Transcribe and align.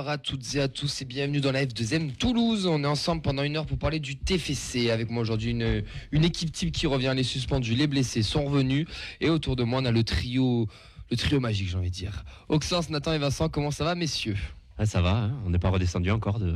bonsoir 0.00 0.14
à 0.14 0.18
toutes 0.18 0.54
et 0.54 0.60
à 0.62 0.68
tous 0.68 1.02
et 1.02 1.04
bienvenue 1.04 1.42
dans 1.42 1.52
la 1.52 1.66
F2M 1.66 2.12
Toulouse. 2.16 2.66
On 2.66 2.82
est 2.84 2.86
ensemble 2.86 3.20
pendant 3.20 3.42
une 3.42 3.58
heure 3.58 3.66
pour 3.66 3.76
parler 3.76 4.00
du 4.00 4.16
TFC. 4.16 4.88
Avec 4.90 5.10
moi 5.10 5.20
aujourd'hui 5.20 5.50
une, 5.50 5.84
une 6.10 6.24
équipe 6.24 6.52
type 6.52 6.72
qui 6.72 6.86
revient, 6.86 7.12
les 7.14 7.22
suspendus, 7.22 7.74
les 7.74 7.86
blessés 7.86 8.22
sont 8.22 8.46
revenus. 8.46 8.86
Et 9.20 9.28
autour 9.28 9.56
de 9.56 9.62
moi 9.62 9.80
on 9.82 9.84
a 9.84 9.90
le 9.90 10.02
trio, 10.02 10.68
le 11.10 11.16
trio 11.18 11.38
magique 11.38 11.68
j'ai 11.68 11.76
envie 11.76 11.90
de 11.90 11.94
dire. 11.94 12.24
Auxence, 12.48 12.88
Nathan 12.88 13.12
et 13.12 13.18
Vincent, 13.18 13.50
comment 13.50 13.70
ça 13.70 13.84
va 13.84 13.94
messieurs? 13.94 14.38
Ah, 14.78 14.86
Ça 14.86 15.02
va, 15.02 15.24
hein. 15.24 15.32
on 15.44 15.50
n'est 15.50 15.58
pas 15.58 15.68
redescendu 15.68 16.10
encore 16.10 16.38
de, 16.38 16.54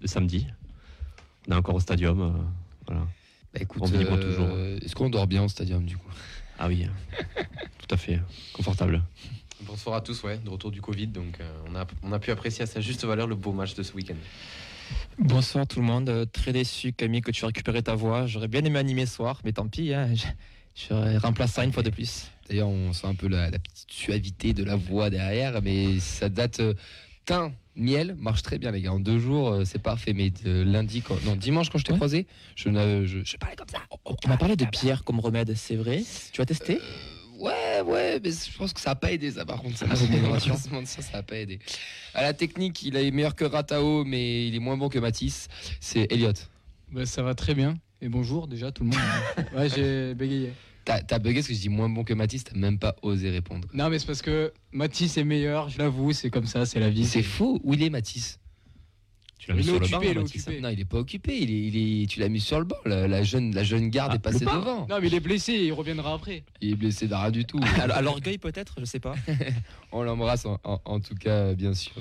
de, 0.00 0.06
samedi. 0.08 0.48
On 1.46 1.52
est 1.52 1.56
encore 1.56 1.76
au 1.76 1.80
stadium. 1.80 2.20
Euh, 2.20 2.30
voilà. 2.88 3.02
Bah 3.54 3.60
écoute, 3.60 3.84
euh, 3.94 4.16
toujours. 4.16 4.48
Est-ce 4.82 4.96
qu'on 4.96 5.08
dort 5.08 5.28
bien 5.28 5.44
au 5.44 5.48
stadium 5.48 5.84
du 5.84 5.96
coup? 5.96 6.10
Ah 6.58 6.66
oui, 6.66 6.88
tout 7.78 7.94
à 7.94 7.96
fait, 7.96 8.18
confortable. 8.52 9.02
Bonsoir 9.62 9.96
à 9.96 10.00
tous, 10.02 10.22
ouais, 10.22 10.36
de 10.36 10.50
retour 10.50 10.70
du 10.70 10.82
Covid, 10.82 11.06
donc 11.06 11.40
euh, 11.40 11.50
on, 11.66 11.74
a, 11.74 11.86
on 12.02 12.12
a 12.12 12.18
pu 12.18 12.30
apprécier 12.30 12.64
à 12.64 12.66
sa 12.66 12.80
juste 12.80 13.04
valeur 13.06 13.26
le 13.26 13.34
beau 13.34 13.52
match 13.52 13.74
de 13.74 13.82
ce 13.82 13.94
week-end. 13.94 14.16
Bonsoir 15.18 15.66
tout 15.66 15.80
le 15.80 15.86
monde, 15.86 16.10
euh, 16.10 16.26
très 16.26 16.52
déçu 16.52 16.92
Camille 16.92 17.22
que 17.22 17.30
tu 17.30 17.42
aies 17.42 17.46
récupéré 17.46 17.82
ta 17.82 17.94
voix. 17.94 18.26
J'aurais 18.26 18.48
bien 18.48 18.62
aimé 18.64 18.78
animer 18.78 19.06
ce 19.06 19.14
soir, 19.14 19.40
mais 19.44 19.52
tant 19.52 19.66
pis, 19.66 19.94
hein, 19.94 20.12
je, 20.74 21.18
remplace 21.18 21.52
ça 21.52 21.64
une 21.64 21.72
fois 21.72 21.82
de 21.82 21.88
plus. 21.88 22.26
D'ailleurs, 22.48 22.68
on 22.68 22.92
sent 22.92 23.06
un 23.06 23.14
peu 23.14 23.28
la, 23.28 23.50
petite 23.50 23.90
suavité 23.90 24.52
de 24.52 24.62
la 24.62 24.76
voix 24.76 25.08
derrière, 25.08 25.62
mais 25.62 26.00
ça 26.00 26.28
date. 26.28 26.60
Euh, 26.60 26.74
teint, 27.24 27.52
miel 27.74 28.14
marche 28.20 28.42
très 28.42 28.58
bien, 28.58 28.70
les 28.70 28.82
gars. 28.82 28.92
En 28.92 29.00
deux 29.00 29.18
jours, 29.18 29.62
c'est 29.64 29.82
parfait. 29.82 30.12
Mais 30.12 30.32
lundi, 30.44 31.02
non, 31.24 31.34
dimanche, 31.34 31.70
quand 31.70 31.78
je 31.78 31.84
t'ai 31.84 31.92
croisé, 31.92 32.26
je, 32.54 32.68
je, 33.04 33.24
je, 33.24 33.36
parlais 33.36 33.56
comme 33.56 33.68
ça. 33.68 33.78
On, 34.04 34.28
m'a 34.28 34.36
parlé 34.36 34.54
de 34.54 34.64
pierre 34.64 35.02
comme 35.02 35.18
remède, 35.18 35.52
c'est 35.56 35.74
vrai 35.74 36.04
Tu 36.32 36.40
as 36.40 36.46
testé? 36.46 36.78
Ouais, 37.38 37.82
ouais, 37.84 38.20
mais 38.22 38.30
je 38.30 38.56
pense 38.56 38.72
que 38.72 38.80
ça 38.80 38.90
n'a 38.90 38.94
pas 38.94 39.12
aidé 39.12 39.30
ça 39.30 39.44
par 39.44 39.60
contre. 39.62 39.76
Ça, 39.76 39.86
ça, 39.94 41.02
ça 41.02 41.12
n'a 41.12 41.22
pas 41.22 41.36
aidé. 41.36 41.58
À 42.14 42.22
la 42.22 42.32
technique, 42.32 42.82
il 42.82 42.96
est 42.96 43.10
meilleur 43.10 43.34
que 43.34 43.44
Ratao, 43.44 44.04
mais 44.04 44.46
il 44.48 44.54
est 44.54 44.60
moins 44.60 44.76
bon 44.76 44.88
que 44.88 44.98
Matisse. 44.98 45.48
C'est 45.80 46.10
Elliot. 46.10 46.32
Bah, 46.90 47.04
ça 47.04 47.22
va 47.22 47.34
très 47.34 47.54
bien. 47.54 47.76
Et 48.00 48.08
bonjour 48.08 48.46
déjà 48.46 48.72
tout 48.72 48.84
le 48.84 48.90
monde. 48.90 48.98
ouais, 49.56 49.68
j'ai 49.68 50.14
bégayé. 50.14 50.52
T'as, 50.84 51.00
as 51.10 51.18
bugué 51.18 51.40
parce 51.40 51.48
que 51.48 51.54
je 51.54 51.60
dis 51.60 51.68
moins 51.68 51.88
bon 51.88 52.04
que 52.04 52.14
Matisse, 52.14 52.44
t'as 52.44 52.56
même 52.56 52.78
pas 52.78 52.94
osé 53.02 53.30
répondre. 53.30 53.66
Non, 53.74 53.90
mais 53.90 53.98
c'est 53.98 54.06
parce 54.06 54.22
que 54.22 54.52
Matisse 54.70 55.16
est 55.16 55.24
meilleur, 55.24 55.68
je 55.68 55.78
l'avoue, 55.78 56.12
c'est 56.12 56.30
comme 56.30 56.46
ça, 56.46 56.64
c'est 56.64 56.78
la 56.78 56.90
vie. 56.90 57.04
C'est 57.04 57.22
faux. 57.24 57.60
Où 57.64 57.74
il 57.74 57.82
est 57.82 57.90
Matisse 57.90 58.38
tu 59.46 59.52
l'as 59.52 59.58
mis 59.58 59.64
sur 59.64 59.78
le 59.78 59.86
banc, 59.86 60.00
il 60.02 60.60
Non, 60.60 60.70
il 60.70 60.80
est 60.80 60.84
pas 60.84 60.98
occupé. 60.98 61.38
Il 61.38 61.50
est, 61.50 61.68
il 61.68 62.02
est, 62.02 62.06
tu 62.06 62.18
l'as 62.18 62.28
mis 62.28 62.40
sur 62.40 62.58
le 62.58 62.64
banc. 62.64 62.76
La, 62.84 63.22
jeune, 63.22 63.54
la 63.54 63.62
jeune 63.62 63.90
garde 63.90 64.10
ah, 64.12 64.16
est 64.16 64.18
passée 64.18 64.44
devant. 64.44 64.88
Non, 64.88 64.98
mais 65.00 65.06
il 65.06 65.14
est 65.14 65.20
blessé. 65.20 65.52
Il 65.52 65.72
reviendra 65.72 66.14
après. 66.14 66.42
Il 66.60 66.72
est 66.72 66.74
blessé 66.74 67.06
d'arrêt 67.06 67.30
du 67.30 67.44
tout. 67.44 67.60
à 67.80 68.02
l'orgueil 68.02 68.38
peut-être, 68.38 68.74
je 68.80 68.84
sais 68.84 68.98
pas. 68.98 69.14
On 69.92 70.02
l'embrasse 70.02 70.46
en, 70.46 71.00
tout 71.00 71.14
cas, 71.14 71.54
bien 71.54 71.74
sûr. 71.74 71.92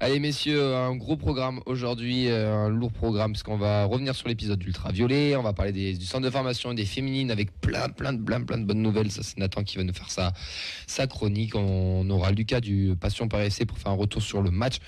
Allez, 0.00 0.18
messieurs, 0.18 0.74
un 0.74 0.96
gros 0.96 1.16
programme 1.16 1.60
aujourd'hui, 1.64 2.28
euh, 2.28 2.52
un 2.52 2.68
lourd 2.68 2.92
programme, 2.92 3.32
parce 3.32 3.44
qu'on 3.44 3.56
va 3.56 3.84
revenir 3.84 4.16
sur 4.16 4.26
l'épisode 4.26 4.58
d'Ultraviolet. 4.58 5.36
On 5.36 5.42
va 5.42 5.52
parler 5.52 5.72
du 5.72 6.04
centre 6.04 6.24
de 6.24 6.30
formation 6.30 6.72
et 6.72 6.74
des 6.74 6.84
féminines 6.84 7.30
avec 7.30 7.52
plein, 7.60 7.88
plein 7.88 8.12
de, 8.12 8.20
plein, 8.20 8.42
plein 8.42 8.58
de 8.58 8.64
bonnes 8.64 8.82
nouvelles. 8.82 9.12
Ça, 9.12 9.22
c'est 9.22 9.38
Nathan 9.38 9.62
qui 9.62 9.76
va 9.76 9.84
nous 9.84 9.94
faire 9.94 10.10
sa, 10.10 10.32
sa 10.88 11.06
chronique. 11.06 11.54
On 11.54 12.08
aura 12.10 12.32
Lucas 12.32 12.60
du 12.60 12.96
Passion 13.00 13.28
par 13.28 13.42
essai 13.42 13.64
pour 13.64 13.78
faire 13.78 13.92
un 13.92 13.96
retour 13.96 14.22
sur 14.22 14.42
le 14.42 14.50
match 14.50 14.78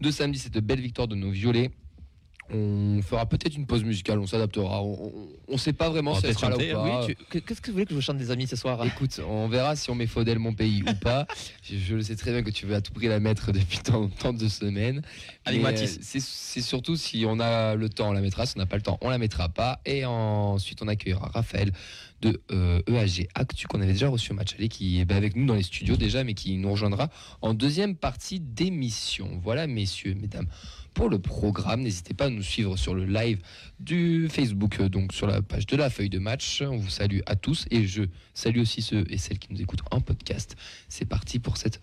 de 0.00 0.10
samedi, 0.10 0.38
cette 0.38 0.58
belle 0.58 0.80
victoire 0.80 1.08
de 1.08 1.14
nos 1.14 1.30
violets. 1.30 1.70
On 2.52 3.00
fera 3.02 3.26
peut-être 3.26 3.56
une 3.56 3.66
pause 3.66 3.84
musicale, 3.84 4.18
on 4.18 4.26
s'adaptera. 4.26 4.82
On 4.82 5.12
ne 5.48 5.56
sait 5.56 5.72
pas 5.72 5.88
vraiment 5.88 6.14
si 6.14 6.26
elle 6.26 6.34
sera 6.34 6.50
là 6.50 6.56
ou 6.56 6.58
pas. 6.58 7.06
Qu'est-ce 7.30 7.60
que 7.60 7.68
vous 7.68 7.74
voulez 7.74 7.86
que 7.86 7.94
je 7.94 8.00
chante 8.00 8.16
des 8.16 8.30
amis 8.30 8.46
ce 8.46 8.56
soir? 8.56 8.84
Écoute, 8.84 9.20
on 9.26 9.48
verra 9.48 9.76
si 9.76 9.90
on 9.90 9.94
met 9.94 10.06
Faudel 10.06 10.38
mon 10.38 10.52
pays 10.52 10.82
ou 10.82 10.94
pas. 10.94 11.26
Je, 11.62 11.94
le 11.94 12.02
sais 12.02 12.16
très 12.16 12.32
bien 12.32 12.42
que 12.42 12.50
tu 12.50 12.66
veux 12.66 12.74
à 12.74 12.80
tout 12.80 12.92
prix 12.92 13.06
la 13.06 13.20
mettre 13.20 13.52
depuis 13.52 13.78
tant, 13.78 14.08
tant 14.08 14.32
de 14.32 14.48
semaines. 14.48 15.02
Allez, 15.44 15.60
Mathis. 15.60 15.98
C'est 16.00 16.60
surtout 16.60 16.96
si 16.96 17.24
on 17.26 17.38
a 17.38 17.74
le 17.76 17.88
temps, 17.88 18.08
on 18.08 18.12
la 18.12 18.20
mettra. 18.20 18.46
Si 18.46 18.54
on 18.56 18.60
n'a 18.60 18.66
pas 18.66 18.76
le 18.76 18.82
temps, 18.82 18.98
on 19.02 19.10
la 19.10 19.18
mettra 19.18 19.48
pas. 19.48 19.80
Et 19.84 20.04
ensuite, 20.04 20.82
on 20.82 20.88
accueillera 20.88 21.30
Raphaël 21.32 21.72
de 22.22 22.40
EAG 22.50 22.50
euh, 22.50 22.82
e 22.88 23.26
Actu 23.34 23.66
qu'on 23.66 23.80
avait 23.80 23.92
déjà 23.92 24.08
reçu 24.08 24.32
au 24.32 24.34
match 24.34 24.54
aller, 24.54 24.68
qui 24.68 25.00
est 25.00 25.12
avec 25.12 25.36
nous 25.36 25.46
dans 25.46 25.54
les 25.54 25.62
studios 25.62 25.96
déjà, 25.96 26.24
mais 26.24 26.34
qui 26.34 26.56
nous 26.56 26.70
rejoindra 26.70 27.08
en 27.40 27.54
deuxième 27.54 27.96
partie 27.96 28.40
d'émission. 28.40 29.40
Voilà, 29.42 29.66
messieurs, 29.66 30.14
mesdames 30.20 30.46
pour 30.94 31.08
le 31.08 31.18
programme. 31.18 31.82
N'hésitez 31.82 32.14
pas 32.14 32.26
à 32.26 32.30
nous 32.30 32.42
suivre 32.42 32.76
sur 32.76 32.94
le 32.94 33.04
live 33.04 33.40
du 33.78 34.28
Facebook, 34.30 34.80
euh, 34.80 34.88
donc 34.88 35.12
sur 35.12 35.26
la 35.26 35.42
page 35.42 35.66
de 35.66 35.76
la 35.76 35.90
feuille 35.90 36.10
de 36.10 36.18
match. 36.18 36.62
On 36.62 36.76
vous 36.76 36.90
salue 36.90 37.20
à 37.26 37.36
tous 37.36 37.66
et 37.70 37.86
je 37.86 38.02
salue 38.34 38.60
aussi 38.60 38.82
ceux 38.82 39.04
et 39.10 39.18
celles 39.18 39.38
qui 39.38 39.52
nous 39.52 39.60
écoutent 39.60 39.82
en 39.90 40.00
podcast. 40.00 40.56
C'est 40.88 41.04
parti 41.06 41.38
pour 41.38 41.56
cette 41.56 41.80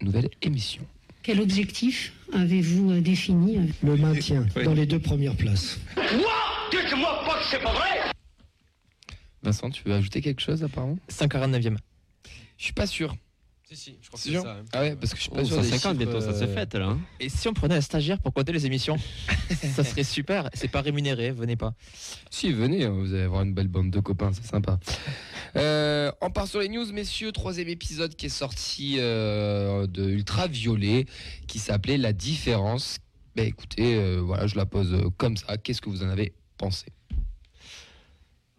nouvelle 0.00 0.28
émission. 0.42 0.82
Quel 1.22 1.40
objectif 1.40 2.12
avez-vous 2.32 2.90
euh, 2.92 3.00
défini 3.00 3.72
Le 3.82 3.96
maintien 3.96 4.46
dans 4.64 4.74
les 4.74 4.86
deux 4.86 5.00
premières 5.00 5.36
places. 5.36 5.78
Quoi 5.94 6.04
Dites-moi 6.70 7.24
pas 7.24 7.38
que 7.38 7.44
c'est 7.50 7.62
pas 7.62 7.72
vrai 7.72 8.10
Vincent, 9.42 9.70
tu 9.70 9.82
veux 9.84 9.94
ajouter 9.94 10.20
quelque 10.20 10.40
chose 10.40 10.64
apparemment? 10.64 10.98
549e. 11.10 11.76
Je 12.56 12.64
suis 12.64 12.72
pas 12.72 12.86
sûr. 12.86 13.14
Si, 13.68 13.76
si, 13.76 13.98
je 14.00 14.08
crois 14.08 14.18
que 14.18 14.24
c'est 14.24 14.40
ça. 14.40 14.50
Hein. 14.50 14.64
Ah 14.72 14.80
ouais, 14.80 14.96
parce 14.96 15.12
que 15.12 15.18
je 15.18 15.22
suis 15.24 15.30
pas 15.30 15.42
oh, 15.42 15.44
sûr. 15.44 15.62
50 15.62 15.98
bientôt, 15.98 16.22
ça 16.22 16.32
s'est 16.32 16.44
euh, 16.44 16.54
fait 16.54 16.72
là. 16.78 16.86
Hein. 16.86 17.00
Et 17.20 17.28
si 17.28 17.48
on 17.48 17.52
prenait 17.52 17.74
un 17.74 17.82
stagiaire 17.82 18.18
pour 18.18 18.32
compter 18.32 18.50
les 18.50 18.64
émissions 18.64 18.96
Ça 19.74 19.84
serait 19.84 20.04
super. 20.04 20.48
C'est 20.54 20.68
pas 20.68 20.80
rémunéré, 20.80 21.32
venez 21.32 21.56
pas. 21.56 21.74
Si, 22.30 22.50
venez, 22.50 22.86
hein, 22.86 22.92
vous 22.98 23.12
allez 23.12 23.24
avoir 23.24 23.42
une 23.42 23.52
belle 23.52 23.68
bande 23.68 23.90
de 23.90 24.00
copains, 24.00 24.30
c'est 24.32 24.46
sympa. 24.46 24.80
Euh, 25.56 26.10
on 26.22 26.30
part 26.30 26.46
sur 26.46 26.60
les 26.60 26.70
news, 26.70 26.90
messieurs. 26.94 27.30
Troisième 27.30 27.68
épisode 27.68 28.14
qui 28.14 28.26
est 28.26 28.30
sorti 28.30 28.96
euh, 29.00 29.86
de 29.86 30.08
Ultraviolet, 30.08 31.04
qui 31.46 31.58
s'appelait 31.58 31.98
La 31.98 32.14
différence. 32.14 32.96
Bah 33.36 33.42
écoutez, 33.42 34.16
voilà, 34.16 34.46
je 34.46 34.56
la 34.56 34.64
pose 34.64 34.96
comme 35.18 35.36
ça. 35.36 35.58
Qu'est-ce 35.58 35.82
que 35.82 35.90
vous 35.90 36.02
en 36.02 36.08
avez 36.08 36.32
pensé? 36.56 36.86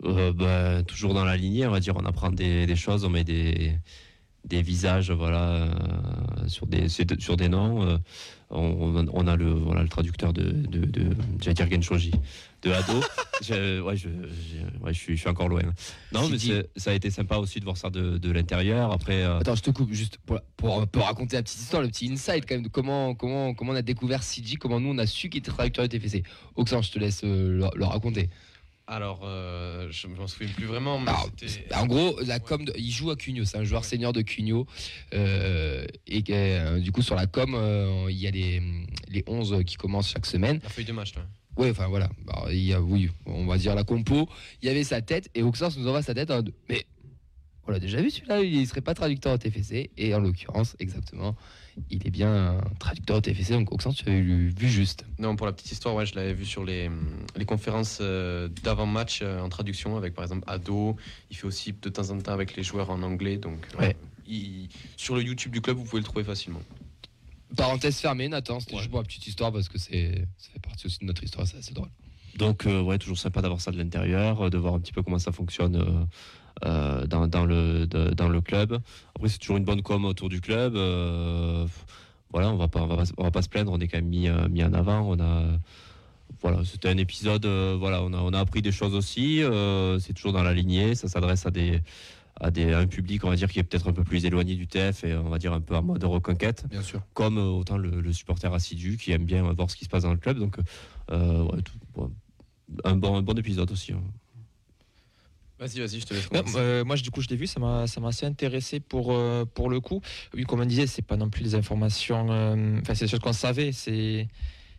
Bah, 0.03 0.83
Toujours 0.83 1.15
dans 1.15 1.25
la 1.25 1.35
lignée, 1.35 1.65
on 1.65 1.71
va 1.71 1.79
dire, 1.79 1.95
on 1.97 2.05
apprend 2.05 2.29
des, 2.29 2.67
des 2.67 2.75
choses, 2.75 3.05
on 3.05 3.09
met 3.09 3.23
des 3.23 3.73
des 4.45 4.61
visages 4.61 5.11
voilà 5.11 5.49
euh, 5.49 6.47
sur 6.47 6.65
des 6.65 6.87
sur 6.89 7.37
des 7.37 7.49
noms 7.49 7.83
euh, 7.83 7.97
on, 8.51 9.27
a 9.27 9.35
le 9.35 9.51
voilà 9.51 9.83
le 9.83 9.89
traducteur 9.89 10.33
de 10.33 10.43
de, 10.43 10.85
de 10.85 11.15
j'allais 11.39 11.53
dire 11.53 11.69
Genshoji 11.69 12.11
de 12.63 12.71
Ado 12.71 12.99
je, 13.43 13.79
ouais, 13.79 13.95
je, 13.95 14.09
ouais, 14.81 14.93
je, 14.93 14.99
suis, 14.99 15.15
je 15.15 15.21
suis 15.21 15.29
encore 15.29 15.47
loin. 15.47 15.61
Non 16.11 16.27
mais 16.29 16.37
ça 16.75 16.91
a 16.91 16.93
été 16.93 17.09
sympa 17.11 17.37
aussi 17.37 17.59
de 17.59 17.63
voir 17.63 17.77
ça 17.77 17.89
de, 17.89 18.17
de 18.17 18.31
l'intérieur. 18.31 18.91
Après 18.91 19.23
euh, 19.23 19.39
attends 19.39 19.55
je 19.55 19.61
te 19.61 19.71
coupe 19.71 19.93
juste 19.93 20.17
pour, 20.25 20.39
pour, 20.57 20.87
pour, 20.87 21.03
raconter 21.03 21.35
la 21.35 21.43
petite 21.43 21.59
histoire 21.61 21.83
le 21.83 21.89
petit 21.89 22.11
insight 22.11 22.45
quand 22.47 22.55
même 22.55 22.63
de 22.63 22.69
comment 22.69 23.13
comment 23.13 23.53
comment 23.53 23.73
on 23.73 23.75
a 23.75 23.81
découvert 23.81 24.23
CG 24.23 24.55
comment 24.55 24.79
nous 24.79 24.89
on 24.89 24.97
a 24.97 25.05
su 25.05 25.29
qu'il 25.29 25.39
était 25.39 25.51
traducteur 25.51 25.87
de 25.87 25.95
TFC 25.95 26.23
Oxan 26.55 26.81
je 26.81 26.91
te 26.91 26.99
laisse 26.99 27.23
le, 27.23 27.69
le 27.75 27.85
raconter 27.85 28.29
alors, 28.89 29.21
euh, 29.23 29.87
je 29.91 30.07
m'en 30.07 30.25
souviens 30.25 30.51
plus 30.51 30.65
vraiment. 30.65 30.99
Mais 30.99 31.11
en 31.75 31.85
gros, 31.85 32.19
la 32.25 32.39
com, 32.39 32.65
il 32.75 32.89
joue 32.89 33.11
à 33.11 33.15
Cugno, 33.15 33.45
c'est 33.45 33.57
un 33.57 33.63
joueur 33.63 33.85
senior 33.85 34.13
de 34.13 34.21
Cugno. 34.21 34.65
Euh, 35.13 35.85
et 36.07 36.23
euh, 36.31 36.79
du 36.79 36.91
coup, 36.91 37.03
sur 37.03 37.13
la 37.13 37.27
com, 37.27 37.55
il 38.09 38.17
y 38.17 38.25
a 38.25 38.31
les, 38.31 38.63
les 39.07 39.23
11 39.27 39.63
qui 39.63 39.75
commencent 39.75 40.09
chaque 40.09 40.25
semaine. 40.25 40.59
La 40.63 40.69
feuille 40.69 40.85
de 40.85 40.91
match, 40.91 41.13
là. 41.15 41.21
Oui, 41.55 41.69
enfin 41.69 41.87
voilà. 41.87 42.09
il 42.49 42.63
y 42.63 42.73
a, 42.73 42.81
oui, 42.81 43.11
on 43.27 43.45
va 43.45 43.59
dire 43.59 43.75
la 43.75 43.83
compo. 43.83 44.27
Il 44.63 44.67
y 44.67 44.71
avait 44.71 44.83
sa 44.83 45.01
tête 45.01 45.29
et 45.35 45.43
Oxens 45.43 45.77
nous 45.77 45.87
envoie 45.87 46.01
sa 46.01 46.15
tête. 46.15 46.31
mais 46.67 46.85
on 47.69 47.71
l'a 47.71 47.79
déjà 47.79 48.01
vu 48.01 48.09
celui-là, 48.09 48.41
il 48.41 48.67
serait 48.67 48.81
pas 48.81 48.95
traducteur 48.95 49.33
au 49.33 49.37
TFC. 49.37 49.91
Et 49.95 50.15
en 50.15 50.19
l'occurrence, 50.19 50.75
exactement, 50.79 51.35
il 51.91 52.05
est 52.05 52.09
bien 52.09 52.59
traducteur 52.79 53.17
au 53.17 53.21
TFC. 53.21 53.51
Donc 53.51 53.71
Oxens, 53.71 53.93
tu 53.93 54.09
avais 54.09 54.21
vu 54.21 54.67
juste. 54.67 55.05
Non, 55.19 55.35
pour 55.35 55.45
la 55.45 55.53
petite 55.53 55.71
histoire, 55.71 55.93
ouais, 55.93 56.07
je 56.07 56.15
l'avais 56.15 56.33
vu 56.33 56.45
sur 56.45 56.65
les, 56.65 56.89
les 57.35 57.45
conférences 57.45 57.99
euh, 58.01 58.49
d'avant-match 58.63 59.19
euh, 59.21 59.39
en 59.39 59.49
traduction 59.49 59.97
avec 59.97 60.15
par 60.15 60.23
exemple 60.23 60.45
Ado. 60.47 60.95
Il 61.29 61.37
fait 61.37 61.45
aussi 61.45 61.73
de 61.79 61.89
temps 61.89 62.09
en 62.09 62.17
temps 62.17 62.33
avec 62.33 62.55
les 62.55 62.63
joueurs 62.63 62.89
en 62.89 63.03
anglais. 63.03 63.37
Donc 63.37 63.67
ouais. 63.79 63.95
sur 64.97 65.15
le 65.15 65.21
YouTube 65.21 65.51
du 65.51 65.61
club, 65.61 65.77
vous 65.77 65.83
pouvez 65.83 66.01
le 66.01 66.05
trouver 66.05 66.23
facilement. 66.23 66.61
Parenthèse 67.55 67.99
fermée, 67.99 68.29
Nathan, 68.29 68.59
c'était 68.59 68.77
juste 68.77 68.89
pour 68.89 68.99
la 68.99 69.05
petite 69.05 69.27
histoire 69.27 69.51
parce 69.51 69.69
que 69.69 69.77
c'est 69.77 70.27
ça 70.37 70.49
fait 70.53 70.59
partie 70.59 70.87
aussi 70.87 70.99
de 70.99 71.05
notre 71.05 71.23
histoire, 71.23 71.45
c'est 71.45 71.57
assez 71.57 71.73
drôle. 71.73 71.89
Donc 72.35 72.65
euh, 72.65 72.81
ouais, 72.81 72.97
toujours 72.97 73.17
sympa 73.17 73.41
d'avoir 73.41 73.59
ça 73.59 73.71
de 73.71 73.77
l'intérieur, 73.77 74.49
de 74.49 74.57
voir 74.57 74.73
un 74.73 74.79
petit 74.79 74.93
peu 74.93 75.01
comment 75.01 75.19
ça 75.19 75.31
fonctionne 75.31 75.75
euh, 75.75 76.05
dans, 76.63 77.27
dans, 77.27 77.45
le, 77.45 77.85
dans 77.85 78.29
le 78.29 78.41
club. 78.41 78.79
Après, 79.15 79.29
c'est 79.29 79.39
toujours 79.39 79.57
une 79.57 79.65
bonne 79.65 79.81
com 79.81 80.05
autour 80.05 80.29
du 80.29 80.41
club. 80.41 80.75
Euh, 80.75 81.65
voilà, 82.31 82.49
on 82.51 82.57
va 82.57 82.67
pas, 82.67 82.81
on 82.81 82.87
va, 82.87 83.03
on 83.17 83.23
va, 83.23 83.31
pas 83.31 83.41
se 83.41 83.49
plaindre. 83.49 83.71
On 83.71 83.79
est 83.79 83.87
quand 83.87 83.97
même 83.97 84.07
mis, 84.07 84.27
euh, 84.27 84.47
mis 84.49 84.63
en 84.63 84.73
avant. 84.73 85.01
On 85.01 85.19
a, 85.19 85.43
voilà, 86.41 86.63
c'était 86.63 86.89
un 86.89 86.97
épisode. 86.97 87.45
voilà, 87.45 88.01
on 88.03 88.13
a, 88.13 88.17
on 88.17 88.33
a 88.33 88.39
appris 88.39 88.61
des 88.61 88.71
choses 88.71 88.95
aussi. 88.95 89.41
c'est 89.99 90.13
toujours 90.13 90.33
dans 90.33 90.43
la 90.43 90.53
lignée. 90.53 90.95
Ça 90.95 91.07
s'adresse 91.07 91.45
à 91.45 91.51
des 91.51 91.81
à, 92.41 92.51
des, 92.51 92.71
un 92.71 92.87
public, 92.87 93.25
on 93.25 93.29
va 93.29 93.35
dire, 93.35 93.49
qui 93.49 93.59
est 93.59 93.63
peut-être 93.63 93.89
un 93.89 93.91
peu 93.91 94.05
plus 94.05 94.23
éloigné 94.23 94.55
du 94.55 94.65
TF 94.65 95.03
et 95.03 95.13
on 95.13 95.27
va 95.27 95.39
dire 95.39 95.51
un 95.51 95.59
peu 95.59 95.75
en 95.75 95.83
mode 95.83 96.01
reconquête. 96.05 96.63
Bien 96.69 96.81
sûr. 96.81 97.01
Comme 97.13 97.37
autant 97.37 97.77
le, 97.77 98.13
supporter 98.13 98.53
assidu 98.53 98.95
qui 98.95 99.11
aime 99.11 99.25
bien 99.25 99.41
voir 99.51 99.69
ce 99.69 99.75
qui 99.75 99.83
se 99.83 99.89
passe 99.89 100.03
dans 100.03 100.13
le 100.13 100.19
club. 100.19 100.39
Donc, 100.39 100.57
ouais, 101.09 101.57
un, 102.85 102.95
bon, 102.95 103.17
un 103.17 103.21
bon 103.21 103.37
épisode 103.37 103.69
aussi. 103.71 103.91
Hein. 103.91 104.01
Vas-y, 105.59 105.79
vas-y, 105.79 105.99
je 105.99 106.05
te 106.05 106.13
laisse. 106.13 106.31
Non, 106.31 106.41
euh, 106.55 106.85
moi, 106.85 106.95
du 106.95 107.11
coup, 107.11 107.21
je 107.21 107.27
l'ai 107.27 107.35
vu, 107.35 107.45
ça 107.45 107.59
m'a, 107.59 107.85
ça 107.85 107.99
m'a 107.99 108.07
assez 108.09 108.25
intéressé 108.25 108.79
pour, 108.79 109.11
euh, 109.11 109.43
pour 109.45 109.69
le 109.69 109.81
coup. 109.81 110.01
Oui, 110.33 110.43
comme 110.43 110.61
on 110.61 110.65
disait, 110.65 110.87
c'est 110.87 111.01
pas 111.01 111.17
non 111.17 111.29
plus 111.29 111.43
des 111.43 111.55
informations, 111.55 112.27
euh, 112.31 112.79
enfin, 112.81 112.95
c'est 112.95 113.05
des 113.05 113.11
choses 113.11 113.19
qu'on 113.19 113.33
savait. 113.33 113.73
C'est, 113.73 114.27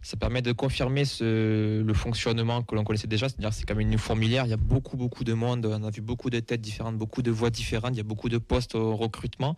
ça 0.02 0.16
permet 0.16 0.40
de 0.40 0.52
confirmer 0.52 1.04
ce, 1.04 1.82
le 1.82 1.94
fonctionnement 1.94 2.62
que 2.62 2.74
l'on 2.74 2.84
connaissait 2.84 3.06
déjà. 3.06 3.28
C'est-à-dire, 3.28 3.52
c'est 3.52 3.64
quand 3.64 3.74
même 3.74 3.90
une 3.90 3.98
fourmilière. 3.98 4.46
Il 4.46 4.50
y 4.50 4.54
a 4.54 4.58
beaucoup, 4.58 4.96
beaucoup 4.96 5.24
de 5.24 5.34
monde. 5.34 5.66
On 5.66 5.84
a 5.84 5.90
vu 5.90 6.00
beaucoup 6.00 6.30
de 6.30 6.40
têtes 6.40 6.60
différentes, 6.60 6.96
beaucoup 6.96 7.22
de 7.22 7.30
voix 7.30 7.50
différentes. 7.50 7.94
Il 7.94 7.98
y 7.98 8.00
a 8.00 8.04
beaucoup 8.04 8.28
de 8.28 8.38
postes 8.38 8.74
au 8.74 8.96
recrutement. 8.96 9.56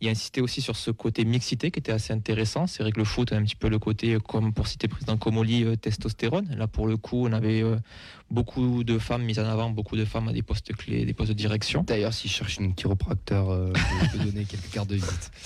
Il 0.00 0.08
a 0.08 0.12
insisté 0.12 0.40
aussi 0.40 0.62
sur 0.62 0.76
ce 0.76 0.90
côté 0.90 1.24
mixité 1.24 1.70
qui 1.70 1.80
était 1.80 1.92
assez 1.92 2.12
intéressant. 2.12 2.66
C'est 2.66 2.82
vrai 2.82 2.92
que 2.92 2.98
le 2.98 3.04
foot 3.04 3.32
a 3.32 3.36
un 3.36 3.42
petit 3.42 3.56
peu 3.56 3.68
le 3.68 3.78
côté, 3.78 4.16
comme 4.26 4.52
pour 4.52 4.66
citer 4.66 4.88
président 4.88 5.16
Comoli, 5.16 5.64
euh, 5.64 5.76
testostérone. 5.76 6.54
Là, 6.56 6.66
pour 6.66 6.86
le 6.86 6.96
coup, 6.96 7.26
on 7.26 7.32
avait 7.32 7.62
euh, 7.62 7.76
beaucoup 8.30 8.84
de 8.84 8.98
femmes 8.98 9.24
mises 9.24 9.38
en 9.38 9.44
avant, 9.44 9.70
beaucoup 9.70 9.96
de 9.96 10.04
femmes 10.04 10.28
à 10.28 10.32
des 10.32 10.42
postes 10.42 10.72
clés, 10.74 11.04
des 11.04 11.12
postes 11.14 11.30
de 11.30 11.36
direction. 11.36 11.82
D'ailleurs, 11.86 12.14
si 12.14 12.28
je 12.28 12.34
cherche 12.34 12.58
une 12.58 12.74
chiropracteur, 12.74 13.50
euh, 13.50 13.72
je 13.74 14.18
peux 14.18 14.24
donner 14.24 14.44
quelques 14.44 14.70
cartes 14.70 14.88
de 14.88 14.96
visite. 14.96 15.30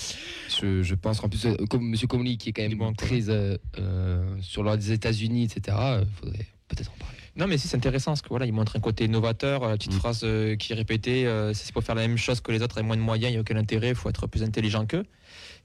Je, 0.47 0.83
je 0.83 0.95
pense 0.95 1.19
qu'en 1.19 1.27
plus, 1.27 1.47
euh, 1.47 1.55
comme 1.69 1.93
M. 1.93 2.07
Comoli, 2.07 2.37
qui 2.37 2.49
est 2.49 2.53
quand 2.53 2.61
même 2.61 2.77
bon, 2.77 2.93
très 2.93 3.29
sur 4.41 4.63
l'ordre 4.63 4.81
des 4.83 4.91
États-Unis, 4.91 5.43
etc., 5.43 5.77
il 6.01 6.07
faudrait 6.19 6.45
peut-être 6.67 6.91
en 6.91 6.97
parler. 6.97 7.15
Non, 7.37 7.47
mais 7.47 7.57
si 7.57 7.67
c'est 7.67 7.75
intéressant 7.75 8.11
parce 8.11 8.21
que 8.21 8.29
voilà, 8.29 8.45
il 8.45 8.53
montre 8.53 8.75
un 8.77 8.79
côté 8.79 9.05
innovateur. 9.05 9.63
euh, 9.63 9.69
La 9.69 9.77
petite 9.77 9.93
Mm. 9.93 9.97
phrase 9.97 10.21
euh, 10.23 10.55
qui 10.55 10.71
est 10.71 10.75
répétée 10.75 11.27
euh, 11.27 11.53
c'est 11.53 11.73
pour 11.73 11.83
faire 11.83 11.95
la 11.95 12.07
même 12.07 12.17
chose 12.17 12.39
que 12.39 12.51
les 12.51 12.61
autres 12.61 12.77
avec 12.77 12.87
moins 12.87 12.95
de 12.95 13.01
moyens, 13.01 13.29
il 13.31 13.33
n'y 13.33 13.37
a 13.37 13.41
aucun 13.41 13.57
intérêt, 13.57 13.89
il 13.89 13.95
faut 13.95 14.09
être 14.09 14.25
plus 14.27 14.41
intelligent 14.43 14.85
qu'eux. 14.85 15.05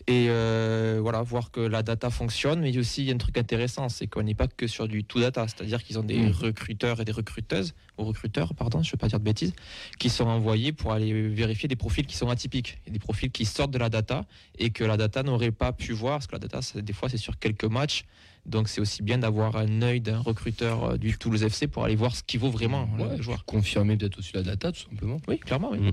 Et 0.06 0.26
euh, 0.30 0.98
voilà, 1.02 1.22
voir 1.22 1.50
que 1.50 1.60
la 1.60 1.82
data 1.82 2.10
fonctionne, 2.10 2.60
mais 2.60 2.76
aussi 2.78 3.02
il 3.02 3.08
y 3.08 3.10
a 3.12 3.14
un 3.14 3.18
truc 3.18 3.36
intéressant, 3.36 3.88
c'est 3.88 4.06
qu'on 4.06 4.22
n'est 4.22 4.34
pas 4.34 4.48
que 4.48 4.66
sur 4.66 4.88
du 4.88 5.04
tout 5.04 5.20
data, 5.20 5.46
c'est-à-dire 5.46 5.82
qu'ils 5.84 5.98
ont 5.98 6.02
des 6.02 6.18
Mm. 6.18 6.30
recruteurs 6.30 7.00
et 7.00 7.04
des 7.04 7.12
recruteuses, 7.12 7.74
ou 7.98 8.04
recruteurs, 8.04 8.54
pardon, 8.54 8.82
je 8.82 8.88
ne 8.88 8.92
veux 8.92 8.96
pas 8.98 9.08
dire 9.08 9.18
de 9.18 9.24
bêtises, 9.24 9.52
qui 9.98 10.08
sont 10.08 10.24
envoyés 10.26 10.72
pour 10.72 10.92
aller 10.92 11.28
vérifier 11.28 11.68
des 11.68 11.76
profils 11.76 12.06
qui 12.06 12.16
sont 12.16 12.28
atypiques, 12.30 12.78
et 12.86 12.90
des 12.90 12.98
profils 12.98 13.30
qui 13.30 13.44
sortent 13.44 13.70
de 13.72 13.78
la 13.78 13.90
data 13.90 14.24
et 14.58 14.70
que 14.70 14.84
la 14.84 14.96
data 14.96 15.22
n'aurait 15.22 15.52
pas 15.52 15.72
pu 15.72 15.92
voir, 15.92 16.14
parce 16.14 16.26
que 16.26 16.32
la 16.32 16.38
data, 16.40 16.60
des 16.80 16.92
fois, 16.92 17.08
c'est 17.08 17.16
sur 17.18 17.38
quelques 17.38 17.64
matchs. 17.64 18.04
Donc 18.46 18.68
c'est 18.70 18.80
aussi 18.80 19.02
bien 19.02 19.18
d'avoir 19.18 19.56
un 19.56 19.82
œil 19.82 20.00
d'un 20.00 20.18
recruteur 20.18 20.84
euh, 20.84 20.96
du 20.96 21.18
Toulouse 21.18 21.42
FC 21.42 21.66
pour 21.66 21.84
aller 21.84 21.94
voir 21.94 22.16
ce 22.16 22.22
qui 22.22 22.38
vaut 22.38 22.50
vraiment 22.50 22.88
Ouais, 22.98 23.16
le 23.18 23.22
joueur. 23.22 23.44
Confirmer 23.44 23.98
peut-être 23.98 24.18
aussi 24.18 24.32
la 24.34 24.42
data, 24.42 24.72
tout 24.72 24.80
simplement. 24.88 25.20
Oui, 25.28 25.38
clairement, 25.38 25.70
oui. 25.72 25.78
Mm. 25.78 25.92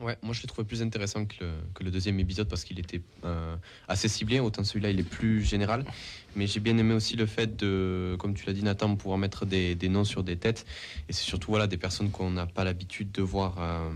Ouais, 0.00 0.16
moi 0.22 0.32
je 0.32 0.40
l'ai 0.40 0.48
trouvé 0.48 0.66
plus 0.66 0.80
intéressant 0.80 1.26
que 1.26 1.44
le, 1.80 1.90
deuxième 1.90 2.18
épisode 2.20 2.48
parce 2.48 2.64
qu'il 2.64 2.78
était 2.78 3.02
euh, 3.24 3.54
assez 3.86 4.08
ciblé. 4.08 4.40
Autant 4.40 4.64
celui-là, 4.64 4.90
il 4.90 4.98
est 4.98 5.08
plus 5.08 5.42
général. 5.42 5.84
Mais 6.36 6.46
j'ai 6.46 6.60
bien 6.60 6.78
aimé 6.78 6.94
aussi 6.94 7.16
le 7.16 7.26
fait 7.26 7.54
de, 7.56 8.16
comme 8.18 8.34
tu 8.34 8.46
l'as 8.46 8.54
dit, 8.54 8.62
Nathan, 8.62 8.96
pouvoir 8.96 9.18
mettre 9.18 9.44
des, 9.44 9.74
des 9.74 9.88
noms 9.90 10.04
sur 10.04 10.22
des 10.22 10.36
têtes. 10.36 10.64
Et 11.08 11.12
c'est 11.12 11.24
surtout 11.24 11.50
voilà, 11.50 11.66
des 11.66 11.76
personnes 11.76 12.10
qu'on 12.10 12.30
n'a 12.30 12.46
pas 12.46 12.64
l'habitude 12.64 13.12
de 13.12 13.20
voir. 13.20 13.58
euh, 13.60 13.90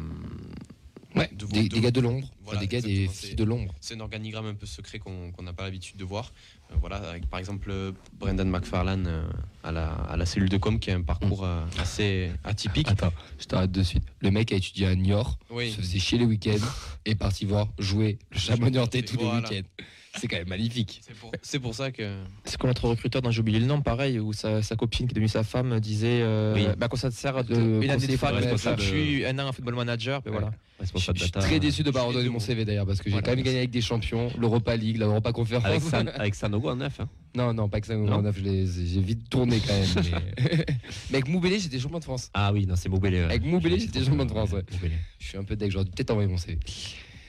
Ouais, 1.15 1.31
de- 1.33 1.47
des, 1.47 1.63
de- 1.69 1.75
des 1.77 1.81
gars 1.81 1.91
de 1.93 2.01
l'ombre, 2.01 2.29
Voilà, 2.45 2.61
des 2.61 2.67
gars 2.67 2.81
des 2.81 3.07
filles 3.09 3.37
de 3.37 3.45
l'ombre. 3.45 3.73
C'est 3.81 3.95
un 3.95 4.01
organigramme 4.01 4.47
un 4.47 4.55
peu 4.55 4.67
secret 4.67 4.99
qu'on 4.99 5.33
n'a 5.43 5.53
pas 5.53 5.63
l'habitude 5.63 5.97
de 5.97 6.05
voir. 6.05 6.33
Euh, 6.71 6.75
voilà, 6.81 6.97
avec 6.97 7.29
par 7.31 7.39
exemple 7.39 7.71
euh, 7.71 7.93
Brendan 8.19 8.49
McFarlane 8.51 9.07
euh, 9.07 9.29
à, 9.63 9.71
la, 9.71 9.93
à 9.93 10.17
la 10.17 10.27
cellule 10.27 10.49
de 10.49 10.57
com 10.57 10.79
qui 10.81 10.91
a 10.91 10.97
un 10.97 11.03
parcours 11.03 11.45
euh, 11.45 11.65
assez 11.79 12.31
atypique. 12.43 12.89
Attends, 12.89 13.13
je 13.39 13.45
t'arrête 13.45 13.71
de 13.71 13.83
suite. 13.83 14.03
Le 14.21 14.31
mec 14.33 14.51
a 14.53 14.57
étudié 14.57 14.87
à 14.89 14.95
Niort, 14.97 15.39
Oui. 15.51 15.71
se 15.71 15.77
faisait 15.81 15.99
chier 16.01 16.19
les 16.19 16.25
week-ends 16.25 16.67
et 17.05 17.13
est 17.13 17.15
parti 17.15 17.45
voir 17.45 17.69
jouer 17.79 18.19
le 18.33 18.69
niortais 18.71 19.03
tous 19.03 19.17
Voilà. 19.17 19.49
les 19.49 19.57
week-ends. 19.59 19.85
C'est 20.17 20.29
quand 20.29 20.37
même 20.37 20.49
magnifique. 20.49 21.01
C'est 21.07 21.15
pour, 21.17 21.33
c'est 21.43 21.59
pour 21.59 21.75
ça 21.75 21.91
que. 21.91 22.19
C'est 22.45 22.57
comme 22.57 22.71
notre 22.71 22.89
recruteur 22.89 23.21
dont 23.23 23.31
j'ai 23.31 23.41
oublié 23.41 23.59
le 23.59 23.67
nom, 23.67 23.81
pareil, 23.83 24.19
où 24.21 24.33
sa, 24.33 24.63
sa 24.63 24.77
copine 24.77 25.07
qui 25.07 25.13
est 25.13 25.15
devenue 25.15 25.29
sa 25.29 25.43
femme 25.43 25.81
disait 25.81 26.21
euh, 26.23 26.55
Oui. 26.55 26.67
bah, 26.79 26.89
quand 26.89 26.97
ça 26.97 27.11
te 27.11 27.15
sert 27.15 27.43
de, 27.45 27.55
une 27.83 27.91
année 27.91 28.07
des 28.07 28.17
responsable, 28.17 28.81
je 28.81 28.87
suis 28.87 29.27
un 29.27 29.39
an 29.39 29.49
en 29.49 29.53
football 29.53 29.75
manager, 29.75 30.23
ben 30.23 30.31
Ouais. 30.33 30.39
voilà. 30.39 30.53
Je 30.83 31.13
suis 31.23 31.31
très 31.31 31.61
déçu 31.61 31.83
de 31.83 31.89
ne 31.89 31.93
pas 31.93 32.03
redonner 32.03 32.29
mon. 32.29 32.41
CV 32.41 32.65
d'ailleurs 32.65 32.85
parce 32.85 32.99
que 32.99 33.05
j'ai 33.05 33.11
Voilà, 33.13 33.25
quand 33.27 33.35
même 33.37 33.45
gagné 33.45 33.59
avec 33.59 33.71
des 33.71 33.81
champions, 33.81 34.29
l'Europa 34.39 34.77
League, 34.77 34.99
l'Europa 34.99 35.33
Conférence. 35.33 35.65
Avec, 35.65 35.81
San, 35.83 36.09
avec 36.15 36.35
Sanogo 36.35 36.69
en 36.71 36.77
neuf. 36.77 37.01
Hein. 37.01 37.09
Non, 37.37 37.55
non, 37.55 37.69
pas 37.69 37.79
ça. 37.83 37.95
Non. 37.97 38.23
je 38.33 38.41
l'ai- 38.43 38.67
j'ai 38.67 39.01
vite 39.01 39.29
tourné 39.31 39.61
quand 39.67 39.73
même. 39.73 40.05
Mais, 40.39 40.49
mais 41.11 41.17
avec 41.19 41.29
Moubélé, 41.29 41.59
j'étais 41.59 41.79
champion 41.79 41.99
de 42.01 42.05
France. 42.05 42.29
Ah 42.35 42.53
oui, 42.53 42.67
non, 42.67 42.75
c'est 42.77 42.89
Moubélé. 42.89 43.19
ouais. 43.19 43.25
Avec 43.25 43.45
Moubélé, 43.45 43.79
j'étais 43.79 44.05
champion 44.05 44.25
de 44.27 44.31
France. 44.31 44.51
Ouais. 44.51 44.63
Moubélé. 44.73 44.95
Je 45.21 45.27
suis 45.29 45.39
un 45.39 45.45
peu 45.45 45.57
deck, 45.57 45.71
j'aurais 45.71 45.85
dû 45.87 45.91
peut-être 45.93 46.11
envoyer 46.11 46.29
mon 46.29 46.37
CV. 46.37 46.59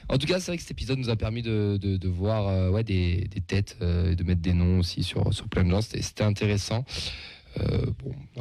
En 0.08 0.18
tout 0.18 0.26
cas, 0.26 0.38
c'est 0.38 0.52
vrai 0.52 0.56
que 0.56 0.62
cet 0.62 0.70
épisode 0.70 0.98
nous 0.98 1.10
a 1.10 1.16
permis 1.16 1.42
de, 1.42 2.08
voir 2.08 2.48
euh, 2.48 2.82
des, 2.82 3.28
têtes 3.46 3.76
euh, 3.82 4.12
et 4.12 4.16
de 4.16 4.22
mettre 4.22 4.40
des 4.40 4.52
noms 4.52 4.78
aussi 4.78 5.02
sur, 5.02 5.32
sur 5.34 5.48
plein 5.48 5.64
de 5.64 5.70
gens. 5.70 5.80
C'était 5.80 6.24
intéressant. 6.24 6.84
Euh, 7.60 7.86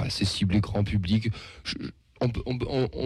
c'est 0.09 0.25
ciblé 0.25 0.59
grand 0.59 0.83
public. 0.83 1.29
On, 2.21 2.31
on, 2.45 2.57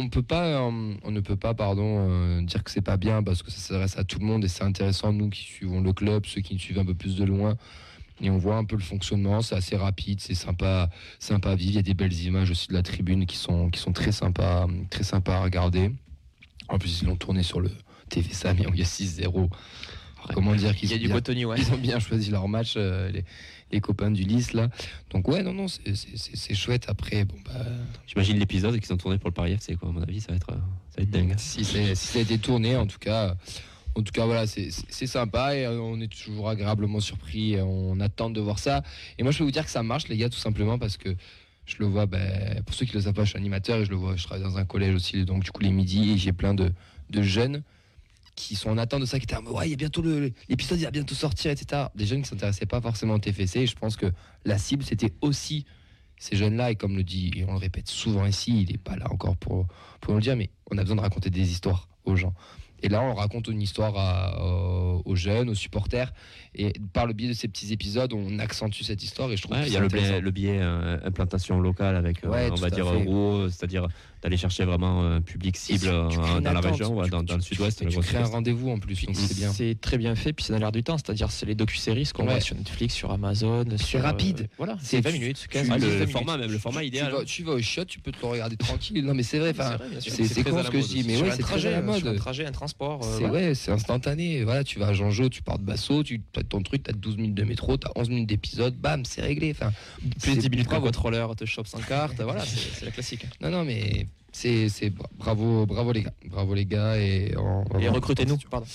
peut- 0.09 0.21
pas, 0.21 0.61
on 0.61 1.11
ne 1.11 1.19
peut 1.19 1.35
pas, 1.35 1.53
pardon, 1.53 2.41
dire 2.41 2.63
que 2.63 2.71
c'est 2.71 2.81
pas 2.81 2.97
bien 2.97 3.23
parce 3.23 3.43
que 3.43 3.49
ça 3.51 3.59
s'adresse 3.59 3.97
à 3.97 4.03
tout 4.03 4.19
le 4.19 4.25
monde 4.25 4.43
et 4.43 4.47
c'est 4.47 4.63
intéressant 4.63 5.13
nous 5.13 5.29
qui 5.29 5.41
suivons 5.41 5.81
le 5.81 5.93
club, 5.93 6.25
ceux 6.25 6.41
qui 6.41 6.53
nous 6.53 6.59
suivent 6.59 6.79
un 6.79 6.85
peu 6.85 6.93
plus 6.93 7.15
de 7.15 7.23
loin. 7.23 7.57
Et 8.21 8.29
on 8.29 8.37
voit 8.37 8.57
un 8.57 8.65
peu 8.65 8.75
le 8.75 8.81
fonctionnement, 8.81 9.41
c'est 9.41 9.55
assez 9.55 9.77
rapide, 9.77 10.19
c'est 10.19 10.35
sympa, 10.35 10.89
sympa 11.19 11.51
à 11.51 11.55
vivre. 11.55 11.71
Il 11.71 11.75
y 11.75 11.79
a 11.79 11.83
des 11.83 11.93
belles 11.93 12.13
images 12.21 12.51
aussi 12.51 12.67
de 12.67 12.73
la 12.73 12.83
tribune 12.83 13.25
qui 13.25 13.37
sont, 13.37 13.69
qui 13.69 13.79
sont 13.79 13.93
très 13.93 14.11
sympas, 14.11 14.67
très 14.89 15.03
sympas 15.03 15.37
à 15.37 15.43
regarder. 15.43 15.91
En 16.67 16.77
plus, 16.77 17.01
ils 17.01 17.07
l'ont 17.07 17.15
tourné 17.15 17.43
sur 17.43 17.61
le 17.61 17.71
TV 18.09 18.65
où 18.67 18.73
il 18.73 18.79
y 18.79 18.81
a 18.81 18.85
6-0. 18.85 19.49
Comment 20.33 20.53
dire 20.53 20.71
Il 20.71 20.75
qu'ils 20.75 20.89
y 20.89 20.93
a 20.93 20.95
ont 20.95 20.99
du 20.99 21.07
bien- 21.35 21.47
ouais. 21.47 21.57
ils 21.59 21.71
ont 21.73 21.77
bien 21.77 21.99
choisi 21.99 22.29
leur 22.29 22.47
match, 22.49 22.73
euh, 22.75 23.09
les, 23.09 23.23
les 23.71 23.79
copains 23.79 24.11
du 24.11 24.23
Lys 24.23 24.51
là. 24.53 24.67
Donc 25.11 25.27
ouais, 25.29 25.43
non, 25.43 25.53
non, 25.53 25.67
c'est- 25.69 25.95
c'est 25.95 26.17
c'est- 26.17 26.35
c'est 26.35 26.53
chouette. 26.55 26.85
Après, 26.89 27.23
bon 27.23 27.35
bah, 27.45 27.53
J'imagine 28.05 28.37
l'épisode 28.37 28.77
qu'ils 28.79 28.91
ont 28.93 28.97
tourné 28.97 29.17
pour 29.17 29.29
le 29.29 29.33
Paris 29.33 29.53
FC, 29.53 29.75
quoi. 29.75 29.89
À 29.89 29.91
mon 29.93 30.01
avis, 30.01 30.19
ça 30.19 30.31
va 30.31 30.35
être, 30.35 30.51
euh, 30.51 30.55
ça 30.89 30.97
va 30.97 31.03
être 31.03 31.09
dingue. 31.09 31.35
si, 31.37 31.63
c'est- 31.63 31.95
si 31.95 32.07
ça 32.07 32.19
a 32.19 32.21
été 32.21 32.37
tourné, 32.37 32.75
en 32.75 32.85
tout 32.85 32.99
cas, 32.99 33.35
en 33.95 34.01
tout 34.03 34.11
cas 34.11 34.25
voilà, 34.25 34.45
c'est- 34.45 34.71
sympa 35.07 35.55
et 35.55 35.65
euh, 35.65 35.79
on 35.79 35.99
est 36.01 36.11
toujours 36.11 36.49
agréablement 36.49 36.99
surpris. 36.99 37.53
et 37.53 37.61
On 37.61 37.99
attend 38.01 38.29
de 38.29 38.41
voir 38.41 38.59
ça. 38.59 38.83
Et 39.17 39.23
moi, 39.23 39.31
je 39.31 39.37
peux 39.37 39.45
vous 39.45 39.51
dire 39.51 39.63
que 39.63 39.71
ça 39.71 39.83
marche, 39.83 40.09
les 40.09 40.17
gars, 40.17 40.29
tout 40.29 40.37
simplement 40.37 40.77
parce 40.77 40.97
que 40.97 41.15
je 41.65 41.75
le 41.79 41.85
vois. 41.85 42.05
ben, 42.07 42.61
pour 42.63 42.75
ceux 42.75 42.85
qui 42.85 42.93
le 42.93 42.99
savent 43.01 43.13
pas, 43.13 43.23
je 43.23 43.29
suis 43.29 43.37
animateur 43.37 43.79
et 43.79 43.85
je 43.85 43.89
le 43.89 43.95
vois. 43.95 44.17
Je 44.17 44.23
travaille 44.25 44.43
dans 44.43 44.57
un 44.57 44.65
collège 44.65 44.95
aussi, 44.95 45.23
donc 45.23 45.43
du 45.45 45.51
coup 45.51 45.61
les 45.61 45.71
midis, 45.71 46.11
et 46.11 46.17
j'ai 46.17 46.33
plein 46.33 46.53
de, 46.53 46.71
de 47.09 47.21
jeunes 47.21 47.63
qui 48.39 48.55
sont 48.55 48.69
en 48.69 48.77
attente 48.77 49.01
de 49.01 49.05
ça, 49.05 49.19
qui 49.19 49.25
étaient 49.25 49.37
ouais, 49.37 49.67
il 49.67 49.71
y 49.71 49.73
a 49.73 49.77
bientôt 49.77 50.01
le- 50.01 50.31
l'épisode, 50.47 50.79
il 50.79 50.85
va 50.85 50.91
bientôt 50.91 51.15
sortir, 51.15 51.51
etc. 51.51 51.83
Des 51.95 52.05
jeunes 52.05 52.21
qui 52.21 52.29
s'intéressaient 52.29 52.65
pas 52.65 52.79
forcément 52.81 53.15
au 53.15 53.19
TFC. 53.19 53.59
Et 53.61 53.67
je 53.67 53.75
pense 53.75 53.95
que 53.97 54.07
la 54.45 54.57
cible, 54.57 54.83
c'était 54.83 55.13
aussi 55.21 55.65
ces 56.17 56.35
jeunes-là. 56.37 56.71
Et 56.71 56.75
comme 56.75 56.95
le 56.95 57.03
dit, 57.03 57.31
et 57.35 57.43
on 57.45 57.51
le 57.53 57.57
répète 57.59 57.87
souvent 57.89 58.25
ici, 58.25 58.61
il 58.63 58.71
n'est 58.71 58.77
pas 58.77 58.95
là 58.95 59.11
encore 59.11 59.35
pour, 59.37 59.67
pour 60.01 60.13
nous 60.13 60.19
le 60.19 60.23
dire, 60.23 60.35
mais 60.37 60.49
on 60.71 60.77
a 60.77 60.81
besoin 60.81 60.95
de 60.95 61.01
raconter 61.01 61.29
des 61.29 61.51
histoires 61.51 61.87
aux 62.05 62.15
gens. 62.15 62.33
Et 62.81 62.87
là, 62.87 63.01
on 63.01 63.13
raconte 63.13 63.49
une 63.49 63.61
histoire 63.61 63.93
à- 63.97 64.41
aux- 64.41 65.01
aux 65.03 65.15
jeunes, 65.15 65.49
aux 65.49 65.53
supporters. 65.53 66.13
Et 66.55 66.71
par 66.93 67.07
le 67.07 67.11
biais 67.13 67.27
de 67.27 67.33
ces 67.33 67.49
petits 67.49 67.73
épisodes, 67.73 68.13
on 68.13 68.39
accentue 68.39 68.83
cette 68.83 69.03
histoire. 69.03 69.29
Et 69.31 69.35
je 69.35 69.43
trouve 69.43 69.57
Ouais, 69.57 69.67
il 69.67 69.73
y 69.73 69.75
a 69.75 69.81
le 69.81 69.89
biais, 69.89 70.21
le 70.21 70.31
biais 70.31 70.59
euh, 70.61 70.97
implantation 71.03 71.59
locale 71.59 71.97
avec, 71.97 72.23
euh, 72.23 72.29
Ouais, 72.29 72.49
on 72.49 72.55
va 72.55 72.69
dire, 72.69 72.85
c'est-à-dire 73.49 73.87
d'aller 74.21 74.37
chercher 74.37 74.65
vraiment 74.65 75.05
un 75.05 75.21
public 75.21 75.55
cible 75.57 75.87
euh, 75.87 76.09
dans 76.09 76.39
la 76.41 76.59
attente, 76.59 76.71
région, 76.71 76.95
ouais, 76.97 77.05
tu- 77.05 77.11
dans, 77.11 77.23
dans 77.23 77.35
le 77.35 77.41
sud-ouest. 77.41 77.87
Tu 77.87 77.97
crées 77.99 78.17
un 78.17 78.25
rendez-vous 78.25 78.69
en 78.69 78.79
plus, 78.79 79.05
donc 79.05 79.15
c'est 79.15 79.35
bien. 79.37 79.51
C'est 79.53 79.77
très 79.79 79.97
bien 79.97 80.15
fait, 80.15 80.33
puis 80.33 80.45
c'est 80.45 80.53
dans 80.53 80.59
l'air 80.59 80.71
du 80.71 80.83
temps, 80.83 80.97
c'est-à-dire 80.97 81.31
c'est 81.31 81.45
les 81.45 81.55
docu-séries 81.55 82.09
qu'on 82.13 82.23
Ouais. 82.25 82.31
voit 82.33 82.41
sur 82.41 82.55
Netflix, 82.55 82.93
sur 82.93 83.11
Amazon. 83.11 83.65
sur, 83.77 84.01
rapide. 84.01 84.41
euh, 84.41 84.47
voilà, 84.57 84.77
C'est- 84.81 84.97
c'est 84.97 85.01
20 85.01 85.11
minutes, 85.11 85.47
15 85.49 85.67
Ah, 85.71 85.77
minutes. 85.77 85.89
le 85.93 85.97
20 86.05 86.07
format, 86.11 86.31
minutes. 86.33 86.45
même 86.47 86.51
le 86.53 86.59
format 86.59 86.81
Tu- 86.81 86.87
idéal. 86.87 87.07
Tu 87.09 87.15
vas, 87.17 87.23
tu 87.25 87.43
vas 87.43 87.51
au 87.53 87.61
shot, 87.61 87.85
tu 87.85 87.99
peux 87.99 88.11
te 88.11 88.21
le 88.21 88.27
regarder 88.27 88.57
tranquille. 88.57 89.03
Non, 89.05 89.13
mais 89.13 89.23
c'est 89.23 89.39
vrai. 89.39 89.51
enfin, 89.51 89.77
C'est. 89.99 90.09
C'est 90.09 90.23
c'est 90.25 90.43
con 90.43 90.63
ce 90.63 90.69
que 90.69 90.77
je 90.79 90.81
mode 90.81 90.87
dis, 90.87 91.03
mais 91.05 91.21
ouais, 91.21 91.31
c'est 91.31 91.37
très 91.37 91.51
trajet, 91.51 91.67
à 91.69 91.81
sur 91.81 92.07
un 92.07 92.09
mode. 92.11 92.15
trajet, 92.17 92.45
un 92.45 92.51
transport. 92.51 93.01
euh, 93.03 93.17
C'est 93.19 93.25
ouais, 93.25 93.55
c'est 93.55 93.71
instantané. 93.71 94.43
Voilà, 94.43 94.63
tu 94.63 94.79
vas 94.79 94.87
à 94.87 94.93
Jean-Jo, 94.93 95.29
tu 95.29 95.41
pars 95.41 95.57
de 95.59 95.63
Basso, 95.63 96.03
tu 96.03 96.21
as 96.35 96.43
ton 96.43 96.61
truc, 96.61 96.83
tu 96.83 96.89
as 96.89 96.93
12 96.93 97.17
minutes 97.17 97.35
de 97.35 97.43
métro, 97.43 97.77
tu 97.77 97.87
as 97.87 97.91
11 97.95 98.09
minutes 98.09 98.27
d'épisode, 98.29 98.75
bam, 98.75 99.05
c'est 99.05 99.21
réglé. 99.21 99.51
Enfin, 99.51 99.71
Plus 100.21 100.33
c'est- 100.33 100.37
10 100.37 100.49
minutes 100.49 100.67
bravo. 100.67 100.85
contrôleur 100.87 101.35
te 101.35 101.45
chope 101.45 101.67
sans 101.67 101.79
carte, 101.79 102.19
voilà, 102.21 102.45
c'est 102.45 102.57
c'est 102.79 102.85
la 102.85 102.91
classique. 102.91 103.25
Non, 103.41 103.49
non, 103.49 103.63
mais 103.63 104.07
c'est 104.31 104.69
c'est 104.69 104.89
bra- 104.89 105.09
bravo, 105.17 105.65
bravo 105.65 105.91
les 105.91 106.03
gars, 106.03 106.13
bravo 106.29 106.53
les 106.53 106.65
gars 106.65 106.97
et 106.97 107.33
Et 107.79 107.87
recrutez-nous, 107.89 108.37
pardon. 108.49 108.67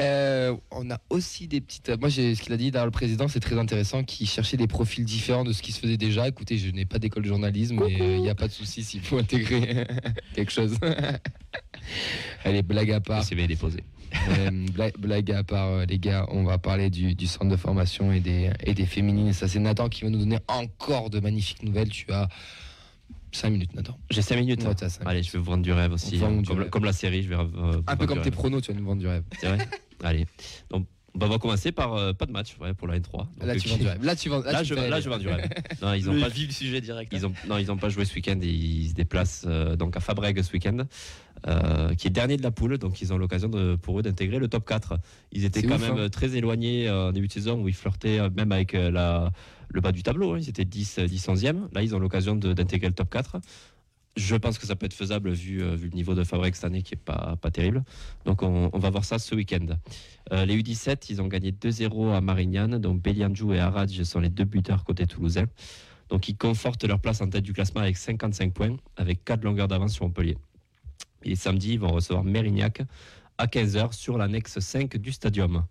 Euh, 0.00 0.54
on 0.70 0.88
a 0.92 1.00
aussi 1.10 1.48
des 1.48 1.60
petites. 1.60 1.90
Moi, 1.98 2.08
j'ai 2.08 2.36
ce 2.36 2.42
qu'il 2.42 2.52
a 2.52 2.56
dit 2.56 2.70
dans 2.70 2.84
le 2.84 2.90
président, 2.92 3.26
c'est 3.26 3.40
très 3.40 3.58
intéressant, 3.58 4.04
qui 4.04 4.26
cherchait 4.26 4.56
des 4.56 4.68
profils 4.68 5.04
différents 5.04 5.42
de 5.42 5.52
ce 5.52 5.60
qui 5.60 5.72
se 5.72 5.80
faisait 5.80 5.96
déjà. 5.96 6.28
Écoutez, 6.28 6.56
je 6.56 6.70
n'ai 6.70 6.84
pas 6.84 7.00
d'école 7.00 7.24
de 7.24 7.28
journalisme, 7.28 7.80
mais 7.84 8.00
euh, 8.00 8.14
il 8.16 8.22
n'y 8.22 8.30
a 8.30 8.36
pas 8.36 8.46
de 8.46 8.52
souci 8.52 8.84
s'il 8.84 9.00
faut 9.00 9.18
intégrer 9.18 9.88
quelque 10.36 10.52
chose. 10.52 10.78
Allez, 12.44 12.62
blague 12.62 12.92
à 12.92 12.96
Le 12.96 13.00
part. 13.00 13.24
CV 13.24 13.42
est 13.42 13.48
déposé. 13.48 13.82
Euh, 14.38 14.50
blague, 14.72 14.96
blague 14.98 15.32
à 15.32 15.42
part, 15.42 15.68
euh, 15.68 15.84
les 15.84 15.98
gars, 15.98 16.26
on 16.30 16.44
va 16.44 16.58
parler 16.58 16.90
du, 16.90 17.16
du 17.16 17.26
centre 17.26 17.48
de 17.50 17.56
formation 17.56 18.12
et 18.12 18.20
des, 18.20 18.50
et 18.64 18.74
des 18.74 18.86
féminines. 18.86 19.28
Et 19.28 19.32
ça, 19.32 19.48
c'est 19.48 19.58
Nathan 19.58 19.88
qui 19.88 20.02
va 20.04 20.10
nous 20.10 20.18
donner 20.20 20.38
encore 20.46 21.10
de 21.10 21.18
magnifiques 21.18 21.62
nouvelles. 21.64 21.88
Tu 21.90 22.06
as 22.12 22.28
5 23.32 23.50
minutes, 23.50 23.74
Nathan. 23.74 23.98
J'ai 24.10 24.22
5 24.22 24.36
minutes. 24.36 24.62
Ouais, 24.64 24.88
cinq 24.88 25.06
Allez, 25.06 25.22
je 25.22 25.32
vais 25.32 25.38
vous 25.38 25.44
vendre 25.44 25.62
du 25.62 25.72
rêve 25.72 25.92
aussi. 25.92 26.16
Hein, 26.22 26.40
du 26.40 26.48
comme, 26.48 26.58
rêve. 26.60 26.70
comme 26.70 26.84
la 26.84 26.92
série, 26.92 27.22
je 27.22 27.28
vais. 27.28 27.34
euh, 27.36 27.44
vous 27.44 27.82
Un 27.86 27.96
peu 27.96 28.06
comme 28.06 28.18
tes 28.18 28.24
rêve. 28.24 28.32
pronos, 28.34 28.60
tu 28.62 28.72
vas 28.72 28.78
nous 28.78 28.86
vendre 28.86 29.00
du 29.00 29.06
rêve. 29.08 29.22
C'est 29.40 29.46
vrai? 29.48 29.68
Allez. 30.02 30.26
Donc, 30.70 30.86
Bah, 31.14 31.26
on 31.26 31.30
va 31.30 31.38
commencer 31.38 31.72
par 31.72 31.94
euh, 31.94 32.12
pas 32.12 32.26
de 32.26 32.32
match 32.32 32.56
ouais, 32.60 32.74
pour 32.74 32.86
la 32.86 32.98
N3. 33.00 33.12
Donc, 33.12 33.28
Là, 33.42 33.56
tu 33.56 33.68
vends 33.68 33.76
du 33.76 33.86
rêve. 33.86 34.04
Là, 34.04 34.14
tu 34.16 34.28
vends. 34.28 34.40
Là, 34.42 34.60
tu 34.60 34.66
je, 34.66 34.74
là, 34.74 35.00
vends 35.00 35.18
du 35.18 35.28
rêve. 35.28 35.48
Non, 35.82 35.92
ils 35.94 36.08
ont 36.08 36.12
Le 36.12 36.20
pas, 36.20 36.30
du 36.30 36.50
sujet 36.52 36.80
direct. 36.80 37.12
ils 37.14 37.26
ont, 37.26 37.32
non, 37.48 37.58
ils 37.58 37.70
ont 37.72 37.76
pas 37.76 37.88
joué 37.88 38.04
ce 38.04 38.14
week-end. 38.14 38.38
Ils 38.42 38.90
se 38.90 38.94
déplacent 38.94 39.44
euh, 39.48 39.74
donc 39.76 39.96
à 39.96 40.00
Fabrègue 40.00 40.40
ce 40.42 40.52
week-end, 40.52 40.78
euh, 41.46 41.94
qui 41.94 42.06
est 42.06 42.10
dernier 42.10 42.36
de 42.36 42.42
la 42.42 42.50
poule. 42.50 42.78
Donc 42.78 43.00
ils 43.00 43.12
ont 43.12 43.18
l'occasion 43.18 43.48
de, 43.48 43.74
pour 43.76 43.98
eux 43.98 44.02
d'intégrer 44.02 44.38
le 44.38 44.48
top 44.48 44.66
4. 44.68 44.98
Ils 45.32 45.44
étaient 45.44 45.62
quand 45.62 45.74
ouf, 45.76 45.80
même 45.90 45.98
hein. 45.98 46.08
très 46.08 46.36
éloignés 46.36 46.88
euh, 46.88 47.08
en 47.08 47.12
début 47.12 47.26
de 47.28 47.32
saison 47.32 47.60
où 47.62 47.68
ils 47.68 47.74
flirtaient 47.74 48.20
euh, 48.20 48.30
même 48.30 48.52
avec 48.52 48.74
euh, 48.74 48.90
la, 48.90 49.32
le 49.68 49.80
bas 49.80 49.92
du 49.92 50.02
tableau. 50.02 50.34
hein. 50.34 50.38
Ils 50.38 50.48
étaient 50.48 50.64
10, 50.64 50.98
euh, 50.98 51.06
10 51.06 51.28
11e. 51.28 51.68
Là, 51.72 51.82
ils 51.82 51.94
ont 51.94 51.98
l'occasion 51.98 52.34
d'intégrer 52.36 52.88
le 52.88 52.94
top 52.94 53.10
4. 53.10 53.40
Je 54.16 54.34
pense 54.34 54.58
que 54.58 54.66
ça 54.66 54.74
peut 54.74 54.86
être 54.86 54.94
faisable 54.94 55.30
vu, 55.30 55.62
euh, 55.62 55.76
le 55.76 55.88
niveau 55.90 56.14
de 56.14 56.24
Fabrègue 56.24 56.54
cette 56.54 56.64
année 56.64 56.82
qui 56.82 56.94
est 56.94 56.98
pas, 57.02 57.36
pas 57.40 57.50
terrible. 57.50 57.84
Donc 58.24 58.42
on, 58.42 58.68
va 58.76 58.90
voir 58.90 59.04
ça 59.04 59.18
ce 59.18 59.34
week-end. 59.34 59.66
Euh, 60.32 60.44
les 60.44 60.60
U17, 60.60 61.06
ils 61.10 61.22
ont 61.22 61.28
gagné 61.28 61.52
2-0 61.52 62.12
à 62.12 62.20
Marignane. 62.20 62.78
Donc 62.78 63.00
Belianjou 63.00 63.52
et 63.52 63.60
Aradj 63.60 64.02
sont 64.02 64.18
les 64.18 64.28
deux 64.28 64.44
buteurs 64.44 64.84
côté 64.84 65.06
toulousain. 65.06 65.44
Donc 66.08 66.28
ils 66.28 66.36
confortent 66.36 66.84
leur 66.84 66.98
place 67.00 67.20
en 67.20 67.28
tête 67.28 67.44
du 67.44 67.52
classement 67.52 67.82
avec 67.82 67.96
55 67.96 68.52
points, 68.52 68.76
avec 68.96 69.24
4 69.24 69.44
longueurs 69.44 69.68
d'avance 69.68 69.92
sur 69.92 70.06
Montpellier. 70.06 70.36
Et 71.22 71.36
samedi, 71.36 71.74
ils 71.74 71.80
vont 71.80 71.92
recevoir 71.92 72.24
Mérignac 72.24 72.82
à 73.36 73.46
15h 73.46 73.92
sur 73.92 74.18
l'annexe 74.18 74.58
5 74.58 74.96
du 74.96 75.12
stadium. 75.12 75.64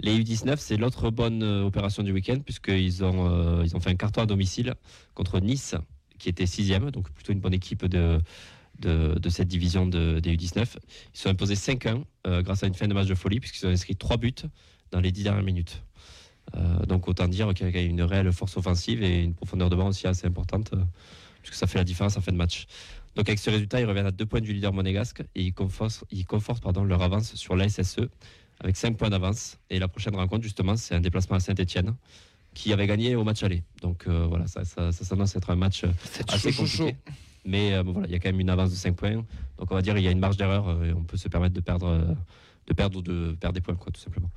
Les 0.00 0.18
U19, 0.18 0.56
c'est 0.58 0.76
l'autre 0.76 1.10
bonne 1.10 1.42
euh, 1.42 1.64
opération 1.64 2.02
du 2.02 2.12
week-end, 2.12 2.38
puisqu'ils 2.44 3.02
ont, 3.04 3.30
euh, 3.30 3.64
ont 3.74 3.80
fait 3.80 3.90
un 3.90 3.96
carton 3.96 4.22
à 4.22 4.26
domicile 4.26 4.74
contre 5.14 5.40
Nice, 5.40 5.74
qui 6.18 6.28
était 6.28 6.46
sixième, 6.46 6.90
donc 6.90 7.10
plutôt 7.10 7.32
une 7.32 7.40
bonne 7.40 7.54
équipe 7.54 7.84
de, 7.86 8.20
cette 9.30 9.48
division 9.48 9.86
de- 9.86 10.20
des 10.20 10.36
U19. 10.36 10.76
Ils 11.14 11.18
sont 11.18 11.30
imposés 11.30 11.54
5-1 11.56 12.04
euh, 12.26 12.42
grâce 12.42 12.62
à 12.62 12.66
une 12.66 12.74
fin 12.74 12.88
de 12.88 12.94
match 12.94 13.06
de 13.06 13.14
folie, 13.14 13.40
puisqu'ils 13.40 13.66
ont 13.66 13.70
inscrit 13.70 13.96
3 13.96 14.18
buts 14.18 14.34
dans 14.90 15.00
les 15.00 15.12
10 15.12 15.24
dernières 15.24 15.42
minutes. 15.42 15.82
Donc 16.86 17.08
autant 17.08 17.26
dire 17.26 17.52
qu'il 17.54 17.68
y 17.68 17.76
a 17.76 17.82
une 17.82 18.02
réelle 18.02 18.30
force 18.30 18.56
offensive 18.56 19.02
et 19.02 19.24
une 19.24 19.34
profondeur 19.34 19.68
de 19.68 19.74
banc 19.74 19.88
aussi 19.88 20.06
assez 20.06 20.28
importante, 20.28 20.70
puisque 21.42 21.56
ça 21.56 21.66
fait 21.66 21.78
la 21.78 21.82
différence 21.82 22.16
en 22.16 22.20
fin 22.20 22.30
de 22.30 22.36
match. 22.36 22.66
Donc 23.16 23.28
avec 23.28 23.40
ce 23.40 23.50
résultat, 23.50 23.80
ils 23.80 23.84
reviennent 23.84 24.06
à 24.06 24.12
deux 24.12 24.26
points 24.26 24.40
du 24.40 24.52
leader 24.52 24.72
monégasque 24.72 25.22
et 25.34 25.42
ils 25.42 25.52
confortent, 25.52 26.04
leur 26.84 27.02
avance 27.02 27.34
sur 27.34 27.56
la 27.56 27.68
SSE 27.68 28.08
avec 28.60 28.76
5 28.76 28.96
points 28.96 29.10
d'avance. 29.10 29.58
Et 29.70 29.78
la 29.78 29.88
prochaine 29.88 30.14
rencontre, 30.16 30.42
justement, 30.42 30.76
c'est 30.76 30.94
un 30.94 31.00
déplacement 31.00 31.36
à 31.36 31.40
Saint-Etienne 31.40 31.94
qui 32.54 32.72
avait 32.72 32.86
gagné 32.86 33.14
au 33.16 33.24
match 33.24 33.42
aller. 33.42 33.62
Donc 33.82 34.04
euh, 34.06 34.26
voilà, 34.26 34.46
ça, 34.46 34.64
ça, 34.64 34.90
ça 34.92 35.04
s'annonce 35.04 35.36
être 35.36 35.50
un 35.50 35.56
match 35.56 35.84
euh, 35.84 35.88
assez 36.28 36.52
chaud. 36.52 36.90
Mais 37.44 37.74
euh, 37.74 37.82
bon, 37.82 37.92
voilà, 37.92 38.08
il 38.08 38.12
y 38.12 38.16
a 38.16 38.18
quand 38.18 38.28
même 38.30 38.40
une 38.40 38.50
avance 38.50 38.70
de 38.70 38.76
5 38.76 38.96
points. 38.96 39.14
Donc 39.58 39.70
on 39.70 39.74
va 39.74 39.82
dire 39.82 39.94
qu'il 39.94 40.02
y 40.04 40.08
a 40.08 40.10
une 40.10 40.18
marge 40.18 40.36
d'erreur 40.36 40.68
euh, 40.68 40.84
et 40.86 40.92
on 40.92 41.02
peut 41.04 41.16
se 41.18 41.28
permettre 41.28 41.54
de 41.54 41.60
perdre, 41.60 41.86
euh, 41.86 42.14
de 42.66 42.72
perdre 42.74 42.98
ou 42.98 43.02
de 43.02 43.36
perdre 43.38 43.54
des 43.54 43.60
points, 43.60 43.74
quoi, 43.76 43.92
tout 43.92 44.00
simplement. 44.00 44.30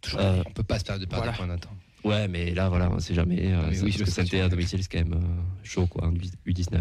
Toujours. 0.00 0.20
Euh, 0.20 0.42
On 0.44 0.50
peut 0.50 0.62
pas 0.64 0.78
se 0.78 0.84
perdre 0.84 1.00
de 1.00 1.06
perdre 1.06 1.24
voilà. 1.24 1.32
des 1.32 1.38
points 1.38 1.46
Nathan. 1.46 1.70
Ouais, 2.04 2.28
mais 2.28 2.52
là, 2.54 2.68
voilà, 2.68 2.90
on 2.90 2.98
sait 3.00 3.14
jamais. 3.14 3.52
euh, 3.52 3.62
Ah, 3.64 3.68
oui, 3.70 3.90
parce 3.90 3.96
que 3.96 4.04
sais, 4.06 4.10
Saint-Étienne 4.10 4.42
à 4.42 4.48
domicile, 4.48 4.82
c'est 4.82 4.90
quand 4.92 4.98
même 5.08 5.14
euh, 5.14 5.42
chaud, 5.64 5.86
quoi, 5.86 6.06
en 6.06 6.12
U19. 6.12 6.80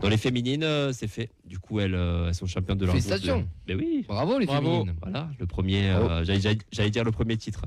Dans 0.00 0.08
les 0.08 0.16
féminines, 0.16 0.62
euh, 0.62 0.92
c'est 0.92 1.08
fait. 1.08 1.30
Du 1.44 1.58
coup, 1.58 1.80
elles, 1.80 1.94
euh, 1.94 2.28
elles 2.28 2.34
sont 2.34 2.46
championnes 2.46 2.78
de 2.78 2.84
leur 2.86 2.94
groupe. 2.94 3.02
Félicitations. 3.04 3.48
Mais 3.66 3.74
oui, 3.74 4.04
Bravo 4.06 4.38
les 4.38 4.46
Bravo. 4.46 4.70
féminines. 4.70 4.94
voilà, 5.02 5.28
le 5.38 5.46
premier. 5.46 5.88
euh, 5.90 6.24
j'allais- 6.24 6.90
dire 6.90 7.04
le 7.04 7.12
premier 7.12 7.36
titre. 7.36 7.62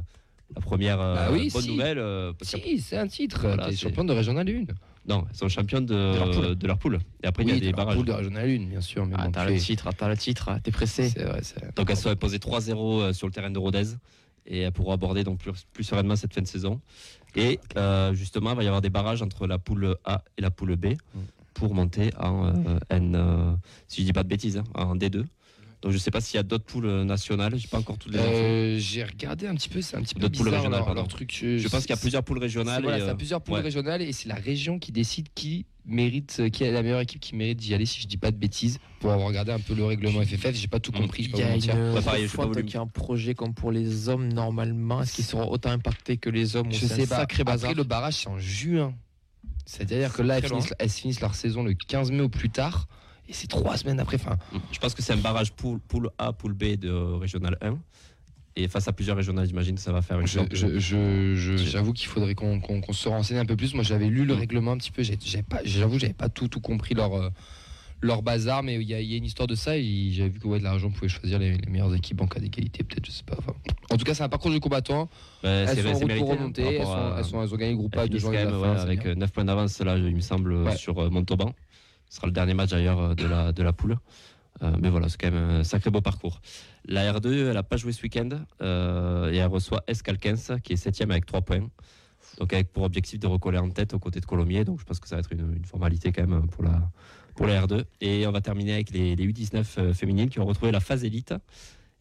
La 0.56 0.62
première 0.62 1.00
euh, 1.00 1.16
Bah 1.16 1.28
oui, 1.32 1.50
bonne 1.54 1.62
si. 1.62 1.70
nouvelle. 1.72 2.00
euh, 2.00 2.34
parce 2.34 2.56
Si, 2.56 2.80
c'est 2.80 2.98
un 2.98 3.08
titre. 3.08 3.42
Voilà, 3.42 3.66
T'es 3.66 3.72
c'est- 3.72 3.78
champion 3.78 4.04
de 4.04 4.14
Régional 4.14 4.48
1. 4.50 4.66
non, 5.08 5.26
elles 5.30 5.36
sont 5.36 5.48
championnes 5.48 5.86
de, 5.86 5.94
De 5.94 6.18
leur 6.18 6.32
poule. 6.32 6.56
de 6.56 6.68
leur 6.68 6.78
poule. 6.80 7.00
Et 7.24 7.28
après, 7.28 7.44
il 7.44 7.50
y 7.50 7.52
a 7.52 7.60
des 7.60 7.72
barrages. 7.72 8.04
de 8.04 8.12
Régional 8.12 8.50
1, 8.50 8.66
bien 8.68 8.82
sûr. 8.82 9.06
Mais 9.06 9.16
Ah, 9.18 9.26
bon, 9.26 9.32
t'as 9.32 9.46
le 9.48 9.58
titre, 9.60 9.90
t'as 9.96 10.08
le 10.10 10.18
titre, 10.18 10.50
t'es 10.64 10.72
pressé. 10.72 11.10
C'est 11.10 11.24
vrai, 11.24 11.40
c'est 11.44 11.60
vrai. 11.60 11.72
Donc 11.76 11.90
elles 11.92 11.98
sont 11.98 12.10
imposées 12.10 12.40
3-0 12.40 13.00
euh, 13.02 13.14
sur 13.14 13.28
le 13.28 13.34
terrain 13.34 13.52
de 13.52 13.60
Rodez 13.60 13.96
et 14.48 14.62
elles 14.62 14.72
pourront 14.72 14.94
aborder 14.94 15.24
donc 15.24 15.38
plus, 15.38 15.52
plus 15.72 15.84
sereinement 15.84 16.16
cette 16.16 16.34
fin 16.34 16.42
de 16.42 16.48
saison. 16.48 16.82
Et 17.36 17.60
euh, 17.78 18.16
justement, 18.16 18.50
il 18.52 18.56
va 18.58 18.64
y 18.64 18.68
avoir 18.68 18.82
des 18.82 18.90
barrages 18.90 19.22
entre 19.22 19.46
la 19.46 19.60
poule 19.60 19.96
A 20.04 20.24
et 20.38 20.42
la 20.42 20.50
poule 20.50 20.76
B 20.78 20.94
pour 21.54 21.74
monter 21.74 22.12
en 22.20 22.46
euh, 22.48 22.80
N, 22.90 23.16
euh, 23.16 23.54
si 23.88 24.02
je 24.02 24.06
dis 24.06 24.14
pas 24.14 24.24
de 24.24 24.30
bêtises, 24.30 24.58
hein, 24.58 24.64
en 24.76 24.96
D2. 24.96 25.26
Donc 25.82 25.94
je 25.94 25.98
sais 25.98 26.12
pas 26.12 26.20
s'il 26.20 26.36
y 26.36 26.40
a 26.40 26.44
d'autres 26.44 26.66
poules 26.66 27.04
nationales, 27.04 27.56
j'ai 27.58 27.70
pas 27.70 27.78
encore 27.80 27.98
toutes 27.98 28.12
les. 28.12 28.20
Euh, 28.20 28.78
J'ai 28.80 29.02
regardé 29.06 29.48
un 29.48 29.56
petit 29.56 29.70
peu, 29.70 29.82
c'est 29.82 29.96
un 29.96 30.02
petit 30.02 30.14
peu 30.14 30.20
D'autres 30.20 30.36
poules 30.38 30.48
bizarre 30.48 30.60
régionales, 30.60 30.80
leur, 30.80 30.86
pardon. 30.88 31.02
leur 31.02 31.08
truc. 31.08 31.32
Je 31.42 31.68
pense 31.70 31.82
qu'il 31.84 31.92
y 31.92 31.94
a 31.94 31.98
plusieurs 31.98 32.24
poules 32.24 32.38
régionales. 32.40 32.84
Voilà, 32.84 33.02
euh, 33.06 33.14
plusieurs 33.16 33.42
poules 33.42 33.56
ouais. 33.56 33.62
régionales 33.62 34.02
et 34.02 34.12
c'est 34.12 34.28
la 34.28 34.36
région 34.36 34.78
qui 34.78 34.92
décide 34.92 35.28
qui 35.34 35.66
mérite, 35.86 36.36
euh, 36.42 36.50
qui 36.50 36.66
est 36.66 36.72
la 36.72 36.84
meilleure 36.84 37.00
équipe 37.00 37.22
qui 37.22 37.34
mérite 37.34 37.58
d'y 37.60 37.74
aller, 37.74 37.86
si 37.86 38.02
je 38.02 38.08
dis 38.08 38.18
pas 38.18 38.30
de 38.32 38.36
bêtises, 38.36 38.78
pour 39.00 39.12
avoir 39.14 39.30
regardé 39.30 39.54
un 39.54 39.60
peu 39.60 39.74
le 39.74 39.86
règlement 39.86 40.22
FFF. 40.22 40.54
J'ai 40.54 40.68
pas 40.68 40.82
tout 40.82 40.92
Mm. 40.92 40.96
compris, 40.98 41.24
je 41.24 41.30
Il 41.30 41.38
y 41.38 41.44
a 41.44 41.56
une 41.56 41.64
Ouais, 41.94 42.02
pareil, 42.02 42.24
j'ai 42.24 42.36
pas 42.36 42.44
refonte 42.44 42.56
voulu- 42.58 42.66
qui 42.66 42.76
est 42.76 42.80
un 42.80 42.86
projet 42.88 43.34
comme 43.34 43.54
pour 43.54 43.72
les 43.72 44.10
hommes 44.10 44.28
normalement. 44.34 45.02
Est-ce 45.02 45.14
qu'ils 45.14 45.24
seront 45.26 45.50
autant 45.50 45.70
impactés 45.72 46.18
que 46.18 46.30
les 46.30 46.58
hommes 46.58 46.74
Je 46.74 46.86
sais 46.88 47.08
pas. 47.08 47.20
sacré 47.20 47.46
bazar 47.46 47.70
Après, 47.70 47.82
le 47.82 47.88
barrage, 47.88 48.16
c'est 48.16 48.28
en 48.28 48.38
juin. 48.38 48.94
C'est-à-dire 49.74 50.12
que 50.14 50.24
là, 50.24 50.38
elles 50.40 50.48
finissent, 50.48 50.74
elles 50.80 50.90
finissent 50.90 51.22
leur 51.22 51.36
saison 51.36 51.62
le 51.64 51.74
15 51.76 52.12
mai 52.12 52.22
au 52.22 52.30
plus 52.30 52.50
tard. 52.50 52.88
Et 53.28 53.34
c'est 53.34 53.46
trois 53.48 53.78
semaines 53.78 54.00
après. 54.00 54.16
Enfin, 54.16 54.38
Je 54.72 54.80
pense 54.80 54.96
que 54.96 55.04
c'est 55.04 55.14
un 55.14 55.18
barrage 55.18 55.52
poule, 55.54 55.80
poule 55.80 56.10
A, 56.18 56.34
poule 56.34 56.54
B 56.54 56.76
de 56.76 56.90
régional 56.90 57.56
1. 57.62 57.78
Et 58.56 58.68
face 58.68 58.88
à 58.88 58.94
plusieurs 58.94 59.16
régionales, 59.16 59.46
j'imagine 59.46 59.76
que 59.76 59.82
ça 59.82 59.92
va 59.92 60.02
faire 60.02 60.20
une 60.20 60.26
je- 60.26 60.40
je- 60.80 61.36
je- 61.36 61.58
j'avoue 61.58 61.94
qu'il 61.94 62.08
faudrait 62.08 62.34
qu'on 62.34 62.60
qu'on- 62.60 62.82
qu'on 62.82 62.94
se 62.94 63.08
renseigne 63.08 63.38
un 63.38 63.46
peu 63.46 63.56
plus. 63.56 63.76
Moi, 63.76 63.84
j'avais 63.84 64.08
lu 64.08 64.26
le 64.26 64.34
Mm. 64.34 64.40
règlement 64.40 64.72
un 64.72 64.78
petit 64.78 64.90
peu. 64.92 65.04
j'ai- 65.04 65.20
j'avais 65.24 65.44
pas- 65.44 65.62
J'avoue, 65.64 66.00
j'avais 66.00 66.14
pas 66.14 66.30
tout, 66.30 66.48
tout 66.48 66.60
compris 66.60 66.96
leur, 66.96 67.14
euh, 67.14 67.30
leur 68.02 68.22
bazar, 68.22 68.64
mais 68.64 68.76
il 68.76 68.84
y, 68.84 68.94
a- 68.94 69.02
il 69.02 69.10
y 69.12 69.14
a 69.14 69.18
une 69.18 69.26
histoire 69.26 69.48
de 69.48 69.56
ça. 69.56 69.78
Et 69.78 70.12
j'avais 70.12 70.30
vu 70.30 70.40
que 70.40 70.48
ouais, 70.48 70.60
la 70.60 70.74
région 70.74 70.90
pouvait 70.92 71.10
choisir 71.10 71.40
les, 71.40 71.58
les 71.58 71.70
meilleures 71.72 71.94
équipes 71.96 72.22
en 72.22 72.28
cas 72.28 72.40
d'égalité, 72.40 72.84
peut-être, 72.84 73.06
je 73.06 73.12
sais 73.12 73.24
pas. 73.24 73.36
Enfin, 73.40 73.54
en 73.92 73.98
tout 73.98 74.06
cas, 74.06 74.14
c'est 74.14 74.24
un 74.24 74.30
parcours 74.30 74.52
du 74.52 74.60
combattant. 74.60 75.10
Bah, 75.44 75.50
Elles 75.50 75.70
c'est- 75.78 75.94
sont 75.96 76.06
mérité, 76.06 76.32
hein, 76.32 76.36
remonter. 76.36 76.62
Elles, 76.62 76.78
rapport 76.82 76.94
sont, 76.94 77.00
à- 77.00 77.16
elles, 77.20 77.26
sont- 77.26 77.44
elles 77.44 77.54
ont 77.54 77.58
gagné 77.58 77.72
le 77.72 77.78
groupe 77.78 77.92
de 77.96 78.00
même, 78.30 78.62
ouais, 78.62 78.68
avec 78.80 79.06
9 79.06 79.32
points 79.32 79.46
d'avance 79.46 79.80
là, 79.82 79.98
il 79.98 80.16
me 80.16 80.22
semble, 80.22 80.54
Ouais. 80.54 80.76
sur 80.76 80.98
euh, 81.00 81.10
Montauban. 81.10 81.54
Ce 82.10 82.16
sera 82.18 82.28
le 82.28 82.34
dernier 82.34 82.54
match 82.54 82.70
d'ailleurs 82.72 83.00
euh, 83.00 83.14
de 83.16 83.26
la, 83.28 83.52
de 83.52 83.64
la 83.64 83.74
poule. 83.74 83.98
Euh, 84.62 84.72
mais 84.82 84.90
voilà, 84.90 85.08
c'est 85.08 85.18
quand 85.22 85.32
même 85.32 85.50
un 85.60 85.64
sacré 85.64 85.90
beau 85.90 86.02
parcours. 86.02 86.42
La 86.86 87.14
R2, 87.14 87.48
elle 87.48 87.54
n'a 87.54 87.64
pas 87.64 87.78
joué 87.78 87.92
ce 87.94 88.02
week-end 88.02 88.30
euh, 88.62 89.32
et 89.32 89.38
elle 89.38 89.48
reçoit 89.48 89.84
Escalquens 89.88 90.60
qui 90.64 90.74
est 90.74 90.76
7 90.76 91.02
avec 91.02 91.26
3 91.26 91.42
points. 91.42 91.70
Donc 92.40 92.52
avec 92.54 92.72
pour 92.74 92.84
objectif 92.84 93.20
de 93.20 93.28
recoller 93.28 93.58
en 93.58 93.70
tête 93.70 93.94
aux 93.94 94.00
côtés 94.00 94.20
de 94.20 94.26
Colomiers. 94.26 94.66
Donc 94.66 94.80
je 94.80 94.86
pense 94.86 95.00
que 95.00 95.08
ça 95.08 95.16
va 95.16 95.20
être 95.22 95.32
une, 95.32 95.56
une 95.56 95.66
formalité 95.66 96.12
quand 96.12 96.28
même 96.28 96.48
pour 96.48 96.64
la, 96.64 96.90
pour 97.40 97.48
la 97.48 97.66
R2. 97.66 97.86
Et 98.02 98.28
on 98.28 98.32
va 98.34 98.42
terminer 98.42 98.74
avec 98.74 98.92
les, 98.92 99.16
les 99.16 99.26
U19 99.32 99.64
euh, 99.78 99.94
féminines 99.94 100.30
qui 100.30 100.40
ont 100.42 100.46
retrouvé 100.46 100.72
la 100.74 100.82
phase 100.82 101.06
élite. 101.06 101.34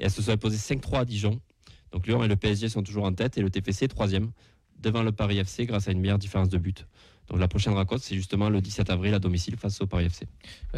Et 0.00 0.04
elles 0.04 0.10
se 0.10 0.20
sont 0.20 0.32
imposées 0.32 0.56
5-3 0.56 0.98
à 1.00 1.04
Dijon. 1.04 1.38
Donc 1.92 2.08
Lyon 2.08 2.24
et 2.24 2.28
le 2.28 2.34
PSG 2.34 2.68
sont 2.68 2.82
toujours 2.82 3.04
en 3.04 3.12
tête 3.12 3.38
et 3.38 3.40
le 3.40 3.48
TFC 3.48 3.84
est 3.84 3.88
troisième 3.88 4.32
devant 4.80 5.02
le 5.04 5.12
Paris 5.12 5.38
FC 5.38 5.64
grâce 5.64 5.86
à 5.86 5.92
une 5.92 6.00
meilleure 6.00 6.18
différence 6.18 6.48
de 6.48 6.58
but. 6.58 6.86
Donc 7.28 7.38
la 7.38 7.46
prochaine 7.46 7.74
rencontre, 7.74 8.02
c'est 8.02 8.16
justement 8.16 8.48
le 8.50 8.60
17 8.60 8.90
avril 8.90 9.14
à 9.14 9.18
domicile 9.20 9.56
face 9.56 9.80
au 9.80 9.86
Paris 9.86 10.06
FC. 10.06 10.26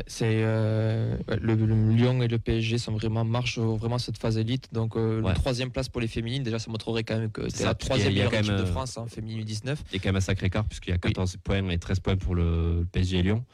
C'est 0.07 0.43
euh, 0.43 1.17
le, 1.41 1.55
le 1.55 1.93
Lyon 1.95 2.23
et 2.23 2.29
le 2.29 2.39
PSG 2.39 2.77
sont 2.77 2.93
vraiment 2.93 3.25
marchent 3.25 3.59
vraiment 3.59 3.99
cette 3.99 4.19
phase 4.19 4.37
élite. 4.37 4.69
Donc 4.73 4.95
euh, 4.97 5.21
Ouais. 5.23 5.29
la 5.29 5.35
troisième 5.35 5.71
place 5.71 5.89
pour 5.89 6.01
les 6.03 6.09
féminines, 6.09 6.43
déjà 6.43 6.59
ça 6.59 6.71
montrerait 6.71 7.05
quand 7.05 7.19
même 7.19 7.31
que 7.31 7.49
c'est 7.49 7.65
la 7.65 7.75
troisième 7.75 8.13
meilleure 8.13 8.35
équipe 8.35 8.53
de 8.53 8.59
euh, 8.63 8.67
France 8.67 8.99
en 8.99 9.07
féminine 9.07 9.43
19. 9.43 9.85
Il 9.91 9.95
y 9.95 9.97
a 9.97 10.03
quand 10.03 10.09
même 10.09 10.17
un 10.17 10.21
sacré 10.21 10.49
écart 10.49 10.65
puisqu'il 10.67 10.91
y 10.91 10.95
a 10.95 10.99
14 10.99 11.37
points 11.43 11.67
et 11.71 11.79
13 11.79 12.01
points 12.01 12.17
pour 12.17 12.35
le, 12.35 12.81
le 12.81 12.85
PSG 12.85 13.19
et 13.19 13.23
Lyon. 13.23 13.45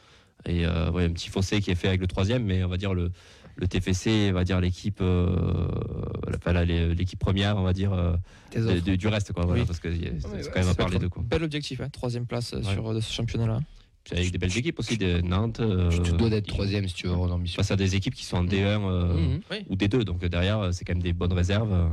Et 0.49 0.65
euh, 0.65 0.91
ouais, 0.93 1.05
un 1.05 1.11
petit 1.11 1.29
fossé 1.29 1.61
qui 1.61 1.71
est 1.71 1.75
fait 1.75 1.89
avec 1.89 2.01
le 2.01 2.07
troisième, 2.07 2.45
mais 2.45 2.63
on 2.63 2.69
va 2.69 2.77
dire 2.77 2.95
le, 2.95 3.11
le 3.57 3.67
TFC, 3.67 4.29
on 4.31 4.35
va 4.35 4.45
dire 4.45 4.61
l'équipe, 4.61 4.99
euh, 5.01 5.67
enfin, 6.37 6.53
l'équipe 6.65 7.19
première, 7.19 7.57
on 7.57 7.63
va 7.63 7.73
dire 7.73 7.93
euh, 7.93 8.13
de- 8.55 8.81
de- 8.81 8.97
du 8.97 9.09
reste, 9.09 9.33
quoi. 9.33 9.45
Voilà, 9.45 9.63
Oui. 9.63 9.67
parce 9.67 9.81
que 9.81 9.93
c'est 9.93 10.13
ouais, 10.29 10.43
quand 10.53 10.61
même 10.61 10.69
à 10.69 10.75
parler 10.75 10.99
de 10.99 11.09
quoi. 11.09 11.23
Bel 11.27 11.43
objectif, 11.43 11.81
hein, 11.81 11.89
troisième 11.89 12.27
place 12.27 12.53
euh, 12.53 12.59
Ouais. 12.59 12.73
sur 12.75 12.95
de 12.95 13.01
ce 13.01 13.13
championnat-là. 13.13 13.61
Avec 14.13 14.31
des 14.31 14.39
belles 14.39 14.57
équipes 14.57 14.79
aussi 14.79 14.97
de 14.97 15.21
Nantes. 15.21 15.59
euh, 15.59 15.91
Tu 15.91 16.13
dois 16.13 16.31
d'être 16.31 16.47
troisième 16.47 16.87
si 16.87 16.95
tu 16.95 17.09
veux 17.09 17.13
avoir 17.13 17.29
l'ambition. 17.29 17.57
Face 17.57 17.73
à 17.73 17.77
des 17.77 17.97
équipes 17.97 18.15
qui 18.15 18.25
sont 18.25 18.37
en 18.37 18.45
D1 18.45 18.85
euh, 18.85 19.15
Mhm. 19.15 19.41
ou 19.69 19.75
D2, 19.75 20.05
donc 20.05 20.23
euh, 20.23 20.29
derrière, 20.29 20.61
euh, 20.61 20.71
c'est 20.71 20.85
quand 20.85 20.93
même 20.95 21.03
des 21.03 21.13
bonnes 21.13 21.33
réserves. 21.33 21.73
euh. 21.73 21.89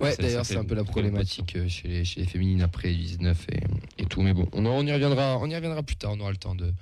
Ouais, 0.00 0.16
d'ailleurs, 0.18 0.44
c'est 0.44 0.56
un 0.56 0.64
peu 0.64 0.74
la 0.74 0.84
problématique 0.84 1.54
euh, 1.56 1.68
chez 1.68 1.86
les, 1.88 2.04
chez 2.04 2.20
les 2.20 2.26
féminines 2.26 2.62
après 2.62 2.92
19 2.92 3.46
et, 3.52 4.02
et 4.02 4.06
tout. 4.06 4.22
Mais 4.22 4.32
bon, 4.32 4.48
on, 4.52 4.64
en- 4.66 4.70
on 4.70 4.82
y 4.86 4.92
reviendra, 4.92 5.38
on 5.38 5.46
y 5.48 5.54
reviendra 5.54 5.82
plus 5.84 5.96
tard. 5.96 6.12
On 6.16 6.20
aura 6.20 6.30
le 6.32 6.36
temps 6.36 6.54
de 6.56 6.72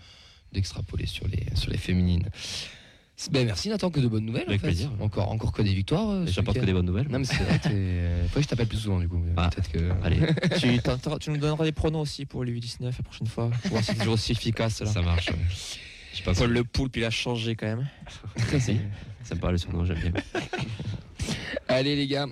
d'extrapoler 0.53 1.07
sur 1.07 1.27
les, 1.29 1.45
sur 1.55 1.71
les 1.71 1.79
féminines. 1.79 2.29
Ben, 3.31 3.47
merci 3.47 3.71
Nathan, 3.71 3.91
que 3.91 3.99
de 4.01 4.09
bonnes 4.09 4.27
nouvelles. 4.27 4.45
Avec 4.47 4.59
en 4.61 4.63
fait. 4.63 4.67
plaisir. 4.69 4.91
Encore, 5.01 5.31
encore 5.33 5.51
que 5.53 5.63
des 5.63 5.73
victoires. 5.73 6.11
euh, 6.11 6.27
J'apporte 6.27 6.59
que 6.61 6.65
des 6.67 6.73
bonnes 6.75 6.85
nouvelles. 6.85 7.09
Non, 7.09 7.19
mais 7.19 7.25
c'est 7.25 7.43
vrai, 7.43 7.59
t'es- 7.59 7.71
euh, 7.73 8.27
je 8.37 8.41
t'appelle 8.47 8.67
plus 8.67 8.77
souvent 8.79 9.01
du 9.01 9.09
coup. 9.09 9.17
mais 9.17 9.33
Ah. 9.39 9.49
Peut-être 9.49 9.71
que. 9.73 9.91
Allez, 10.05 10.19
tu, 11.21 11.31
nous 11.31 11.37
donneras 11.39 11.65
des 11.65 11.73
pronos 11.73 12.03
aussi 12.03 12.27
pour 12.27 12.45
les 12.45 12.53
U19 12.53 12.83
la 12.85 12.91
prochaine 13.03 13.27
fois, 13.27 13.49
pour 13.63 13.71
voir 13.71 13.83
si 13.83 13.93
c'est 13.93 13.99
toujours 13.99 14.15
aussi 14.15 14.33
efficace. 14.33 14.81
Là. 14.81 14.87
ça 14.87 15.01
marche. 15.01 15.29
ouais. 15.29 15.37
Je 16.15 16.23
Paul 16.23 16.51
Le 16.51 16.65
Poulpe, 16.65 16.97
il 16.99 17.05
a 17.05 17.11
changé 17.11 17.57
quand 17.57 17.67
même. 17.67 17.89
Merci. 18.53 18.81
Sympa 19.23 19.51
le 19.51 19.59
surnom, 19.59 19.85
j'aime 19.85 19.99
bien. 19.99 20.13
Allez 21.69 21.97
les 21.97 22.07
gars, 22.07 22.27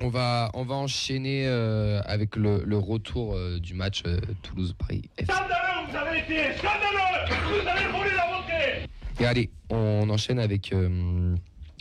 on 0.00 0.08
va, 0.08 0.50
on 0.54 0.64
va 0.64 0.74
enchaîner 0.74 1.46
euh, 1.46 2.00
avec 2.04 2.36
le, 2.36 2.62
le 2.64 2.76
retour 2.78 3.34
euh, 3.34 3.58
du 3.58 3.74
match 3.74 4.02
euh, 4.06 4.18
Toulouse-Paris. 4.42 5.08
Scandaleux, 5.22 5.88
vous 5.90 5.96
avez 5.96 6.18
été 6.18 6.52
scandaleux 6.58 7.62
Vous 7.62 7.68
avez 7.68 7.86
volé 7.86 8.10
la 8.16 8.26
montée 8.26 8.88
Et 9.20 9.26
allez, 9.26 9.50
on 9.70 10.08
enchaîne 10.10 10.38
avec 10.38 10.72
euh, 10.72 11.34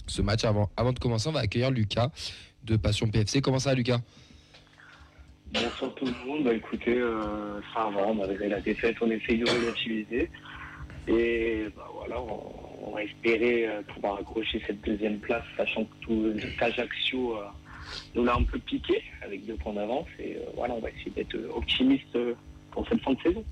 ce 0.07 0.21
match. 0.21 0.45
Avant, 0.45 0.69
avant 0.77 0.93
de 0.93 0.99
commencer, 0.99 1.27
on 1.27 1.33
va 1.33 1.41
accueillir 1.41 1.71
Lucas 1.71 2.09
de 2.63 2.77
Passion 2.77 3.07
PFC. 3.07 3.41
Comment 3.41 3.59
ça 3.59 3.71
va, 3.71 3.75
Lucas? 3.75 3.99
Bonsoir 5.53 5.93
tout 5.95 6.05
le 6.05 6.27
monde. 6.27 6.43
Bah 6.45 6.53
écoutez, 6.53 6.97
euh, 6.97 7.59
ça 7.73 7.89
va, 7.89 8.13
malgré 8.13 8.49
la 8.49 8.59
défaite, 8.61 8.95
on 9.01 9.09
essaye 9.11 9.39
de 9.39 9.49
relativiser. 9.49 10.29
Et 11.07 11.67
bah, 11.75 11.87
voilà, 11.93 12.19
on, 12.19 12.51
on 12.87 12.91
va 12.91 13.03
espérer 13.03 13.67
euh, 13.67 13.81
pouvoir 13.83 14.19
accrocher 14.19 14.61
cette 14.65 14.81
deuxième 14.81 15.19
place, 15.19 15.43
sachant 15.55 15.85
que 15.85 15.95
tout 16.01 16.33
qu'Ajaccio 16.59 17.37
euh, 17.37 17.43
nous 18.15 18.23
l'a 18.23 18.35
un 18.35 18.43
peu 18.43 18.59
piqué 18.59 19.01
avec 19.23 19.45
deux 19.45 19.55
points 19.55 19.73
d'avance. 19.73 20.07
Et 20.19 20.35
euh, 20.35 20.39
voilà, 20.55 20.73
on 20.75 20.79
va 20.81 20.89
essayer 20.89 21.11
d'être 21.15 21.35
optimiste 21.55 22.15
euh, 22.15 22.33
pour 22.71 22.87
cette 22.87 23.01
fin 23.01 23.13
de 23.13 23.19
saison. 23.21 23.43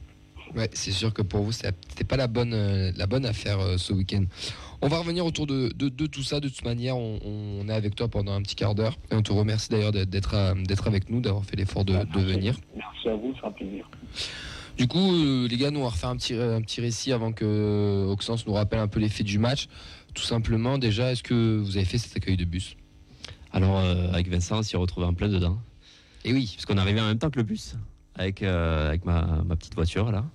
Ouais, 0.55 0.69
c'est 0.73 0.91
sûr 0.91 1.13
que 1.13 1.21
pour 1.21 1.41
vous, 1.41 1.51
c'était 1.53 2.03
pas 2.03 2.17
la 2.17 2.27
bonne, 2.27 2.53
euh, 2.53 2.91
la 2.97 3.07
bonne 3.07 3.25
affaire 3.25 3.59
euh, 3.59 3.77
ce 3.77 3.93
week-end. 3.93 4.25
On 4.81 4.87
va 4.89 4.97
revenir 4.99 5.25
autour 5.25 5.47
de, 5.47 5.69
de- 5.73 5.87
de 5.89 6.05
tout 6.05 6.21
ça. 6.21 6.41
De 6.41 6.49
toute 6.49 6.65
manière, 6.65 6.97
on, 6.97 7.19
on 7.23 7.69
est 7.69 7.73
avec 7.73 7.95
toi 7.95 8.09
pendant 8.09 8.33
un 8.33 8.41
petit 8.41 8.55
quart 8.55 8.75
d'heure. 8.75 8.97
Et 9.09 9.15
on 9.15 9.21
te 9.21 9.31
remercie 9.31 9.69
d'ailleurs 9.69 9.93
d'être- 9.93 10.35
avec 10.85 11.09
nous, 11.09 11.21
d'avoir 11.21 11.45
fait 11.45 11.55
l'effort 11.55 11.85
de, 11.85 11.93
de 11.93 12.19
venir. 12.19 12.55
Merci 12.75 13.07
à 13.09 13.15
vous, 13.15 13.33
c'est 13.39 13.47
un 13.47 13.51
plaisir. 13.51 13.89
Du 14.77 14.87
coup, 14.87 15.13
euh, 15.13 15.47
les 15.47 15.55
gars, 15.57 15.71
nous 15.71 15.79
on 15.79 15.83
va 15.83 15.89
refaire 15.89 16.09
un 16.09 16.17
petit, 16.17 16.33
un 16.33 16.61
petit 16.61 16.81
récit 16.81 17.13
avant 17.13 17.31
que 17.31 17.45
euh, 17.45 18.05
Auxence 18.11 18.45
nous 18.45 18.53
rappelle 18.53 18.79
un 18.79 18.87
peu 18.87 18.99
les 18.99 19.09
faits 19.09 19.25
du 19.25 19.39
match. 19.39 19.67
Tout 20.13 20.23
simplement, 20.23 20.77
déjà, 20.77 21.11
est-ce 21.11 21.23
que 21.23 21.57
vous 21.57 21.77
avez 21.77 21.85
fait 21.85 21.97
cet 21.99 22.17
accueil 22.17 22.37
de 22.37 22.45
bus? 22.45 22.75
Alors, 23.53 23.77
euh, 23.79 24.11
avec 24.11 24.27
Vincent, 24.29 24.59
on 24.59 24.63
s'y 24.63 24.75
retrouvait 24.75 25.05
en 25.05 25.13
plein 25.13 25.29
dedans. 25.29 25.59
Et 26.25 26.33
oui, 26.33 26.51
Parce 26.55 26.65
qu'on 26.65 26.77
arrivait 26.77 27.01
en 27.01 27.05
même 27.07 27.19
temps 27.19 27.29
que 27.29 27.37
le 27.37 27.43
bus, 27.43 27.75
avec, 28.15 28.41
euh, 28.43 28.87
avec 28.89 29.05
ma, 29.05 29.21
ma 29.45 29.55
petite 29.55 29.75
voiture, 29.75 30.11
là. 30.11 30.25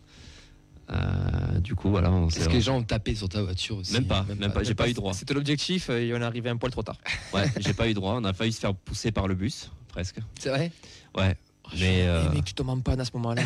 Euh, 0.91 1.59
du 1.61 1.75
coup, 1.75 1.91
voilà, 1.91 2.11
on 2.11 2.31
s'est. 2.31 2.41
est-ce 2.41 2.49
que 2.49 2.55
les 2.55 2.61
gens 2.63 2.77
ont 2.79 2.83
tapé 2.83 3.15
sur 3.15 3.29
ta 3.29 3.43
voiture 3.43 3.77
aussi 3.77 3.93
Même 3.93 4.07
pas, 4.07 4.25
même 4.39 4.53
pas, 4.53 4.63
j'ai 4.63 4.75
pas 4.75 4.89
eu 4.89 4.95
droit. 4.95 5.13
C'était 5.13 5.35
l'objectif 5.35 5.91
et 5.91 6.15
on 6.15 6.17
est 6.19 6.25
arrivé 6.25 6.49
un 6.49 6.57
poil 6.57 6.73
trop 6.73 6.83
tard. 6.83 6.97
Ouais, 7.35 7.45
j'ai 7.61 7.75
pas 7.75 7.89
eu 7.91 7.95
droit. 7.95 8.15
On 8.17 8.25
a 8.25 8.33
failli 8.33 8.53
se 8.53 8.61
faire 8.61 8.75
pousser 8.75 9.13
par 9.13 9.29
le 9.29 9.35
bus, 9.35 9.71
presque. 9.89 10.17
C'est 10.39 10.49
vrai? 10.49 10.73
Ouais. 11.15 11.37
Mais. 11.79 12.05
euh, 12.07 12.25
Eh, 12.33 12.35
mec, 12.37 12.45
tu 12.47 12.55
tombes 12.55 12.71
en 12.71 12.81
panne 12.81 13.01
à 13.01 13.05
ce 13.05 13.11
moment-là. 13.15 13.43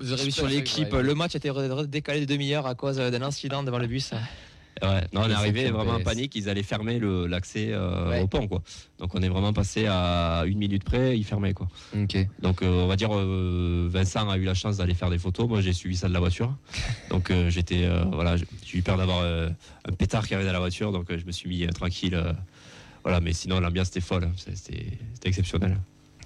Vous 0.00 0.12
aurez 0.12 0.24
vu 0.24 0.32
sur 0.32 0.48
l'équipe, 0.48 0.92
le 0.92 1.14
match 1.14 1.36
a 1.36 1.38
été 1.38 1.52
décalé 1.86 2.20
de 2.20 2.24
demi-heure 2.26 2.66
à 2.66 2.74
cause 2.74 2.96
d'un 2.96 3.22
incident 3.22 3.62
devant 3.62 3.78
le 3.78 3.86
bus. 3.86 4.10
Ouais, 4.82 5.00
non, 5.12 5.22
on 5.24 5.30
est 5.30 5.34
arrivé 5.34 5.70
vraiment 5.70 5.94
en 5.94 6.00
panique. 6.00 6.34
Ils 6.36 6.48
allaient 6.48 6.62
fermer 6.62 7.00
l'accès 7.28 7.68
euh, 7.72 8.10
Ouais. 8.10 8.20
au 8.22 8.26
pont, 8.26 8.46
quoi. 8.46 8.62
Donc 8.98 9.14
on 9.14 9.22
est 9.22 9.28
vraiment 9.28 9.52
passé 9.52 9.86
à 9.88 10.44
une 10.46 10.58
minute 10.58 10.84
près, 10.84 11.16
ils 11.18 11.24
fermaient, 11.24 11.54
quoi. 11.54 11.68
Donc 12.40 12.62
euh, 12.62 12.82
on 12.82 12.86
va 12.86 12.96
dire, 12.96 13.10
euh, 13.14 13.88
Vincent 13.90 14.28
a 14.28 14.36
eu 14.36 14.44
la 14.44 14.54
chance 14.54 14.76
d'aller 14.78 14.94
faire 14.94 15.10
des 15.10 15.18
photos. 15.18 15.48
Moi, 15.48 15.60
j'ai 15.60 15.72
suivi 15.72 15.96
ça 15.96 16.08
de 16.08 16.12
la 16.12 16.20
voiture. 16.20 16.54
Donc 17.10 17.32
j'étais, 17.48 17.88
voilà, 18.12 18.36
j'ai 18.36 18.78
eu 18.78 18.82
peur 18.82 18.96
d'avoir 18.96 19.24
un 19.24 19.92
pétard 19.92 20.26
qui 20.26 20.34
arrivait 20.34 20.48
dans 20.48 20.52
la 20.54 20.60
voiture. 20.60 20.92
Donc 20.92 21.06
je 21.14 21.24
me 21.24 21.32
suis 21.32 21.48
mis 21.48 21.66
tranquille. 21.68 22.20
voilà, 23.02 23.20
mais 23.20 23.32
sinon 23.32 23.60
l'ambiance 23.60 23.88
était 23.88 24.00
folle. 24.00 24.28
C'était 24.36 24.86
c'était 25.14 25.28
exceptionnel. 25.28 25.78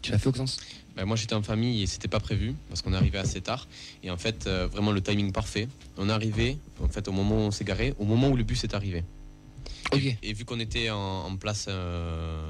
Tu 0.03 0.11
l'as 0.11 0.19
fait, 0.19 0.29
Auxence 0.29 0.59
Ben, 0.97 1.07
moi 1.07 1.17
j'étais 1.17 1.35
en 1.35 1.43
famille 1.43 1.83
et 1.83 1.87
c'était 1.87 2.09
pas 2.09 2.21
prévu 2.21 2.55
parce 2.69 2.83
qu'on 2.83 2.93
est 2.93 2.97
arrivé 2.97 3.19
assez 3.19 3.41
tard 3.41 3.67
et 4.03 4.11
en 4.11 4.19
fait 4.19 4.47
euh, 4.47 4.67
vraiment 4.67 4.93
le 4.93 5.01
timing 5.01 5.33
parfait. 5.33 5.69
On 5.97 6.09
est 6.09 6.13
arrivé 6.13 6.59
en 6.83 6.89
fait 6.89 7.09
au 7.09 7.13
moment 7.13 7.37
où 7.37 7.41
on 7.41 7.51
s'est 7.51 7.65
garé, 7.65 7.95
au 7.99 8.05
moment 8.05 8.29
où 8.29 8.37
le 8.37 8.45
bus 8.45 8.65
est 8.65 8.75
arrivé. 8.75 9.03
Et 10.23 10.33
vu 10.33 10.45
qu'on 10.45 10.61
était 10.61 10.91
en, 10.91 11.27
en 11.27 11.37
place 11.37 11.67
euh, 11.69 12.41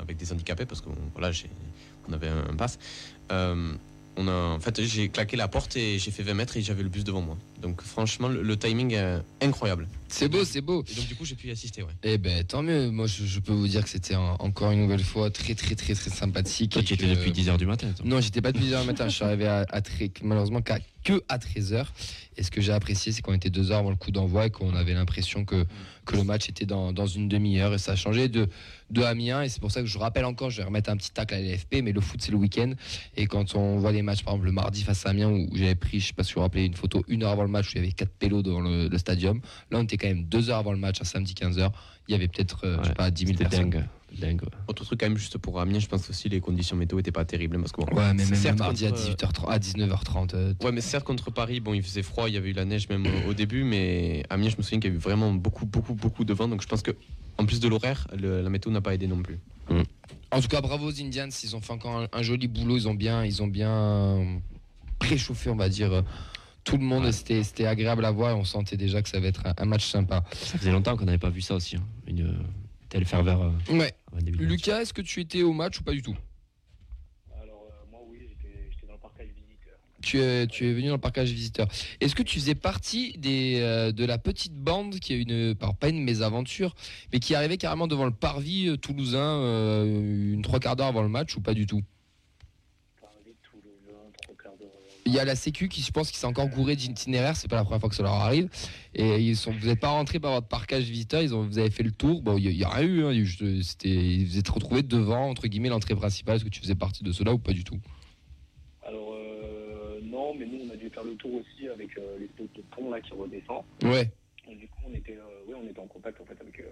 avec 0.00 0.16
des 0.16 0.32
handicapés 0.32 0.66
parce 0.66 0.80
qu'on 0.80 0.94
voilà 1.14 1.30
on 2.08 2.12
avait 2.12 2.28
un, 2.28 2.50
un 2.50 2.56
pass, 2.56 2.78
euh, 3.30 3.72
on 4.16 4.28
a 4.28 4.32
en 4.32 4.60
fait 4.60 4.82
j'ai 4.82 5.08
claqué 5.08 5.36
la 5.36 5.48
porte 5.48 5.76
et 5.76 5.98
j'ai 5.98 6.10
fait 6.10 6.22
20 6.22 6.34
mètres 6.34 6.56
et 6.56 6.62
j'avais 6.62 6.82
le 6.82 6.88
bus 6.88 7.04
devant 7.04 7.22
moi. 7.22 7.36
Donc 7.62 7.80
franchement 7.80 8.28
le, 8.28 8.42
le 8.42 8.56
timing 8.58 8.92
est 8.94 9.18
incroyable. 9.40 9.86
C'est 10.08 10.28
beau, 10.28 10.44
c'est 10.44 10.60
beau. 10.60 10.84
Et 10.90 10.94
donc 10.94 11.06
du 11.06 11.14
coup 11.14 11.24
j'ai 11.24 11.36
pu 11.36 11.46
y 11.46 11.50
assister 11.52 11.82
ouais. 11.82 11.92
Eh 12.02 12.18
ben 12.18 12.44
tant 12.44 12.62
mieux, 12.62 12.90
moi 12.90 13.06
je, 13.06 13.24
je 13.24 13.40
peux 13.40 13.52
vous 13.52 13.68
dire 13.68 13.82
que 13.84 13.88
c'était 13.88 14.14
un- 14.14 14.36
encore 14.40 14.72
une 14.72 14.80
nouvelle 14.80 15.02
fois 15.04 15.30
très 15.30 15.54
très 15.54 15.74
très 15.74 15.94
très 15.94 16.10
sympathique. 16.10 16.72
Toi, 16.72 16.82
et 16.82 16.84
tu 16.84 16.94
étais 16.94 17.04
que- 17.06 17.10
depuis 17.14 17.30
10h 17.32 17.56
du 17.56 17.66
matin. 17.66 17.88
toi. 17.96 18.04
Non, 18.06 18.20
j'étais 18.20 18.42
pas 18.42 18.52
depuis 18.52 18.66
10h 18.66 18.80
du 18.82 18.86
matin, 18.88 19.08
je 19.08 19.14
suis 19.14 19.24
arrivé 19.24 19.46
à, 19.46 19.64
à 19.70 19.80
très- 19.80 20.10
malheureusement 20.22 20.60
qu'à- 20.60 20.80
que 21.04 21.22
à 21.28 21.38
13h. 21.38 21.86
Et 22.38 22.42
ce 22.42 22.50
que 22.50 22.60
j'ai 22.62 22.72
apprécié, 22.72 23.12
c'est 23.12 23.20
qu'on 23.20 23.34
était 23.34 23.50
deux 23.50 23.70
heures 23.72 23.80
avant 23.80 23.90
le 23.90 23.96
coup 23.96 24.10
d'envoi 24.10 24.46
et 24.46 24.50
qu'on 24.50 24.74
avait 24.74 24.94
l'impression 24.94 25.44
que, 25.44 25.66
que 26.06 26.16
le 26.16 26.24
match 26.24 26.48
était 26.48 26.64
dans, 26.64 26.90
dans 26.92 27.06
une 27.06 27.28
demi-heure 27.28 27.74
et 27.74 27.78
ça 27.78 27.92
a 27.92 27.96
changé 27.96 28.28
de, 28.28 28.48
de 28.90 29.02
Amiens. 29.02 29.42
Et 29.42 29.50
c'est 29.50 29.60
pour 29.60 29.70
ça 29.70 29.80
que 29.82 29.86
je 29.86 29.98
rappelle 29.98 30.24
encore, 30.24 30.48
je 30.48 30.58
vais 30.58 30.64
remettre 30.64 30.88
un 30.88 30.96
petit 30.96 31.10
tacle 31.10 31.34
à 31.34 31.40
l'LFP, 31.40 31.82
mais 31.82 31.92
le 31.92 32.00
foot 32.00 32.20
c'est 32.22 32.30
le 32.32 32.38
week-end. 32.38 32.72
Et 33.16 33.26
quand 33.26 33.54
on 33.54 33.78
voit 33.78 33.92
les 33.92 34.00
matchs, 34.00 34.22
par 34.24 34.32
exemple 34.34 34.46
le 34.46 34.52
mardi 34.52 34.82
face 34.82 35.04
à 35.04 35.10
Amiens 35.10 35.28
où 35.28 35.50
j'avais 35.54 35.74
pris, 35.74 36.00
je 36.00 36.06
sais 36.06 36.12
pas 36.14 36.22
si 36.24 36.32
vous 36.32 36.36
vous 36.40 36.42
rappelez, 36.42 36.64
une 36.64 36.74
photo 36.74 37.04
une 37.08 37.22
heure 37.22 37.32
avant 37.32 37.42
le 37.42 37.50
match 37.52 37.68
où 37.68 37.70
il 37.74 37.80
y 37.80 37.84
avait 37.84 37.92
quatre 37.92 38.12
pélos 38.18 38.42
devant 38.42 38.60
le, 38.60 38.88
le 38.88 38.98
stadium. 38.98 39.40
Là, 39.70 39.78
on 39.78 39.82
était 39.84 39.96
quand 39.96 40.08
même 40.08 40.24
deux 40.24 40.50
heures 40.50 40.58
avant 40.58 40.72
le 40.72 40.78
match, 40.78 41.00
un 41.00 41.04
samedi 41.04 41.34
15h. 41.34 41.70
Il 42.08 42.12
y 42.12 42.14
avait 42.16 42.26
peut-être, 42.28 42.64
euh, 42.66 42.76
je 42.78 42.82
sais 42.82 42.88
Ouais, 42.88 42.94
pas, 42.96 43.10
10 43.10 43.26
000 43.26 43.32
C'était 43.38 43.48
personnes. 43.48 43.70
dingue. 43.70 43.84
dingue 44.18 44.42
ouais. 44.42 44.48
Autre 44.66 44.84
truc 44.84 44.98
quand 45.00 45.06
même 45.08 45.16
juste 45.16 45.38
pour 45.38 45.60
Amiens, 45.60 45.78
je 45.78 45.86
pense 45.86 46.10
aussi 46.10 46.28
les 46.28 46.40
conditions 46.40 46.76
météo 46.76 46.98
étaient 46.98 47.12
pas 47.12 47.24
terribles 47.24 47.58
parce 47.60 47.70
que 47.72 47.80
bon, 47.82 47.86
Ouais, 47.96 48.12
mais 48.14 48.24
même 48.26 48.34
certes, 48.34 48.58
mardi 48.58 48.84
à 48.86 48.90
contre- 48.90 49.02
18h30, 49.02 49.48
à 49.50 49.58
19h30. 49.58 50.34
euh, 50.34 50.54
Ouais, 50.62 50.72
mais 50.72 50.80
certes, 50.80 51.04
contre 51.04 51.30
Paris, 51.30 51.60
bon, 51.60 51.72
il 51.74 51.82
faisait 51.82 52.02
froid, 52.02 52.28
il 52.28 52.34
y 52.34 52.36
avait 52.36 52.50
eu 52.50 52.54
la 52.54 52.64
neige 52.64 52.88
même 52.88 53.06
au, 53.28 53.34
début, 53.34 53.62
mais 53.64 54.24
Amiens, 54.30 54.48
je 54.50 54.56
me 54.56 54.62
souviens 54.62 54.80
qu'il 54.80 54.90
y 54.90 54.92
a 54.92 54.96
eu 54.96 54.98
vraiment 54.98 55.32
beaucoup, 55.32 55.66
beaucoup, 55.66 55.94
beaucoup 55.94 56.24
de 56.24 56.32
vent. 56.34 56.48
Donc 56.48 56.60
je 56.62 56.66
pense 56.66 56.82
que, 56.82 56.90
en 57.38 57.46
plus 57.46 57.60
de 57.60 57.68
l'horaire, 57.68 58.06
la 58.18 58.50
météo 58.50 58.70
n'a 58.72 58.80
pas 58.80 58.94
aidé 58.94 59.06
non 59.06 59.22
plus. 59.22 59.38
En 60.30 60.40
tout 60.40 60.48
cas, 60.48 60.60
bravo 60.60 60.86
aux 60.90 61.00
Indians. 61.00 61.28
Ils 61.42 61.54
ont 61.56 61.60
fait 61.60 61.72
encore 61.72 61.96
un, 61.96 62.08
un 62.12 62.22
joli 62.22 62.48
boulot. 62.48 62.76
Ils 62.76 62.88
ont 62.88 62.94
bien, 62.94 63.24
ils 63.24 63.42
ont 63.42 63.46
bien 63.46 63.70
euh, 63.70 64.36
préchauffé, 64.98 65.50
on 65.50 65.56
va 65.56 65.68
dire, 65.68 65.92
euh, 65.92 66.02
tout 66.64 66.76
le 66.76 66.84
monde. 66.84 67.04
Ouais. 67.04 67.12
C'était, 67.12 67.42
c'était 67.42 67.66
agréable 67.66 68.04
à 68.04 68.10
voir. 68.10 68.30
Et 68.30 68.34
on 68.34 68.44
sentait 68.44 68.76
déjà 68.76 69.02
que 69.02 69.08
ça 69.08 69.20
va 69.20 69.26
être 69.28 69.46
un, 69.46 69.54
un 69.56 69.64
match 69.64 69.86
sympa. 69.86 70.24
Ça 70.32 70.58
faisait 70.58 70.72
longtemps 70.72 70.96
qu'on 70.96 71.04
n'avait 71.06 71.18
pas 71.18 71.30
vu 71.30 71.40
ça 71.40 71.54
aussi. 71.54 71.76
hein. 71.76 71.84
Une 72.06 72.26
euh, 72.28 72.32
telle 72.88 73.04
ferveur. 73.04 73.42
euh, 73.42 73.50
Ouais. 73.76 73.94
Lucas, 74.26 74.80
est-ce 74.82 74.92
que 74.92 75.02
tu 75.02 75.20
étais 75.20 75.42
au 75.42 75.52
match 75.52 75.80
ou 75.80 75.82
pas 75.84 75.92
du 75.92 76.02
tout? 76.02 76.16
Alors, 77.42 77.64
euh, 77.68 77.90
moi, 77.90 78.00
oui, 78.10 78.18
j'étais 78.20 78.68
j'étais 78.70 78.86
dans 78.86 78.92
le 78.94 78.98
parcage 78.98 79.28
visiteur. 79.28 79.78
tu 80.02 80.18
es, 80.20 80.46
tu 80.46 80.66
es 80.68 80.72
venu 80.74 80.88
dans 80.88 80.94
le 80.94 81.00
parcage 81.00 81.30
visiteur. 81.32 81.66
Est-ce 82.00 82.14
que 82.14 82.22
tu 82.22 82.38
faisais 82.38 82.54
partie 82.54 83.12
des, 83.18 83.58
euh, 83.60 83.90
de 83.92 84.04
la 84.04 84.18
petite 84.18 84.52
bande 84.54 84.98
qui 85.00 85.14
a 85.14 85.16
une, 85.16 85.56
alors 85.60 85.74
pas 85.76 85.88
une 85.88 86.02
mésaventure, 86.04 86.74
mais 87.12 87.20
qui 87.20 87.34
arrivait 87.34 87.56
carrément 87.56 87.86
devant 87.86 88.04
le 88.04 88.10
parvis 88.12 88.76
toulousain 88.78 89.18
euh, 89.40 90.34
une 90.34 90.42
trois 90.42 90.60
quarts 90.60 90.76
d'heure 90.76 90.88
avant 90.88 91.02
le 91.02 91.08
match 91.08 91.34
ou 91.36 91.40
pas 91.40 91.54
du 91.54 91.66
tout 91.66 91.82
Paris, 93.00 93.34
Toulouse, 93.42 93.96
trois 94.22 94.34
quarts 94.36 94.56
d'heure. 94.58 94.68
Il 95.04 95.12
y 95.12 95.18
a 95.18 95.24
la 95.24 95.34
Sécu 95.34 95.68
qui, 95.68 95.82
je 95.82 95.90
pense, 95.90 96.10
qui 96.12 96.16
s'est 96.18 96.26
encore 96.26 96.48
gouré 96.48 96.76
d'itinéraires. 96.76 97.36
C'est 97.36 97.48
pas 97.48 97.56
la 97.56 97.64
première 97.64 97.80
fois 97.80 97.88
que 97.88 97.96
ça 97.96 98.04
leur 98.04 98.12
arrive. 98.12 98.48
Et 98.94 99.18
ils 99.18 99.36
sont, 99.36 99.50
vous 99.52 99.66
n'êtes 99.66 99.80
pas 99.80 99.88
rentré 99.90 100.20
par 100.20 100.32
votre 100.32 100.46
parcage 100.46 100.84
visiteur. 100.84 101.22
Ils 101.22 101.34
ont, 101.34 101.42
vous 101.42 101.58
avez 101.58 101.70
fait 101.70 101.82
le 101.82 101.90
tour. 101.90 102.22
Bon, 102.22 102.36
il 102.38 102.56
n'y 102.56 102.62
a, 102.64 102.68
rien 102.68 102.86
eu. 102.86 103.04
hein. 103.04 103.10
A 103.10 103.62
C'était, 103.62 103.88
ils 103.88 104.26
vous 104.26 104.38
êtes 104.38 104.48
retrouvés 104.48 104.82
devant 104.82 105.28
entre 105.28 105.48
guillemets 105.48 105.70
l'entrée 105.70 105.96
principale. 105.96 106.36
Est-ce 106.36 106.44
que 106.44 106.50
tu 106.50 106.60
faisais 106.60 106.76
partie 106.76 107.02
de 107.02 107.10
cela 107.10 107.32
ou 107.34 107.38
pas 107.38 107.52
du 107.52 107.64
tout? 107.64 107.78
Alors, 108.86 109.12
euh, 109.14 110.00
non, 110.04 110.34
mais 110.38 110.46
nous, 110.46 110.60
on 110.68 110.72
a 110.72 110.76
dû 110.76 110.88
faire 110.88 111.04
le 111.04 111.14
tour 111.16 111.32
aussi 111.34 111.68
avec 111.68 111.98
euh, 111.98 112.18
l'espèce 112.20 112.52
de 112.54 112.62
pont 112.74 112.90
là 112.90 113.00
qui 113.00 113.12
redescend. 113.12 113.64
Ouais. 113.82 114.08
Et 114.50 114.54
du 114.54 114.68
coup, 114.68 114.78
on 114.88 114.94
était, 114.94 115.16
euh, 115.18 115.54
on 115.60 115.68
était 115.68 115.80
en 115.80 115.86
contact 115.86 116.20
en 116.20 116.24
fait 116.24 116.40
avec 116.40 116.60
euh, 116.60 116.64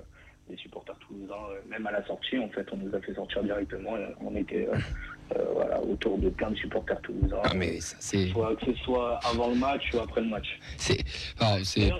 des 0.48 0.56
supporters 0.56 0.98
toulousains. 1.00 1.34
euh, 1.50 1.60
même 1.68 1.86
à 1.86 1.90
la 1.92 2.06
sortie, 2.06 2.38
en 2.38 2.48
fait, 2.50 2.66
on 2.72 2.76
nous 2.76 2.94
a 2.94 3.00
fait 3.00 3.14
sortir 3.14 3.42
directement. 3.42 3.96
et 3.96 4.06
on 4.20 4.34
était 4.36 4.68
euh, 4.68 4.74
euh, 4.74 4.78
autour 5.90 6.18
de 6.18 6.28
plein 6.30 6.50
de 6.50 6.56
supporters 6.56 7.00
toulousains. 7.02 7.40
Ah 7.44 7.54
mais 7.54 7.80
ça 7.80 7.96
c'est, 8.00 8.30
que 8.32 8.66
ce 8.72 8.74
soit 8.84 9.18
avant 9.24 9.48
le 9.48 9.56
match 9.56 9.82
ou 9.94 9.98
après 9.98 10.20
le 10.20 10.28
match. 10.28 10.46
c'est, 10.76 11.02
enfin, 11.38 11.58
c'est. 11.64 11.90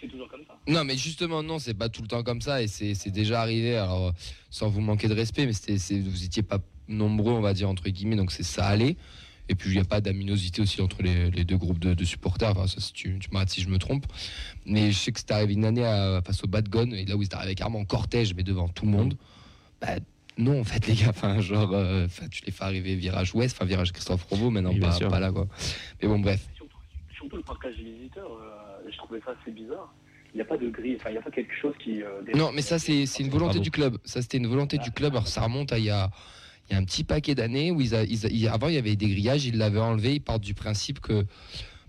C'est 0.00 0.08
toujours 0.08 0.28
comme 0.28 0.42
ça. 0.46 0.54
Non, 0.68 0.84
mais 0.84 0.94
justement, 0.96 1.42
non, 1.42 1.58
c'est 1.58 1.72
pas 1.72 1.88
tout 1.88 2.02
le 2.02 2.08
temps 2.08 2.22
comme 2.22 2.42
ça 2.42 2.60
et 2.62 2.66
c'est 2.68 2.92
c'est 2.94 3.10
déjà 3.10 3.40
arrivé. 3.40 3.76
Alors, 3.76 4.12
sans 4.50 4.68
vous 4.68 4.82
manquer 4.82 5.08
de 5.08 5.14
respect, 5.14 5.46
mais 5.46 5.54
c'était, 5.54 5.78
c'est- 5.78 5.98
vous 6.00 6.22
étiez 6.24 6.42
pas 6.42 6.58
nombreux, 6.86 7.32
on 7.32 7.40
va 7.40 7.54
dire 7.54 7.68
entre 7.70 7.88
guillemets, 7.88 8.14
donc 8.16 8.30
c'est 8.30 8.42
ça 8.42 8.66
allait. 8.66 8.96
Et 9.48 9.54
puis 9.54 9.70
il 9.70 9.74
n'y 9.74 9.80
a 9.80 9.84
pas 9.84 10.00
d'aminosité 10.02 10.60
aussi 10.60 10.82
entre 10.82 11.02
les, 11.02 11.30
les 11.30 11.44
deux 11.44 11.56
groupes 11.56 11.78
de, 11.78 11.94
de 11.94 12.04
supporters. 12.04 12.50
Enfin, 12.50 12.66
ça, 12.66 12.78
si 12.80 12.92
tu, 12.92 13.18
tu 13.18 13.30
m'arrêtes 13.32 13.48
si 13.50 13.62
je 13.62 13.68
me 13.70 13.78
trompe. 13.78 14.04
Mais 14.66 14.92
je 14.92 14.98
sais 14.98 15.12
que 15.12 15.18
c'était 15.20 15.34
arrivé 15.34 15.54
une 15.54 15.64
année 15.64 15.84
à- 15.84 16.20
face 16.24 16.44
au 16.44 16.46
Bad 16.46 16.68
Gun, 16.68 16.90
et 16.90 17.06
là 17.06 17.16
où 17.16 17.22
c'était 17.22 17.36
arrivé 17.36 17.54
carrément 17.54 17.78
en 17.78 17.84
cortège, 17.86 18.34
mais 18.34 18.42
devant 18.42 18.68
tout 18.68 18.84
le 18.84 18.90
monde. 18.90 19.16
Bah, 19.80 19.96
non, 20.38 20.60
en 20.60 20.64
fait, 20.64 20.86
les 20.86 20.94
gars, 20.94 21.08
enfin, 21.10 21.40
genre, 21.40 21.72
euh, 21.72 22.06
enfin, 22.06 22.26
tu 22.28 22.42
les 22.44 22.52
fais 22.52 22.64
arriver 22.64 22.94
virage 22.94 23.34
ouest, 23.34 23.56
enfin, 23.56 23.64
virage 23.66 23.92
Christophe 23.92 24.26
Provo, 24.26 24.50
maintenant 24.50 24.70
Oui, 24.72 24.80
pas, 24.80 24.98
pas 25.08 25.20
là, 25.20 25.32
quoi. 25.32 25.46
Mais 26.02 26.08
bon, 26.08 26.18
bref. 26.18 26.46
Surtout, 26.56 26.76
surtout 27.16 27.36
le 27.36 27.42
partage 27.42 27.74
visiteur, 27.76 28.30
euh, 28.30 28.90
je 28.90 28.96
trouvais 28.98 29.20
ça 29.24 29.34
assez 29.40 29.50
bizarre. 29.50 29.92
Il 30.34 30.36
n'y 30.36 30.42
a 30.42 30.44
pas 30.44 30.58
de 30.58 30.68
grille, 30.68 30.96
enfin, 31.00 31.08
il 31.10 31.12
n'y 31.12 31.18
a 31.18 31.22
pas 31.22 31.30
quelque 31.30 31.54
chose 31.60 31.72
qui. 31.82 32.02
euh, 32.02 32.20
Non, 32.34 32.50
mais 32.52 32.60
ça, 32.60 32.78
c'est 32.78 33.06
c'est 33.06 33.22
une 33.22 33.30
volonté 33.30 33.52
Bravo. 33.54 33.62
du 33.64 33.70
club. 33.70 33.96
Ça, 34.04 34.20
c'était 34.20 34.36
une 34.36 34.48
volonté 34.48 34.76
du 34.76 34.90
club. 34.90 35.12
Alors, 35.14 35.28
ça 35.28 35.40
remonte 35.42 35.72
à 35.72 35.78
il 35.78 35.84
y 35.86 35.90
a, 35.90 36.10
il 36.68 36.74
y 36.74 36.76
a 36.76 36.78
un 36.78 36.84
petit 36.84 37.04
paquet 37.04 37.34
d'années 37.34 37.70
où 37.70 37.80
ils 37.80 37.94
a- 37.94 38.02
ils 38.04 38.26
a- 38.26 38.28
il- 38.28 38.46
avant, 38.48 38.68
il 38.68 38.74
y 38.74 38.78
avait 38.78 38.96
des 38.96 39.08
grillages, 39.08 39.46
ils 39.46 39.56
l'avaient 39.56 39.80
enlevé. 39.80 40.14
Ils 40.16 40.20
partent 40.20 40.42
du 40.42 40.52
principe 40.52 41.00
que 41.00 41.24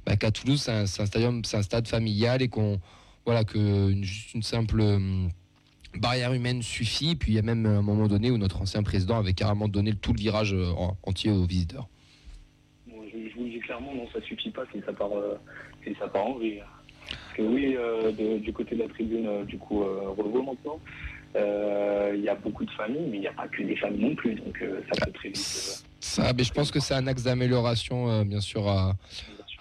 bah, 0.06 0.16
qu'à 0.16 0.32
Toulouse, 0.32 0.62
c'est 0.62 0.72
un, 0.72 0.86
c'est 0.86 1.02
un 1.02 1.06
stadium, 1.08 1.44
c'est 1.44 1.58
un 1.58 1.62
stade 1.62 1.88
familial 1.90 2.42
et 2.42 2.48
qu'on 2.48 2.80
voilà 3.26 3.44
que 3.44 3.58
une, 3.92 4.06
juste 4.06 4.34
une 4.34 4.44
simple 4.44 4.80
hum, 4.80 5.30
barrière 6.00 6.34
humaine 6.34 6.62
suffit. 6.62 7.16
Puis 7.16 7.34
il 7.34 7.36
y 7.36 7.40
a 7.40 7.42
même 7.44 7.66
un 7.66 7.82
moment 7.82 8.08
donné 8.08 8.32
où 8.32 8.38
notre 8.38 8.62
ancien 8.62 8.84
président 8.84 9.18
avait 9.18 9.34
carrément 9.34 9.68
donné 9.68 9.94
tout 9.94 10.14
le 10.14 10.20
virage 10.20 10.54
euh, 10.54 10.72
en- 10.78 10.98
entier 11.04 11.32
aux 11.32 11.46
visiteurs. 11.46 11.88
Bon, 12.88 13.02
je, 13.12 13.30
je 13.30 13.36
vous 13.36 13.44
le 13.46 13.50
dis 13.52 13.60
clairement, 13.60 13.94
non, 13.94 14.08
ça 14.14 14.22
suffit 14.22 14.50
pas 14.52 14.64
si 14.74 14.82
ça 14.86 14.94
part, 14.94 15.12
euh, 15.14 15.36
si 15.86 15.94
ça 16.00 16.08
part 16.08 16.26
en 16.28 16.34
vrille. 16.36 16.62
que 17.36 17.42
oui, 17.42 17.76
euh, 17.78 18.12
de- 18.12 18.40
du 18.40 18.52
côté 18.52 18.76
de 18.76 18.82
la 18.84 18.90
tribune, 18.90 19.28
euh, 19.28 19.44
du 19.46 19.58
coup, 19.58 19.84
euh, 19.84 20.14
maintenant, 20.46 20.80
il 22.16 22.22
y 22.24 22.30
a 22.30 22.36
beaucoup 22.36 22.66
de 22.66 22.72
familles, 22.72 23.08
mais 23.10 23.18
il 23.18 23.22
n'y 23.22 23.28
a 23.28 23.34
pas 23.34 23.48
que 23.48 23.62
des 23.62 23.76
familles 23.76 24.10
non 24.10 24.16
plus, 24.16 24.36
donc 24.36 24.58
ça 24.92 25.06
peut 25.06 25.12
très 25.12 25.30
vite. 25.30 25.84
Ça, 26.00 26.34
mais 26.34 26.44
je 26.44 26.52
pense 26.52 26.72
que 26.72 26.80
c'est 26.80 26.94
un 26.96 27.06
axe 27.08 27.24
d'amélioration, 27.24 28.24
bien 28.26 28.42
sûr, 28.42 28.68
à, 28.68 28.96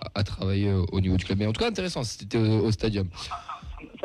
à- 0.00 0.10
à 0.14 0.22
travailler 0.24 0.72
au 0.92 1.00
niveau 1.00 1.16
du 1.16 1.24
club. 1.24 1.38
Mais 1.38 1.46
en 1.46 1.52
tout 1.52 1.60
cas, 1.60 1.68
intéressant, 1.68 2.02
c'était 2.02 2.38
au, 2.38 2.64
au 2.66 2.72
stadium. 2.72 3.08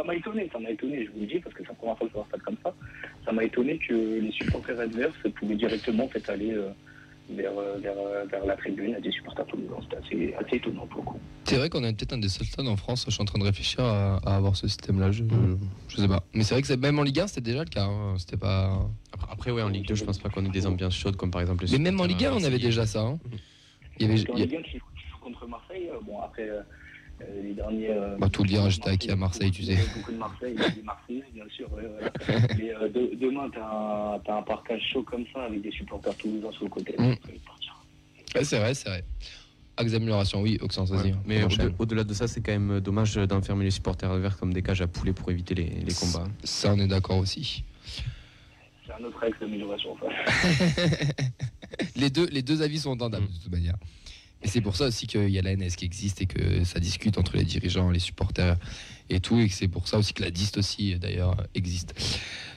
Ça 0.02 0.08
m'a 0.08 0.16
étonné, 0.16 0.50
ça 0.52 0.58
m'a 0.58 0.72
étonné, 0.72 1.06
je 1.06 1.12
vous 1.12 1.20
le 1.20 1.28
dis, 1.28 1.40
parce 1.40 1.54
que 1.54 1.62
c'est 1.62 1.70
la 1.70 1.76
première 1.76 1.96
fois 1.98 2.08
que 2.08 2.12
je 2.12 2.16
vois 2.16 2.24
un 2.24 2.28
stade 2.30 2.42
comme 2.42 2.58
ça. 2.64 2.74
Ça 3.24 3.32
m'a 3.32 3.44
étonné 3.44 3.78
que 3.78 3.94
les 4.20 4.32
supporters 4.32 4.80
adverses 4.80 5.14
pouvaient 5.36 5.56
directement 5.56 6.06
en 6.06 6.08
fait, 6.08 6.28
aller 6.28 6.54
euh, 6.54 6.70
vers, 7.30 7.52
euh, 7.56 7.78
vers, 7.78 7.94
euh, 8.00 8.26
vers 8.26 8.44
la 8.48 8.56
tribune 8.58 8.96
à 8.96 9.00
des 9.00 9.12
supporters 9.12 9.46
toulousains. 9.46 9.76
C'était 9.84 9.98
assez, 9.98 10.34
assez 10.44 10.56
étonnant 10.56 10.88
pour 10.88 11.02
le 11.02 11.06
coup. 11.06 11.20
C'est 11.44 11.58
vrai 11.58 11.70
qu'on 11.70 11.84
est 11.84 11.94
peut-être 11.94 12.14
un 12.14 12.18
des 12.18 12.30
seuls 12.30 12.48
stades 12.48 12.68
en 12.68 12.78
France. 12.78 13.06
Je 13.08 13.12
suis 13.12 13.22
en 13.22 13.26
train 13.26 13.38
de 13.38 13.44
réfléchir 13.44 13.82
à, 13.84 14.18
à 14.26 14.38
avoir 14.38 14.56
ce 14.56 14.68
système-là. 14.68 15.12
Je, 15.12 15.24
je 15.88 15.98
sais 15.98 16.08
pas. 16.08 16.24
Mais 16.34 16.44
c'est 16.44 16.56
vrai 16.56 16.64
que 16.64 16.74
même 16.74 16.98
en 16.98 17.04
Ligue 17.04 17.20
1, 17.20 17.28
c'était 17.28 17.42
déjà 17.42 17.60
le 17.64 17.70
cas. 17.70 17.84
hein. 17.86 18.16
C'était 18.18 18.38
pas. 18.38 18.80
Après, 19.14 19.28
après, 19.32 19.52
ouais, 19.52 19.62
en 19.62 19.70
Ligue 19.70 19.88
2, 19.88 19.94
je 19.94 20.04
pense 20.04 20.18
pas 20.18 20.30
qu'on 20.30 20.44
ait 20.46 20.50
des 20.50 20.66
ambiances 20.66 20.96
chaudes 20.98 21.16
comme 21.16 21.30
par 21.30 21.42
exemple 21.42 21.66
les 21.66 21.72
Mais 21.74 21.92
même 21.92 22.02
en 22.02 22.06
Ligue 22.06 22.26
1, 22.26 22.34
on 22.34 22.44
avait 22.44 22.58
déjà 22.58 22.88
ça. 22.88 23.02
hein. 23.02 23.20
Il 24.00 24.08
y 24.08 24.12
avait, 24.12 24.32
En 24.32 24.36
Ligue 24.36 24.56
1 24.56 24.62
qui 24.64 24.80
joue 24.80 24.86
qui 24.96 25.08
joue 25.12 25.18
contre 25.22 25.46
Marseille, 25.48 25.90
bon 26.08 26.20
après 26.22 26.50
les 27.44 27.54
derniers. 27.54 27.90
euh, 27.92 28.18
Bah, 28.18 28.30
tout 28.30 28.44
le 28.44 28.50
dire, 28.50 28.70
j'étais 28.70 28.90
acquis 28.90 29.12
à 29.12 29.16
Marseille, 29.16 29.52
tu 29.52 29.64
sais. 29.64 29.78
Beaucoup 29.96 30.12
de 30.12 30.18
Marseille, 30.18 30.56
des 30.56 30.82
Marseillais, 30.84 31.24
bien 31.34 31.44
sûr. 31.56 31.72
ouais, 31.74 31.84
voilà. 31.88 32.48
Mais 32.58 32.74
euh, 32.76 32.90
de- 32.90 33.16
demain, 33.20 33.50
tu 33.52 33.60
as, 33.60 34.22
un 34.38 34.42
partage 34.44 34.82
chaud 34.92 35.04
comme 35.04 35.26
ça 35.34 35.44
avec 35.44 35.62
des 35.62 35.72
supporters 35.72 36.16
toulousains 36.18 36.52
sur 36.52 36.64
le 36.66 36.70
côté. 36.70 36.96
Mm. 36.98 37.04
Euh. 37.04 37.16
Ouais, 38.36 38.44
c'est 38.44 38.60
vrai, 38.60 38.74
c'est 38.74 38.90
vrai. 38.90 39.04
Axe 39.78 39.92
d'amélioration, 39.94 40.42
oui, 40.42 40.58
Oxens, 40.62 40.90
vas-y. 40.92 41.12
Ouais. 41.12 41.18
Mais 41.26 41.44
enchaîne. 41.44 41.74
au- 41.80 41.84
au-delà 41.84 42.04
de 42.04 42.14
ça, 42.14 42.28
c'est 42.28 42.42
quand 42.42 42.52
même 42.52 42.80
dommage 42.82 43.16
d'enfermer 43.16 43.64
les 43.66 43.72
supporters 43.72 44.12
adverses 44.12 44.36
comme 44.36 44.54
des 44.54 44.62
cages 44.62 44.82
à 44.82 44.88
poulets 44.88 45.14
pour 45.14 45.32
éviter 45.32 45.56
les, 45.56 45.66
les 45.66 45.94
combats. 45.94 46.28
Ça, 46.44 46.74
on 46.74 46.80
est 46.80 46.88
d'accord 46.88 47.18
aussi. 47.18 47.64
C'est 48.86 48.94
un 48.94 49.04
autre 49.06 49.24
axe 49.24 49.40
d'amélioration. 49.40 49.92
enfin. 49.94 50.08
les, 51.96 52.10
deux, 52.10 52.28
les 52.28 52.42
deux 52.42 52.62
avis 52.62 52.80
sont 52.80 52.92
entendables, 52.92 53.28
de 53.28 53.38
toute 53.44 53.52
manière. 53.52 53.76
Et 54.44 54.48
c'est 54.48 54.62
pour 54.62 54.76
ça 54.76 54.88
aussi 54.88 55.08
qu'il 55.08 55.30
y 55.30 55.38
a 55.38 55.42
la 55.42 55.56
NS 55.56 55.76
qui 55.76 55.86
existe 55.86 56.22
et 56.22 56.26
que 56.26 56.64
ça 56.64 56.80
discute 56.80 57.18
entre 57.18 57.38
les 57.38 57.44
dirigeants, 57.44 57.92
les 57.92 58.00
supporters 58.00 58.58
et 59.10 59.20
tout. 59.20 59.40
Et 59.40 59.50
c'est 59.50 59.68
pour 59.68 59.88
ça 59.88 59.98
aussi 59.98 60.14
que 60.14 60.24
la 60.24 60.32
DIST 60.32 60.58
aussi, 60.58 60.96
d'ailleurs, 60.96 61.36
existe. 61.54 61.94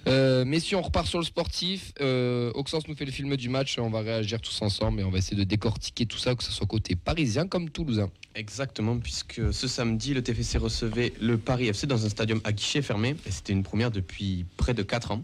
Euh, 0.06 0.44
messieurs, 0.44 0.76
on 0.76 0.82
repart 0.82 1.06
sur 1.06 1.18
le 1.18 1.24
sportif. 1.24 1.92
Euh, 2.00 2.50
Auxence 2.54 2.88
nous 2.88 2.94
fait 2.94 3.04
le 3.04 3.12
film 3.12 3.36
du 3.36 3.48
match. 3.48 3.78
On 3.78 3.90
va 3.90 4.00
réagir 4.00 4.40
tous 4.40 4.62
ensemble 4.62 5.00
et 5.00 5.04
on 5.04 5.10
va 5.10 5.18
essayer 5.18 5.36
de 5.36 5.44
décortiquer 5.44 6.06
tout 6.06 6.18
ça, 6.18 6.34
que 6.34 6.42
ce 6.44 6.52
soit 6.52 6.66
côté 6.66 6.96
parisien 6.96 7.46
comme 7.46 7.70
toulousain. 7.70 8.10
Exactement, 8.34 8.98
puisque 8.98 9.52
ce 9.52 9.68
samedi, 9.68 10.12
le 10.12 10.22
TFC 10.22 10.58
recevait 10.58 11.12
le 11.20 11.38
Paris 11.38 11.68
FC 11.68 11.86
dans 11.86 12.04
un 12.04 12.08
stadium 12.08 12.40
à 12.44 12.52
guichet 12.52 12.82
fermé, 12.82 13.14
et 13.26 13.30
c'était 13.30 13.52
une 13.52 13.62
première 13.62 13.90
depuis 13.90 14.44
près 14.56 14.74
de 14.74 14.82
4 14.82 15.12
ans. 15.12 15.22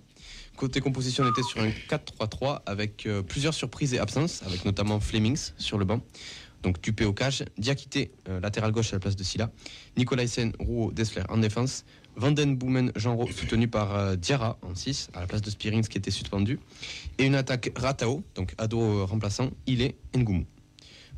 Côté 0.56 0.80
composition, 0.80 1.24
on 1.24 1.30
était 1.30 1.42
sur 1.42 1.60
un 1.60 1.70
4-3-3 1.88 2.60
avec 2.66 3.06
euh, 3.06 3.22
plusieurs 3.22 3.54
surprises 3.54 3.94
et 3.94 3.98
absences, 3.98 4.42
avec 4.42 4.64
notamment 4.66 5.00
Flemings 5.00 5.52
sur 5.56 5.78
le 5.78 5.86
banc. 5.86 6.02
Donc 6.62 6.80
Dupé 6.82 7.04
au 7.04 7.12
cage, 7.12 7.44
Diakité, 7.58 8.10
euh, 8.28 8.40
latéral 8.40 8.72
gauche 8.72 8.92
à 8.92 8.96
la 8.96 9.00
place 9.00 9.16
de 9.16 9.24
Silla, 9.24 9.50
Nicolaisen, 9.96 10.52
Rouault, 10.58 10.92
Dessler 10.92 11.22
en 11.28 11.38
défense, 11.38 11.84
Vanden 12.16 12.56
Boomen, 12.56 12.92
Jean 12.96 13.16
soutenu 13.26 13.68
par 13.68 13.94
euh, 13.94 14.16
Diarra 14.16 14.58
en 14.62 14.74
6 14.74 15.10
à 15.14 15.20
la 15.20 15.26
place 15.26 15.42
de 15.42 15.50
Spearings 15.50 15.86
qui 15.86 15.98
était 15.98 16.10
suspendu, 16.10 16.58
et 17.18 17.26
une 17.26 17.34
attaque 17.34 17.72
Ratao, 17.76 18.22
donc 18.34 18.54
ado 18.58 18.80
euh, 18.80 19.04
remplaçant, 19.04 19.50
Ilé, 19.66 19.96
Ngoumou. 20.16 20.44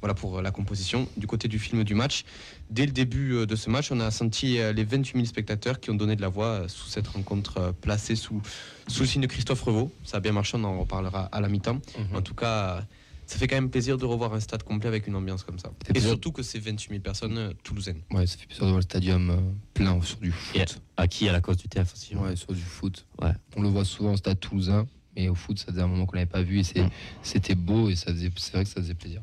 Voilà 0.00 0.14
pour 0.14 0.38
euh, 0.38 0.42
la 0.42 0.50
composition. 0.50 1.09
Du 1.16 1.26
côté 1.26 1.48
du 1.48 1.59
film 1.59 1.85
du 1.85 1.94
match, 1.94 2.24
dès 2.70 2.87
le 2.87 2.92
début 2.92 3.46
de 3.46 3.57
ce 3.57 3.70
match, 3.70 3.90
on 3.90 4.00
a 4.00 4.11
senti 4.11 4.59
les 4.59 4.85
28 4.85 5.12
000 5.14 5.24
spectateurs 5.24 5.81
qui 5.81 5.90
ont 5.90 5.94
donné 5.94 6.16
de 6.16 6.22
la 6.22 6.28
voix 6.28 6.68
sous 6.68 6.88
cette 6.88 7.09
rencontre 7.09 7.74
placée 7.81 8.16
sous, 8.16 8.40
sous 8.88 9.02
le 9.02 9.07
signe 9.07 9.22
de 9.22 9.26
Christophe 9.26 9.62
Revaux. 9.62 9.92
Ça 10.05 10.18
a 10.18 10.20
bien 10.20 10.33
marché, 10.33 10.57
on 10.57 10.64
en 10.64 10.81
reparlera 10.81 11.24
à 11.26 11.40
la 11.40 11.48
mi-temps. 11.48 11.81
Mhm. 11.98 12.16
En 12.16 12.22
tout 12.22 12.35
cas, 12.35 12.87
ça 13.32 13.38
fait 13.38 13.46
quand 13.48 13.56
même 13.56 13.70
plaisir 13.70 13.96
de 13.96 14.04
revoir 14.04 14.34
un 14.34 14.40
stade 14.40 14.62
complet 14.62 14.88
avec 14.88 15.06
une 15.06 15.16
ambiance 15.16 15.42
comme 15.42 15.58
ça. 15.58 15.72
Et 15.88 15.92
plaisir. 15.92 16.10
surtout 16.10 16.32
que 16.32 16.42
c'est 16.42 16.58
28 16.58 16.90
000 16.90 17.00
personnes 17.00 17.38
euh, 17.38 17.52
toulousaines. 17.64 18.02
Ouais, 18.10 18.26
ça 18.26 18.36
fait 18.36 18.46
plaisir 18.46 18.64
de 18.64 18.68
voir 18.68 18.76
le 18.76 18.82
stadium 18.82 19.30
euh, 19.30 19.36
plein 19.72 20.00
sur 20.02 20.18
du 20.18 20.30
foot. 20.30 20.54
Et 20.60 20.64
acquis 20.98 21.28
à 21.28 21.32
la 21.32 21.40
cause 21.40 21.56
du 21.56 21.66
TF 21.66 21.94
aussi. 21.94 22.14
Ouais, 22.14 22.36
sur 22.36 22.52
du 22.52 22.60
foot. 22.60 23.06
Ouais. 23.22 23.32
On 23.56 23.62
le 23.62 23.68
voit 23.68 23.86
souvent 23.86 24.12
au 24.12 24.16
stade 24.18 24.38
toulousain, 24.38 24.86
mais 25.16 25.28
au 25.30 25.34
foot, 25.34 25.58
ça 25.58 25.66
faisait 25.72 25.80
un 25.80 25.86
moment 25.86 26.04
qu'on 26.04 26.16
l'avait 26.16 26.26
pas 26.26 26.42
vu 26.42 26.60
et 26.60 26.62
Mm. 26.82 26.90
c'était 27.22 27.54
beau 27.54 27.88
et 27.88 27.96
ça 27.96 28.12
faisait, 28.12 28.30
c'est 28.36 28.52
vrai 28.52 28.64
que 28.64 28.70
ça 28.70 28.82
faisait 28.82 28.94
plaisir. 28.94 29.22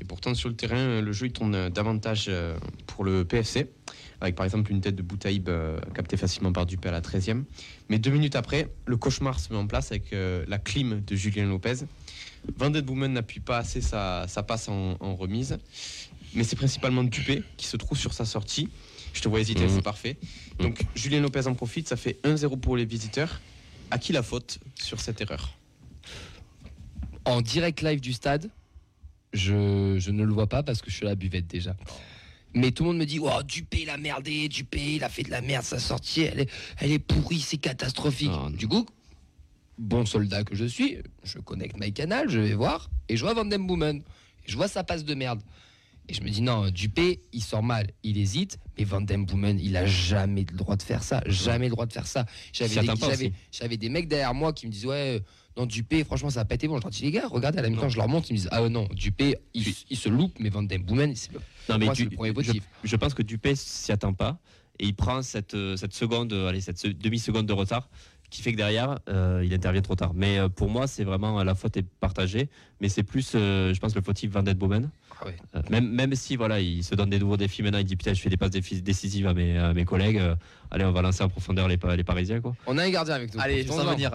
Et 0.00 0.04
pourtant, 0.04 0.32
sur 0.34 0.48
le 0.48 0.54
terrain, 0.54 0.76
euh, 0.78 1.00
le 1.02 1.12
jeu 1.12 1.26
il 1.26 1.32
tourne 1.32 1.54
euh, 1.54 1.70
davantage 1.70 2.30
pour 2.86 3.02
le 3.04 3.24
PFC, 3.24 3.68
avec 4.20 4.36
par 4.36 4.44
exemple 4.44 4.70
une 4.70 4.80
tête 4.80 4.94
de 4.94 5.02
Boutaïb 5.02 5.50
captée 5.94 6.16
facilement 6.16 6.52
par 6.52 6.66
Dupé 6.66 6.88
à 6.88 6.92
la 6.92 7.00
13e. 7.00 7.42
Mais 7.88 7.98
deux 7.98 8.10
minutes 8.10 8.36
après, 8.36 8.68
le 8.86 8.96
cauchemar 8.96 9.40
se 9.40 9.52
met 9.52 9.58
en 9.58 9.66
place 9.66 9.90
avec 9.90 10.12
la 10.12 10.58
clim 10.58 11.02
de 11.04 11.16
Julien 11.16 11.46
Lopez. 11.46 11.84
Van 12.56 12.70
Den 12.70 12.82
Boomen 12.84 13.12
n'appuie 13.12 13.40
pas 13.40 13.58
assez 13.58 13.80
sa, 13.80 14.26
sa 14.28 14.42
passe 14.42 14.68
en, 14.68 14.96
en 15.00 15.14
remise, 15.14 15.58
mais 16.34 16.44
c'est 16.44 16.56
principalement 16.56 17.04
Dupé 17.04 17.42
qui 17.56 17.66
se 17.66 17.76
trouve 17.76 17.98
sur 17.98 18.12
sa 18.12 18.24
sortie. 18.24 18.68
Je 19.14 19.20
te 19.20 19.28
vois 19.28 19.40
hésiter, 19.40 19.64
Mhm. 19.64 19.74
c'est 19.76 19.82
parfait. 19.82 20.16
Donc 20.58 20.82
Julien 20.94 21.20
Lopez 21.20 21.46
en 21.46 21.54
profite, 21.54 21.86
ça 21.88 21.96
fait 21.96 22.18
1-0 22.24 22.56
pour 22.58 22.76
les 22.76 22.84
visiteurs. 22.84 23.40
À 23.90 23.98
qui 23.98 24.12
la 24.12 24.22
faute 24.22 24.58
sur 24.74 25.00
cette 25.00 25.20
erreur? 25.20 25.54
En 27.24 27.40
direct 27.42 27.82
live 27.82 28.00
du 28.00 28.12
stade, 28.12 28.50
je, 29.32 29.96
je 29.98 30.10
ne 30.10 30.24
le 30.24 30.32
vois 30.32 30.48
pas 30.48 30.62
parce 30.62 30.80
que 30.82 30.90
je 30.90 30.96
suis 30.96 31.06
à 31.06 31.10
la 31.10 31.14
buvette 31.14 31.46
déjà. 31.46 31.76
Mais 32.54 32.70
tout 32.70 32.82
le 32.84 32.88
monde 32.90 32.98
me 32.98 33.06
dit 33.06 33.18
oh, 33.20 33.42
Dupé, 33.46 33.82
il 33.82 33.90
a 33.90 33.96
merdé, 33.96 34.48
Dupé, 34.48 34.96
il 34.96 35.04
a 35.04 35.08
fait 35.08 35.22
de 35.22 35.30
la 35.30 35.40
merde, 35.40 35.64
sa 35.64 35.78
sortie, 35.78 36.22
elle 36.22 36.40
est, 36.40 36.50
elle 36.78 36.90
est 36.92 36.98
pourrie, 36.98 37.40
c'est 37.40 37.56
catastrophique. 37.58 38.28
Non. 38.30 38.50
Du 38.50 38.66
coup, 38.68 38.86
bon 39.82 40.06
soldat 40.06 40.44
que 40.44 40.54
je 40.54 40.64
suis, 40.64 40.98
je 41.24 41.38
connecte 41.38 41.76
my 41.78 41.92
canal, 41.92 42.28
je 42.30 42.38
vais 42.40 42.54
voir, 42.54 42.90
et 43.08 43.16
je 43.16 43.24
vois 43.24 43.34
Van 43.34 43.44
Den 43.44 43.66
Boomen. 43.66 43.98
Et 44.46 44.50
je 44.50 44.56
vois 44.56 44.68
sa 44.68 44.82
passe 44.84 45.04
de 45.04 45.14
merde. 45.14 45.42
Et 46.08 46.14
je 46.14 46.22
me 46.22 46.30
dis 46.30 46.42
non, 46.42 46.68
Dupé, 46.70 47.20
il 47.32 47.42
sort 47.42 47.62
mal, 47.62 47.88
il 48.02 48.18
hésite, 48.18 48.58
mais 48.76 48.84
Van 48.84 49.00
Den 49.00 49.24
Boomen, 49.24 49.60
il 49.60 49.76
a 49.76 49.86
jamais 49.86 50.44
le 50.50 50.56
droit 50.56 50.74
de 50.76 50.82
faire 50.82 51.02
ça, 51.04 51.22
jamais 51.26 51.66
le 51.66 51.70
droit 51.70 51.86
de 51.86 51.92
faire 51.92 52.06
ça. 52.08 52.26
J'avais 52.52 52.74
des, 53.68 53.76
des 53.76 53.88
mecs 53.88 54.08
derrière 54.08 54.34
moi 54.34 54.52
qui 54.52 54.66
me 54.66 54.72
disaient 54.72 54.88
ouais, 54.88 55.16
euh, 55.18 55.20
non 55.56 55.64
Dupé, 55.66 56.02
franchement 56.02 56.30
ça 56.30 56.40
a 56.40 56.44
pas 56.44 56.56
été 56.56 56.66
bon. 56.66 56.78
Je 56.78 56.82
leur 56.82 56.90
dis 56.90 57.02
les 57.02 57.12
gars, 57.12 57.28
regardez 57.28 57.58
à 57.58 57.62
la 57.62 57.70
mi-temps, 57.70 57.88
je 57.88 57.96
leur 57.98 58.08
montre, 58.08 58.30
ils 58.30 58.34
me 58.34 58.38
disent 58.38 58.48
ah 58.50 58.68
non, 58.68 58.88
Dupé, 58.92 59.36
il, 59.54 59.64
il 59.90 59.96
se 59.96 60.08
loupe, 60.08 60.34
mais 60.40 60.48
Van 60.48 60.62
Den 60.64 60.82
Boomen, 60.82 61.14
c'est 61.14 61.32
le, 61.32 61.38
Non, 61.68 61.78
mais 61.78 61.84
moi, 61.84 61.94
du- 61.94 62.04
le 62.04 62.10
premier 62.10 62.30
je, 62.30 62.34
motif. 62.34 62.64
je 62.82 62.96
pense 62.96 63.14
que 63.14 63.22
Dupé 63.22 63.54
s'y 63.54 63.92
attend 63.92 64.12
pas 64.12 64.40
et 64.80 64.86
il 64.86 64.96
prend 64.96 65.22
cette, 65.22 65.54
euh, 65.54 65.76
cette 65.76 65.94
seconde, 65.94 66.32
euh, 66.32 66.48
allez, 66.48 66.60
cette 66.62 66.78
se- 66.78 66.88
demi-seconde 66.88 67.46
de 67.46 67.52
retard 67.52 67.88
qui 68.32 68.40
fait 68.42 68.52
que 68.52 68.56
derrière, 68.56 68.98
euh, 69.10 69.42
il 69.44 69.52
intervient 69.52 69.82
trop 69.82 69.94
tard. 69.94 70.12
Mais 70.14 70.38
euh, 70.38 70.48
pour 70.48 70.70
moi, 70.70 70.86
c'est 70.86 71.04
vraiment 71.04 71.38
euh, 71.38 71.44
la 71.44 71.54
faute 71.54 71.76
est 71.76 71.84
partagée, 72.00 72.48
mais 72.80 72.88
c'est 72.88 73.02
plus, 73.02 73.32
euh, 73.34 73.74
je 73.74 73.78
pense, 73.78 73.94
le 73.94 74.00
fautif 74.00 74.30
Van 74.32 74.42
Den 74.42 74.54
Boomen. 74.54 74.88
Ah. 75.20 75.26
Euh, 75.56 75.62
même, 75.70 75.88
même 75.88 76.14
si 76.14 76.34
voilà, 76.36 76.58
il 76.58 76.82
se 76.82 76.94
donne 76.94 77.10
des 77.10 77.18
nouveaux 77.18 77.36
défis 77.36 77.62
maintenant, 77.62 77.78
il 77.78 77.84
dit 77.84 77.94
putain, 77.94 78.14
je 78.14 78.20
fais 78.22 78.30
des 78.30 78.38
passes 78.38 78.50
décisives 78.50 79.26
à 79.26 79.34
mes, 79.34 79.58
à 79.58 79.74
mes 79.74 79.84
collègues. 79.84 80.16
euh, 80.18 80.34
allez, 80.70 80.84
on 80.86 80.92
va 80.92 81.02
lancer 81.02 81.22
en 81.22 81.28
profondeur 81.28 81.68
les, 81.68 81.76
pa- 81.76 81.94
les 81.94 82.04
Parisiens, 82.04 82.40
quoi. 82.40 82.56
On 82.66 82.78
a 82.78 82.84
un 82.84 82.90
gardien 82.90 83.14
avec 83.16 83.34
nous. 83.34 83.40
Allez, 83.40 83.58
je 83.58 83.58
vais 83.60 83.64
profitons-en. 83.68 83.90
en 83.90 83.94
venir. 83.94 84.10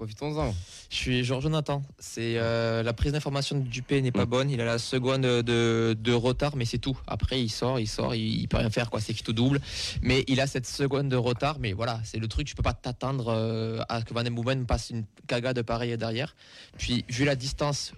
Profitons-en. 0.00 0.54
Je 0.88 0.96
suis 0.96 1.24
Georges 1.24 1.42
Jonathan. 1.42 1.82
C'est 1.98 2.38
euh, 2.38 2.82
la 2.82 2.94
prise 2.94 3.12
d'information 3.12 3.58
de 3.58 3.68
Dupé 3.68 4.00
n'est 4.00 4.10
pas 4.10 4.24
bonne. 4.24 4.48
Il 4.48 4.58
a 4.62 4.64
la 4.64 4.78
seconde 4.78 5.20
de, 5.20 5.92
de 5.92 6.12
retard, 6.14 6.56
mais 6.56 6.64
c'est 6.64 6.78
tout. 6.78 6.98
Après, 7.06 7.42
il 7.42 7.50
sort, 7.50 7.78
il 7.78 7.86
sort, 7.86 8.14
il, 8.14 8.40
il 8.40 8.48
peut 8.48 8.56
rien 8.56 8.70
faire 8.70 8.88
quoi. 8.88 9.02
C'est 9.02 9.12
qui 9.12 9.22
tout 9.22 9.34
double. 9.34 9.60
Mais 10.00 10.24
il 10.26 10.40
a 10.40 10.46
cette 10.46 10.66
seconde 10.66 11.10
de 11.10 11.16
retard. 11.16 11.58
Mais 11.58 11.74
voilà, 11.74 12.00
c'est 12.02 12.16
le 12.16 12.28
truc. 12.28 12.46
Tu 12.46 12.54
peux 12.54 12.62
pas 12.62 12.72
t'attendre 12.72 13.26
euh, 13.28 13.82
à 13.90 14.00
que 14.00 14.14
Van 14.14 14.24
Boomen 14.24 14.64
passe 14.64 14.88
une 14.88 15.04
cagade 15.26 15.60
pareille 15.60 15.98
derrière. 15.98 16.34
Puis 16.78 17.04
vu 17.10 17.26
la 17.26 17.36
distance 17.36 17.92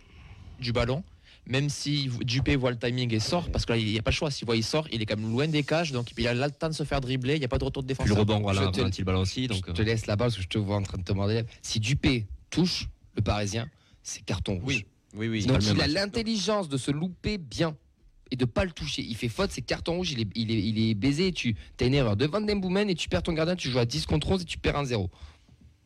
du 0.58 0.72
ballon. 0.72 1.04
Même 1.48 1.68
si 1.68 2.08
Dupé 2.20 2.54
voit 2.54 2.70
le 2.70 2.78
timing 2.78 3.12
et 3.12 3.18
sort, 3.18 3.50
parce 3.50 3.66
que 3.66 3.72
là, 3.72 3.78
il 3.78 3.86
n'y 3.86 3.98
a 3.98 4.02
pas 4.02 4.10
le 4.12 4.14
choix. 4.14 4.30
S'il 4.30 4.46
voit, 4.46 4.54
il 4.56 4.62
sort, 4.62 4.86
il 4.92 5.02
est 5.02 5.06
quand 5.06 5.16
même 5.18 5.28
loin 5.30 5.48
des 5.48 5.64
cages, 5.64 5.90
donc 5.90 6.12
il 6.16 6.26
a 6.28 6.34
le 6.34 6.50
temps 6.52 6.68
de 6.68 6.72
se 6.74 6.84
faire 6.84 7.00
dribbler, 7.00 7.34
il 7.34 7.40
n'y 7.40 7.44
a 7.44 7.48
pas 7.48 7.58
de 7.58 7.64
retour 7.64 7.82
de 7.82 7.88
Puis 7.88 7.94
défenseur. 7.94 8.14
le 8.14 8.20
rebond, 8.20 8.40
voilà, 8.40 8.62
Je 8.62 8.68
te- 8.70 8.78
ralentit 8.78 9.00
le 9.00 9.04
ballon 9.06 9.20
aussi. 9.22 9.48
Donc, 9.48 9.64
je 9.66 9.72
te 9.72 9.82
euh, 9.82 9.84
laisse 9.84 10.06
la 10.06 10.14
balle 10.14 10.28
parce 10.28 10.36
que 10.36 10.42
je 10.42 10.48
te 10.48 10.58
vois 10.58 10.76
en 10.76 10.82
train 10.82 10.98
de 10.98 11.02
te 11.02 11.12
demander. 11.12 11.42
Si 11.60 11.80
Dupé 11.80 12.26
touche 12.48 12.88
le 13.16 13.22
Parisien, 13.22 13.68
c'est 14.04 14.24
carton 14.24 14.54
rouge. 14.60 14.84
Oui, 15.14 15.26
oui, 15.26 15.28
oui. 15.28 15.46
Donc 15.46 15.58
il 15.64 15.80
a 15.80 15.88
l'intelligence 15.88 16.68
de 16.68 16.76
se 16.76 16.90
louper 16.92 17.38
bien 17.38 17.76
et 18.30 18.36
de 18.36 18.44
pas 18.44 18.64
le 18.64 18.70
toucher. 18.70 19.02
Il 19.02 19.16
fait 19.16 19.28
faute, 19.28 19.50
c'est 19.50 19.60
carton 19.62 19.96
rouge, 19.96 20.12
il 20.12 20.20
est, 20.20 20.28
il 20.36 20.50
est, 20.50 20.62
il 20.62 20.90
est 20.90 20.94
baisé. 20.94 21.32
Tu 21.32 21.54
as 21.80 21.84
une 21.84 21.94
erreur 21.94 22.16
de 22.16 22.24
Van 22.26 22.40
Den 22.40 22.60
Boomen 22.60 22.88
et 22.88 22.94
tu 22.94 23.08
perds 23.08 23.24
ton 23.24 23.32
gardien, 23.32 23.56
tu 23.56 23.68
joues 23.68 23.78
à 23.80 23.84
10 23.84 24.06
contre 24.06 24.30
11 24.30 24.42
et 24.42 24.44
tu 24.44 24.58
perds 24.58 24.76
un 24.76 24.84
0. 24.84 25.10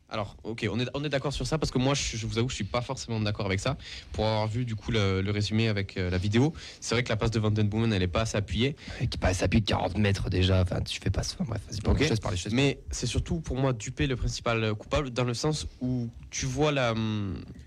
Alors, 0.09 0.37
ok, 0.43 0.65
on 0.71 0.79
est, 0.79 0.87
on 0.93 1.03
est 1.03 1.09
d'accord 1.09 1.33
sur 1.33 1.45
ça 1.45 1.57
parce 1.57 1.69
que 1.69 1.77
moi, 1.77 1.93
je, 1.93 2.15
je 2.15 2.25
vous 2.27 2.37
avoue, 2.37 2.47
je 2.47 2.55
suis 2.55 2.63
pas 2.63 2.79
forcément 2.81 3.19
d'accord 3.19 3.45
avec 3.45 3.59
ça. 3.59 3.77
Pour 4.13 4.25
avoir 4.25 4.47
vu 4.47 4.63
du 4.63 4.73
coup 4.75 4.91
le, 4.91 5.21
le 5.21 5.31
résumé 5.31 5.67
avec 5.67 5.97
euh, 5.97 6.09
la 6.09 6.17
vidéo, 6.17 6.53
c'est 6.79 6.95
vrai 6.95 7.03
que 7.03 7.09
la 7.09 7.17
passe 7.17 7.31
de 7.31 7.39
Van 7.39 7.51
Den 7.51 7.67
Boomen, 7.67 7.91
elle 7.91 8.03
est 8.03 8.07
pas 8.07 8.21
assez 8.21 8.37
appuyée. 8.37 8.77
Qui 9.09 9.17
passe 9.17 9.43
à 9.43 9.49
plus 9.49 9.59
de 9.59 9.65
40 9.65 9.97
mètres 9.97 10.29
déjà. 10.29 10.61
Enfin, 10.61 10.79
tu 10.81 11.01
fais 11.01 11.09
pas 11.09 11.23
ça. 11.23 11.35
Bref, 11.41 11.61
vas-y, 11.69 11.79
Ok. 11.91 11.99
les 12.31 12.37
choses. 12.37 12.53
Mais 12.53 12.79
c'est 12.89 13.05
surtout 13.05 13.41
pour 13.41 13.57
moi 13.57 13.73
Dupé 13.73 14.07
le 14.07 14.15
principal 14.15 14.73
coupable 14.75 15.09
dans 15.09 15.25
le 15.25 15.33
sens 15.33 15.67
où 15.81 16.07
tu 16.29 16.45
vois 16.45 16.71
la, 16.71 16.93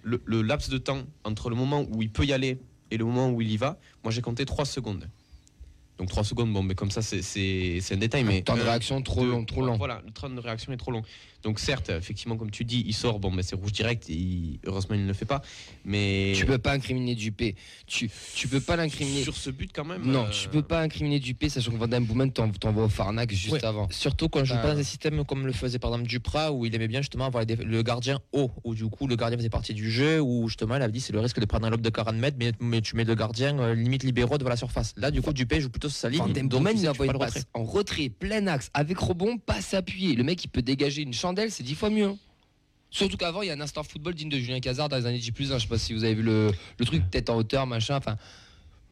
le, 0.03 0.23
le 0.25 0.43
laps 0.43 0.71
de 0.71 0.79
temps 0.79 1.03
entre 1.25 1.51
le 1.51 1.57
moment 1.57 1.85
où 1.93 2.01
il 2.01 2.11
peut 2.11 2.25
y 2.25 2.33
aller 2.33 2.59
et 2.91 2.97
le 2.97 3.05
moment 3.05 3.29
où 3.31 3.43
il 3.43 3.51
y 3.51 3.59
va. 3.59 3.79
Moi, 4.03 4.13
j'ai 4.13 4.23
compté 4.23 4.47
3 4.47 4.65
secondes. 4.65 5.09
Donc 5.99 6.09
3 6.09 6.25
secondes, 6.25 6.51
bon, 6.51 6.63
mais 6.63 6.75
comme 6.75 6.91
ça, 6.91 7.03
c'est- 7.03 7.93
un 7.93 7.97
détail. 7.99 8.25
Mais 8.25 8.41
Temps 8.41 8.57
de 8.57 8.63
réaction 8.63 9.03
trop 9.03 9.27
long, 9.27 9.45
trop 9.45 9.61
lent. 9.63 9.77
Voilà, 9.77 10.01
le 10.07 10.11
temps 10.11 10.31
de 10.31 10.41
réaction 10.41 10.73
est 10.73 10.79
trop 10.79 10.91
long. 10.93 11.03
Donc 11.43 11.59
certes, 11.59 11.91
effectivement, 11.91 12.37
comme 12.37 12.51
tu 12.51 12.65
dis, 12.65 12.83
il 12.87 12.95
sort, 12.95 13.19
bon, 13.21 13.31
mais 13.31 13.43
c'est 13.43 13.55
rouge 13.57 13.73
direct. 13.73 14.09
Et 14.11 14.15
il- 14.15 14.59
heureusement, 14.67 14.95
il 14.95 15.03
ne 15.03 15.09
le 15.09 15.15
fait 15.15 15.25
pas. 15.25 15.43
Mais 15.85 16.33
Tu 16.37 16.45
peux 16.47 16.59
pas 16.59 16.73
incriminer 16.73 17.15
Dupé. 17.15 17.55
Tu, 17.87 18.11
tu 18.35 18.49
peux 18.49 18.61
pas 18.61 18.77
l'incriminer. 18.77 19.23
sur 19.23 19.37
ce 19.37 19.51
but, 19.51 19.71
quand 19.75 19.85
même. 19.85 20.03
Non, 20.05 20.25
euh, 20.27 20.31
tu 20.31 20.49
peux 20.49 20.63
pas 20.63 20.81
incriminer 20.83 21.19
Dupé, 21.21 21.49
sachant 21.49 21.73
que 21.73 21.77
Van 21.77 22.01
Boomen 22.01 22.33
t'en- 22.33 22.51
t'envoie 22.51 22.85
au 22.85 22.89
Farnac 22.89 23.33
juste 23.33 23.53
Ouais. 23.55 23.65
avant. 23.65 23.89
Surtout 23.91 24.29
quand 24.29 24.41
je 24.41 24.51
joue 24.51 24.55
Bah, 24.55 24.63
pas 24.63 24.75
dans 24.75 24.81
un 24.81 24.85
système 24.85 25.25
comme 25.25 25.47
le 25.47 25.53
faisait 25.53 25.79
par 25.79 25.91
exemple 25.93 26.09
Duprat, 26.09 26.53
où 26.53 26.67
il 26.67 26.75
aimait 26.75 26.89
bien 26.89 27.01
justement 27.01 27.27
avoir 27.27 27.45
le 27.47 27.83
gardien 27.83 28.21
haut, 28.33 28.51
où 28.65 28.75
du 28.75 28.87
coup 28.87 29.07
le 29.07 29.17
gardien 29.17 29.39
faisait 29.39 29.49
partie 29.51 29.75
du 29.75 29.91
jeu, 29.91 30.21
où 30.21 30.49
justement 30.49 30.77
il 30.77 30.83
avait 30.83 30.93
dit 30.93 31.01
c'est 31.01 31.13
le 31.13 31.21
risque 31.21 31.41
de 31.41 31.47
prendre 31.47 31.67
un 31.67 31.71
lob 31.71 31.81
de 31.81 31.91
40 31.91 32.17
mètres, 32.17 32.37
mais, 32.39 32.53
mais 32.61 32.81
tu 32.81 32.97
mets 32.97 33.05
le 33.05 33.15
gardien 33.15 33.59
euh, 33.59 33.75
limite 33.75 34.03
libéraux 34.05 34.39
devant 34.39 34.51
la 34.51 34.57
surface. 34.57 34.95
Là, 34.97 35.11
du 35.11 35.23
coup, 35.23 35.33
Dupé 35.33 35.61
joue 35.61 35.71
plutôt 35.71 35.89
sur 35.89 35.99
sa 35.99 36.09
ligne. 36.11 36.21
Van 36.21 36.67
il 36.71 36.89
envoie 36.89 37.07
une 37.07 37.13
passe 37.19 37.35
retrait. 37.35 37.45
en 37.55 37.65
retrait, 37.65 38.09
plein 38.09 38.47
axe, 38.47 38.71
avec 38.75 38.99
rebond, 38.99 39.39
passe 39.39 39.75
appuyé. 39.75 40.15
Le 40.15 40.25
mec, 40.25 40.45
il 40.45 40.49
peut 40.49 40.63
dégager 40.63 41.03
une 41.03 41.13
c'est 41.51 41.63
dix 41.63 41.75
fois 41.75 41.91
mieux. 41.91 42.07
hein. 42.07 42.17
Surtout 42.93 43.17
qu'avant, 43.17 43.43
il 43.43 43.47
y 43.47 43.51
a 43.51 43.55
un 43.55 43.61
instant 43.61 43.85
football 43.85 44.15
digne 44.15 44.29
de 44.31 44.39
Julien 44.39 44.59
Cazard 44.59 44.89
dans 44.89 44.97
les 44.97 45.07
années 45.07 45.21
J 45.21 45.31
plus 45.31 45.53
1. 45.53 45.59
Je 45.59 45.63
sais 45.63 45.69
pas 45.69 45.79
si 45.79 45.95
vous 45.95 46.03
avez 46.03 46.15
vu 46.15 46.23
le, 46.23 46.51
le 46.79 46.85
truc, 46.85 47.09
tête 47.11 47.31
en 47.31 47.37
hauteur, 47.37 47.65
machin. 47.65 47.97
Enfin, 47.97 48.17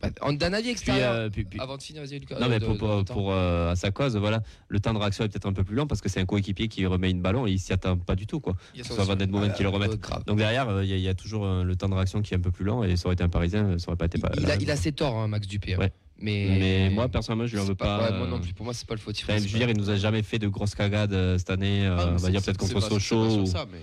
bah, 0.01 0.11
en- 0.21 0.33
d'un 0.33 0.53
avis 0.53 0.63
Puis, 0.63 0.71
extérieur. 0.71 1.13
euh, 1.13 1.29
puis- 1.31 1.45
puis- 1.45 1.59
Avant 1.59 1.77
de 1.77 1.83
finir, 1.83 2.03
Lucas. 2.05 2.39
Non, 2.39 2.47
euh, 2.47 2.49
mais 2.49 2.61
de- 2.61 2.65
pour, 2.65 2.75
de- 2.75 2.79
pour, 2.79 2.97
de- 3.03 3.13
pour, 3.13 3.33
euh, 3.33 3.73
à 3.73 3.75
sa 3.75 3.91
cause, 3.91 4.17
voilà, 4.17 4.41
le 4.69 4.79
temps 4.79 4.95
de 4.95 4.99
réaction 5.01 5.25
est 5.25 5.29
peut-être 5.29 5.47
un 5.47 5.53
peu 5.53 5.65
plus 5.65 5.75
lent 5.75 5.89
parce 5.89 6.01
que 6.01 6.09
c'est 6.09 6.21
un 6.21 6.27
coéquipier 6.27 6.69
qui 6.69 6.87
remet 6.87 7.11
une 7.11 7.21
ballon 7.23 7.49
et 7.49 7.51
il 7.51 7.59
s'y 7.59 7.73
attend 7.73 7.97
pas 7.97 8.15
du 8.15 8.29
tout. 8.29 8.39
Quoi. 8.39 8.55
Il 8.77 8.85
ça 8.85 9.17
Den 9.17 9.29
Boomen 9.33 9.51
Ah, 9.53 9.57
qui 9.57 9.65
le 9.65 9.69
remette. 9.69 9.91
euh, 9.91 9.97
grave. 9.97 10.23
Donc 10.27 10.39
derrière, 10.39 10.83
il 10.85 10.89
y, 10.89 10.93
a- 10.93 10.97
il 10.97 11.03
y 11.03 11.09
a 11.09 11.15
toujours 11.15 11.45
le 11.65 11.75
temps 11.75 11.89
de 11.89 11.95
réaction 11.95 12.23
qui 12.23 12.35
est 12.35 12.37
un 12.37 12.41
peu 12.41 12.53
plus 12.53 12.65
lent 12.65 12.85
et 12.85 12.95
ça 12.97 13.07
aurait 13.07 13.15
été 13.15 13.25
un 13.25 13.29
Parisien, 13.29 13.77
ça 13.81 13.89
aurait 13.89 13.97
pas 13.97 14.07
été 14.07 14.19
pas. 14.21 14.31
Il, 14.39 14.49
a, 14.49 14.55
il 14.55 14.71
a 14.71 14.77
ses 14.77 14.93
torts, 14.93 15.17
hein, 15.19 15.27
Max 15.27 15.49
Dupé. 15.49 15.75
hein. 15.75 15.89
Mais, 16.21 16.57
Mais 16.59 16.91
moi, 16.91 17.09
personnellement, 17.09 17.47
je 17.47 17.55
lui 17.55 17.61
en 17.63 17.65
veux 17.65 17.75
pas. 17.77 18.03
ouais, 18.11 18.19
moi 18.19 18.27
euh, 18.27 18.31
non 18.31 18.41
plus. 18.41 18.53
Pour 18.53 18.65
moi, 18.65 18.75
c'est 18.75 18.87
pas 18.89 18.95
le 18.95 19.01
fautif. 19.01 19.25
Enfin, 19.29 19.39
je 19.39 19.47
veux 19.53 19.59
dire, 19.59 19.71
il 19.71 19.77
nous 19.77 19.89
a 19.91 19.97
jamais 19.97 20.23
fait 20.23 20.39
de 20.41 20.49
grosses 20.49 20.75
cagades 20.75 21.13
euh, 21.13 21.39
cette 21.39 21.51
année. 21.51 21.87
euh, 21.87 21.97
ah, 21.99 22.09
on 22.13 22.17
va 22.17 22.31
dire 22.31 22.43
peut-être 22.43 22.57
contre 22.59 22.75
pas- 22.75 22.81
c'est 22.81 22.89
pas 22.89 22.95
Sochaux. 22.95 23.31
sur 23.31 23.43
ou- 23.43 23.47
ça, 23.47 23.67
mais 23.71 23.79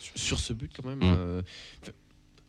sur- 0.00 0.18
sur 0.18 0.38
ce 0.40 0.52
but 0.54 0.70
quand 0.74 0.88
même. 0.88 0.98
Mm. 1.00 1.14
euh, 1.18 1.42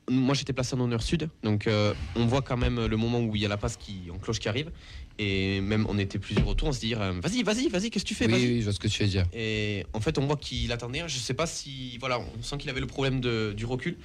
moi 0.10 0.36
j'étais 0.36 0.54
placé 0.54 0.76
en 0.76 0.80
honneur 0.82 1.02
sud, 1.02 1.30
donc 1.42 1.66
euh, 1.66 1.94
on 2.16 2.28
voit 2.28 2.44
quand 2.44 2.58
même 2.58 2.86
le 2.86 2.96
moment 2.96 3.20
où 3.22 3.36
il 3.36 3.42
y 3.42 3.46
a 3.46 3.50
la 3.50 3.58
passe 3.58 3.76
qui 3.76 4.04
en 4.14 4.20
cloche 4.20 4.38
qui 4.40 4.48
arrive, 4.48 4.70
et 5.18 5.62
même 5.62 5.86
on 5.90 5.98
était 5.98 6.20
plusieurs 6.20 6.48
autour, 6.48 6.68
on 6.68 6.72
se 6.74 6.80
dit 6.80 6.94
euh, 6.96 7.14
vas-y, 7.22 7.42
vas-y, 7.44 7.70
vas-y, 7.70 7.90
qu'est-ce 7.90 8.04
que 8.04 8.10
tu 8.10 8.16
fais 8.16 8.28
Oui, 8.32 8.60
je 8.60 8.64
vois 8.66 8.74
ce 8.74 8.80
que 8.80 8.88
tu 8.88 9.04
veux 9.04 9.10
dire. 9.10 9.26
Et 9.34 9.86
en 9.94 10.00
fait, 10.02 10.18
on 10.18 10.26
voit 10.28 10.36
qu'il 10.36 10.72
attendait. 10.72 11.04
Je 11.08 11.18
sais 11.18 11.34
pas 11.34 11.46
si. 11.48 11.98
Voilà, 12.00 12.20
on 12.20 12.42
sent 12.44 12.58
qu'il 12.58 12.70
avait 12.70 12.80
le 12.82 12.88
problème 12.88 13.20
de- 13.22 13.54
du 13.56 13.66
recul. 13.66 13.98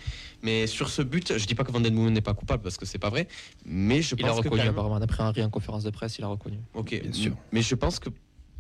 Mais 0.43 0.67
sur 0.67 0.89
ce 0.89 1.03
but, 1.03 1.37
je 1.39 1.45
dis 1.47 1.55
pas 1.55 1.65
que 1.65 1.73
Van 1.73 1.81
Den 1.81 1.95
Boomen 1.95 2.13
n'est 2.13 2.21
pas 2.21 2.35
coupable 2.35 2.63
parce 2.63 2.77
que 2.77 2.87
c'est 2.87 2.99
pas 2.99 3.11
vrai. 3.11 3.27
Mais 3.65 4.03
je 4.03 4.15
Il 4.19 4.25
a 4.25 4.29
pense 4.29 4.37
que. 4.41 4.45
reconnu 4.45 4.57
quand 4.61 4.65
même- 4.67 4.75
apparemment, 4.75 5.01
d'après 5.01 5.23
Henri 5.23 5.43
en 5.43 5.51
conférence 5.51 5.85
de 5.85 5.91
presse, 5.91 6.17
il 6.19 6.25
a 6.25 6.29
reconnu. 6.29 6.59
Ok, 6.75 7.01
Bien 7.03 7.13
sûr. 7.13 7.37
Mais 7.53 7.63
je 7.63 7.75
pense 7.75 7.99
que. 7.99 8.09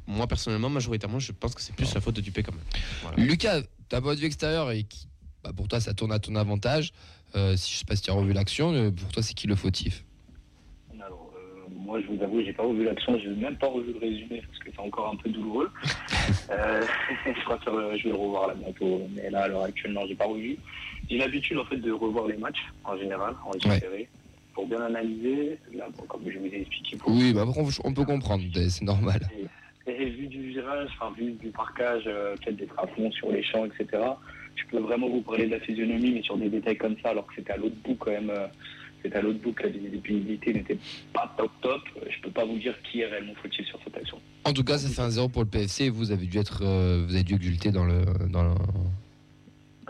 Moi, 0.06 0.26
personnellement, 0.26 0.70
majoritairement, 0.70 1.20
je 1.20 1.30
pense 1.30 1.54
que 1.54 1.60
c'est 1.62 1.74
plus 1.76 1.94
la 1.94 2.00
faute 2.00 2.16
de 2.16 2.20
Dupé 2.20 2.42
quand 2.42 2.50
même. 2.52 2.64
Voilà. 3.02 3.22
Lucas, 3.22 3.60
ta 3.88 4.00
point 4.00 4.16
de 4.16 4.20
vue 4.20 4.26
extérieur 4.26 4.72
et 4.72 4.82
qui, 4.82 5.06
bah, 5.44 5.52
pour 5.54 5.68
toi, 5.68 5.78
ça 5.78 5.94
tourne 5.94 6.10
à 6.10 6.18
ton 6.18 6.34
avantage. 6.34 6.92
Euh, 7.36 7.56
si 7.56 7.72
je 7.72 7.78
sais 7.78 7.84
pas 7.84 7.94
si 7.94 8.02
tu 8.02 8.10
as 8.10 8.14
revu 8.14 8.32
l'action, 8.32 8.72
euh, 8.72 8.90
pour 8.90 9.12
toi, 9.12 9.22
c'est 9.22 9.34
qui 9.34 9.46
le 9.46 9.54
fautif? 9.54 10.04
Moi, 11.90 12.00
je 12.00 12.06
vous 12.06 12.22
avoue, 12.22 12.40
j'ai 12.40 12.52
pas 12.52 12.62
revu 12.62 12.84
l'action, 12.84 13.18
j'ai 13.18 13.30
même 13.30 13.56
pas 13.56 13.66
revu 13.66 13.92
le 13.92 13.98
résumé 13.98 14.40
parce 14.46 14.58
que 14.60 14.70
c'est 14.72 14.80
encore 14.80 15.12
un 15.12 15.16
peu 15.16 15.28
douloureux. 15.28 15.70
Euh, 16.50 16.82
je 17.26 17.44
crois 17.44 17.58
que 17.58 17.70
euh, 17.70 17.96
je 17.96 18.04
vais 18.04 18.10
le 18.10 18.16
revoir 18.16 18.48
là 18.48 18.54
bientôt, 18.54 19.02
mais 19.14 19.30
là, 19.30 19.42
à 19.42 19.48
l'heure 19.48 19.62
actuelle, 19.62 19.92
non, 19.92 20.04
j'ai 20.06 20.16
pas 20.16 20.26
revu. 20.26 20.56
J'ai 21.08 21.18
l'habitude 21.18 21.58
en 21.58 21.64
fait 21.64 21.76
de 21.76 21.92
revoir 21.92 22.26
les 22.26 22.36
matchs 22.36 22.64
en 22.84 22.96
général, 22.96 23.34
en 23.44 23.50
récupérer, 23.50 24.08
pour 24.52 24.66
bien 24.66 24.80
analyser. 24.80 25.58
Là, 25.72 25.86
bon, 25.96 26.04
comme 26.04 26.22
je 26.28 26.38
vous 26.38 26.46
ai 26.46 26.60
expliqué, 26.62 26.96
pour 26.96 27.12
Oui, 27.12 27.32
bah, 27.32 27.44
on, 27.84 27.92
peut 27.92 28.04
comprendre, 28.04 28.42
c'est 28.52 28.84
normal. 28.84 29.20
Et 29.86 30.06
vu 30.06 30.26
du 30.26 30.42
virage, 30.50 30.88
enfin 31.00 31.12
vu 31.16 31.32
du 31.32 31.50
parquage, 31.50 32.04
euh, 32.06 32.34
peut-être 32.36 32.56
des 32.56 32.66
trapons 32.66 33.10
sur 33.12 33.30
les 33.30 33.44
champs, 33.44 33.64
etc. 33.64 34.02
Je 34.56 34.64
peux 34.70 34.78
vraiment 34.78 35.08
vous 35.08 35.22
parler 35.22 35.46
de 35.46 35.52
la 35.52 35.60
physionomie, 35.60 36.12
mais 36.12 36.22
sur 36.22 36.36
des 36.36 36.48
détails 36.48 36.78
comme 36.78 36.96
ça, 37.02 37.10
alors 37.10 37.26
que 37.26 37.34
c'était 37.36 37.52
à 37.52 37.56
l'autre 37.56 37.76
bout 37.84 37.94
quand 37.94 38.10
même. 38.10 38.30
euh, 38.30 38.46
c'était 39.02 39.16
à 39.16 39.22
l'autre 39.22 39.38
bout 39.40 39.52
que 39.52 39.64
la 39.64 39.70
visibilité 39.70 40.52
n'était 40.52 40.78
pas 41.12 41.32
top 41.36 41.50
top. 41.62 41.80
Je 42.08 42.20
peux 42.22 42.30
pas 42.30 42.44
vous 42.44 42.58
dire 42.58 42.74
qui 42.82 43.00
est 43.00 43.06
réellement 43.06 43.34
fautif 43.42 43.66
sur 43.66 43.78
cette 43.84 43.96
action. 43.96 44.18
En 44.44 44.52
tout 44.52 44.64
cas, 44.64 44.78
ça 44.78 44.88
fait 44.88 45.02
un 45.02 45.10
0 45.10 45.28
pour 45.28 45.42
le 45.42 45.48
PFC. 45.48 45.84
et 45.84 45.90
Vous 45.90 46.12
avez 46.12 46.26
dû 46.26 46.38
être, 46.38 46.62
euh, 46.64 47.04
vous 47.06 47.14
avez 47.14 47.24
dû 47.24 47.34
exulter 47.34 47.70
dans 47.70 47.84
le, 47.84 48.04
dans 48.30 48.42
le, 48.44 48.54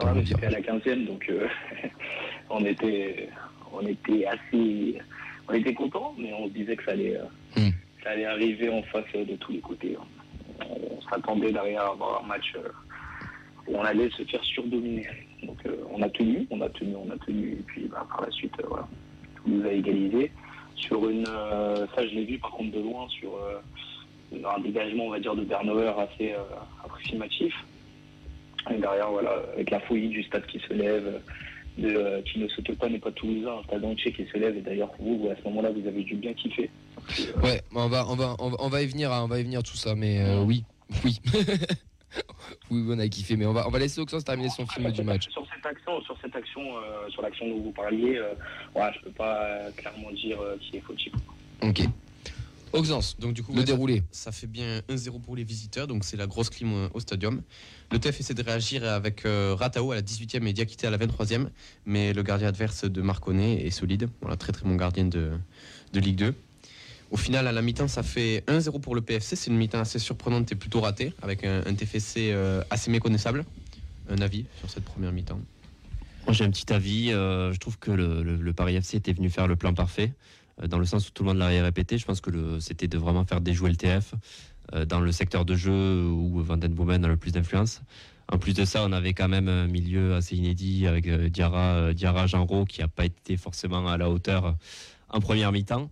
dans 0.00 0.06
à 0.06 0.14
la 0.14 0.60
15e, 0.60 1.06
donc 1.06 1.26
euh, 1.28 1.46
on 2.50 2.64
était, 2.64 3.28
on 3.72 3.86
était 3.86 4.24
assez, 4.26 4.98
on 5.48 5.52
était 5.54 5.74
contents, 5.74 6.14
mais 6.18 6.32
on 6.32 6.46
se 6.48 6.52
disait 6.52 6.76
que 6.76 6.84
ça 6.84 6.92
allait, 6.92 7.16
euh, 7.16 7.24
Hmm. 7.56 7.70
ça 8.04 8.10
allait 8.10 8.26
arriver 8.26 8.68
en 8.70 8.82
face 8.84 9.04
de 9.12 9.34
tous 9.36 9.52
les 9.52 9.58
côtés. 9.60 9.96
On 10.60 11.00
s'attendait 11.10 11.52
derrière 11.52 11.82
à 11.82 11.90
avoir 11.92 12.24
un 12.24 12.28
match 12.28 12.54
où 13.66 13.76
on 13.76 13.82
allait 13.82 14.08
se 14.10 14.22
faire 14.24 14.42
surdominer. 14.44 15.06
Donc 15.42 15.58
euh, 15.66 15.76
on 15.90 16.02
a 16.02 16.08
tenu, 16.10 16.46
on 16.50 16.60
a 16.60 16.68
tenu, 16.70 16.94
on 16.96 17.10
a 17.10 17.18
tenu, 17.18 17.52
et 17.52 17.62
puis 17.66 17.88
bah, 17.88 18.06
par 18.10 18.22
la 18.22 18.30
suite, 18.30 18.52
euh, 18.60 18.66
voilà, 18.68 18.88
tout 19.36 19.42
nous 19.50 19.66
a 19.66 19.72
égalisé. 19.72 20.30
Sur 20.76 21.08
une, 21.08 21.26
euh, 21.28 21.86
ça 21.94 22.06
je 22.06 22.14
l'ai 22.14 22.24
vu 22.24 22.38
par 22.38 22.50
contre 22.52 22.72
de 22.72 22.80
loin 22.80 23.06
sur 23.08 23.30
un 24.32 24.60
dégagement, 24.60 25.06
on 25.06 25.10
va 25.10 25.20
dire, 25.20 25.34
de 25.34 25.42
Bernauer 25.42 25.92
assez 25.98 26.34
approximatif. 26.84 27.52
Et 28.70 28.76
derrière, 28.78 29.10
voilà, 29.10 29.42
avec 29.54 29.70
la 29.70 29.80
folie 29.80 30.08
du 30.08 30.22
stade 30.22 30.46
qui 30.46 30.60
se 30.60 30.72
lève, 30.72 31.20
de, 31.78 31.88
euh, 31.88 32.22
qui 32.22 32.38
ne 32.38 32.48
saute 32.48 32.72
pas 32.76 32.88
n'est 32.88 32.98
pas 32.98 33.10
toulousain, 33.12 33.58
un 33.58 33.62
stade 33.64 33.84
entier 33.84 34.12
qui 34.12 34.26
se 34.26 34.36
lève. 34.36 34.56
Et 34.56 34.60
d'ailleurs, 34.60 34.90
vous, 34.98 35.28
à 35.30 35.36
ce 35.36 35.44
moment-là, 35.48 35.70
vous 35.70 35.86
avez 35.86 36.02
dû 36.02 36.14
bien 36.16 36.32
kiffer. 36.34 36.70
Euh, 36.98 37.40
Ouais, 37.42 37.62
on 37.74 37.88
va, 37.88 38.06
on 38.08 38.16
va, 38.16 38.36
on 38.38 38.50
va, 38.50 38.56
on 38.60 38.68
va 38.68 38.82
y 38.82 38.86
venir, 38.86 39.12
hein, 39.12 39.22
on 39.24 39.28
va 39.28 39.40
y 39.40 39.42
venir 39.42 39.62
tout 39.62 39.76
ça, 39.76 39.94
mais 39.94 40.20
euh, 40.20 40.42
oui, 40.42 40.64
oui. 41.04 41.20
oui, 42.70 42.84
on 42.88 42.98
a 42.98 43.08
kiffé, 43.08 43.36
mais 43.36 43.46
on 43.46 43.52
va, 43.52 43.66
on 43.66 43.70
va 43.70 43.78
laisser 43.78 44.00
Oxens 44.00 44.24
terminer 44.24 44.48
son 44.48 44.66
film 44.66 44.90
du 44.90 45.02
match. 45.02 45.28
Sur 45.30 45.46
cette 45.54 45.64
action, 45.64 46.00
sur 46.02 46.16
cette 46.20 46.34
action, 46.34 46.60
euh, 46.60 47.08
sur 47.08 47.22
l'action 47.22 47.48
dont 47.48 47.62
vous 47.62 47.72
parliez, 47.72 48.18
euh, 48.18 48.34
ouais, 48.74 48.90
je 48.96 49.04
peux 49.04 49.12
pas 49.12 49.42
euh, 49.44 49.70
clairement 49.72 50.10
dire 50.12 50.40
euh, 50.40 50.56
qui 50.60 50.76
est 50.76 50.80
fautif. 50.80 51.12
Ok. 51.62 51.82
Oxens, 52.72 53.16
Donc, 53.18 53.34
du 53.34 53.42
coup, 53.42 53.52
le 53.52 53.58
ouais, 53.58 53.64
déroulé. 53.64 54.02
Ça 54.12 54.30
fait 54.30 54.46
bien 54.46 54.78
1-0 54.88 55.20
pour 55.20 55.34
les 55.34 55.42
visiteurs, 55.42 55.88
donc 55.88 56.04
c'est 56.04 56.16
la 56.16 56.28
grosse 56.28 56.50
clim 56.50 56.88
au 56.94 57.00
stadium. 57.00 57.42
Le 57.90 57.98
TF 57.98 58.20
essaie 58.20 58.34
de 58.34 58.42
réagir 58.44 58.84
avec 58.84 59.26
euh, 59.26 59.56
Ratao 59.58 59.90
à 59.90 59.96
la 59.96 60.02
18e 60.02 60.46
et 60.46 60.52
Diakité 60.52 60.86
à 60.86 60.90
la 60.90 60.98
23e, 60.98 61.48
mais 61.84 62.12
le 62.12 62.22
gardien 62.22 62.46
adverse 62.46 62.84
de 62.84 63.02
Marconnet 63.02 63.66
est 63.66 63.70
solide. 63.70 64.08
Voilà, 64.20 64.36
très 64.36 64.52
très 64.52 64.62
bon 64.64 64.76
gardien 64.76 65.04
de, 65.06 65.32
de 65.92 66.00
Ligue 66.00 66.16
2. 66.16 66.34
Au 67.10 67.16
final, 67.16 67.48
à 67.48 67.52
la 67.52 67.60
mi-temps, 67.60 67.88
ça 67.88 68.04
fait 68.04 68.44
1-0 68.46 68.80
pour 68.80 68.94
le 68.94 69.00
PFC. 69.00 69.34
C'est 69.34 69.50
une 69.50 69.56
mi-temps 69.56 69.80
assez 69.80 69.98
surprenante 69.98 70.52
et 70.52 70.54
plutôt 70.54 70.80
ratée, 70.80 71.12
avec 71.22 71.44
un, 71.44 71.62
TFC 71.74 72.30
euh, 72.30 72.62
assez 72.70 72.90
méconnaissable. 72.90 73.44
Un 74.08 74.20
avis 74.20 74.44
sur 74.58 74.70
cette 74.70 74.84
première 74.84 75.12
mi-temps 75.12 75.40
j'ai 76.30 76.44
un 76.44 76.50
petit 76.50 76.72
avis. 76.72 77.10
euh, 77.10 77.52
je 77.52 77.58
trouve 77.58 77.76
que 77.78 77.90
le, 77.90 78.52
Paris 78.52 78.76
FC 78.76 78.98
était 78.98 79.12
venu 79.12 79.30
faire 79.30 79.48
le 79.48 79.56
plan 79.56 79.74
parfait, 79.74 80.12
euh, 80.62 80.68
dans 80.68 80.78
le 80.78 80.84
sens 80.84 81.08
où 81.08 81.10
tout 81.10 81.24
le 81.24 81.30
monde 81.30 81.38
l'a 81.38 81.48
répété. 81.48 81.98
Je 81.98 82.06
pense 82.06 82.20
que 82.20 82.60
c'était 82.60 82.86
de 82.86 82.98
vraiment 82.98 83.24
faire 83.24 83.40
déjouer 83.40 83.70
le 83.70 83.76
TF 83.76 84.14
dans 84.86 85.00
le 85.00 85.10
secteur 85.10 85.44
de 85.44 85.56
jeu 85.56 86.04
où 86.04 86.40
Van 86.44 86.56
Den 86.56 86.72
Boomen 86.72 87.04
a 87.04 87.08
le 87.08 87.16
plus 87.16 87.32
d'influence. 87.32 87.82
En 88.30 88.38
plus 88.38 88.54
de 88.54 88.64
ça, 88.64 88.84
on 88.84 88.92
avait 88.92 89.14
quand 89.14 89.26
même 89.26 89.48
un 89.48 89.66
milieu 89.66 90.14
assez 90.14 90.36
inédit 90.36 90.86
avec 90.86 91.10
Diarra, 91.10 91.92
Diarra 91.92 92.28
Genro 92.28 92.64
qui 92.66 92.80
n'a 92.80 92.86
pas 92.86 93.06
été 93.06 93.36
forcément 93.36 93.88
à 93.88 93.96
la 93.96 94.08
hauteur 94.08 94.54
en 95.08 95.18
première 95.18 95.50
mi-temps. 95.50 95.90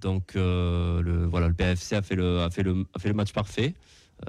Donc 0.00 0.36
euh, 0.36 1.02
le, 1.02 1.26
voilà, 1.26 1.48
le 1.48 1.54
PFC 1.54 1.96
a 1.96 2.02
fait 2.02 2.14
le, 2.16 2.40
a 2.42 2.50
fait 2.50 2.62
le, 2.62 2.84
a 2.94 2.98
fait 2.98 3.08
le 3.08 3.14
match 3.14 3.32
parfait 3.32 3.74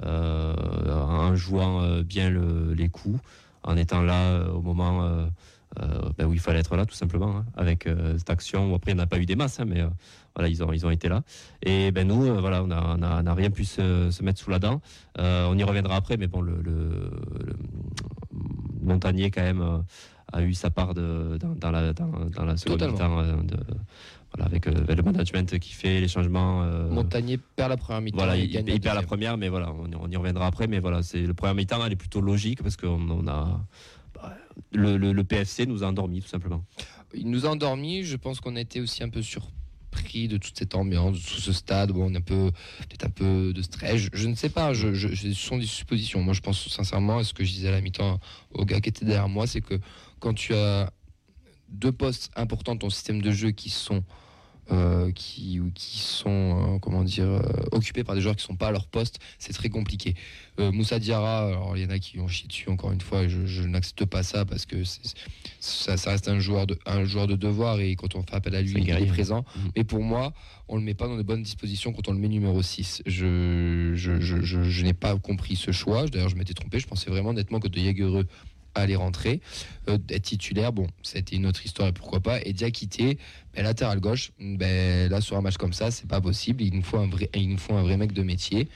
euh, 0.04 0.54
en 0.92 1.34
jouant 1.36 1.82
euh, 1.82 2.02
bien 2.02 2.30
le- 2.30 2.72
les 2.74 2.88
coups, 2.88 3.20
en 3.62 3.76
étant 3.76 4.02
là 4.02 4.44
au 4.52 4.62
moment 4.62 5.26
ben 6.18 6.26
où 6.26 6.32
il 6.34 6.40
fallait 6.40 6.58
être 6.58 6.74
là 6.76 6.84
tout 6.84 6.94
simplement, 6.96 7.36
hein, 7.38 7.44
avec 7.56 7.88
cette 8.18 8.28
action. 8.30 8.74
Après, 8.74 8.90
il 8.90 8.96
n'y 8.96 9.00
en 9.00 9.04
a 9.04 9.06
pas 9.06 9.18
eu 9.18 9.26
des 9.26 9.36
masses, 9.36 9.60
hein, 9.60 9.66
mais 9.68 9.84
voilà, 10.34 10.48
ils 10.48 10.62
ont, 10.64 10.72
ils 10.72 10.84
ont 10.84 10.90
été 10.90 11.08
là. 11.08 11.22
Et 11.62 11.92
ben 11.92 12.08
nous, 12.08 12.26
euh, 12.26 12.40
voilà, 12.40 12.64
on 12.64 12.66
n'a 12.66 12.82
on 12.98 13.02
a, 13.02 13.22
on 13.22 13.26
a 13.26 13.34
rien 13.34 13.50
pu 13.50 13.64
se, 13.64 14.10
se 14.10 14.22
mettre 14.24 14.40
sous 14.40 14.50
la 14.50 14.58
dent. 14.58 14.80
Euh, 15.18 15.46
on 15.48 15.56
y 15.56 15.62
reviendra 15.62 15.94
après, 15.94 16.16
mais 16.16 16.26
bon, 16.26 16.40
le, 16.40 16.56
le- 16.60 17.10
le 17.46 17.54
Montagnier 18.82 19.30
quand 19.30 19.42
même 19.42 19.60
euh, 19.60 19.78
a 20.32 20.42
eu 20.42 20.54
sa 20.54 20.70
part 20.70 20.94
de, 20.94 21.38
dans, 21.40 21.54
dans 21.54 21.70
la, 21.70 21.92
dans, 21.92 22.08
dans 22.34 22.44
la 22.44 22.56
seconde 22.56 22.78
mi-temps, 22.92 23.20
voilà, 24.34 24.46
avec 24.48 24.66
euh, 24.66 24.72
le 24.94 25.02
management 25.02 25.58
qui 25.58 25.72
fait 25.72 26.00
les 26.00 26.08
changements. 26.08 26.62
euh, 26.62 26.88
Montagnier 26.88 27.38
perd 27.38 27.70
la 27.70 27.76
première 27.76 28.00
mi-temps. 28.00 28.16
voilà, 28.18 28.36
il, 28.36 28.50
perd 28.80 28.94
la 28.96 29.02
première, 29.02 29.36
mais 29.36 29.48
voilà, 29.48 29.72
on, 29.72 29.86
y- 29.90 29.96
on 29.96 30.08
y 30.08 30.16
reviendra 30.16 30.46
après. 30.46 30.66
Mais 30.68 30.78
voilà, 30.78 31.02
c'est 31.02 31.22
le 31.22 31.34
premier 31.34 31.54
mi-temps, 31.54 31.84
elle 31.84 31.92
est 31.92 31.96
plutôt 31.96 32.20
logique 32.20 32.62
parce 32.62 32.76
qu'on 32.76 33.10
on 33.10 33.26
a 33.26 33.60
bah, 34.14 34.36
le, 34.72 34.96
le- 34.96 35.12
le 35.12 35.24
PFC 35.24 35.66
nous 35.66 35.82
a 35.82 35.86
endormis 35.88 36.20
tout 36.22 36.28
simplement. 36.28 36.64
Il 37.14 37.28
nous 37.30 37.44
a 37.46 37.50
endormis. 37.50 38.04
Je 38.04 38.16
pense 38.16 38.40
qu'on 38.40 38.54
a 38.56 38.60
été 38.60 38.80
aussi 38.80 39.02
un 39.02 39.08
peu 39.08 39.20
surpris 39.22 40.28
de 40.28 40.36
toute 40.36 40.56
cette 40.56 40.76
ambiance, 40.76 41.14
de 41.14 41.18
tout 41.28 41.40
ce 41.40 41.52
stade. 41.52 41.90
Bon, 41.90 42.08
on 42.08 42.14
a 42.14 42.18
un 42.18 42.20
peu, 42.20 42.52
peut-être 42.88 43.06
un 43.06 43.10
peu 43.10 43.52
de 43.52 43.62
stress. 43.62 43.96
Je, 43.96 44.08
je 44.12 44.28
ne 44.28 44.36
sais 44.36 44.48
pas. 44.50 44.72
Je, 44.74 44.94
je, 44.94 45.12
ce 45.14 45.32
sont 45.32 45.58
des 45.58 45.66
suppositions. 45.66 46.22
Moi, 46.22 46.34
je 46.34 46.40
pense 46.40 46.68
sincèrement 46.68 47.18
à 47.18 47.24
ce 47.24 47.34
que 47.34 47.42
je 47.42 47.50
disais 47.50 47.66
à 47.68 47.72
la 47.72 47.80
mi-temps 47.80 48.20
au 48.52 48.64
gars 48.64 48.80
qui 48.80 48.90
était 48.90 49.04
derrière 49.04 49.28
moi, 49.28 49.48
c'est 49.48 49.60
que 49.60 49.74
quand 50.20 50.34
tu 50.34 50.54
as 50.54 50.92
deux 51.70 51.92
postes 51.92 52.30
importants 52.36 52.74
de 52.74 52.80
ton 52.80 52.90
système 52.90 53.20
de 53.22 53.30
jeu 53.30 53.50
qui 53.50 53.70
sont 53.70 54.02
euh, 54.72 55.10
qui, 55.10 55.60
qui 55.74 55.98
sont 55.98 56.76
euh, 56.76 56.78
comment 56.78 57.02
dire 57.02 57.24
euh, 57.26 57.40
occupés 57.72 58.04
par 58.04 58.14
des 58.14 58.20
joueurs 58.20 58.36
qui 58.36 58.44
sont 58.44 58.54
pas 58.54 58.68
à 58.68 58.70
leur 58.70 58.86
poste, 58.86 59.18
c'est 59.40 59.52
très 59.52 59.68
compliqué. 59.68 60.14
Moussa 60.58 60.98
Diarra, 61.00 61.46
alors 61.48 61.76
il 61.76 61.82
y 61.82 61.86
en 61.86 61.90
a 61.90 61.98
qui 61.98 62.20
ont 62.20 62.28
chié 62.28 62.46
dessus 62.46 62.68
encore 62.68 62.92
une 62.92 63.00
fois, 63.00 63.22
et 63.22 63.28
je, 63.28 63.46
je 63.46 63.62
n'accepte 63.62 64.04
pas 64.04 64.22
ça 64.22 64.44
parce 64.44 64.66
que 64.66 64.84
ça, 65.58 65.96
ça 65.96 66.10
reste 66.10 66.28
un 66.28 66.38
joueur 66.38 66.66
de 66.68 66.78
un 66.86 67.04
joueur 67.04 67.26
de 67.26 67.34
devoir 67.34 67.80
et 67.80 67.96
quand 67.96 68.14
on 68.14 68.22
fait 68.22 68.34
appel 68.34 68.54
à 68.54 68.62
lui, 68.62 68.74
il 68.80 68.90
est 68.90 69.06
présent. 69.06 69.44
Mhm. 69.56 69.70
Mais 69.76 69.82
pour 69.84 70.02
moi, 70.04 70.34
on 70.68 70.76
le 70.76 70.82
met 70.82 70.94
pas 70.94 71.08
dans 71.08 71.16
de 71.16 71.22
bonnes 71.22 71.42
dispositions 71.42 71.92
quand 71.92 72.06
on 72.08 72.12
le 72.12 72.18
met 72.20 72.28
numéro 72.28 72.62
6. 72.62 73.02
Je, 73.06 73.92
je, 73.96 74.20
je, 74.20 74.40
je- 74.42 74.62
je 74.62 74.84
n'ai 74.84 74.92
pas 74.94 75.16
compris 75.16 75.56
ce 75.56 75.72
choix. 75.72 76.06
D'ailleurs, 76.06 76.28
je 76.28 76.36
m'étais 76.36 76.54
trompé. 76.54 76.78
Je 76.78 76.86
pensais 76.86 77.10
vraiment 77.10 77.32
nettement 77.32 77.58
que 77.58 77.66
De 77.68 77.80
Jagereux 77.80 78.26
allait 78.74 78.96
rentrer, 78.96 79.40
euh, 79.88 79.98
être 80.08 80.22
titulaire. 80.22 80.72
Bon, 80.72 80.86
c'était 81.02 81.36
une 81.36 81.46
autre 81.46 81.64
histoire 81.64 81.88
et 81.88 81.92
pourquoi 81.92 82.20
pas. 82.20 82.40
Et 82.42 82.52
Diakité, 82.52 83.18
ben, 83.54 83.64
latéral 83.64 84.00
gauche, 84.00 84.32
ben, 84.38 85.10
là, 85.10 85.20
sur 85.20 85.36
un 85.36 85.40
match 85.40 85.56
comme 85.56 85.72
ça, 85.72 85.90
c'est 85.90 86.08
pas 86.08 86.20
possible. 86.20 86.62
Il 86.62 86.74
nous 86.74 86.82
il 87.34 87.48
nous 87.48 87.58
faut 87.58 87.74
un 87.74 87.82
vrai 87.82 87.96
mec 87.96 88.12
de 88.12 88.22
métier. 88.22 88.68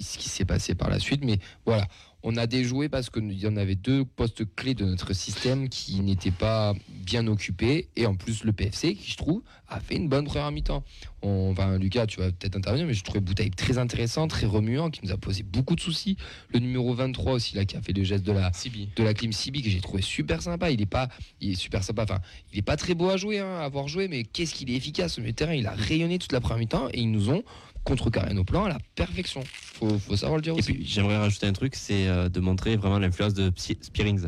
Ce 0.00 0.16
qui 0.16 0.28
s'est 0.28 0.44
passé 0.44 0.74
par 0.74 0.90
la 0.90 1.00
suite. 1.00 1.24
Mais 1.24 1.38
voilà, 1.66 1.88
on 2.22 2.36
a 2.36 2.46
déjoué 2.46 2.88
parce 2.88 3.10
qu'il 3.10 3.32
y 3.38 3.46
en 3.46 3.56
avait 3.56 3.76
deux 3.76 4.04
postes 4.04 4.42
clés 4.56 4.74
de 4.74 4.84
notre 4.84 5.12
système 5.12 5.68
qui 5.68 6.00
n'étaient 6.00 6.30
pas 6.32 6.74
bien 6.88 7.26
occupés. 7.26 7.88
Et 7.96 8.06
en 8.06 8.16
plus, 8.16 8.44
le 8.44 8.52
PFC, 8.52 8.94
qui 8.94 9.12
je 9.12 9.16
trouve, 9.16 9.42
a 9.68 9.80
fait 9.80 9.96
une 9.96 10.08
bonne 10.08 10.24
première 10.24 10.50
mi-temps. 10.50 10.82
On, 11.22 11.50
enfin, 11.52 11.78
Lucas, 11.78 12.06
tu 12.06 12.20
vas 12.20 12.30
peut-être 12.30 12.56
intervenir, 12.56 12.86
mais 12.86 12.94
je 12.94 13.04
trouvais 13.04 13.20
Bouteille 13.20 13.50
très 13.50 13.78
intéressant, 13.78 14.26
très 14.28 14.46
remuant, 14.46 14.90
qui 14.90 15.00
nous 15.04 15.12
a 15.12 15.16
posé 15.16 15.42
beaucoup 15.42 15.76
de 15.76 15.80
soucis. 15.80 16.16
Le 16.52 16.58
numéro 16.58 16.92
23 16.94 17.32
aussi, 17.32 17.54
là, 17.56 17.64
qui 17.64 17.76
a 17.76 17.82
fait 17.82 17.92
le 17.92 18.02
geste 18.02 18.24
de 18.24 18.32
la, 18.32 18.50
de 18.96 19.02
la 19.02 19.14
clim 19.14 19.32
Sibi, 19.32 19.62
que 19.62 19.70
j'ai 19.70 19.80
trouvé 19.80 20.02
super 20.02 20.42
sympa. 20.42 20.70
Il 20.70 20.80
est 20.80 20.86
pas, 20.86 21.08
il 21.40 21.52
est 21.52 21.56
super 21.56 21.84
sympa. 21.84 22.02
Enfin, 22.02 22.20
il 22.52 22.58
est 22.58 22.62
pas 22.62 22.76
très 22.76 22.94
beau 22.94 23.10
à 23.10 23.16
jouer, 23.16 23.38
hein, 23.38 23.58
à 23.60 23.64
avoir 23.64 23.88
joué, 23.88 24.08
mais 24.08 24.24
qu'est-ce 24.24 24.54
qu'il 24.54 24.70
est 24.70 24.74
efficace 24.74 25.18
au 25.18 25.20
milieu 25.20 25.32
de 25.32 25.36
terrain. 25.36 25.54
Il 25.54 25.66
a 25.66 25.74
rayonné 25.74 26.18
toute 26.18 26.32
la 26.32 26.40
première 26.40 26.58
mi-temps 26.58 26.88
et 26.92 27.00
ils 27.00 27.10
nous 27.10 27.30
ont 27.30 27.42
contrecarré 27.88 28.34
nos 28.34 28.44
plans 28.44 28.64
à 28.64 28.68
la 28.68 28.78
perfection. 28.94 29.42
Faut, 29.46 29.98
faut 29.98 30.16
savoir 30.16 30.36
le 30.36 30.42
dire 30.42 30.54
Et 30.54 30.58
aussi. 30.58 30.72
puis 30.74 30.84
j'aimerais 30.86 31.16
rajouter 31.16 31.46
un 31.46 31.52
truc, 31.52 31.74
c'est 31.74 32.06
euh, 32.06 32.28
de 32.28 32.40
montrer 32.40 32.76
vraiment 32.76 32.98
l'influence 32.98 33.32
de 33.34 33.50
Spearings. 33.56 34.26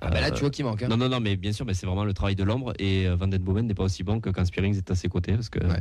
ah 0.00 0.10
bah 0.10 0.20
là, 0.20 0.28
Euh, 0.28 0.30
tu 0.30 0.40
vois 0.40 0.50
qu'il 0.50 0.64
manque. 0.64 0.82
hein. 0.82 0.88
Non, 0.88 0.96
non, 0.96 1.08
non, 1.08 1.18
mais 1.20 1.36
bien 1.36 1.52
sûr, 1.52 1.66
mais 1.66 1.74
c'est 1.74 1.86
vraiment 1.86 2.04
le 2.04 2.14
travail 2.14 2.36
de 2.36 2.44
l'ombre. 2.44 2.72
Et 2.78 3.06
euh, 3.08 3.16
Van 3.16 3.26
Den 3.26 3.42
Bomen 3.42 3.66
n'est 3.66 3.74
pas 3.74 3.84
aussi 3.84 4.04
bon 4.04 4.20
que 4.20 4.30
quand 4.30 4.44
Spearings 4.44 4.76
est 4.76 4.90
à 4.90 4.94
ses 4.94 5.08
côtés, 5.08 5.32
parce 5.34 5.48
que 5.48 5.58
Ouais. 5.64 5.80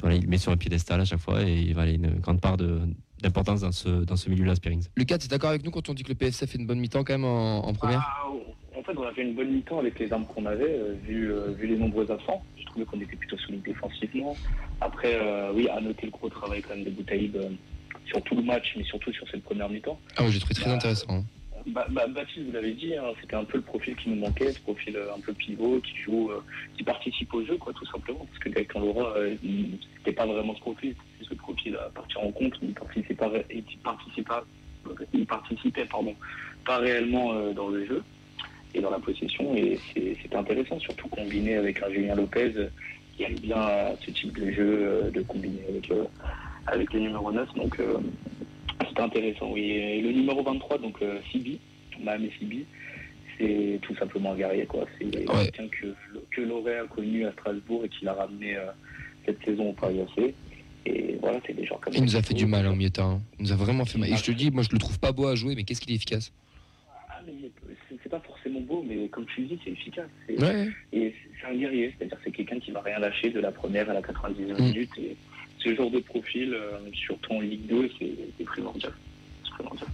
voilà, 0.00 0.16
il 0.16 0.26
met 0.28 0.38
sur 0.38 0.52
un 0.52 0.56
piédestal 0.56 1.00
à 1.00 1.04
chaque 1.04 1.20
fois 1.20 1.42
et 1.42 1.60
il 1.60 1.78
a 1.78 1.86
une 1.88 2.18
grande 2.20 2.40
part 2.40 2.56
de- 2.56 2.80
d'importance 3.22 3.60
dans 3.60 3.72
ce, 3.72 4.04
dans 4.04 4.16
ce 4.16 4.28
milieu-là, 4.30 4.54
Spearings. 4.54 4.86
Lucas, 4.96 5.18
tu 5.18 5.26
es 5.26 5.28
d'accord 5.28 5.50
avec 5.50 5.64
nous 5.64 5.70
quand 5.70 5.88
on 5.88 5.94
dit 5.94 6.02
que 6.02 6.08
le 6.10 6.14
PSF 6.14 6.50
fait 6.50 6.58
une 6.58 6.66
bonne 6.66 6.80
mi-temps 6.80 7.04
quand 7.04 7.14
même 7.14 7.24
en, 7.24 7.66
en 7.66 7.72
première? 7.74 8.02
Ah, 8.06 8.26
en 8.76 8.82
fait, 8.82 8.96
on 8.96 9.02
a 9.04 9.12
fait 9.12 9.22
une 9.22 9.34
bonne 9.34 9.50
mi-temps 9.50 9.78
avec 9.78 9.98
les 9.98 10.12
armes 10.12 10.26
qu'on 10.26 10.46
avait, 10.46 10.64
euh, 10.78 10.94
vu, 11.02 11.32
euh, 11.32 11.50
vu 11.52 11.66
les 11.66 11.76
nombreux 11.76 12.10
absents. 12.10 12.42
Je 12.58 12.64
trouvais 12.66 12.84
qu'on 12.84 13.00
était 13.00 13.16
plutôt 13.16 13.36
solide 13.38 13.62
défensivement. 13.62 14.36
Après, 14.80 15.14
euh, 15.14 15.52
oui, 15.54 15.68
à 15.68 15.80
noter 15.80 16.06
le 16.06 16.12
gros 16.12 16.28
travail 16.28 16.62
quand 16.62 16.74
même 16.74 16.84
de 16.84 16.90
Boutaïb 16.90 17.36
sur 18.06 18.22
tout 18.22 18.34
le 18.34 18.42
match, 18.42 18.74
mais 18.76 18.84
surtout 18.84 19.12
sur 19.12 19.28
cette 19.30 19.42
première 19.44 19.68
mi-temps. 19.68 19.98
Ah, 20.16 20.24
ouais, 20.24 20.30
j'ai 20.32 20.40
trouvé 20.40 20.54
très 20.54 20.66
Bah, 20.66 20.74
intéressant. 20.76 21.06
hein. 21.10 21.22
Bah, 21.66 21.86
bah, 21.90 22.06
Baptiste, 22.08 22.44
vous 22.46 22.52
l'avez 22.52 22.72
dit, 22.74 22.94
hein, 22.94 23.04
c'était 23.22 23.36
un 23.36 23.44
peu 23.44 23.56
le 23.56 23.62
profil 23.62 23.96
qui 23.96 24.10
nous 24.10 24.16
manquait, 24.16 24.52
ce 24.52 24.60
profil 24.60 24.98
un 25.16 25.20
peu 25.20 25.32
pivot, 25.32 25.80
qui 25.80 25.96
joue, 26.02 26.30
qui 26.76 26.82
participe 26.84 27.32
au 27.32 27.42
jeu, 27.46 27.56
quoi, 27.56 27.72
tout 27.72 27.86
simplement. 27.86 28.26
Parce 28.26 28.38
que 28.40 28.48
Gaëtan 28.50 28.80
Laura, 28.80 29.14
il- 29.42 29.78
c'était 29.98 30.12
pas 30.12 30.26
vraiment 30.26 30.54
ce 30.56 30.60
profil, 30.60 30.94
c'était 31.18 31.30
ce 31.30 31.34
profil 31.38 31.76
à 31.76 31.88
partir 31.88 32.22
en 32.22 32.32
compte, 32.32 32.52
il 32.60 32.74
participait, 32.74 33.46
il 33.50 33.62
participait, 33.82 34.22
pas- 34.24 34.44
il 35.14 35.24
participait 35.26 35.86
pardon, 35.86 36.14
pas 36.66 36.76
réellement 36.78 37.32
dans 37.52 37.68
le 37.68 37.86
jeu 37.86 38.02
et 38.74 38.80
dans 38.80 38.90
la 38.90 38.98
possession. 38.98 39.54
Et 39.56 39.78
c'est- 39.94 40.14
intéressant, 40.34 40.80
surtout 40.80 41.06
combiné 41.08 41.54
avec 41.56 41.80
un 41.82 41.90
Julien 41.90 42.16
Lopez 42.16 42.50
qui 43.16 43.22
aime 43.22 43.34
bien 43.38 43.92
ce 44.04 44.10
type 44.10 44.36
de 44.36 44.50
jeu, 44.50 44.78
euh, 44.80 45.10
de 45.12 45.22
combiner 45.22 45.60
avec, 45.68 45.88
euh, 45.92 46.04
avec 46.66 46.92
le 46.92 47.00
numéro 47.00 47.30
9. 47.30 47.48
Donc, 47.54 47.78
euh, 47.78 47.98
c'était 48.88 49.00
intéressant, 49.00 49.52
oui. 49.52 49.62
Et 49.70 50.00
le 50.02 50.10
numéro 50.10 50.42
23, 50.42 50.78
donc 50.78 50.96
euh, 51.02 51.20
Sibi, 51.30 51.60
Mohamed 52.02 52.30
Sibi, 52.36 52.64
c'est 53.38 53.78
tout 53.82 53.94
simplement 53.94 54.32
un 54.32 54.36
guerrier, 54.36 54.66
quoi. 54.66 54.86
C'est 54.98 55.06
Ouais. 55.06 55.44
quelqu'un 55.52 55.68
que, 55.68 55.94
que 56.34 56.40
Loré 56.40 56.78
a 56.78 56.84
connu 56.86 57.24
à 57.26 57.32
Strasbourg 57.32 57.84
et 57.84 57.88
qui 57.88 58.04
l'a 58.04 58.14
ramené 58.14 58.56
cette 59.24 59.42
saison 59.44 59.70
au 59.70 59.72
Paris 59.72 60.00
AC. 60.00 60.34
Et 60.86 61.16
voilà, 61.20 61.38
c'est 61.46 61.54
des 61.54 61.64
gens 61.64 61.78
comme 61.80 61.94
Il 61.94 62.02
nous 62.02 62.16
a 62.16 62.18
qu'il 62.18 62.26
fait 62.28 62.34
du 62.34 62.46
mal 62.46 62.66
en 62.66 62.76
de 62.76 62.88
terrain. 62.88 63.20
Il 63.38 63.44
nous 63.46 63.52
a 63.52 63.56
vraiment 63.56 63.84
fait 63.84 63.98
mal. 63.98 64.10
Et 64.12 64.16
je 64.16 64.24
te 64.24 64.32
dis, 64.32 64.50
moi 64.50 64.62
je 64.64 64.70
le 64.72 64.78
trouve 64.78 64.98
pas 64.98 65.12
beau 65.12 65.26
à 65.28 65.34
jouer, 65.36 65.54
mais 65.54 65.62
qu'est-ce 65.64 65.80
qu'il 65.80 65.92
est 65.92 65.96
efficace? 65.96 66.32
Mais 67.26 67.50
c'est- 68.02 68.08
pas 68.08 68.20
forcément 68.20 68.60
beau, 68.60 68.84
mais 68.86 69.08
comme 69.08 69.24
tu 69.26 69.40
le 69.42 69.46
dis, 69.48 69.58
c'est 69.64 69.70
efficace. 69.70 70.08
Ouais. 70.28 70.68
Et 70.92 71.14
c'est 71.40 71.46
un 71.46 71.54
guerrier, 71.54 71.94
c'est-à-dire 71.96 72.18
c'est 72.22 72.30
quelqu'un 72.30 72.58
qui 72.60 72.70
va 72.70 72.80
rien 72.82 72.98
lâcher 72.98 73.30
de 73.30 73.40
la 73.40 73.50
première 73.52 73.88
à 73.90 73.94
la 73.94 74.02
99 74.02 74.58
Mm. 74.58 74.62
minutes. 74.64 74.98
Et 74.98 75.16
ce 75.58 75.74
genre 75.74 75.90
de 75.90 76.00
profil, 76.00 76.52
euh, 76.54 76.78
surtout 76.92 77.32
en 77.32 77.40
Ligue 77.40 77.66
2, 77.66 77.88
c'est 77.98 78.10
c'est 78.38 78.44
primordial. 78.44 78.92
C'est 79.44 79.50
primordial. 79.52 79.88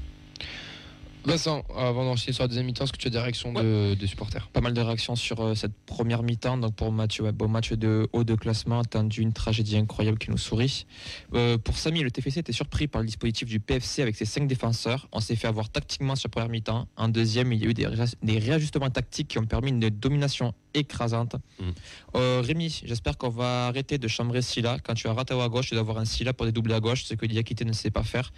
Vincent, 1.25 1.63
avant 1.77 2.05
d'enchaîner 2.05 2.33
sur 2.33 2.45
la 2.45 2.49
deuxième 2.49 2.67
mi-temps, 2.67 2.85
est-ce 2.85 2.93
que 2.93 2.97
tu 2.99 3.07
as 3.09 3.11
des 3.11 3.19
réactions 3.19 3.53
de, 3.53 3.95
des 3.95 4.07
supporters? 4.07 4.49
Pas 4.49 4.61
mal 4.63 4.73
de 4.73 4.81
réactions 4.81 5.17
sur 5.17 5.41
euh, 5.41 5.55
cette 5.55 5.75
première 5.85 6.23
mi-temps. 6.23 6.57
Donc 6.57 6.75
pour 6.75 6.91
Mathieu, 6.93 7.25
ouais, 7.25 7.33
beau 7.33 7.47
match 7.47 7.73
de 7.73 8.09
haut 8.13 8.25
de 8.25 8.35
classement, 8.35 8.81
attendu 8.81 9.21
une 9.21 9.33
tragédie 9.35 9.77
incroyable 9.77 10.19
qui 10.19 10.31
nous 10.31 10.39
sourit. 10.39 10.87
Euh, 11.35 11.59
pour 11.59 11.77
Samy, 11.77 12.01
le 12.03 12.11
TFC 12.11 12.39
était 12.41 12.53
surpris 12.53 12.89
par 12.89 13.03
le 13.03 13.07
dispositif 13.07 13.47
du 13.49 13.61
PFC 13.61 14.01
avec 14.01 14.17
ses 14.17 14.25
cinq 14.25 14.49
défenseurs. 14.49 15.09
On 15.13 15.21
s'est 15.21 15.37
fait 15.37 15.47
avoir 15.49 15.69
tactiquement 15.69 16.17
sur 16.17 16.29
la 16.29 16.31
première 16.31 16.49
mi-temps. 16.49 16.89
En 16.97 17.09
deuxième, 17.09 17.53
il 17.53 17.63
y 17.63 17.67
a 17.67 17.69
eu 17.69 17.75
des, 17.75 17.87
ré- 17.87 18.05
des 18.23 18.39
réajustements 18.39 18.91
tactiques 18.91 19.29
qui 19.29 19.39
ont 19.39 19.45
permis 19.47 19.69
une 19.71 19.81
domination 19.91 20.55
écrasante. 20.73 21.35
Mhm. 21.61 21.73
Euh, 22.17 22.43
Rémi, 22.45 22.81
j'espère 22.85 23.19
qu'on 23.19 23.29
va 23.29 23.67
arrêter 23.67 23.99
de 23.99 24.09
chambrer 24.09 24.41
Silla. 24.41 24.79
Quand 24.83 24.95
tu 24.95 25.07
as 25.09 25.13
Ratao 25.13 25.41
à 25.41 25.49
gauche, 25.49 25.67
tu 25.69 25.75
dois 25.75 25.81
avoir 25.81 25.99
un 25.99 26.05
Silla 26.05 26.33
pour 26.33 26.47
dédoubler 26.47 26.75
à 26.75 26.81
gauche, 26.81 27.05
ce 27.05 27.15
que 27.15 27.27
Diakité 27.27 27.65
ne 27.65 27.73
sait 27.73 27.91
pas 27.91 28.05
faire. 28.05 28.33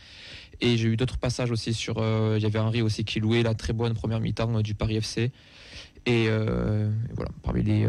Et 0.62 0.76
j'ai 0.76 0.88
eu 0.88 0.96
d'autres 0.96 1.18
passages 1.18 1.50
aussi 1.50 1.74
sur. 1.74 1.98
euh, 1.98 2.36
Il 2.38 2.42
y 2.42 2.46
avait 2.46 2.60
Henri 2.60 2.82
aussi 2.82 3.04
qui 3.04 3.18
louait 3.20 3.42
la 3.42 3.54
très 3.54 3.72
bonne 3.72 3.94
première 3.94 4.20
mi-temps 4.20 4.56
euh, 4.56 4.62
du 4.62 4.74
Paris 4.74 4.96
FC. 4.96 5.32
Et, 6.06 6.26
euh, 6.28 6.88
et 7.10 7.14
voilà, 7.14 7.30
parmi 7.42 7.62
les, 7.64 7.86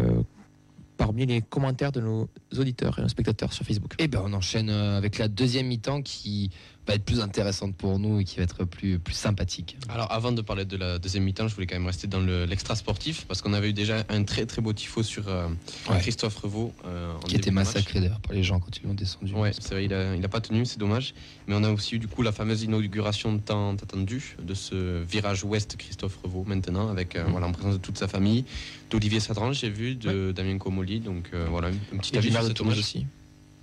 parmi 0.97 1.25
les 1.27 1.41
commentaires 1.41 1.91
de 1.91 2.01
nos 2.01 2.29
auditeurs 2.57 2.97
et 2.97 3.01
nos 3.03 3.07
spectateurs 3.07 3.53
sur 3.53 3.63
Facebook. 3.65 3.93
Eh 3.99 4.07
ben, 4.07 4.21
on 4.25 4.33
enchaîne 4.33 4.69
avec 4.69 5.19
la 5.19 5.27
deuxième 5.27 5.67
mi-temps 5.67 6.01
qui 6.01 6.49
va 6.87 6.95
être 6.95 7.05
plus 7.05 7.21
intéressante 7.21 7.75
pour 7.75 7.97
nous 7.97 8.19
et 8.19 8.23
qui 8.25 8.37
va 8.37 8.43
être 8.43 8.65
plus, 8.65 8.99
plus 8.99 9.13
sympathique. 9.13 9.77
Alors 9.87 10.11
avant 10.11 10.31
de 10.33 10.41
parler 10.41 10.65
de 10.65 10.75
la 10.75 10.99
deuxième 10.99 11.23
mi-temps, 11.23 11.47
je 11.47 11.55
voulais 11.55 11.65
quand 11.67 11.75
même 11.75 11.85
rester 11.85 12.07
dans 12.07 12.19
le- 12.19 12.43
l'extra 12.45 12.75
sportif 12.75 13.25
parce 13.25 13.41
qu'on 13.41 13.53
avait 13.53 13.69
eu 13.69 13.73
déjà 13.73 14.03
un 14.09 14.23
très 14.23 14.45
très 14.45 14.61
beau 14.61 14.73
tifo 14.73 15.01
sur 15.01 15.27
euh, 15.29 15.47
Ouais. 15.89 15.99
Christophe 15.99 16.35
Revaux. 16.37 16.73
euh, 16.85 17.13
Qui 17.27 17.35
était 17.37 17.51
massacré 17.51 18.01
d'ailleurs 18.01 18.19
par 18.19 18.33
les 18.33 18.43
gens 18.43 18.59
quand 18.59 18.77
ils 18.77 18.85
l'ont 18.87 18.93
descendu. 18.93 19.33
Ouais, 19.33 19.51
c'est 19.53 19.69
vrai, 19.73 19.85
il 19.85 19.93
a, 19.93 20.15
il 20.15 20.25
a 20.25 20.27
pas 20.29 20.41
tenu, 20.41 20.65
c'est 20.65 20.79
dommage. 20.79 21.13
Mais 21.47 21.55
on 21.55 21.63
a 21.63 21.71
aussi 21.71 21.95
eu 21.95 21.99
du 21.99 22.07
coup 22.07 22.21
la 22.21 22.31
fameuse 22.33 22.63
inauguration 22.63 23.37
tant 23.39 23.73
attendue 23.75 24.35
de 24.41 24.53
ce 24.53 25.03
virage 25.03 25.43
ouest 25.45 25.77
Christophe 25.77 26.17
Revaux 26.23 26.43
maintenant, 26.45 26.89
avec 26.89 27.15
euh, 27.15 27.23
Mhm. 27.25 27.31
voilà, 27.31 27.47
en 27.47 27.51
présence 27.53 27.73
de 27.75 27.79
toute 27.81 27.97
sa 27.97 28.07
famille, 28.09 28.43
d'Olivier 28.89 29.19
Sadran, 29.21 29.53
j'ai 29.53 29.69
vu, 29.69 29.95
de 29.95 30.33
Damien 30.33 30.57
Comoli. 30.57 30.99
Donc 30.99 31.31
voilà, 31.49 31.69
un 31.69 31.97
petit 31.97 32.13
Et 32.15 32.17
avis 32.17 32.31
sur 32.31 32.67
aussi. 32.67 33.05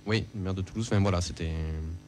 Oui, 0.07 0.23
le 0.35 0.41
maire 0.41 0.53
de 0.53 0.61
Toulouse. 0.61 0.87
Enfin 0.89 0.99
voilà, 0.99 1.21
c'était. 1.21 1.51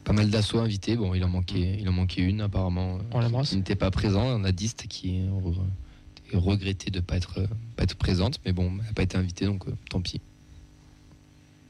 Pas 0.04 0.12
mal 0.12 0.28
d'assauts 0.30 0.58
invités. 0.58 0.96
Bon, 0.96 1.14
il 1.14 1.22
en 1.24 1.28
manquait, 1.28 1.78
il 1.80 1.88
en 1.88 1.92
manquait 1.92 2.22
une 2.22 2.40
apparemment. 2.40 2.98
On 3.12 3.20
l'embrasse. 3.20 3.50
qui 3.50 3.56
n'était 3.56 3.76
pas 3.76 3.90
présent. 3.90 4.22
On 4.24 4.44
a 4.44 4.52
Dist 4.52 4.86
qui 4.88 5.16
est 5.16 5.28
re- 5.28 5.54
est 6.32 6.36
regretté 6.36 6.90
de 6.90 6.98
ne 6.98 7.04
pas 7.04 7.16
être, 7.16 7.46
pas 7.76 7.84
être 7.84 7.96
présente. 7.96 8.40
Mais 8.44 8.52
bon, 8.52 8.72
elle 8.80 8.86
n'a 8.86 8.92
pas 8.94 9.02
été 9.04 9.16
invitée, 9.16 9.46
donc 9.46 9.66
euh, 9.68 9.72
tant 9.90 10.00
pis. 10.00 10.20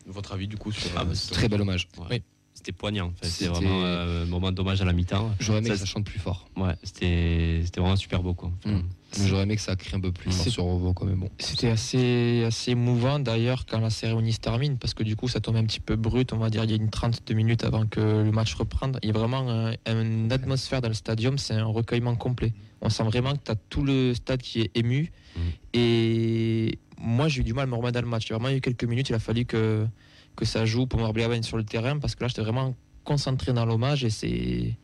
Votre 0.06 0.32
avis 0.32 0.48
du 0.48 0.56
coup 0.56 0.72
sur. 0.72 0.90
Ah, 0.96 1.02
euh, 1.02 1.04
bah, 1.04 1.12
Très 1.30 1.48
bel 1.48 1.60
hommage. 1.60 1.88
Ouais. 1.98 2.06
Oui. 2.10 2.22
C'était 2.64 2.72
poignant. 2.78 3.08
Enfin, 3.08 3.16
C'était- 3.28 3.44
C'était 3.52 3.66
vraiment 3.66 3.84
euh, 3.84 4.22
un 4.22 4.26
moment 4.26 4.50
d'hommage 4.50 4.80
à 4.80 4.86
la 4.86 4.94
mi-temps. 4.94 5.30
J'aurais 5.38 5.58
aimé 5.58 5.68
Ça, 5.68 5.74
que 5.74 5.80
ça 5.80 5.84
chante 5.84 6.04
plus 6.06 6.18
fort. 6.18 6.48
Ouais, 6.56 6.72
c'était 6.82 7.60
c'était 7.62 7.78
vraiment 7.80 7.96
super 7.96 8.22
beau. 8.22 8.32
Quoi. 8.32 8.50
Enfin, 8.64 8.76
Mm. 8.76 9.26
J'aurais 9.28 9.42
aimé 9.42 9.54
que 9.54 9.62
ça 9.62 9.76
crie 9.76 9.94
un 9.94 10.00
peu 10.00 10.10
plus 10.12 10.32
fort 10.32 10.42
C'est- 10.44 10.50
sur 10.50 10.64
Revo, 10.64 10.92
quand 10.94 11.04
même. 11.04 11.20
Bon. 11.20 11.28
C'était 11.38 11.68
assez, 11.68 12.42
assez 12.46 12.70
émouvant 12.72 13.18
d'ailleurs 13.20 13.64
quand 13.66 13.78
la 13.80 13.90
cérémonie 13.90 14.32
se 14.32 14.40
termine 14.40 14.76
parce 14.78 14.92
que 14.94 15.02
du 15.04 15.14
coup 15.14 15.28
ça 15.28 15.40
tombe 15.40 15.56
un 15.56 15.64
petit 15.64 15.78
peu 15.78 15.94
brut, 15.94 16.32
on 16.32 16.38
va 16.38 16.48
dire 16.50 16.64
il 16.64 16.70
y 16.70 16.72
a 16.72 16.76
une 16.76 16.88
32 16.90 17.34
minutes 17.34 17.64
avant 17.64 17.84
que 17.86 18.00
le 18.00 18.32
match 18.32 18.54
reprenne. 18.54 18.98
Il 19.02 19.08
y 19.08 19.10
a 19.10 19.14
vraiment 19.14 19.46
un- 19.48 19.74
une 19.86 20.32
atmosphère 20.32 20.80
dans 20.80 20.88
le 20.88 20.94
stadium, 20.94 21.36
c'est 21.36 21.54
un 21.54 21.66
recueillement 21.66 22.16
complet. 22.16 22.54
On 22.80 22.88
sent 22.88 23.04
vraiment 23.04 23.34
que 23.34 23.44
tu 23.44 23.50
as 23.52 23.56
tout 23.56 23.84
le 23.84 24.14
stade 24.14 24.40
qui 24.40 24.62
est 24.62 24.70
ému. 24.74 25.12
Mhm. 25.36 25.42
Et 25.74 26.78
moi 26.98 27.28
j'ai 27.28 27.42
eu 27.42 27.44
du 27.44 27.52
mal 27.52 27.64
à 27.64 27.66
me 27.66 27.74
remettre 27.76 27.94
dans 27.94 28.00
le 28.00 28.08
match. 28.08 28.26
Il 28.26 28.30
y 28.30 28.34
a 28.34 28.38
vraiment 28.38 28.56
eu 28.56 28.60
quelques 28.62 28.84
minutes, 28.84 29.10
il 29.10 29.14
a 29.14 29.18
fallu 29.20 29.44
que, 29.44 29.86
que 30.36 30.44
ça 30.44 30.64
joue 30.64 30.86
pour 30.86 31.00
reblier 31.00 31.42
sur 31.42 31.56
le 31.56 31.64
terrain 31.64 31.98
parce 31.98 32.14
que 32.14 32.22
là 32.24 32.28
j'étais 32.28 32.42
vraiment 32.42 32.74
concentré 33.04 33.52
dans 33.52 33.64
l'hommage 33.64 34.04
et 34.04 34.10
c'est 34.10 34.76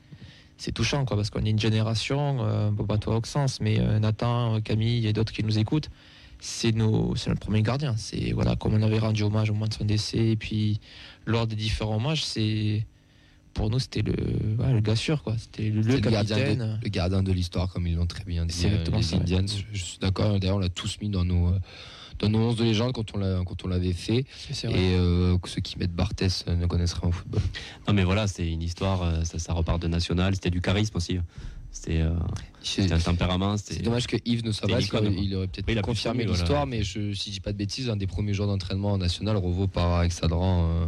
c'est 0.56 0.72
touchant 0.72 1.04
quoi 1.04 1.16
parce 1.16 1.30
qu'on 1.30 1.44
est 1.44 1.50
une 1.50 1.58
génération 1.58 2.38
euh, 2.40 2.70
bon, 2.70 2.84
pas 2.84 2.98
toi 2.98 3.16
Auxence 3.16 3.60
mais 3.60 3.80
euh, 3.80 3.98
Nathan 3.98 4.56
euh, 4.56 4.60
Camille 4.60 5.06
et 5.06 5.12
d'autres 5.12 5.32
qui 5.32 5.42
nous 5.42 5.58
écoutent 5.58 5.90
c'est 6.38 6.72
nos 6.72 7.14
c'est 7.16 7.30
notre 7.30 7.40
premier 7.40 7.62
gardien 7.62 7.94
c'est 7.96 8.32
voilà 8.32 8.56
comme 8.56 8.74
on 8.74 8.82
avait 8.82 8.98
rendu 8.98 9.22
hommage 9.22 9.50
au 9.50 9.54
moment 9.54 9.66
de 9.66 9.74
son 9.74 9.84
décès 9.84 10.28
et 10.28 10.36
puis 10.36 10.80
lors 11.26 11.46
des 11.46 11.56
différents 11.56 11.96
hommages 11.96 12.24
c'est 12.24 12.86
pour 13.54 13.70
nous 13.70 13.78
c'était 13.78 14.02
le 14.02 14.14
ouais, 14.58 14.72
le 14.72 14.80
gars 14.80 14.96
sûr 14.96 15.22
quoi 15.22 15.34
c'était 15.38 15.70
le, 15.70 15.82
gardien 15.98 16.54
de, 16.54 16.76
le 16.82 16.88
gardien 16.88 17.22
de 17.22 17.32
l'histoire, 17.32 17.72
comme 17.72 17.86
ils 17.86 17.96
l'ont 17.96 18.06
très 18.06 18.24
bien 18.24 18.46
dit. 18.46 18.54
C'est 18.54 18.70
euh, 18.70 18.84
les 18.92 19.14
Indians. 19.14 19.44
Je, 19.46 19.64
je 19.72 19.84
suis 19.84 19.98
d'accord. 19.98 20.38
D'ailleurs, 20.38 20.56
on 20.56 20.60
l'a 20.60 20.68
tous 20.68 20.98
mis 21.00 21.08
dans 21.08 21.24
nos, 21.24 21.52
dans 22.20 22.28
nos 22.28 22.38
11 22.50 22.56
de 22.56 22.64
légende 22.64 22.92
quand 22.92 23.14
on 23.14 23.18
l'a- 23.18 23.40
quand 23.46 23.64
on 23.64 23.68
l'avait 23.68 23.92
fait. 23.92 24.18
Et 24.18 24.24
euh, 24.94 25.36
que 25.38 25.48
ceux 25.48 25.60
qui 25.60 25.78
mettent 25.78 25.94
Barthès 25.94 26.44
euh, 26.48 26.54
ne 26.56 26.66
connaissent 26.66 26.92
rien 26.94 27.08
au 27.08 27.12
football. 27.12 27.40
Non, 27.88 27.94
mais 27.94 28.04
voilà, 28.04 28.26
c'est 28.26 28.46
une 28.48 28.62
histoire, 28.62 29.02
euh, 29.02 29.24
ça, 29.24 29.38
ça 29.38 29.52
repart 29.52 29.80
de 29.80 29.88
national, 29.88 30.34
c'était 30.34 30.50
du 30.50 30.60
charisme 30.60 30.96
aussi. 30.96 31.18
C'était 31.72 32.00
euh, 32.00 32.10
un 32.92 32.98
tempérament. 32.98 33.56
c'est 33.56 33.80
dommage 33.80 34.06
que 34.08 34.16
Yves 34.24 34.44
ne 34.44 34.50
soit 34.52 34.68
pas, 34.68 34.80
il 34.80 35.34
aurait 35.36 35.46
peut-être 35.46 35.66
Oui, 35.68 35.72
il 35.74 35.78
a 35.78 35.82
pu 35.82 35.86
confirmé 35.86 36.24
voilà. 36.24 36.38
l'histoire, 36.40 36.66
mais 36.66 36.82
je, 36.82 37.12
si 37.14 37.30
je 37.30 37.34
dis 37.34 37.40
pas 37.40 37.52
de 37.52 37.56
bêtises, 37.58 37.88
un 37.88 37.96
des 37.96 38.08
premiers 38.08 38.34
jours 38.34 38.48
d'entraînement 38.48 38.92
en 38.92 38.98
national, 38.98 39.36
Revo 39.36 39.68
par 39.68 39.92
Alexandran, 40.00 40.68
euh, 40.68 40.86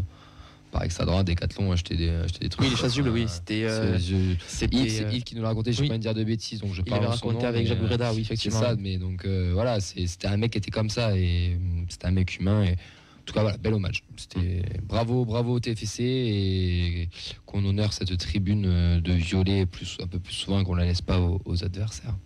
par 0.72 0.80
Alexandran, 0.80 1.22
Decathlon, 1.22 1.70
acheter 1.70 1.96
des, 1.96 2.08
acheter 2.08 2.40
des 2.40 2.48
trucs. 2.48 2.64
Oui, 2.64 2.70
les 2.70 2.76
chasubles, 2.76 3.10
oui, 3.10 3.26
c'était. 3.28 3.62
euh, 3.64 3.96
c'est- 3.98 4.74
Yves, 4.74 4.90
c'est 4.90 5.04
euh, 5.04 5.20
qui 5.20 5.36
nous 5.36 5.42
l'a 5.42 5.48
raconté, 5.48 5.72
je 5.72 5.78
ne 5.78 5.82
oui. 5.82 5.88
vais 5.88 5.94
pas 5.94 5.98
dire 5.98 6.14
de 6.14 6.24
bêtises, 6.24 6.60
donc 6.60 6.72
je 6.74 6.80
Il 6.80 6.84
parle 6.90 7.04
avait 7.04 7.12
en 7.12 7.16
son 7.16 7.26
raconté 7.28 7.44
nom, 7.44 7.48
avec 7.50 7.66
Jacques 7.66 7.82
Breda, 7.82 8.08
oui, 8.10 8.16
C'est 8.16 8.20
effectivement. 8.22 8.60
ça, 8.60 8.74
mais 8.76 8.96
donc 8.98 9.24
euh, 9.24 9.50
voilà, 9.52 9.78
c'est- 9.80 10.06
c'était 10.06 10.26
un 10.28 10.36
mec 10.36 10.50
qui 10.52 10.58
était 10.58 10.70
comme 10.72 10.88
ça 10.90 11.16
et 11.16 11.54
hum, 11.56 11.84
c'était 11.88 12.06
un 12.06 12.10
mec 12.12 12.38
humain. 12.40 12.64
Et, 12.64 12.72
en 12.72 13.24
tout 13.24 13.34
cas, 13.34 13.42
voilà, 13.42 13.56
bel 13.58 13.74
hommage. 13.74 14.02
C'était 14.16 14.62
bravo, 14.82 15.24
bravo 15.24 15.52
au 15.52 15.60
TFC 15.60 16.02
et 16.02 17.08
qu'on 17.46 17.64
honore 17.64 17.92
cette 17.92 18.16
tribune 18.18 19.00
de 19.00 19.12
violet 19.12 19.64
plus, 19.66 19.96
un 20.02 20.08
peu 20.08 20.18
plus 20.18 20.32
souvent 20.34 20.64
qu'on 20.64 20.74
la 20.74 20.84
laisse 20.86 21.02
pas 21.02 21.20
aux, 21.20 21.40
aux 21.44 21.62
adversaires. 21.62 22.16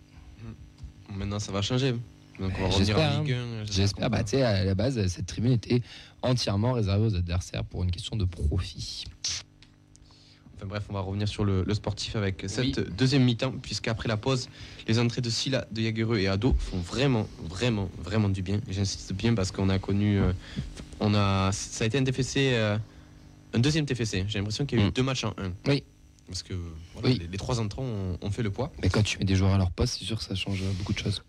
Maintenant, 1.15 1.37
ça 1.39 1.51
va 1.51 1.61
changer. 1.61 1.91
Donc, 1.91 2.01
on 2.39 2.47
va 2.47 2.53
Ouais, 2.57 2.63
revenir 2.65 2.77
j'espère, 2.85 3.11
en 3.11 3.15
hein. 3.15 3.23
Ligue 3.23 3.33
1. 3.33 3.65
J'espère, 3.71 4.09
bah, 4.09 4.23
tu 4.23 4.31
sais, 4.31 4.41
à 4.43 4.63
la 4.63 4.75
base, 4.75 5.05
cette 5.07 5.25
tribune 5.25 5.53
était 5.53 5.81
entièrement 6.21 6.73
réservée 6.73 7.05
aux 7.05 7.15
adversaires 7.15 7.63
pour 7.63 7.83
une 7.83 7.91
question 7.91 8.15
de 8.15 8.25
profit. 8.25 9.05
Enfin 10.55 10.65
bref, 10.65 10.85
on 10.89 10.93
va 10.93 11.01
revenir 11.01 11.27
sur 11.27 11.45
le, 11.45 11.63
le 11.63 11.73
sportif 11.75 12.15
avec 12.15 12.43
cette 12.47 12.77
Oui. 12.79 12.85
deuxième 12.97 13.23
mi-temps, 13.23 13.51
puisqu'après 13.61 14.07
la 14.09 14.17
pause, 14.17 14.49
les 14.87 14.97
entrées 14.97 15.21
de 15.21 15.29
Silla, 15.29 15.67
de 15.71 15.81
Jagereux 15.83 16.17
et 16.17 16.27
Ado 16.27 16.55
font 16.57 16.79
vraiment, 16.79 17.27
vraiment, 17.47 17.89
vraiment 17.99 18.29
du 18.29 18.41
bien. 18.41 18.59
J'insiste 18.67 19.13
bien 19.13 19.35
parce 19.35 19.51
qu'on 19.51 19.69
a 19.69 19.77
connu, 19.77 20.19
euh, 20.19 20.33
on 20.99 21.13
a, 21.13 21.51
ça 21.51 21.83
a 21.83 21.87
été 21.87 21.99
un 21.99 22.03
TFC, 22.03 22.53
euh, 22.53 22.75
un 23.53 23.59
deuxième 23.59 23.85
TFC. 23.85 24.25
J'ai 24.27 24.39
l'impression 24.39 24.65
qu'il 24.65 24.79
y 24.79 24.81
a 24.81 24.85
eu 24.85 24.87
Mm. 24.89 24.93
deux 24.93 25.03
matchs 25.03 25.25
en 25.25 25.33
un. 25.37 25.51
Oui. 25.67 25.83
Parce 26.25 26.41
que 26.43 26.55
voilà, 26.93 27.09
Oui. 27.09 27.19
les, 27.19 27.27
les 27.27 27.37
trois 27.37 27.59
entrants 27.59 27.83
ont, 27.85 28.17
ont 28.19 28.31
fait 28.31 28.43
le 28.43 28.49
poids. 28.49 28.71
Mais 28.81 28.89
quand 28.89 29.03
tu 29.03 29.19
mets 29.19 29.25
des 29.25 29.35
joueurs 29.35 29.53
à 29.53 29.57
leur 29.59 29.69
poste, 29.71 29.97
c'est 29.99 30.05
sûr 30.05 30.17
que 30.17 30.23
ça 30.23 30.33
change 30.35 30.61
beaucoup 30.79 30.91
de 30.93 30.97
choses. 30.99 31.21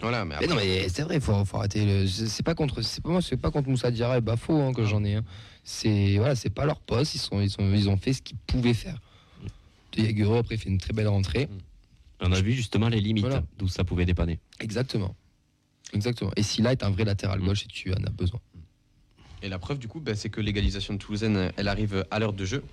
Voilà, 0.00 0.24
mais 0.24 0.36
Mais 0.40 0.46
non, 0.46 0.54
après- 0.54 0.66
mais 0.66 0.88
c'est 0.88 1.02
vrai, 1.02 1.16
il 1.16 1.20
faut, 1.20 1.44
faut 1.44 1.56
arrêter. 1.56 1.84
le- 1.84 2.06
C'est 2.06 2.42
pas 2.44 2.54
contre, 2.54 2.82
c'est 2.82 3.02
pas 3.02 3.10
moi, 3.10 3.20
c'est 3.22 3.36
pas 3.36 3.50
contre 3.50 3.68
Moussa 3.68 3.90
Diarra 3.90 4.18
et 4.18 4.20
Bafo 4.20 4.54
hein, 4.60 4.72
que 4.72 4.84
j'en 4.84 5.02
ai. 5.04 5.14
hein. 5.16 5.24
C'est 5.64 6.16
voilà, 6.18 6.34
c'est 6.36 6.50
pas 6.50 6.64
leur 6.66 6.80
poste. 6.80 7.14
Ils 7.14 7.18
sont, 7.18 7.40
ils 7.40 7.50
sont, 7.50 7.72
ils 7.74 7.88
ont 7.88 7.96
fait 7.96 8.12
ce 8.12 8.22
qu'ils 8.22 8.36
pouvaient 8.46 8.74
faire. 8.74 8.98
De 9.92 10.02
Jaguero 10.04 10.36
après 10.36 10.56
fait 10.56 10.68
une 10.68 10.78
très 10.78 10.92
belle 10.92 11.08
rentrée. 11.08 11.48
On 12.20 12.32
a 12.32 12.40
vu 12.40 12.52
justement 12.52 12.88
les 12.88 13.00
limites 13.00 13.24
Voilà. 13.26 13.42
d'où 13.58 13.68
ça 13.68 13.84
pouvait 13.84 14.04
dépanner. 14.04 14.38
Exactement, 14.60 15.14
exactement. 15.92 16.30
Et 16.36 16.42
Silla 16.42 16.72
est 16.72 16.82
un 16.82 16.90
vrai 16.90 17.04
latéral 17.04 17.40
Mm. 17.40 17.44
gauche 17.46 17.64
et 17.64 17.68
tu 17.68 17.92
en 17.92 18.04
as 18.04 18.10
besoin. 18.10 18.40
Et 19.42 19.48
la 19.48 19.58
preuve, 19.60 19.78
du 19.78 19.86
coup, 19.88 20.00
bah, 20.00 20.14
c'est 20.16 20.30
que 20.30 20.40
l'égalisation 20.40 20.94
de 20.94 20.98
Toulousaine, 20.98 21.52
elle 21.56 21.68
arrive 21.68 22.04
à 22.10 22.18
l'heure 22.18 22.32
de 22.32 22.44
jeu. 22.44 22.64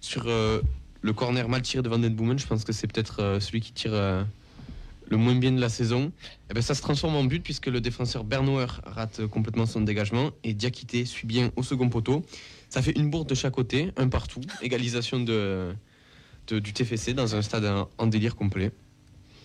Sur 0.00 0.24
euh, 0.28 0.62
le 1.02 1.12
corner 1.12 1.46
mal 1.48 1.60
tiré 1.62 1.82
de 1.82 1.88
Van 1.90 1.98
Den 1.98 2.14
Boomen, 2.14 2.38
je 2.38 2.46
pense 2.46 2.64
que 2.64 2.72
c'est 2.72 2.86
peut-être 2.86 3.20
euh, 3.22 3.40
celui 3.40 3.60
qui 3.60 3.72
tire 3.72 3.92
euh, 3.92 4.24
le 5.08 5.16
moins 5.16 5.34
bien 5.34 5.52
de 5.52 5.60
la 5.60 5.68
saison. 5.68 6.12
Et 6.50 6.54
ben, 6.54 6.62
ça 6.62 6.74
se 6.74 6.82
transforme 6.82 7.16
en 7.16 7.24
but 7.24 7.42
puisque 7.42 7.66
le 7.66 7.80
défenseur 7.80 8.24
Bernauer 8.24 8.66
rate 8.84 9.26
complètement 9.26 9.66
son 9.66 9.80
dégagement 9.80 10.30
et 10.44 10.54
Diakité 10.54 11.04
suit 11.04 11.26
bien 11.26 11.50
au 11.56 11.62
second 11.62 11.88
poteau. 11.88 12.24
Ça 12.68 12.82
fait 12.82 12.96
une 12.98 13.10
bourde 13.10 13.28
de 13.28 13.34
chaque 13.34 13.54
côté, 13.54 13.92
un 13.96 14.08
partout. 14.08 14.40
Égalisation 14.62 15.20
du 15.20 16.72
TFC 16.72 17.14
dans 17.14 17.36
un 17.36 17.42
stade 17.42 17.86
en 17.98 18.06
délire 18.06 18.36
complet. 18.36 18.72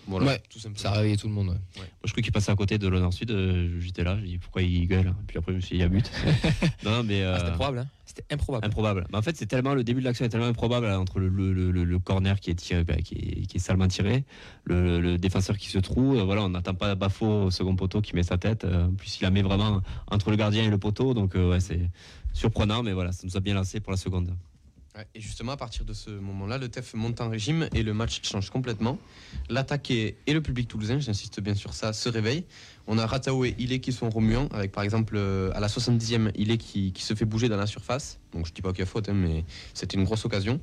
Voilà, 0.08 0.26
Ouais, 0.26 0.42
tout 0.50 0.58
simplement. 0.58 0.82
Ça 0.82 0.90
a 0.90 0.94
réveillé 0.96 1.16
tout 1.16 1.28
le 1.28 1.32
monde. 1.32 1.48
ouais. 1.50 1.54
Moi, 1.76 1.86
je 2.04 2.10
crois 2.10 2.22
qu'il 2.22 2.32
passait 2.32 2.50
à 2.50 2.56
côté 2.56 2.76
de 2.78 2.88
l'honneur 2.88 3.12
sud. 3.12 3.30
euh, 3.30 3.78
J'étais 3.80 4.02
là, 4.04 4.18
j'ai 4.20 4.26
dit 4.26 4.38
pourquoi 4.38 4.62
il 4.62 4.86
gueule? 4.88 5.14
Puis 5.28 5.38
après, 5.38 5.52
je 5.52 5.56
me 5.56 5.60
suis 5.60 5.76
dit, 5.76 5.76
il 5.76 5.80
y 5.80 5.84
a 5.84 5.88
but. 5.88 6.10
non, 6.84 7.02
mais. 7.04 7.22
Ah, 7.22 7.26
euh, 7.26 7.36
C'était 7.38 7.50
improbable, 7.52 7.78
hein. 7.78 7.86
C'était 8.04 8.24
improbable. 8.34 8.66
Improbable. 8.66 9.06
Mais 9.10 9.18
en 9.18 9.22
fait, 9.22 9.36
c'est 9.36 9.46
tellement 9.46 9.74
le 9.74 9.84
début 9.84 10.00
de 10.00 10.04
l'action 10.04 10.24
est 10.24 10.28
tellement 10.28 10.46
improbable 10.46 10.86
là, 10.86 11.00
entre 11.00 11.18
le, 11.18 11.28
le, 11.28 11.52
le- 11.70 11.84
le- 11.84 11.98
corner 11.98 12.38
qui 12.40 12.50
est 12.50 12.54
tiré, 12.54 12.84
bah, 12.84 12.96
qui, 12.96 13.14
est, 13.14 13.46
qui 13.46 13.56
est 13.56 13.60
salement 13.60 13.88
tiré, 13.88 14.24
le, 14.64 15.00
le 15.00 15.16
défenseur 15.18 15.56
qui 15.56 15.68
se 15.68 15.78
trouve. 15.78 16.18
euh, 16.18 16.24
voilà, 16.24 16.42
on 16.42 16.50
n'attend 16.50 16.74
pas 16.74 16.94
Bafo 16.94 17.44
au 17.44 17.50
second 17.50 17.74
poteau 17.76 18.02
qui 18.02 18.14
met 18.14 18.22
sa 18.22 18.36
tête. 18.38 18.64
euh, 18.64 18.88
en 18.88 18.92
plus, 18.92 19.18
il 19.18 19.22
la 19.22 19.30
met 19.30 19.40
vraiment 19.42 19.80
entre 20.10 20.30
le 20.30 20.36
gardien 20.36 20.64
et 20.64 20.68
le 20.68 20.78
poteau. 20.78 21.14
Donc, 21.14 21.36
euh, 21.36 21.50
ouais, 21.50 21.60
c'est 21.60 21.88
surprenant, 22.34 22.82
mais 22.82 22.92
voilà, 22.92 23.12
ça 23.12 23.22
nous 23.24 23.36
a 23.36 23.40
bien 23.40 23.54
lancé 23.54 23.80
pour 23.80 23.92
la 23.92 23.96
seconde. 23.98 24.34
Et 25.14 25.20
justement, 25.20 25.52
à 25.52 25.56
partir 25.56 25.86
de 25.86 25.94
ce 25.94 26.10
moment-là, 26.10 26.58
le 26.58 26.68
TEF 26.68 26.92
monte 26.92 27.20
en 27.22 27.30
régime 27.30 27.66
et 27.74 27.82
le 27.82 27.94
match 27.94 28.20
change 28.22 28.50
complètement. 28.50 28.98
L'attaque 29.48 29.90
et, 29.90 30.16
et 30.26 30.34
le 30.34 30.42
public 30.42 30.68
toulousain, 30.68 30.98
j'insiste 31.00 31.40
bien 31.40 31.54
sur 31.54 31.72
ça, 31.72 31.94
se 31.94 32.10
réveillent. 32.10 32.44
On 32.86 32.98
a 32.98 33.06
Ratao 33.06 33.46
et 33.46 33.54
Ilé 33.58 33.80
qui 33.80 33.92
sont 33.92 34.10
remuants, 34.10 34.48
avec 34.52 34.70
par 34.70 34.84
exemple 34.84 35.14
euh, 35.16 35.50
à 35.54 35.60
la 35.60 35.68
70e, 35.68 36.30
Ilé 36.34 36.58
qui, 36.58 36.92
qui 36.92 37.02
se 37.02 37.14
fait 37.14 37.24
bouger 37.24 37.48
dans 37.48 37.56
la 37.56 37.66
surface. 37.66 38.18
Donc 38.34 38.46
je 38.46 38.52
dis 38.52 38.60
pas 38.60 38.72
qu'il 38.72 38.80
y 38.80 38.82
a 38.82 38.86
faute, 38.86 39.08
hein, 39.08 39.14
mais 39.14 39.46
c'était 39.72 39.96
une 39.96 40.04
grosse 40.04 40.26
occasion. 40.26 40.60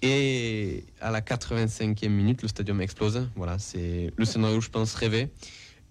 Et 0.00 0.84
à 1.00 1.10
la 1.10 1.20
85e 1.20 2.08
minute, 2.08 2.40
le 2.40 2.48
stadium 2.48 2.80
explose. 2.80 3.28
Voilà, 3.36 3.58
c'est 3.58 4.12
le 4.16 4.24
scénario, 4.24 4.62
je 4.62 4.70
pense, 4.70 4.94
rêvé. 4.94 5.28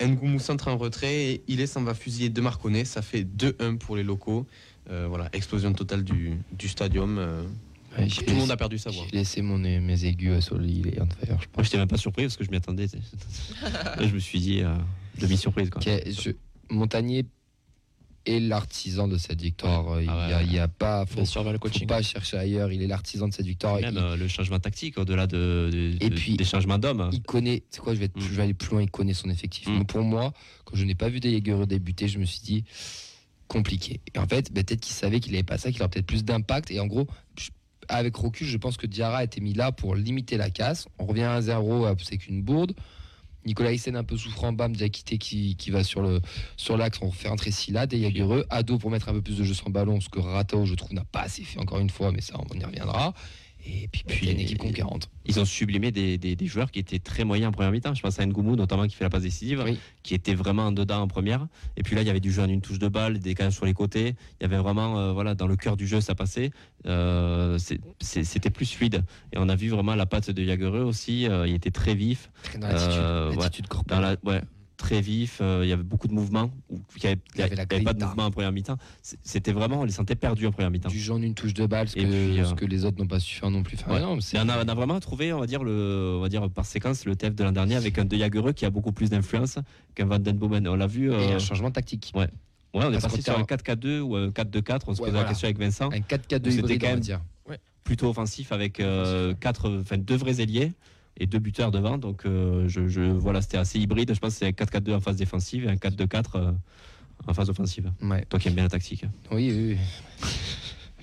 Ngoumou 0.02 0.40
centre 0.40 0.68
en 0.68 0.78
retrait 0.78 1.14
et 1.34 1.44
Ilé 1.48 1.68
s'en 1.68 1.84
va 1.84 1.94
fusiller 1.94 2.30
de 2.30 2.42
Marconnet. 2.42 2.86
Ça 2.86 3.04
fait 3.04 3.24
2-1 3.24 3.78
pour 3.78 3.96
les 3.96 4.04
locaux. 4.04 4.48
Euh, 4.90 5.06
voilà, 5.08 5.28
explosion 5.34 5.74
totale 5.74 6.04
du, 6.04 6.40
du 6.54 6.70
stadium. 6.70 7.18
euh, 7.20 7.44
Ouais, 7.98 8.08
tout 8.08 8.24
le 8.28 8.34
monde 8.36 8.52
a 8.52 8.58
perdu 8.58 8.78
sa 8.78 8.92
voix. 8.92 9.06
J'ai 9.12 9.18
laissé 9.18 9.42
mon, 9.42 9.58
mes 9.58 10.06
aigus 10.06 10.50
il 10.64 10.88
est 10.88 11.02
on 11.02 11.08
fire, 11.08 11.40
je 11.42 11.48
Moi, 11.56 11.64
j'étais 11.64 11.78
même 11.78 11.88
pas 11.88 11.98
surpris 11.98 12.24
parce 12.24 12.38
que 12.38 12.44
je 12.44 12.52
m'y 12.52 12.58
attendais. 12.58 12.88
je 14.00 14.06
me 14.14 14.20
suis 14.20 14.40
dit, 14.40 14.62
euh, 14.62 14.76
demi-surprise. 15.20 15.70
Quoi. 15.70 15.82
Ok, 15.82 16.04
je- 16.08 16.32
Montagnier 16.70 17.26
est 18.26 18.40
l'artisan 18.42 19.08
de 19.08 19.18
cette 19.18 19.42
victoire. 19.42 20.02
Il 20.02 20.10
Ah 20.10 20.28
n'y 20.28 20.34
a, 20.34 20.38
ouais. 20.40 20.46
il 20.48 20.54
y 20.54 20.60
a 20.60 20.68
pas, 20.68 21.06
faut, 21.06 21.22
le 21.22 21.26
faut 21.26 21.60
coaching. 21.60 21.88
pas 21.88 22.02
chercher 22.02 22.38
ailleurs. 22.38 22.74
Il 22.74 22.82
est 22.82 22.88
l'artisan 22.88 23.30
de 23.30 23.34
cette 23.34 23.46
victoire. 23.46 23.80
Même 23.80 23.94
Il- 23.94 23.98
euh, 24.00 24.16
le 24.18 24.28
changement 24.28 24.60
tactique, 24.60 24.98
au-delà 24.98 25.28
de, 25.28 25.70
de- 25.72 25.98
Et 26.02 26.10
de- 26.10 26.16
puis, 26.16 26.36
des 26.36 26.44
changements 26.44 26.78
d'hommes. 26.78 27.10
il 27.14 27.22
connaît, 27.22 27.64
c'est 27.72 27.80
quoi, 27.80 27.94
je 27.94 28.00
vais, 28.00 28.06
être- 28.06 28.18
Mm. 28.18 28.22
je 28.22 28.28
vais 28.34 28.44
aller 28.44 28.54
plus 28.54 28.72
loin, 28.72 28.82
il 28.82 28.92
connaît 28.92 29.14
son 29.14 29.30
effectif. 29.30 29.68
Mm. 29.68 29.78
Mais 29.80 29.86
pour 29.86 30.02
moi, 30.02 30.34
quand 30.66 30.76
je 30.76 30.84
n'ai 30.84 30.96
pas 30.96 31.08
vu 31.08 31.22
des 31.22 31.40
débuter, 31.40 32.10
je 32.10 32.20
me 32.20 32.26
suis 32.26 32.42
dit, 32.42 32.64
compliqué. 33.48 34.02
Et 34.14 34.20
en 34.20 34.28
fait, 34.28 34.52
ben, 34.52 34.62
peut-être 34.66 34.82
qu'il 34.82 34.94
savait 34.94 35.22
qu'il 35.22 35.32
n'avait 35.32 35.44
pas 35.44 35.58
ça, 35.58 35.72
qu'il 35.72 35.82
aurait 35.82 35.90
peut-être 35.90 36.06
plus 36.06 36.26
d'impact. 36.26 36.70
Et 36.70 36.82
en 36.82 36.88
gros, 36.88 37.08
je- 37.40 37.48
avec 37.90 38.16
recul, 38.16 38.48
je 38.48 38.58
pense 38.58 38.78
que 38.78 38.88
Diarra 38.88 39.18
a 39.18 39.24
été 39.24 39.42
mis 39.42 39.54
là 39.54 39.72
pour 39.72 39.96
limiter 39.96 40.38
la 40.38 40.50
casse. 40.50 40.88
On 41.00 41.06
revient 41.06 41.24
à 41.24 41.42
0, 41.42 41.86
euh, 41.86 41.96
c'est 42.04 42.18
qu'une 42.18 42.42
bourde. 42.42 42.74
Nicolas 43.46 43.72
Hyssen 43.72 43.96
un 43.96 44.04
peu 44.04 44.18
souffrant, 44.18 44.52
Bam, 44.52 44.76
Diakité 44.76 45.18
qui, 45.18 45.56
qui 45.56 45.72
va 45.72 45.84
sur 45.84 46.02
le 46.02 46.20
sur 46.58 46.76
l'axe, 46.76 47.00
on 47.02 47.12
fait 47.12 47.30
entrer 47.30 47.52
Silla, 47.52 47.88
des 47.88 48.02
Jagereux, 48.02 48.46
Ado 48.50 48.78
pour 48.78 48.92
mettre 48.92 49.08
un 49.08 49.14
peu 49.14 49.22
plus 49.22 49.38
de 49.38 49.44
jeu 49.46 49.54
sans 49.54 49.70
ballon, 49.70 50.02
ce 50.02 50.10
que 50.10 50.20
Ratao, 50.20 50.66
je 50.66 50.76
trouve, 50.76 50.94
n'a 50.94 51.06
pas 51.06 51.22
assez 51.22 51.44
fait 51.44 51.60
encore 51.60 51.80
une 51.80 51.90
fois, 51.90 52.12
mais 52.12 52.20
ça, 52.20 52.36
on 52.38 52.60
y 52.60 52.64
reviendra. 52.64 53.14
Et 53.70 53.88
puis, 53.90 54.04
puis 54.06 54.16
Puis- 54.18 54.18
il 54.22 54.28
y 54.28 54.30
a 54.30 54.34
une 54.34 54.40
équipe 54.40 54.58
conquérante. 54.60 55.10
Ils 55.26 55.40
ont 55.42 55.46
sublimé 55.46 55.92
des, 55.92 56.18
des- 56.18 56.36
des 56.38 56.46
joueurs 56.46 56.72
qui 56.72 56.80
étaient 56.80 57.00
très 57.00 57.26
moyens 57.26 57.50
en 57.50 57.52
première 57.52 57.72
mi-temps. 57.72 57.94
Je 57.94 58.02
pense 58.02 58.18
à 58.20 58.26
Ngoumou, 58.26 58.56
notamment, 58.56 58.88
qui 58.88 58.96
fait 58.96 59.04
la 59.04 59.10
passe 59.10 59.24
décisive, 59.24 59.62
Oui. 59.66 59.78
qui 60.04 60.14
était 60.14 60.34
vraiment 60.36 60.64
en 60.68 60.72
dedans 60.72 61.02
en 61.02 61.08
première. 61.08 61.48
Et 61.76 61.84
puis 61.84 61.96
là, 61.96 62.02
il 62.02 62.08
y 62.08 62.10
avait 62.10 62.22
du 62.22 62.32
jeu 62.32 62.42
en 62.44 62.48
une 62.48 62.62
touche 62.62 62.80
de 62.80 62.88
balle, 62.88 63.14
des 63.16 63.20
décalages 63.20 63.54
sur 63.54 63.66
les 63.66 63.74
côtés. 63.74 64.16
Il 64.40 64.44
y 64.44 64.46
avait 64.46 64.58
vraiment, 64.58 64.98
euh, 65.00 65.12
voilà, 65.12 65.36
dans 65.36 65.48
le 65.48 65.58
cœur 65.58 65.76
du 65.76 65.86
jeu, 65.86 66.00
ça 66.00 66.16
passait. 66.16 66.52
Euh, 66.86 67.58
C'était 68.00 68.50
plus 68.50 68.72
fluide. 68.74 69.04
Et 69.34 69.38
on 69.38 69.50
a 69.50 69.56
vu 69.56 69.68
vraiment 69.70 69.96
la 69.96 70.06
patte 70.06 70.32
de 70.32 70.44
Jagereux 70.46 70.82
aussi. 70.84 71.28
euh, 71.28 71.46
il 71.48 71.54
était 71.56 71.72
très 71.72 71.94
vif. 71.96 72.30
Très 72.44 72.60
dans 72.60 72.68
l'attitude, 72.70 73.02
ouais. 73.02 73.36
l'attitude 73.44 73.66
Dans 73.66 73.76
corporelle. 73.76 74.18
la, 74.24 74.32
ouais, 74.32 74.42
très 74.78 75.02
vif. 75.02 75.40
euh, 75.42 75.62
il 75.64 75.70
y 75.70 75.74
avait 75.74 75.84
beaucoup 75.84 76.08
de 76.08 76.14
mouvements. 76.14 76.52
ou- 76.70 76.80
Il 76.96 77.04
n'y 77.04 77.08
avait, 77.10 77.20
Il 77.36 77.40
y 77.40 77.44
avait 77.44 77.56
la 77.56 77.64
il 77.64 77.72
y 77.72 77.76
avait 77.76 77.84
pas 77.84 77.94
de 77.94 78.04
mouvement 78.06 78.26
en 78.26 78.32
première 78.32 78.52
mi-temps. 78.52 78.78
C'était 79.02 79.52
vraiment, 79.52 79.82
on 79.82 79.84
les 79.84 79.92
sentait 79.92 80.16
perdus 80.16 80.46
en 80.48 80.52
première 80.52 80.72
mi-temps. 80.72 80.90
du 80.90 81.00
jaune, 81.00 81.24
une 81.24 81.34
touche 81.34 81.54
de 81.54 81.66
balle, 81.66 81.88
ce, 81.90 81.98
Et 81.98 82.04
que, 82.04 82.08
puis, 82.08 82.40
euh, 82.40 82.46
ce 82.46 82.54
que 82.54 82.66
les 82.66 82.86
autres 82.86 82.98
n'ont 83.00 83.08
pas 83.08 83.20
su 83.20 83.40
faire 83.40 83.50
non 83.50 83.64
plus. 83.64 83.78
Enfin, 83.82 83.94
Ouais. 83.96 84.00
non, 84.02 84.20
c'est- 84.22 84.38
Mais 84.38 84.44
on 84.46 84.50
a, 84.50 84.64
on 84.64 84.68
a 84.68 84.74
vraiment 84.76 85.00
trouvé, 85.00 85.34
on 85.34 85.40
va 85.40 85.48
dire, 85.48 85.64
le, 85.64 86.16
on 86.18 86.22
va 86.22 86.30
dire 86.30 86.50
par 86.50 86.66
séquence, 86.66 87.06
le 87.06 87.16
TF 87.16 87.36
de 87.36 87.44
l'an 87.44 87.52
dernier 87.52 87.76
avec 87.76 87.98
un 87.98 88.06
De 88.06 88.16
Jagereux 88.18 88.54
qui 88.54 88.66
a 88.66 88.70
beaucoup 88.70 88.92
plus 88.92 89.10
d'influence 89.10 89.58
qu'un 89.96 90.06
Van 90.06 90.20
Den 90.20 90.38
Boomen. 90.38 90.68
On 90.68 90.76
l'a 90.76 90.88
vu. 90.88 91.12
et 91.12 91.14
euh, 91.16 91.36
un 91.36 91.40
changement 91.40 91.72
tactique. 91.72 92.12
Ouais, 92.16 92.28
on 92.74 92.82
est 92.92 93.00
Parce 93.00 93.14
qu'au 93.16 93.22
sur 93.22 93.34
un 93.34 93.44
terrain- 93.44 93.46
4-4-2 93.46 94.00
ou 94.02 94.16
un 94.16 94.30
4-2-4. 94.32 94.88
On 94.90 94.94
se 94.94 95.02
Ouais, 95.02 95.08
posait 95.08 95.12
voilà. 95.12 95.24
la 95.24 95.30
question 95.30 95.48
avec 95.48 95.58
Vincent. 95.60 95.90
Un 95.92 96.02
4-4-2 96.02 96.52
C'était 96.52 96.64
hybride, 96.76 96.82
quand 96.82 96.86
on 96.88 96.90
va 96.90 96.96
même- 96.96 97.00
dire. 97.04 97.22
Plutôt 97.84 98.10
offensif 98.10 98.52
avec 98.52 98.82
euh, 98.82 99.34
quatre, 99.40 99.80
enfin, 99.80 99.98
deux 99.98 100.18
vrais 100.18 100.42
ailiers 100.42 100.74
et 101.20 101.26
deux 101.28 101.40
buteurs 101.40 101.72
devant. 101.72 101.98
Donc, 101.98 102.26
euh, 102.26 102.68
je, 102.68 102.88
je- 102.88 103.02
voilà, 103.02 103.42
c'était 103.42 103.58
assez 103.58 103.80
hybride. 103.80 104.14
Je 104.14 104.20
pense 104.20 104.34
que 104.34 104.40
c'est 104.40 104.48
un 104.48 104.52
4-4-2 104.52 104.94
en 104.96 105.00
phase 105.00 105.16
défensive 105.18 105.66
et 105.66 105.70
un 105.70 105.76
4-2-4 105.76 106.24
euh, 106.36 106.52
en 107.28 107.34
phase 107.34 107.50
offensive. 107.50 107.92
Ouais. 108.02 108.26
Toi 108.30 108.40
qui 108.40 108.48
aimes 108.48 108.54
bien 108.56 108.64
la 108.64 108.70
tactique. 108.70 109.06
Oui, 109.32 109.52
oui, 109.52 109.74
oui. 109.74 109.78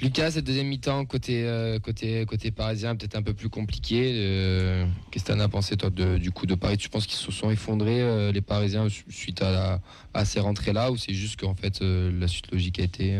Lucas, 0.03 0.33
cette 0.33 0.45
deuxième 0.45 0.67
mi-temps 0.67 1.05
côté, 1.07 1.45
euh, 1.47 1.79
côté, 1.79 2.27
côté 2.27 2.51
parisien, 2.51 2.97
peut-être 2.97 3.15
un 3.15 3.23
peu 3.23 3.33
plus 3.33 3.49
compliqué. 3.49 4.87
Qu'est-ce 5.11 5.25
que 5.25 5.33
tu 5.33 5.37
en 5.37 5.41
as 5.41 5.49
pensé, 5.49 5.77
toi, 5.77 5.89
de- 5.91 6.19
du 6.19 6.31
coup 6.33 6.47
de 6.47 6.57
Paris? 6.57 6.77
Tu 6.77 6.89
penses 6.89 7.07
qu'ils 7.07 7.17
se 7.19 7.31
sont 7.31 7.49
effondrés, 7.51 8.33
les 8.33 8.41
Parisiens, 8.41 8.89
su- 8.89 9.05
suite 9.09 9.41
à, 9.41 9.51
la- 9.53 9.81
à 10.12 10.25
ces 10.25 10.41
rentrées-là, 10.41 10.91
ou 10.91 10.97
c'est 10.97 11.15
juste 11.15 11.41
qu'en 11.41 11.55
fait, 11.55 11.81
la 11.81 12.27
suite 12.27 12.51
logique 12.51 12.81
a 12.81 12.83
été, 12.83 13.17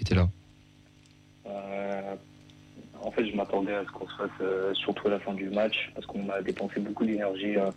était 0.00 0.16
là? 0.16 0.28
En 3.10 3.12
fait, 3.12 3.26
je 3.26 3.34
m'attendais 3.34 3.74
à 3.74 3.84
ce 3.84 3.90
qu'on 3.90 4.06
se 4.06 4.14
fasse 4.14 4.30
euh, 4.40 4.72
surtout 4.74 5.08
à 5.08 5.10
la 5.10 5.18
fin 5.18 5.34
du 5.34 5.50
match, 5.50 5.90
parce 5.96 6.06
qu'on 6.06 6.28
a 6.28 6.40
dépensé 6.42 6.78
beaucoup 6.78 7.04
d'énergie 7.04 7.56
euh, 7.56 7.68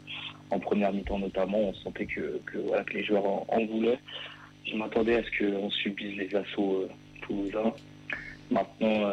en 0.51 0.59
première 0.59 0.93
mi-temps 0.93 1.17
notamment. 1.17 1.57
On 1.57 1.73
sentait 1.73 2.05
que, 2.05 2.39
voilà, 2.67 2.83
que 2.83 2.93
les 2.93 3.03
joueurs 3.03 3.25
en, 3.25 3.43
en 3.49 3.65
voulaient. 3.65 3.97
Je 4.63 4.75
m'attendais 4.75 5.15
à 5.15 5.23
ce 5.23 5.31
qu'on 5.39 5.71
subisse 5.71 6.15
les 6.17 6.35
assauts 6.35 6.83
euh, 6.83 6.89
toulousains. 7.23 7.73
Maintenant, 8.51 9.09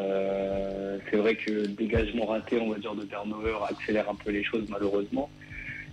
c'est 1.09 1.17
vrai 1.17 1.35
que 1.37 1.51
le 1.51 1.69
dégagement 1.69 2.27
raté, 2.27 2.61
on 2.61 2.69
va 2.71 2.79
dire, 2.79 2.95
de 2.95 3.05
Bernauer 3.05 3.57
accélère 3.71 4.11
un 4.11 4.15
peu 4.15 4.31
les 4.31 4.45
choses 4.45 4.69
malheureusement. 4.69 5.31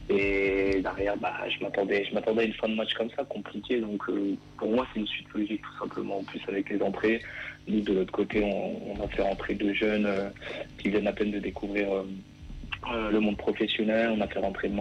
Et 0.10 0.80
derrière, 0.82 1.18
bah, 1.18 1.34
je 1.49 1.62
m'attendais, 1.64 2.05
je 2.05 2.14
m'attendais 2.14 2.43
à 2.43 2.45
une 2.45 2.53
fin 2.53 2.70
de 2.70 2.76
match 2.76 2.93
comme 2.93 3.10
ça, 3.10 3.26
compliquée. 3.26 3.82
Donc, 3.82 4.01
euh, 4.10 4.36
pour 4.58 4.72
moi, 4.72 4.88
c'est 4.93 5.01
une 5.01 5.08
suite 5.08 5.28
logique, 5.34 5.62
tout 5.62 5.80
simplement. 5.80 6.20
En 6.20 6.24
plus, 6.24 6.39
avec 6.47 6.70
les 6.70 6.82
entrées, 6.82 7.22
nous, 7.68 7.82
de 7.82 7.93
l'autre 7.93 8.14
côté, 8.14 8.41
on, 8.41 9.03
a 9.03 9.08
fait 9.10 9.22
rentrer 9.22 9.55
deux 9.55 9.74
jeunes 9.74 10.05
euh, 10.05 10.30
qui 10.78 10.89
viennent 10.89 11.08
à 11.08 11.12
peine 11.12 11.32
de 11.32 11.39
découvrir 11.39 11.88
euh, 11.91 13.12
le 13.12 13.20
monde 13.20 13.36
professionnel. 13.36 14.14
On 14.18 14.22
a 14.22 14.28
fait 14.28 14.39
rentrer 14.39 14.72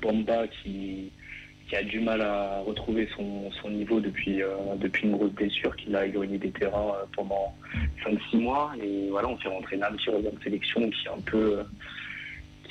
Bamba 0.00 0.46
qui, 0.62 1.10
qui 1.68 1.74
a 1.74 1.82
du 1.82 1.98
mal 1.98 2.20
à 2.20 2.60
retrouver 2.60 3.08
son, 3.16 3.50
son 3.60 3.70
niveau 3.70 3.98
depuis, 3.98 4.40
depuis 4.78 5.08
une 5.08 5.16
grosse 5.16 5.32
blessure 5.32 5.74
qu'il 5.74 5.96
a 5.96 6.06
éloigné 6.06 6.38
des 6.38 6.50
terrains 6.52 6.94
pendant 7.16 7.56
5-6 8.04 8.36
mois. 8.38 8.72
Et 8.80 9.08
voilà, 9.10 9.26
on 9.26 9.36
fait 9.38 9.48
rentrer 9.48 9.78
Nam 9.78 9.96
qui 9.96 10.10
revient 10.10 10.30
de 10.32 10.44
sélection, 10.44 10.88
qui 10.90 11.06
est 11.06 11.10
un 11.10 11.20
peu. 11.22 11.64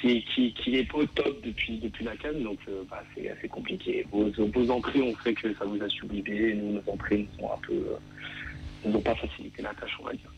Qui, 0.05 0.23
qui, 0.35 0.53
qui 0.53 0.75
est 0.77 0.83
pas 0.91 0.99
au 0.99 1.05
top 1.05 1.41
depuis, 1.43 1.77
depuis 1.79 2.05
la 2.05 2.15
canne, 2.15 2.43
donc 2.43 2.59
euh, 2.67 2.83
bah, 2.89 3.03
c'est 3.15 3.29
assez 3.29 3.47
compliqué. 3.47 4.05
Vos, 4.11 4.29
vos 4.37 4.69
entrées 4.71 5.01
ont 5.01 5.15
fait 5.15 5.33
que 5.33 5.53
ça 5.55 5.65
vous 5.65 5.81
a 5.81 5.89
sublimé, 5.89 6.49
et 6.49 6.53
nous, 6.53 6.73
nos 6.73 6.91
entrées 6.91 7.27
nous 7.39 7.45
ont 7.45 7.53
un 7.53 7.57
peu. 7.65 7.73
euh, 7.73 7.97
nous 8.85 8.91
n'ont 8.91 9.01
pas 9.01 9.15
facilité 9.15 9.63
la 9.63 9.73
tâche, 9.73 9.97
on 9.99 10.05
va 10.05 10.11
dire. 10.13 10.31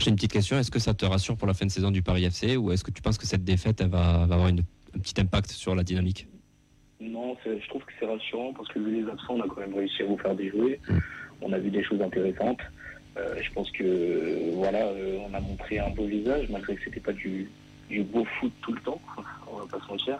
J'ai 0.00 0.10
une 0.10 0.16
petite 0.16 0.32
question. 0.32 0.58
Est-ce 0.58 0.70
que 0.72 0.80
ça 0.80 0.92
te 0.92 1.04
rassure 1.06 1.36
pour 1.36 1.46
la 1.46 1.54
fin 1.54 1.66
de 1.66 1.70
saison 1.70 1.90
du 1.92 2.02
Paris 2.02 2.24
FC 2.24 2.56
ou 2.56 2.72
est-ce 2.72 2.82
que 2.82 2.90
tu 2.90 3.00
penses 3.00 3.16
que 3.16 3.26
cette 3.26 3.44
défaite 3.44 3.80
elle 3.80 3.88
va, 3.90 4.26
va 4.26 4.34
avoir 4.34 4.48
une- 4.48 4.64
un 4.94 4.98
petit 4.98 5.20
impact 5.20 5.50
sur 5.52 5.74
la 5.76 5.84
dynamique? 5.84 6.26
Non, 7.00 7.36
je 7.44 7.68
trouve 7.68 7.84
que 7.84 7.92
c'est 8.00 8.06
rassurant 8.06 8.52
parce 8.54 8.68
que 8.70 8.78
vu 8.80 9.02
les 9.02 9.08
absents, 9.10 9.34
on 9.34 9.40
a 9.40 9.46
quand 9.46 9.60
même 9.60 9.74
réussi 9.74 10.02
à 10.02 10.06
vous 10.06 10.18
faire 10.18 10.34
déjouer. 10.34 10.80
On 11.40 11.52
a 11.52 11.58
vu 11.58 11.70
des 11.70 11.84
choses 11.84 12.00
intéressantes. 12.02 12.60
Euh, 13.16 13.36
je 13.40 13.50
pense 13.52 13.70
que 13.70 14.50
voilà, 14.54 14.84
euh, 14.86 15.18
on 15.30 15.32
a 15.34 15.40
montré 15.40 15.78
un 15.78 15.90
beau 15.90 16.06
visage, 16.06 16.48
malgré 16.50 16.74
que 16.74 16.82
c'était 16.84 17.00
pas 17.00 17.12
du, 17.12 17.48
du 17.88 18.02
beau 18.02 18.24
foot 18.38 18.52
tout 18.62 18.72
le 18.72 18.80
temps, 18.80 19.00
on 19.50 19.58
va 19.58 19.66
pas 19.66 19.84
se 19.84 19.88
mentir. 19.90 20.18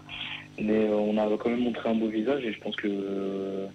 Mais 0.60 0.88
on 0.88 1.16
a 1.18 1.36
quand 1.36 1.50
même 1.50 1.62
montré 1.64 1.88
un 1.88 1.94
beau 1.94 2.08
visage 2.08 2.42
et 2.44 2.52
je 2.52 2.60
pense 2.60 2.74
que 2.76 2.88
euh, 2.88 3.66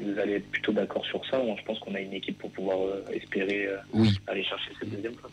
vous 0.00 0.18
allez 0.18 0.34
être 0.34 0.50
plutôt 0.50 0.72
d'accord 0.72 1.04
sur 1.06 1.24
ça. 1.30 1.38
Moi, 1.42 1.54
je 1.58 1.64
pense 1.64 1.78
qu'on 1.78 1.94
a 1.94 2.00
une 2.00 2.12
équipe 2.12 2.38
pour 2.38 2.50
pouvoir 2.50 2.78
euh, 2.80 3.04
espérer 3.12 3.66
euh, 3.68 3.76
Oui. 3.92 4.18
aller 4.26 4.42
chercher 4.42 4.72
cette 4.80 4.90
deuxième 4.90 5.14
place. 5.14 5.30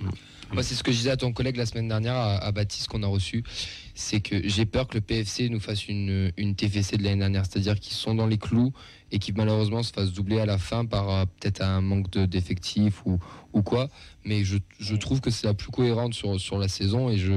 Moi, 0.54 0.62
c'est 0.64 0.76
ce 0.76 0.84
que 0.84 0.92
je 0.92 0.98
disais 0.98 1.10
à 1.12 1.18
ton 1.18 1.32
collègue 1.32 1.56
la 1.56 1.66
semaine 1.66 1.88
dernière, 1.88 2.14
à, 2.16 2.36
à 2.38 2.52
Baptiste, 2.52 2.88
qu'on 2.90 3.02
a 3.04 3.08
reçu. 3.08 3.44
C'est 3.96 4.20
que 4.20 4.48
j'ai 4.48 4.66
peur 4.66 4.88
que 4.88 4.96
le 4.96 5.02
PFC 5.02 5.50
nous 5.50 5.62
fasse 5.62 5.88
une, 5.88 6.32
une 6.38 6.54
TFC 6.56 6.98
de 6.98 7.04
l'année 7.04 7.20
dernière. 7.20 7.46
C'est-à-dire 7.46 7.80
qu'ils 7.80 7.94
sont 7.94 8.14
dans 8.14 8.28
les 8.28 8.38
clous 8.38 8.74
et 9.12 9.18
qui 9.18 9.32
malheureusement 9.34 9.82
se 9.82 9.92
fassent 9.94 10.12
doubler 10.14 10.40
à 10.42 10.46
la 10.46 10.58
fin 10.60 10.86
par 10.86 11.26
peut-être 11.40 11.62
un 11.62 11.82
manque 11.82 12.10
de- 12.12 12.26
d'effectifs 12.26 13.04
ou, 13.06 13.18
ou 13.54 13.62
quoi. 13.64 13.88
Mais 14.26 14.44
je, 14.44 14.58
je 14.80 14.96
trouve 14.96 15.22
que 15.22 15.32
c'est 15.32 15.48
la 15.48 15.54
plus 15.56 15.72
cohérente 15.72 16.14
sur, 16.14 16.40
sur 16.40 16.58
la 16.60 16.68
saison 16.68 17.10
et 17.10 17.18
je, 17.18 17.34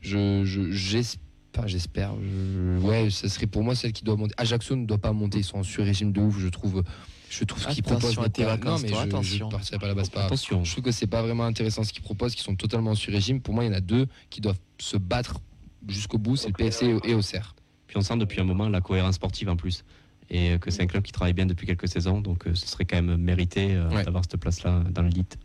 je, 0.00 0.44
je- 0.44 0.70
j'espère. 0.70 1.18
J'espère. 1.66 2.12
je- 2.22 2.78
Ouais, 2.86 3.10
ça 3.10 3.28
serait 3.28 3.46
pour 3.48 3.64
moi 3.64 3.74
celle 3.74 3.92
qui 3.92 4.04
doit 4.04 4.16
monter. 4.16 4.34
Ajaccio 4.36 4.76
ne 4.76 4.86
doit 4.86 4.98
pas 4.98 5.12
monter. 5.12 5.38
Ils 5.38 5.44
sont 5.44 5.58
en 5.58 5.62
sur-régime 5.64 6.12
de 6.12 6.20
ouf, 6.20 6.38
je 6.38 6.48
trouve. 6.48 6.84
Je 7.30 7.44
trouve 7.44 7.60
ce 7.62 7.68
qu'ils 7.68 7.80
Attention 7.80 7.98
proposent. 8.12 8.18
à 8.24 8.28
tes 8.30 8.42
n'est 8.42 8.46
pas- 8.48 8.56
vacances, 8.56 8.82
non, 8.82 8.86
mais 8.86 8.92
toi, 8.92 9.22
je, 9.22 9.28
je 9.28 9.44
attention. 9.44 9.48
pas 9.80 9.86
là-bas. 9.88 10.04
c'est 10.04 10.12
pas- 10.14 10.24
Attention. 10.24 10.64
je 10.64 10.70
trouve 10.72 10.84
que 10.84 10.92
c'est 10.92 11.06
pas 11.08 11.20
vraiment 11.22 11.44
intéressant 11.44 11.82
ce 11.84 11.92
qu'ils 11.92 12.02
proposent, 12.02 12.34
qu'ils 12.34 12.44
sont 12.44 12.54
totalement 12.54 12.94
sur 12.94 13.12
régime. 13.12 13.40
Pour 13.40 13.54
moi, 13.54 13.64
il 13.64 13.66
y 13.66 13.70
en 13.70 13.74
a 13.76 13.80
deux 13.80 14.06
qui 14.30 14.40
doivent 14.40 14.58
se 14.78 14.96
battre 14.96 15.40
jusqu'au 15.88 16.16
bout, 16.18 16.36
c'est 16.36 16.48
le 16.48 16.54
PFC 16.54 16.96
et 17.04 17.14
Auxerre. 17.14 17.54
Puis 17.86 17.96
on 17.96 18.02
sent 18.02 18.16
depuis 18.18 18.40
un 18.40 18.44
moment 18.44 18.68
la 18.68 18.80
cohérence 18.80 19.16
sportive 19.16 19.48
en 19.48 19.56
plus. 19.56 19.84
Et 20.30 20.52
euh, 20.52 20.58
que 20.58 20.70
c'est 20.70 20.82
un 20.82 20.86
club 20.86 21.02
qui 21.02 21.12
travaille 21.12 21.32
bien 21.32 21.46
depuis 21.46 21.66
quelques 21.66 21.88
saisons. 21.88 22.20
Donc 22.20 22.46
euh, 22.46 22.54
ce 22.54 22.66
serait 22.68 22.84
quand 22.84 23.02
même 23.02 23.16
mérité 23.16 23.74
euh, 23.74 23.88
Ouais. 23.90 24.04
d'avoir 24.04 24.22
cette 24.24 24.40
place-là 24.40 24.84
dans 24.90 25.02
l'élite. 25.02 25.38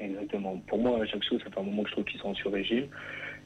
Exactement. 0.00 0.58
Pour 0.66 0.78
moi, 0.80 1.00
Ajaccio, 1.02 1.38
ça 1.38 1.44
fait 1.50 1.58
un 1.60 1.62
moment 1.62 1.82
que 1.84 1.88
je 1.88 1.94
trouve 1.94 2.04
qu'ils 2.04 2.20
sont 2.20 2.28
en 2.28 2.34
sur-régime. 2.34 2.86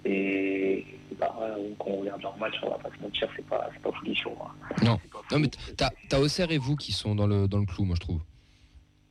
Et 0.08 0.84
bah, 1.18 1.34
quand 1.78 1.88
on 1.90 2.00
regarde 2.00 2.22
leur 2.22 2.36
match, 2.38 2.54
on 2.62 2.70
va 2.70 2.78
pas 2.78 2.90
se 2.96 3.02
mentir, 3.02 3.28
c'est 3.34 3.44
pas, 3.46 3.68
c'est 3.72 3.82
pas 3.82 3.90
folichon. 3.98 4.34
hein. 4.40 4.74
Non. 4.84 4.98
Non, 5.32 5.38
mais 5.40 5.48
t'as 5.76 6.18
Auxerre 6.18 6.52
et 6.52 6.58
vous 6.58 6.76
qui 6.76 6.92
sont 6.92 7.14
dans 7.16 7.26
le, 7.26 7.48
dans 7.48 7.58
le 7.58 7.66
clou, 7.66 7.84
moi 7.84 7.96
je 7.96 8.00
trouve. 8.00 8.20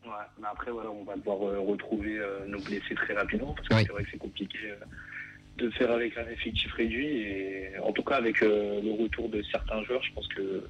Ouais, 0.06 0.12
mais 0.39 0.48
après, 0.50 0.72
voilà, 0.72 0.89
on 0.91 1.04
va 1.04 1.16
devoir 1.18 1.41
euh, 1.46 1.60
retrouver 1.60 2.18
euh, 2.20 2.46
nos 2.48 2.60
blessés 2.60 2.96
très 2.96 3.14
rapidement 3.16 3.54
parce 3.54 3.68
que 3.68 3.74
Oui. 3.76 3.84
c'est 3.86 3.91
vrai 3.91 4.04
que 4.04 4.10
c'est 4.12 4.18
compliqué 4.18 4.58
euh, 4.66 4.76
de 5.58 5.70
faire 5.72 5.91
avec 5.91 6.18
un 6.18 6.28
effectif 6.30 6.72
réduit. 6.74 7.08
Et 7.08 7.72
en 7.84 7.91
tout 7.91 8.04
cas, 8.04 8.16
avec 8.16 8.39
le 8.41 9.02
retour 9.04 9.28
de 9.30 9.41
certains 9.52 9.84
joueurs, 9.84 10.04
je 10.04 10.14
pense 10.14 10.28
que, 10.30 10.64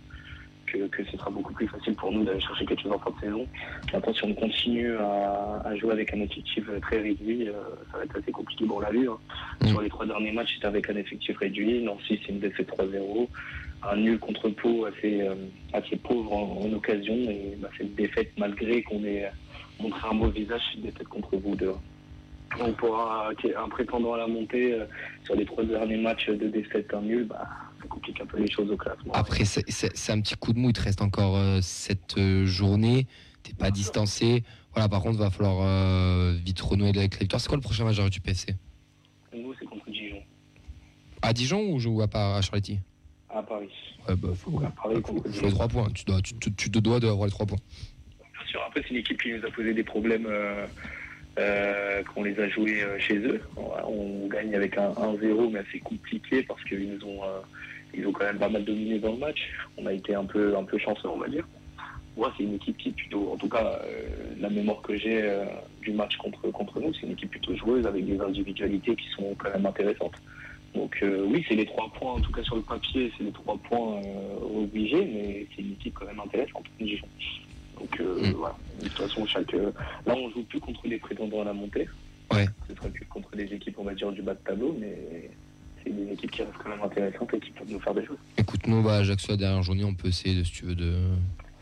que, 0.66 0.88
que 0.88 1.04
ce 1.06 1.18
sera 1.18 1.30
beaucoup 1.30 1.54
plus 1.54 1.68
facile 1.68 1.96
pour 1.96 2.12
nous 2.12 2.24
d'aller 2.24 2.40
chercher 2.40 2.66
quelque 2.66 2.82
chose 2.84 2.92
en 2.94 3.00
fin 3.00 3.12
de 3.12 3.20
saison. 3.22 3.48
Maintenant, 3.94 4.14
si 4.14 4.24
on 4.26 4.34
continue 4.34 4.96
à, 4.98 5.62
à 5.66 5.76
jouer 5.76 5.92
avec 5.92 6.14
un 6.14 6.22
effectif 6.22 6.64
très 6.82 7.00
réduit, 7.02 7.48
euh, 7.48 7.54
ça 7.92 7.98
va 7.98 8.04
être 8.04 8.18
assez 8.18 8.32
compliqué. 8.32 8.66
Bon, 8.66 8.78
on 8.78 8.80
l'a 8.82 8.92
vu. 8.92 9.10
hein. 9.10 9.18
Mm. 9.62 9.68
Sur 9.68 9.82
les 9.82 9.90
trois 9.90 10.06
derniers 10.06 10.32
matchs, 10.32 10.56
c'était 10.56 10.68
avec 10.68 10.90
un 10.90 10.96
effectif 10.96 11.38
réduit. 11.38 11.84
Nancy, 11.84 12.20
c'est 12.26 12.32
une 12.32 12.40
défaite 12.40 12.70
3-0. 12.78 13.28
Un 13.88 13.98
nul 13.98 14.18
contre 14.20 14.50
Pau 14.50 14.86
assez, 14.86 15.22
euh, 15.22 15.36
assez 15.74 15.96
pauvre 15.98 16.34
en, 16.34 16.62
en 16.66 16.74
occasion. 16.74 17.14
Et 17.16 17.56
bah, 17.60 17.70
cette 17.78 17.94
défaite, 17.96 18.32
malgré 18.38 18.82
qu'on 18.84 19.04
ait 19.04 19.30
montré 19.80 20.08
un 20.10 20.16
beau 20.16 20.28
visage, 20.30 20.62
c'est 20.72 20.78
une 20.80 20.86
défaite 20.86 21.08
contre 21.08 21.36
vous 21.38 21.56
deux. 21.56 21.74
Donc 22.60 22.76
pour 22.78 22.98
un, 23.00 23.32
un 23.32 23.70
prétendant 23.70 24.14
à 24.14 24.18
la 24.18 24.28
montée, 24.28 24.74
euh, 24.74 24.86
sur 25.24 25.36
les 25.36 25.46
trois 25.46 25.64
derniers 25.64 25.98
matchs 25.98 26.30
de 26.30 26.48
défaite, 26.48 26.94
un 26.94 27.02
nul, 27.02 27.26
bah, 27.26 27.48
ça 27.86 27.90
complique 27.90 28.20
un 28.22 28.26
peu 28.26 28.40
les 28.40 28.50
choses 28.50 28.70
au 28.72 28.78
classement. 28.78 29.14
Après, 29.14 29.46
c'est- 29.46 29.70
c'est 29.70 29.96
c'est 29.96 30.12
un 30.12 30.22
petit 30.22 30.36
coup 30.36 30.54
de 30.54 30.60
mou, 30.60 30.70
il 30.70 30.74
te 30.74 30.82
reste 30.82 31.02
encore 31.02 31.38
euh, 31.38 31.60
cette 31.62 32.18
euh, 32.18 32.46
journée, 32.46 33.08
t'es 33.44 33.54
pas 33.54 33.72
distancé. 33.72 34.44
Voilà, 34.74 34.90
par 34.90 35.02
contre, 35.02 35.18
va 35.20 35.30
falloir 35.30 35.58
euh, 35.62 36.36
vite 36.44 36.60
renouer 36.60 36.90
avec 36.90 37.14
la 37.16 37.20
victoire. 37.20 37.40
C'est 37.42 37.48
quoi 37.48 37.58
le 37.58 37.62
prochain 37.64 37.86
match 37.86 38.00
du 38.10 38.20
PFC 38.22 38.56
Nous, 39.34 39.54
c'est 39.60 39.66
contre 39.66 39.90
Dijon, 39.90 40.22
À 41.22 41.34
Dijon 41.34 41.70
ou 41.72 41.80
joue 41.80 42.02
à, 42.02 42.08
à 42.38 42.42
Charletti? 42.42 42.80
À 43.30 43.42
Paris. 43.44 43.70
Ouais, 44.08 44.16
bah, 44.16 44.30
faut, 44.36 44.62
À 44.64 44.70
Paris 44.72 45.02
faut 45.06 45.22
les 45.26 45.32
Dijon. 45.32 45.50
trois 45.50 45.68
points. 45.68 45.90
Tu, 45.94 46.04
dois, 46.06 46.22
tu, 46.22 46.34
tu- 46.40 46.54
tu 46.54 46.72
te 46.72 46.80
dois 46.80 47.00
d'avoir 47.00 47.26
les 47.26 47.32
trois 47.32 47.46
points. 47.46 47.60
Bien 48.20 48.48
sûr, 48.48 48.62
après, 48.68 48.82
c'est 48.84 48.90
une 48.92 48.98
équipe 48.98 49.22
qui 49.22 49.32
nous 49.34 49.46
a 49.46 49.52
posé 49.52 49.74
des 49.74 49.84
problèmes 49.84 50.26
euh, 50.28 50.66
euh, 51.40 52.04
qu'on 52.04 52.24
les 52.24 52.38
a 52.40 52.48
joués 52.50 52.82
euh, 52.84 52.98
chez 53.00 53.18
eux. 53.18 53.42
On 53.58 54.28
gagne 54.28 54.56
avec 54.56 54.78
un 54.78 54.90
1-0, 54.92 55.52
mais 55.52 55.60
assez 55.60 55.80
compliqué 55.80 56.44
parce 56.44 56.64
qu'ils 56.66 56.90
nous 56.98 57.06
ont, 57.06 57.24
euh, 57.24 57.40
ils 57.98 58.08
ont 58.08 58.12
quand 58.12 58.26
même 58.26 58.40
pas 58.40 58.50
mal 58.50 58.64
dominé 58.64 59.00
dans 59.00 59.12
le 59.12 59.18
match. 59.18 59.40
On 59.78 59.86
a 59.86 59.94
été 59.94 60.16
un 60.16 60.26
peu, 60.26 60.56
un 60.58 60.64
peu 60.64 60.78
chanceux, 60.78 61.10
on 61.10 61.18
va 61.18 61.28
dire. 61.28 61.48
Moi, 62.18 62.34
c'est 62.38 62.44
une 62.44 62.54
équipe 62.56 62.78
qui 62.78 62.90
est 62.90 62.94
plutôt, 62.94 63.32
en 63.34 63.38
tout 63.38 63.50
cas, 63.50 63.80
euh, 63.84 64.08
la 64.40 64.50
mémoire 64.50 64.82
que 64.82 64.96
j'ai 64.96 65.22
euh, 65.22 65.46
du 65.82 65.92
match 65.92 66.16
contre, 66.18 66.50
contre 66.52 66.80
nous, 66.80 66.94
c'est 66.94 67.06
une 67.06 67.12
équipe 67.12 67.32
plutôt 67.32 67.56
joueuse 67.56 67.86
avec 67.86 68.06
des 68.06 68.20
individualités 68.20 68.96
qui 68.96 69.10
sont 69.10 69.36
quand 69.38 69.52
même 69.52 69.66
intéressantes. 69.66 70.16
Donc 70.74 70.98
euh, 71.04 71.26
oui, 71.28 71.44
c'est 71.48 71.56
les 71.56 71.66
trois 71.66 71.92
points, 71.94 72.14
en 72.14 72.20
tout 72.20 72.32
cas 72.32 72.44
sur 72.44 72.56
le 72.56 72.62
papier, 72.62 73.12
c'est 73.18 73.24
les 73.24 73.32
trois 73.32 73.58
points 73.58 74.02
obligés, 74.42 75.06
mais 75.06 75.48
c'est 75.56 75.62
une 75.62 75.74
équipe 75.74 75.94
quand 75.94 76.06
même 76.06 76.20
intéressante, 76.20 76.66
Dijon. 76.80 77.08
Donc 77.80 78.00
Mm. 78.00 78.32
voilà, 78.38 78.56
de 78.82 78.88
toute 78.88 78.98
façon, 78.98 79.26
chaque, 79.26 79.52
là 79.54 80.16
on 80.16 80.30
joue 80.32 80.44
plus 80.44 80.60
contre 80.60 80.88
des 80.88 80.98
prétendants 80.98 81.42
à 81.42 81.46
la 81.46 81.54
montée. 81.54 81.88
Ouais. 82.32 82.46
Ce 82.68 82.76
serait 82.76 82.90
plus 82.90 83.06
contre 83.06 83.36
des 83.36 83.54
équipes, 83.54 83.78
on 83.80 83.84
va 83.84 83.94
dire, 83.94 84.12
du 84.12 84.22
bas 84.22 84.34
de 84.34 84.40
tableau, 84.40 84.76
mais 84.80 85.30
c'est 85.86 85.92
des 85.94 86.12
équipes 86.14 86.32
qui 86.32 86.42
restent 86.44 86.58
quand 86.64 86.70
même 86.70 86.82
intéressantes 86.84 87.34
et 87.34 87.40
qui 87.40 87.52
peuvent 87.52 87.68
nous 87.70 87.80
faire 87.80 87.94
des 87.94 88.06
choses. 88.06 88.18
Écoute, 88.38 88.68
nous, 88.68 88.82
bah, 88.82 88.98
Ajaccio, 88.98 89.32
la 89.32 89.38
dernière 89.38 89.64
journée, 89.64 89.84
on 89.84 89.94
peut 89.94 90.08
essayer, 90.10 90.36
de, 90.36 90.44
si 90.44 90.52
tu 90.52 90.66
veux, 90.66 90.76
de- 90.76 90.98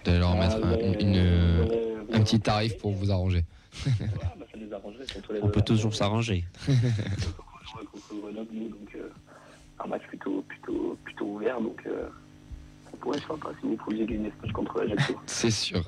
d'aller 0.06 0.20
leur 0.20 0.36
mettre 0.36 0.58
Ah, 0.64 0.68
un, 0.68 0.72
ouais, 0.72 1.00
une- 1.02 1.16
euh, 1.18 1.66
ouais, 1.66 1.96
un 2.14 2.22
petit 2.22 2.40
tarif 2.40 2.78
pour 2.78 2.92
vous 2.94 3.12
arranger. 3.12 3.44
Ouais, 3.86 4.08
bah, 4.40 4.46
ça 4.52 4.58
nous 4.58 4.74
arrangerait, 4.74 5.06
surtout 5.08 5.34
les 5.34 5.40
On 5.44 5.50
peut 5.50 5.62
toujours 5.62 5.96
s'arranger. 5.96 6.46
Grenoble, 8.10 8.48
nous, 8.54 8.70
donc 8.70 8.96
euh, 8.96 9.10
un 9.84 9.88
match 9.88 10.04
plutôt, 10.08 10.44
plutôt, 10.48 10.98
plutôt 11.04 11.26
ouvert, 11.26 11.60
donc 11.60 11.82
euh, 11.88 12.08
pourrait 13.04 13.18
être 13.18 13.28
sympa 13.28 13.50
si 13.62 13.68
vous 13.68 13.76
pouviez 13.76 14.06
gagner 14.06 14.32
ce 14.36 14.42
match 14.46 14.54
contre 14.54 14.82
Ajaccio. 14.82 15.20
C'est 15.26 15.52
sûr. 15.52 15.84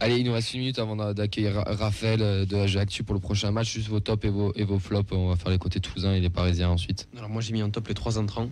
Allez, 0.00 0.16
il 0.18 0.24
nous 0.26 0.32
reste 0.32 0.54
une 0.54 0.60
minute 0.60 0.78
avant 0.78 0.96
d'a- 0.96 1.12
d'accueillir 1.14 1.54
Ra- 1.54 1.64
Raphaël 1.76 2.22
euh, 2.22 2.46
de 2.46 2.56
Ajaccio 2.56 3.04
pour 3.04 3.14
le 3.14 3.20
prochain 3.20 3.50
match. 3.50 3.70
Juste 3.72 3.88
vos 3.88 4.00
tops 4.00 4.24
et 4.24 4.30
vos, 4.30 4.52
et 4.54 4.64
vos 4.64 4.78
flops. 4.78 5.12
On 5.12 5.28
va 5.28 5.36
faire 5.36 5.50
les 5.50 5.58
côtés 5.58 5.78
toulousains 5.80 6.14
et 6.14 6.20
les 6.20 6.30
parisiens 6.30 6.70
ensuite. 6.70 7.06
Alors 7.16 7.28
moi 7.28 7.42
j'ai 7.42 7.52
mis 7.52 7.62
en 7.62 7.68
top 7.70 7.86
les 7.88 7.94
trois 7.94 8.18
entrants 8.18 8.48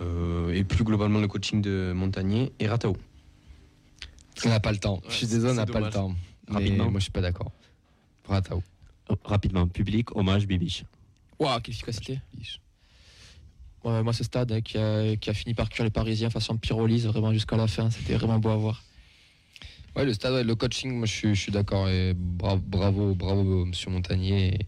euh, 0.00 0.52
et 0.52 0.62
plus 0.64 0.84
globalement 0.84 1.20
le 1.20 1.26
coaching 1.28 1.62
de 1.62 1.92
Montagnier 1.94 2.52
et 2.60 2.68
Ratao. 2.68 2.96
On 4.44 4.48
n'a 4.50 4.60
pas 4.60 4.72
le 4.72 4.78
temps. 4.78 5.00
je 5.08 5.14
suis 5.14 5.26
désolé, 5.26 5.52
on 5.52 5.56
n'a 5.56 5.66
pas 5.66 5.80
le 5.80 5.90
temps. 5.90 6.12
Mais 6.48 6.54
Rapidement. 6.56 6.90
moi, 6.90 6.98
je 7.00 7.04
suis 7.04 7.12
pas 7.12 7.20
d'accord. 7.22 7.50
Ratao. 8.28 8.62
Rapidement, 9.24 9.66
public, 9.68 10.14
hommage, 10.16 10.46
Bibiche. 10.46 10.84
Waouh, 11.38 11.60
quelle 11.60 11.74
efficacité. 11.74 12.20
Moi, 13.84 14.12
ce 14.14 14.24
stade 14.24 14.50
hein, 14.50 14.60
qui, 14.62 14.78
a, 14.78 15.14
qui 15.16 15.28
a 15.28 15.34
fini 15.34 15.52
par 15.54 15.68
cuire 15.68 15.84
les 15.84 15.90
Parisiens 15.90 16.30
façon 16.30 16.56
pyrolyse 16.56 17.06
vraiment 17.06 17.32
jusqu'à 17.32 17.56
la 17.56 17.66
fin, 17.66 17.90
c'était 17.90 18.14
vraiment 18.14 18.38
beau 18.38 18.48
à 18.48 18.56
voir. 18.56 18.82
Ouais, 19.94 20.04
le 20.04 20.12
stade, 20.14 20.44
le 20.44 20.54
coaching, 20.54 20.92
moi, 20.92 21.06
je 21.06 21.12
suis, 21.12 21.34
je 21.34 21.40
suis 21.40 21.52
d'accord. 21.52 21.88
Et 21.88 22.14
bra- 22.14 22.56
bravo, 22.56 23.14
bravo, 23.14 23.64
Monsieur 23.64 23.90
Montagnier. 23.90 24.58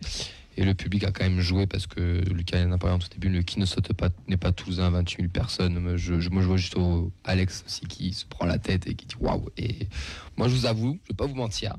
Et, 0.56 0.64
le 0.64 0.72
public 0.74 1.04
a 1.04 1.10
quand 1.12 1.24
même 1.24 1.40
joué 1.40 1.66
parce 1.66 1.86
que 1.86 2.22
Lucas 2.30 2.64
en 2.64 2.72
a 2.72 2.78
parlé 2.78 2.94
en 2.96 2.98
tout 2.98 3.08
début, 3.08 3.28
le 3.28 3.42
qui 3.42 3.58
ne 3.58 3.66
saute 3.66 3.92
pas 3.92 4.08
n'est 4.28 4.36
pas 4.38 4.52
toulousain, 4.52 4.88
28 4.90 5.16
000 5.22 5.28
personnes. 5.30 5.96
Je, 5.96 6.14
moi, 6.30 6.42
je 6.42 6.46
vois 6.46 6.56
juste 6.56 6.76
Alex 7.24 7.64
aussi 7.66 7.86
qui 7.86 8.12
se 8.14 8.24
prend 8.24 8.46
la 8.46 8.58
tête 8.58 8.86
et 8.86 8.94
qui 8.94 9.06
dit 9.06 9.16
waouh. 9.20 9.50
Et 9.58 9.88
moi 10.36 10.48
je 10.48 10.54
vous 10.54 10.64
avoue, 10.64 10.98
je 11.04 11.12
vais 11.12 11.16
pas 11.16 11.26
vous 11.26 11.34
mentir. 11.34 11.76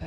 Bah, 0.00 0.06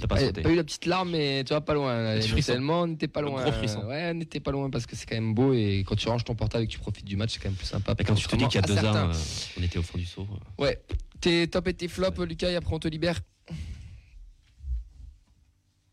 T'as 0.00 0.06
pas 0.08 0.16
pas, 0.16 0.42
pas 0.42 0.50
eu 0.50 0.56
la 0.56 0.64
petite 0.64 0.86
larme, 0.86 1.10
mais 1.10 1.44
tu 1.44 1.50
vois, 1.52 1.60
pas 1.60 1.74
loin. 1.74 2.16
Émotionnellement, 2.16 2.82
on 2.82 2.86
n'était 2.88 3.06
pas 3.06 3.20
Le 3.20 3.28
loin. 3.28 3.42
gros 3.42 3.52
frisson. 3.52 3.84
Ouais, 3.86 4.10
on 4.10 4.14
n'était 4.14 4.40
pas 4.40 4.50
loin 4.50 4.70
parce 4.70 4.86
que 4.86 4.96
c'est 4.96 5.06
quand 5.06 5.14
même 5.14 5.34
beau 5.34 5.52
et 5.52 5.84
quand 5.86 5.94
tu 5.94 6.08
ranges 6.08 6.24
ton 6.24 6.34
portable 6.34 6.64
et 6.64 6.66
que 6.66 6.72
tu 6.72 6.78
profites 6.80 7.04
du 7.04 7.16
match, 7.16 7.34
c'est 7.34 7.38
quand 7.40 7.48
même 7.48 7.56
plus 7.56 7.66
sympa. 7.66 7.94
Et 7.98 8.04
quand 8.04 8.14
tu 8.14 8.26
te 8.26 8.34
dis 8.36 8.46
qu'il 8.46 8.54
y 8.56 8.58
a 8.58 8.66
deux 8.66 8.74
Contrairement 8.74 8.98
à 9.00 9.04
ans, 9.06 9.10
euh, 9.10 9.58
on 9.58 9.62
était 9.62 9.78
au 9.78 9.82
fond 9.82 9.98
du 9.98 10.04
seau. 10.06 10.22
euh. 10.22 10.62
Ouais. 10.64 10.80
Tes 11.20 11.46
top 11.48 11.68
et 11.68 11.74
tes 11.74 11.86
flops, 11.86 12.18
Lucas, 12.26 12.50
et 12.50 12.56
après 12.56 12.74
on 12.74 12.78
te 12.80 12.88
libère. 12.88 13.20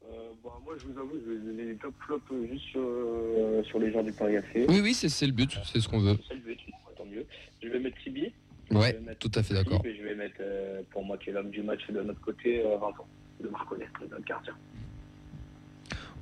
Euh, 0.06 0.30
bah, 0.44 0.52
moi, 0.64 0.76
je 0.80 0.86
vous 0.88 0.98
avoue, 1.00 1.20
je 1.26 1.32
vais 1.34 1.40
donner 1.40 1.66
les 1.66 1.76
top 1.76 1.94
flops 2.06 2.24
juste 2.50 2.66
sur, 2.72 2.80
euh, 2.82 3.62
sur 3.66 3.80
les 3.80 3.92
gens 3.92 4.04
du 4.04 4.14
Paris 4.14 4.36
FC. 4.36 4.66
Oui, 4.70 4.80
oui, 4.82 4.94
c'est 4.94 5.26
le 5.26 5.32
but, 5.34 5.58
c'est 5.72 5.80
ce 5.82 5.88
qu'on 5.88 6.00
veut. 6.00 6.18
C'est 6.28 6.36
le 6.36 6.40
but, 6.42 6.58
tant 6.98 7.06
mieux. 7.06 7.26
Je 7.62 7.68
vais 7.68 7.80
mettre 7.80 7.98
Tibi. 8.04 8.32
Ouais, 8.72 9.00
tout 9.20 9.32
à 9.36 9.44
fait 9.44 9.54
d'accord. 9.54 9.82
Et 9.86 9.96
je 9.96 10.04
vais 10.04 10.16
mettre, 10.16 10.36
euh, 10.42 10.82
pour 10.92 11.04
moi, 11.06 11.18
qui 11.18 11.30
est 11.30 11.34
l'homme 11.34 11.52
du 11.52 11.62
match 11.64 11.82
de 11.90 12.02
notre 12.02 12.20
côté, 12.22 12.60
euh, 12.66 12.78
Vincent, 12.78 13.08
de 13.42 13.48
de 13.48 14.10
notre 14.10 14.26
gardien. 14.26 14.54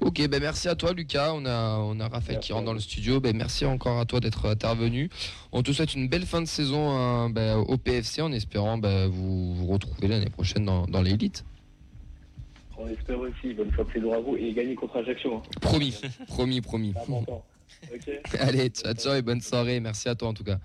Ok, 0.01 0.27
ben 0.27 0.41
merci 0.41 0.67
à 0.67 0.75
toi 0.75 0.93
Lucas. 0.93 1.31
On 1.33 1.45
a, 1.45 1.77
on 1.77 1.99
a 1.99 2.07
Raphaël 2.07 2.39
qui 2.39 2.53
rentre 2.53 2.65
dans 2.65 2.73
le 2.73 2.79
studio. 2.79 3.19
Ben 3.19 3.35
merci 3.35 3.65
encore 3.65 3.99
à 3.99 4.05
toi 4.05 4.19
d'être 4.19 4.45
intervenu. 4.47 5.09
On 5.51 5.63
te 5.63 5.71
souhaite 5.71 5.95
une 5.95 6.09
belle 6.09 6.25
fin 6.25 6.41
de 6.41 6.47
saison 6.47 6.91
hein, 6.91 7.29
ben, 7.29 7.57
au 7.57 7.77
PFC 7.77 8.21
en 8.21 8.31
espérant 8.31 8.77
ben, 8.77 9.07
vous 9.07 9.55
vous 9.55 9.67
retrouver 9.67 10.07
l'année 10.07 10.29
prochaine 10.29 10.65
dans, 10.65 10.85
dans 10.85 11.01
l'élite. 11.01 11.45
On 12.77 12.87
espère 12.87 13.19
aussi, 13.19 13.53
bonne 13.53 13.71
fois 13.71 13.85
de 13.85 13.91
saison 13.93 14.13
à 14.13 14.19
vous 14.19 14.35
et 14.35 14.53
gagner 14.53 14.75
contre 14.75 14.97
Ajaccio. 14.97 15.35
Hein. 15.35 15.41
Promis, 15.61 15.95
promis, 16.27 16.61
promis. 16.61 16.93
Allez, 18.39 18.69
ciao, 18.69 18.93
ciao 18.93 19.15
et 19.15 19.21
bonne 19.21 19.41
soirée. 19.41 19.79
Merci 19.79 20.09
à 20.09 20.15
toi 20.15 20.27
en 20.27 20.33
tout 20.33 20.43
cas. 20.43 20.59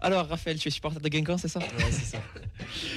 Alors, 0.00 0.28
Raphaël, 0.28 0.58
tu 0.58 0.68
es 0.68 0.70
supporter 0.70 1.00
de 1.00 1.08
Guingamp, 1.08 1.38
c'est 1.38 1.48
ça? 1.48 1.58
Ouais, 1.58 1.90
c'est 1.90 2.04
ça. 2.04 2.18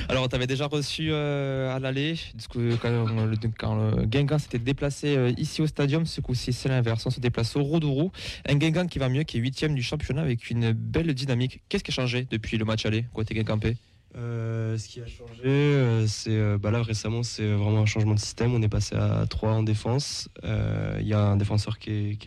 Alors, 0.07 0.23
on 0.23 0.27
t'avait 0.27 0.45
déjà 0.45 0.67
reçu 0.67 1.09
euh, 1.11 1.75
à 1.75 1.79
l'aller, 1.79 2.15
que 2.49 2.75
quand, 2.75 2.89
le, 2.89 3.37
quand 3.57 3.75
le 3.75 4.05
Guingamp 4.05 4.37
s'était 4.37 4.59
déplacé 4.59 5.17
euh, 5.17 5.31
ici 5.37 5.61
au 5.61 5.67
stadium, 5.67 6.05
ce 6.05 6.21
coup-ci, 6.21 6.53
c'est 6.53 6.69
l'inverse. 6.69 7.03
On 7.05 7.09
se 7.09 7.19
déplace 7.19 7.55
au 7.55 7.63
Rodourou. 7.63 8.11
Un 8.47 8.55
Guingamp 8.55 8.87
qui 8.87 8.99
va 8.99 9.09
mieux, 9.09 9.23
qui 9.23 9.37
est 9.37 9.39
huitième 9.39 9.73
du 9.73 9.81
championnat 9.81 10.21
avec 10.21 10.49
une 10.51 10.73
belle 10.73 11.13
dynamique. 11.13 11.61
Qu'est-ce 11.69 11.83
qui 11.83 11.91
a 11.91 11.93
changé 11.93 12.27
depuis 12.29 12.57
le 12.57 12.65
match 12.65 12.85
aller, 12.85 13.05
côté 13.13 13.33
Guingampé 13.33 13.77
Euh, 14.17 14.77
ce 14.77 14.89
qui 14.89 14.99
a 14.99 15.07
changé, 15.07 15.45
euh, 15.45 16.05
c'est 16.05 16.31
euh, 16.31 16.57
bah 16.57 16.69
là 16.69 16.83
récemment, 16.83 17.23
c'est 17.23 17.49
vraiment 17.49 17.79
un 17.79 17.85
changement 17.85 18.13
de 18.13 18.19
système. 18.19 18.53
On 18.53 18.61
est 18.61 18.67
passé 18.67 18.95
à 18.95 19.25
3 19.29 19.51
en 19.51 19.63
défense. 19.63 20.29
Il 20.43 21.07
y 21.07 21.13
a 21.13 21.19
un 21.19 21.37
défenseur 21.37 21.79
qui, 21.79 22.17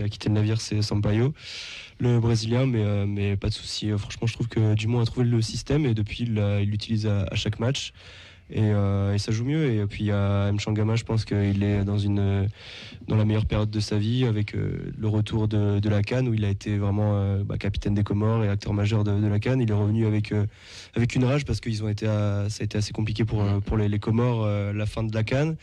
a 0.00 0.08
quitté 0.08 0.28
le 0.28 0.34
navire, 0.34 0.60
c'est 0.60 0.80
Sampaio, 0.82 1.34
le 1.98 2.20
Brésilien, 2.20 2.66
mais, 2.66 3.06
mais 3.06 3.36
pas 3.36 3.48
de 3.48 3.54
souci. 3.54 3.90
Franchement, 3.96 4.26
je 4.26 4.34
trouve 4.34 4.48
que 4.48 4.74
Dumont 4.74 5.00
a 5.00 5.06
trouvé 5.06 5.26
le 5.26 5.42
système 5.42 5.84
et 5.84 5.94
depuis, 5.94 6.24
il 6.24 6.70
l'utilise 6.70 7.06
à 7.06 7.34
chaque 7.34 7.58
match. 7.58 7.92
Et, 8.48 8.60
euh, 8.62 9.12
et 9.12 9.18
ça 9.18 9.32
joue 9.32 9.44
mieux. 9.44 9.72
Et 9.72 9.84
puis 9.86 10.04
il 10.04 10.06
y 10.06 10.12
a 10.12 10.48
M. 10.48 10.60
Changama, 10.60 10.94
je 10.94 11.02
pense 11.04 11.24
qu'il 11.24 11.64
est 11.64 11.84
dans, 11.84 11.98
une, 11.98 12.48
dans 13.08 13.16
la 13.16 13.24
meilleure 13.24 13.46
période 13.46 13.70
de 13.70 13.80
sa 13.80 13.98
vie 13.98 14.24
avec 14.24 14.54
euh, 14.54 14.92
le 14.96 15.08
retour 15.08 15.48
de, 15.48 15.80
de 15.80 15.88
la 15.88 16.02
Cannes 16.02 16.28
où 16.28 16.34
il 16.34 16.44
a 16.44 16.48
été 16.48 16.78
vraiment 16.78 17.12
euh, 17.16 17.42
bah, 17.44 17.58
capitaine 17.58 17.94
des 17.94 18.04
Comores 18.04 18.44
et 18.44 18.48
acteur 18.48 18.72
majeur 18.72 19.02
de, 19.02 19.18
de 19.20 19.26
la 19.26 19.40
Cannes. 19.40 19.60
Il 19.60 19.70
est 19.70 19.74
revenu 19.74 20.06
avec, 20.06 20.32
avec 20.94 21.14
une 21.16 21.24
rage 21.24 21.44
parce 21.44 21.60
qu'ils 21.60 21.82
ont 21.82 21.88
été 21.88 22.06
à- 22.06 22.46
ça 22.48 22.62
a 22.62 22.64
été 22.64 22.78
assez 22.78 22.92
compliqué 22.92 23.24
pour, 23.24 23.42
pour 23.64 23.76
les, 23.76 23.88
les 23.88 23.98
Comores 23.98 24.46
la 24.72 24.86
fin 24.86 25.02
de 25.02 25.12
la 25.14 25.24
Cannes. 25.24 25.56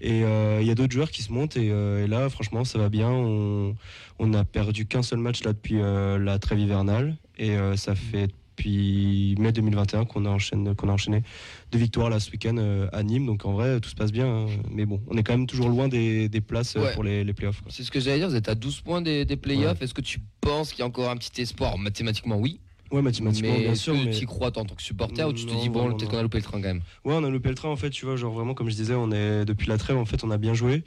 Et 0.00 0.20
il 0.20 0.66
y 0.66 0.70
a 0.70 0.74
d'autres 0.76 0.92
joueurs 0.92 1.10
qui 1.10 1.22
se 1.22 1.32
montent 1.32 1.56
et, 1.56 1.66
et 1.66 2.06
là 2.06 2.28
franchement 2.28 2.64
ça 2.64 2.78
va 2.78 2.88
bien. 2.88 3.10
On, 3.10 3.74
on 4.20 4.32
a 4.34 4.44
perdu 4.44 4.86
qu'un 4.86 5.02
seul 5.02 5.18
match 5.18 5.42
là 5.42 5.52
depuis 5.52 5.78
la 5.80 6.38
trêve 6.38 6.60
hivernale 6.60 7.16
et 7.36 7.56
ça 7.76 7.96
fait 7.96 8.28
depuis 8.58 9.34
mai 9.38 9.52
2021 9.52 10.04
qu'on 10.04 10.24
a, 10.26 10.30
enchaîné, 10.30 10.74
qu'on 10.74 10.88
a 10.88 10.92
enchaîné 10.92 11.22
deux 11.70 11.78
victoires 11.78 12.10
là 12.10 12.18
ce 12.20 12.30
week-end 12.30 12.56
euh, 12.58 12.88
à 12.92 13.02
Nîmes. 13.02 13.26
Donc 13.26 13.44
en 13.46 13.52
vrai 13.52 13.80
tout 13.80 13.88
se 13.88 13.94
passe 13.94 14.12
bien. 14.12 14.26
hein. 14.26 14.46
Mais 14.70 14.84
bon 14.86 15.00
on 15.08 15.16
est 15.16 15.22
quand 15.22 15.32
même 15.32 15.46
toujours 15.46 15.68
loin 15.68 15.88
des, 15.88 16.28
des 16.28 16.40
places 16.40 16.76
euh, 16.76 16.80
Ouais. 16.82 16.94
pour 16.94 17.04
les, 17.04 17.24
les 17.24 17.32
playoffs. 17.32 17.60
quoi. 17.62 17.70
C'est 17.72 17.82
ce 17.82 17.90
que 17.90 18.00
j'allais 18.00 18.18
dire, 18.18 18.28
vous 18.28 18.34
êtes 18.36 18.48
à 18.48 18.54
12 18.54 18.80
points 18.80 19.00
des, 19.00 19.24
des 19.24 19.36
playoffs. 19.36 19.80
Est-ce 19.82 19.94
que 19.94 20.00
tu 20.00 20.20
penses 20.40 20.70
qu'il 20.72 20.80
y 20.80 20.82
a 20.82 20.86
encore 20.86 21.10
un 21.10 21.16
petit 21.16 21.40
espoir? 21.42 21.78
Mathématiquement, 21.78 22.36
oui. 22.38 22.60
Ouais, 22.90 23.02
mathématiquement, 23.02 23.54
mais 23.54 23.62
bien 23.64 23.74
sûr, 23.74 23.94
que 23.94 24.04
mais- 24.04 24.10
tu 24.12 24.26
crois 24.26 24.48
en 24.48 24.64
tant 24.64 24.74
que 24.74 24.82
supporter 24.82 25.28
ou 25.28 25.32
tu 25.32 25.44
te 25.44 25.52
Non, 25.52 25.60
dis, 25.60 25.68
bon, 25.68 25.80
non, 25.82 25.88
non, 25.90 25.96
peut-être 25.96 26.10
non. 26.10 26.10
qu'on 26.12 26.18
a 26.18 26.22
loupé 26.22 26.38
le 26.38 26.42
train 26.44 26.60
quand 26.60 26.68
même? 26.68 26.80
Ouais, 27.04 27.14
on 27.14 27.24
a 27.24 27.28
loupé 27.30 27.48
le 27.50 27.54
train 27.54 27.68
en 27.68 27.76
fait, 27.76 27.90
tu 27.90 28.06
vois, 28.06 28.16
genre 28.16 28.32
vraiment 28.32 28.54
comme 28.54 28.70
je 28.70 28.74
disais, 28.74 28.94
on 28.94 29.10
est 29.12 29.44
depuis 29.44 29.68
la 29.68 29.76
trêve 29.78 29.96
en 29.98 30.04
fait, 30.04 30.24
on 30.24 30.30
a 30.30 30.38
bien 30.38 30.54
joué. 30.54 30.84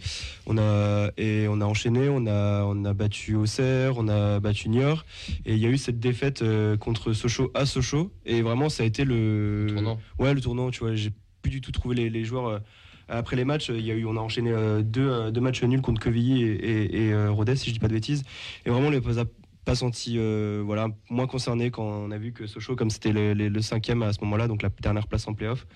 On 0.47 0.58
a 0.58 1.12
et 1.18 1.47
on 1.47 1.62
a 1.62 1.66
enchaîné, 1.66 2.10
on 2.10 2.26
a 2.28 2.64
on 2.66 2.84
a 2.86 2.93
battu 2.93 3.36
Auxerre, 3.36 3.93
on 3.97 4.08
a 4.08 4.39
battu 4.39 4.70
Niort 4.70 5.06
et 5.45 5.54
il 5.54 5.60
y 5.60 5.66
a 5.66 5.70
eu 5.70 5.78
cette 5.78 5.99
défaite 5.99 6.41
euh, 6.41 6.76
contre 6.78 7.14
Sochaux 7.14 7.52
à 7.54 7.66
Sochaux 7.66 8.12
et 8.26 8.41
vraiment 8.41 8.70
ça 8.70 8.84
a 8.84 8.86
été 8.86 9.04
le, 9.06 9.68
tournant. 9.72 9.99
Ouais, 10.20 10.34
le 10.34 10.41
tournant, 10.41 10.72
tu 10.72 10.80
vois, 10.80 10.95
j'ai 10.95 11.12
plus 11.41 11.52
du 11.52 11.62
tout 11.62 11.72
trouvé 11.72 11.95
les, 11.95 12.10
les 12.10 12.24
joueurs 12.24 12.47
euh, 12.47 12.60
après 13.08 13.36
les 13.36 13.45
matchs, 13.45 13.70
il 13.70 13.86
y 13.86 13.91
a 13.91 13.93
eu 13.93 14.06
on 14.06 14.16
a 14.16 14.22
enchaîné 14.22 14.52
euh, 14.52 14.82
deux, 14.82 15.32
deux 15.32 15.41
matchs 15.41 15.64
nuls 15.64 15.82
contre 15.82 16.02
Quevilly 16.02 16.43
et, 16.43 16.54
et, 16.54 17.06
et, 17.08 17.28
Rodez 17.28 17.56
si 17.58 17.68
je 17.70 17.74
dis 17.74 17.80
pas 17.80 17.88
de 17.89 17.93
bêtises 17.93 18.24
et 18.66 18.70
vraiment 18.70 18.88
on 18.88 18.91
les 18.91 19.20
a 19.20 19.26
pas 19.66 19.76
senti 19.76 20.16
euh, 20.18 20.62
voilà 20.66 20.88
moins 21.09 21.28
concerné 21.28 21.70
quand 21.72 21.84
on 21.84 22.12
a 22.12 22.18
vu 22.18 22.32
que 22.34 22.47
Sochaux 22.47 22.76
comme 22.76 22.89
c'était 22.89 23.12
le, 23.14 23.62
cinquième 23.62 24.01
à 24.01 24.12
ce 24.12 24.20
moment-là 24.22 24.47
donc 24.47 24.64
la 24.64 24.70
dernière 24.70 25.07
place 25.07 25.28
en 25.28 25.34
playoff 25.34 25.68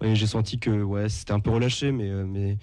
Ouais, 0.00 0.14
j'ai 0.16 0.26
senti 0.26 0.58
que 0.58 0.82
ouais, 0.82 1.08
c'était 1.08 1.32
un 1.32 1.38
peu 1.40 1.50
relâché, 1.50 1.92
mais, 1.92 2.10
euh, 2.10 2.24
mais, 2.26 2.58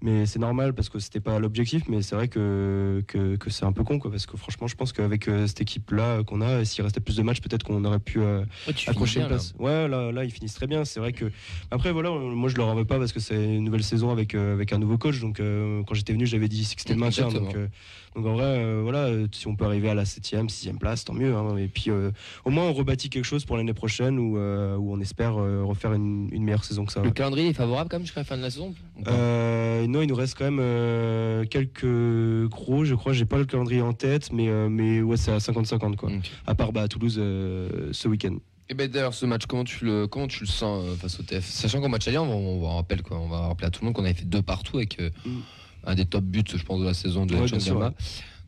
mais 0.00 0.26
c'est 0.26 0.38
normal 0.38 0.74
parce 0.74 0.88
que 0.88 0.98
c'était 0.98 1.20
pas 1.20 1.38
l'objectif. 1.38 1.82
Mais 1.88 2.02
c'est 2.02 2.14
vrai 2.14 2.28
que, 2.28 3.02
que, 3.06 3.36
que 3.36 3.50
c'est 3.50 3.64
un 3.64 3.72
peu 3.72 3.84
con, 3.84 3.98
quoi, 3.98 4.10
parce 4.10 4.26
que 4.26 4.36
franchement, 4.36 4.66
je 4.66 4.74
pense 4.74 4.92
qu'avec 4.92 5.28
euh, 5.28 5.46
cette 5.46 5.60
équipe-là 5.60 6.04
euh, 6.04 6.24
qu'on 6.24 6.40
a, 6.40 6.64
s'il 6.64 6.82
restait 6.82 7.00
plus 7.00 7.16
de 7.16 7.22
matchs, 7.22 7.40
peut-être 7.40 7.64
qu'on 7.64 7.84
aurait 7.84 7.98
pu 7.98 8.20
euh, 8.20 8.44
Ouais, 8.66 8.74
accrocher 8.86 9.12
finis 9.12 9.24
une 9.24 9.28
bien, 9.28 9.28
place. 9.28 9.54
Ouais, 9.58 9.88
là, 9.88 10.12
là, 10.12 10.24
ils 10.24 10.30
finissent 10.30 10.54
très 10.54 10.66
bien. 10.66 10.84
C'est 10.84 11.00
vrai 11.00 11.12
que 11.12 11.30
après, 11.70 11.92
voilà, 11.92 12.10
moi 12.10 12.48
je 12.48 12.56
leur 12.56 12.68
en 12.68 12.74
veux 12.74 12.84
pas 12.84 12.98
parce 12.98 13.12
que 13.12 13.20
c'est 13.20 13.56
une 13.56 13.64
nouvelle 13.64 13.84
saison 13.84 14.10
avec, 14.10 14.34
euh, 14.34 14.54
avec 14.54 14.72
un 14.72 14.78
nouveau 14.78 14.98
coach. 14.98 15.20
Donc 15.20 15.38
quand 15.38 15.94
j'étais 15.94 16.12
venu, 16.12 16.26
j'avais 16.26 16.48
dit 16.48 16.62
que 16.62 16.80
c'était 16.80 16.94
le 16.94 17.00
maintien. 17.00 17.28
Donc, 17.28 17.54
donc 18.14 18.26
en 18.26 18.34
vrai, 18.34 18.44
euh, 18.44 18.80
voilà, 18.82 19.04
euh, 19.06 19.26
si 19.32 19.46
on 19.46 19.56
peut 19.56 19.64
arriver 19.64 19.88
à 19.88 19.94
la 19.94 20.04
7ème, 20.04 20.48
6ème 20.48 20.78
place, 20.78 21.04
tant 21.04 21.14
mieux. 21.14 21.34
hein. 21.34 21.56
Et 21.56 21.68
puis 21.68 21.90
euh, 21.90 22.10
au 22.44 22.50
moins, 22.50 22.64
on 22.64 22.72
rebâtit 22.72 23.08
quelque 23.10 23.24
chose 23.24 23.44
pour 23.44 23.56
l'année 23.56 23.72
prochaine 23.74 24.18
où, 24.18 24.36
euh, 24.36 24.76
où 24.76 24.92
on 24.92 25.00
espère 25.00 25.34
refaire 25.34 25.92
une, 25.94 26.28
une 26.32 26.44
meilleure 26.44 26.64
saison 26.64 26.84
que 26.84 26.92
ça. 26.92 27.02
Le 27.02 27.10
calendrier 27.10 27.48
est 27.48 27.52
favorable 27.54 27.88
quand 27.90 27.96
même 27.98 28.06
jusqu'à 28.06 28.20
la 28.20 28.24
fin 28.24 28.36
de 28.36 28.42
la 28.42 28.50
saison 28.50 28.74
Euh, 29.08 29.86
non, 29.86 30.02
il 30.02 30.08
nous 30.08 30.14
reste 30.14 30.36
quand 30.38 30.50
même 30.50 31.46
quelques 31.48 32.48
gros, 32.48 32.84
je 32.84 32.94
crois. 32.94 33.12
J'ai 33.12 33.24
pas 33.24 33.38
le 33.38 33.44
calendrier 33.44 33.82
en 33.82 33.92
tête, 33.92 34.32
mais, 34.32 34.48
mais 34.68 35.00
ouais, 35.02 35.16
c'est 35.16 35.32
à 35.32 35.38
50-50 35.38 35.96
quoi. 35.96 36.10
À 36.46 36.54
part 36.54 36.72
bah, 36.72 36.82
à 36.82 36.88
Toulouse 36.88 37.16
euh, 37.18 37.88
ce 37.92 38.08
week-end. 38.08 38.36
Et 38.68 38.74
ben 38.74 38.88
d'ailleurs 38.90 39.12
ce 39.12 39.26
match 39.26 39.44
comment 39.46 39.64
tu 39.64 39.84
le 39.84 40.06
comment 40.06 40.28
tu 40.28 40.44
le 40.44 40.46
sens 40.48 40.96
face 40.96 41.20
au 41.20 41.22
TF 41.22 41.44
sachant 41.44 41.80
qu'au 41.82 41.88
match 41.88 42.08
aller 42.08 42.16
on 42.16 42.26
va, 42.26 42.34
on 42.34 42.60
va 42.62 42.74
rappeler 42.76 43.02
quoi 43.02 43.18
on 43.18 43.28
va 43.28 43.48
rappeler 43.48 43.66
à 43.66 43.70
tout 43.70 43.80
le 43.82 43.86
monde 43.86 43.94
qu'on 43.94 44.04
avait 44.04 44.14
fait 44.14 44.24
deux 44.24 44.40
partout 44.40 44.78
avec 44.78 44.98
euh, 45.00 45.10
Mm. 45.26 45.40
Un 45.84 45.94
des 45.94 46.04
top 46.06 46.24
buts 46.24 46.44
je 46.46 46.62
pense 46.64 46.80
de 46.80 46.86
la 46.86 46.94
saison 46.94 47.26
de 47.26 47.34
Ouais, 47.34 47.40
ouais. 47.42 47.90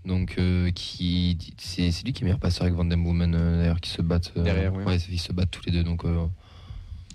donc 0.04 0.34
euh, 0.38 0.70
qui 0.70 1.36
c'est 1.58 1.90
c'est 1.90 2.04
lui 2.04 2.12
qui 2.12 2.22
est 2.22 2.24
meilleur 2.24 2.38
passeur 2.38 2.62
avec 2.64 2.74
Van 2.74 2.84
Den 2.84 3.02
Boomen 3.02 3.34
euh, 3.34 3.58
d'ailleurs 3.60 3.80
qui 3.80 3.90
se 3.90 4.02
battent 4.02 4.32
euh, 4.36 4.42
Derrière, 4.42 4.74
ouais. 4.74 4.84
ouais 4.84 4.98
ils 5.10 5.18
se 5.18 5.32
battent 5.32 5.50
tous 5.50 5.64
les 5.66 5.72
deux 5.72 5.82
donc 5.84 6.04
euh, 6.04 6.26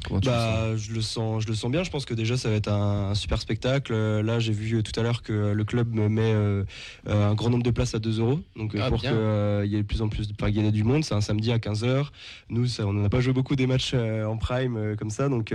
comment 0.08 0.20
tu 0.20 0.28
le 0.30 0.34
sens 0.34 0.44
Bah, 0.56 0.76
je 0.78 0.94
le 0.94 1.02
sens, 1.02 1.44
je 1.44 1.48
le 1.48 1.54
sens 1.56 1.72
bien. 1.72 1.84
Je 1.84 1.90
pense 1.92 2.06
que 2.06 2.14
déjà 2.14 2.38
ça 2.38 2.50
va 2.50 2.56
être 2.56 2.68
un, 2.70 3.10
un 3.12 3.16
super 3.16 3.40
spectacle. 3.42 3.94
Euh, 3.94 4.22
Là, 4.24 4.40
j'ai 4.40 4.54
vu 4.54 4.82
tout 4.84 4.98
à 5.00 5.04
l'heure 5.04 5.22
que 5.24 5.54
le 5.54 5.64
club 5.66 5.94
me 5.94 6.08
met 6.10 6.22
euh, 6.34 6.64
euh, 7.08 7.30
un 7.32 7.34
grand 7.36 7.50
nombre 7.50 7.64
de 7.64 7.72
places 7.72 7.96
à 7.96 8.00
2 8.00 8.20
euros. 8.20 8.40
Donc 8.56 8.76
euh, 8.76 8.80
Ah, 8.84 8.90
pour 8.90 9.02
qu'il 9.02 9.72
y 9.72 9.76
ait 9.76 9.82
de 9.82 9.88
plus 9.88 10.02
en 10.02 10.10
plus 10.10 10.28
de 10.28 10.34
enfin, 10.40 10.50
y 10.50 10.60
ait 10.60 10.72
du 10.72 10.84
monde, 10.84 11.04
c'est 11.04 11.16
un 11.16 11.22
samedi 11.22 11.52
à 11.52 11.58
15h. 11.58 12.08
Nous, 12.50 12.68
ça, 12.68 12.86
on 12.86 12.94
n'en 12.94 13.04
a 13.06 13.10
pas 13.10 13.22
joué 13.22 13.34
beaucoup 13.34 13.56
des 13.56 13.68
matchs 13.68 13.94
en 13.94 14.38
prime 14.38 14.96
comme 14.98 15.10
ça. 15.10 15.30
Donc 15.30 15.54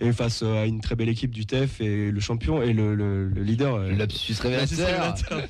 et 0.00 0.12
face 0.12 0.42
à 0.42 0.66
une 0.66 0.80
très 0.80 0.94
belle 0.96 1.08
équipe 1.08 1.30
du 1.32 1.46
TEF 1.46 1.80
et 1.80 2.10
le 2.10 2.20
champion 2.20 2.62
et 2.62 2.72
le, 2.72 2.94
le- 2.94 3.28
le 3.28 3.42
leader. 3.42 3.78
ça, 4.76 4.86
révélateur 4.86 5.42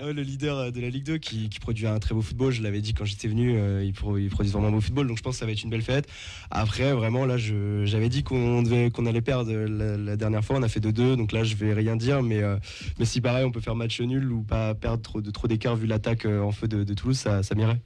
le 0.00 0.22
leader 0.22 0.72
de 0.72 0.80
la 0.80 0.88
Ligue 0.90 1.04
2 1.04 1.18
qui, 1.18 1.48
qui 1.48 1.58
produit 1.60 1.86
un 1.86 1.98
très 1.98 2.14
beau 2.14 2.22
football, 2.22 2.52
je 2.52 2.62
l'avais 2.62 2.80
dit 2.80 2.94
quand 2.94 3.04
j'étais 3.04 3.28
venu, 3.28 3.58
ils, 3.84 3.92
pro- 3.92 4.16
ils 4.18 4.28
produisent 4.30 4.52
vraiment 4.52 4.68
un 4.68 4.72
beau 4.72 4.80
football, 4.80 5.06
donc 5.08 5.16
je 5.18 5.22
pense 5.22 5.34
que 5.34 5.38
ça 5.40 5.46
va 5.46 5.52
être 5.52 5.62
une 5.62 5.70
belle 5.70 5.82
fête. 5.82 6.08
Après, 6.50 6.92
vraiment, 6.92 7.26
là, 7.26 7.36
je- 7.36 7.47
j'avais 7.84 8.08
dit 8.08 8.22
qu'on 8.22 8.62
devait, 8.62 8.90
qu'on 8.90 9.06
allait 9.06 9.20
perdre 9.20 9.52
la, 9.52 10.16
dernière 10.16 10.44
fois, 10.44 10.56
on 10.58 10.62
a 10.62 10.68
fait 10.68 10.80
2-2, 10.80 11.16
donc 11.16 11.32
là, 11.32 11.44
je 11.44 11.54
vais 11.56 11.72
rien 11.72 11.96
dire, 11.96 12.22
mais, 12.22 12.42
euh, 12.42 12.56
mais 12.98 13.04
si 13.04 13.20
pareil, 13.20 13.44
on 13.44 13.50
peut 13.50 13.60
faire 13.60 13.74
match 13.74 14.00
nul 14.00 14.30
ou 14.32 14.42
pas 14.42 14.74
perdre 14.74 15.02
trop, 15.02 15.20
de 15.20 15.30
trop 15.30 15.48
d'écart 15.48 15.76
vu 15.76 15.86
l'attaque 15.86 16.24
euh, 16.24 16.40
en 16.40 16.52
feu 16.52 16.68
de, 16.68 16.94
Toulouse, 16.94 17.18
ça, 17.18 17.42
m'irait. 17.54 17.80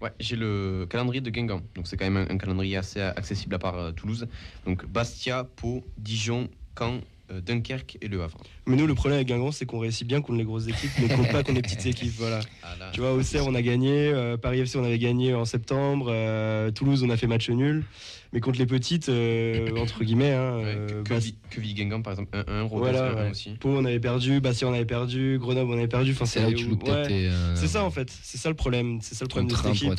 Ouais, 0.00 0.12
j'ai 0.18 0.36
le 0.36 0.86
calendrier 0.88 1.20
de 1.20 1.30
Guingamp. 1.30 1.62
Donc 1.74 1.86
c'est 1.86 1.96
quand 1.96 2.10
même 2.10 2.26
un, 2.28 2.38
calendrier 2.38 2.76
assez 2.76 3.00
accessible 3.00 3.54
à 3.54 3.58
part 3.58 3.78
euh, 3.78 3.92
Toulouse. 3.92 4.26
Donc 4.66 4.86
Bastia, 4.86 5.44
Pau, 5.44 5.84
Dijon, 5.98 6.48
Caen 6.78 7.00
Dunkerque 7.30 7.98
et 8.00 8.08
Le 8.08 8.22
Havre. 8.22 8.38
Mais 8.66 8.76
nous, 8.76 8.86
le 8.86 8.94
problème 8.94 9.16
avec 9.16 9.28
Guingamp, 9.28 9.52
c'est 9.52 9.66
qu'on 9.66 9.78
réussit 9.78 10.06
bien 10.06 10.20
contre 10.22 10.38
les 10.38 10.44
grosses 10.44 10.66
équipes, 10.68 10.90
mais 11.00 11.08
qu'on 11.14 11.24
pas 11.24 11.42
contre 11.42 11.52
les 11.52 11.62
petites 11.62 11.84
équipes. 11.86 12.14
Voilà. 12.18 12.40
Ah, 12.62 12.76
là, 12.80 12.90
Tu 12.92 13.00
vois, 13.00 13.12
Auxerre, 13.12 13.46
on 13.46 13.54
a 13.54 13.60
gagné. 13.62 14.08
euh, 14.08 14.36
Paris 14.38 14.60
FC, 14.60 14.78
on 14.78 14.84
avait 14.84 14.98
gagné 14.98 15.34
en 15.34 15.44
septembre. 15.44 16.06
euh, 16.08 16.70
Toulouse, 16.70 17.02
on 17.04 17.10
a 17.10 17.16
fait 17.18 17.26
match 17.26 17.50
nul. 17.50 17.84
Mais 18.32 18.40
contre 18.40 18.58
les 18.58 18.66
petites, 18.66 19.08
euh, 19.10 19.68
entre 19.76 20.02
guillemets, 20.02 20.32
hein, 20.32 20.56
ouais, 20.58 20.74
euh, 20.76 21.02
que, 21.50 21.60
Guingamp 21.60 22.02
par 22.02 22.14
exemple 22.14 22.36
1-1, 22.36 22.62
Rodez 22.62 22.90
Voilà, 22.90 23.12
1-1 23.12 23.14
ouais. 23.14 23.30
aussi. 23.30 23.50
Pau, 23.60 23.68
on 23.68 23.84
avait 23.84 24.00
perdu. 24.00 24.40
Bastia, 24.40 24.66
on 24.66 24.72
avait 24.72 24.84
perdu. 24.84 25.38
Grenoble, 25.40 25.70
on 25.70 25.78
avait 25.78 25.86
perdu. 25.86 26.10
Enfin, 26.10 26.24
C'est 26.24 26.40
là 26.42 26.48
où 26.48 26.52
tu 26.52 26.66
loupes 26.66 26.82
peut-être 26.84 27.10
ouais. 27.10 27.28
euh, 27.30 27.54
C'est 27.54 27.68
ça 27.68 27.84
en 27.84 27.90
fait. 27.92 28.10
C'est 28.22 28.38
ça 28.38 28.48
le 28.48 28.56
problème. 28.56 28.98
C'est 29.02 29.14
ça 29.14 29.24
le 29.24 29.28
problème 29.28 29.48
de 29.50 29.54
cette 29.54 29.66
équipe. 29.66 29.92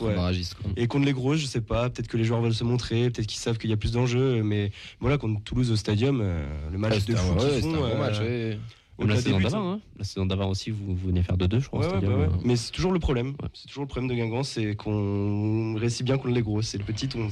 Et 0.76 0.88
contre 0.88 1.06
les 1.06 1.14
gros, 1.14 1.36
je 1.38 1.46
sais 1.46 1.62
pas. 1.62 1.90
Peut-être 1.90 2.10
que 2.10 2.18
les 2.18 2.26
joueurs 2.26 2.42
veulent 2.42 2.54
se 2.54 2.66
montrer. 2.66 3.10
Peut-être 3.10 3.28
qu'ils 3.28 3.40
savent 3.40 3.58
qu'il 3.58 3.70
y 3.70 3.74
a 3.74 3.78
plus 3.78 3.94
d'enjeux. 3.94 4.44
Mais 4.44 4.72
voilà, 5.00 5.18
contre 5.18 5.42
Toulouse 5.44 5.72
au 5.72 5.78
stadium, 5.78 6.20
euh, 6.22 6.46
le 6.74 6.78
match 6.78 6.92
Ouais, 6.94 7.14
de 7.14 7.16
c'était 7.62 8.55
Même 9.00 9.10
la 9.10 9.22
saison 9.22 9.40
d'avant, 9.40 9.72
hein. 9.74 9.80
la 9.98 10.04
saison 10.06 10.26
d'avant 10.26 10.50
aussi, 10.50 10.70
vous, 10.72 10.96
vous 10.96 11.08
venez 11.08 11.22
faire 11.22 11.38
2-2, 11.38 11.60
je 11.60 11.68
crois. 11.68 11.82
Ouais, 11.82 11.86
au 11.88 11.90
ouais, 11.92 11.98
stadium, 11.98 12.14
bah 12.14 12.28
ouais. 12.28 12.34
euh. 12.34 12.42
Mais 12.46 12.56
c'est 12.56 12.72
toujours 12.72 12.92
le 12.94 13.00
problème. 13.00 13.30
Ouais. 13.42 13.50
C'est 13.54 13.68
toujours 13.68 13.84
le 13.84 13.88
problème 13.90 14.10
de 14.10 14.16
Guingamp, 14.16 14.44
c'est 14.44 14.76
qu'on 14.76 15.76
réussit 15.76 16.06
bien 16.06 16.18
contre 16.18 16.34
les 16.34 16.42
gros. 16.42 16.62
C'est 16.62 16.78
le 16.78 16.86
petit. 16.86 17.10
On... 17.16 17.28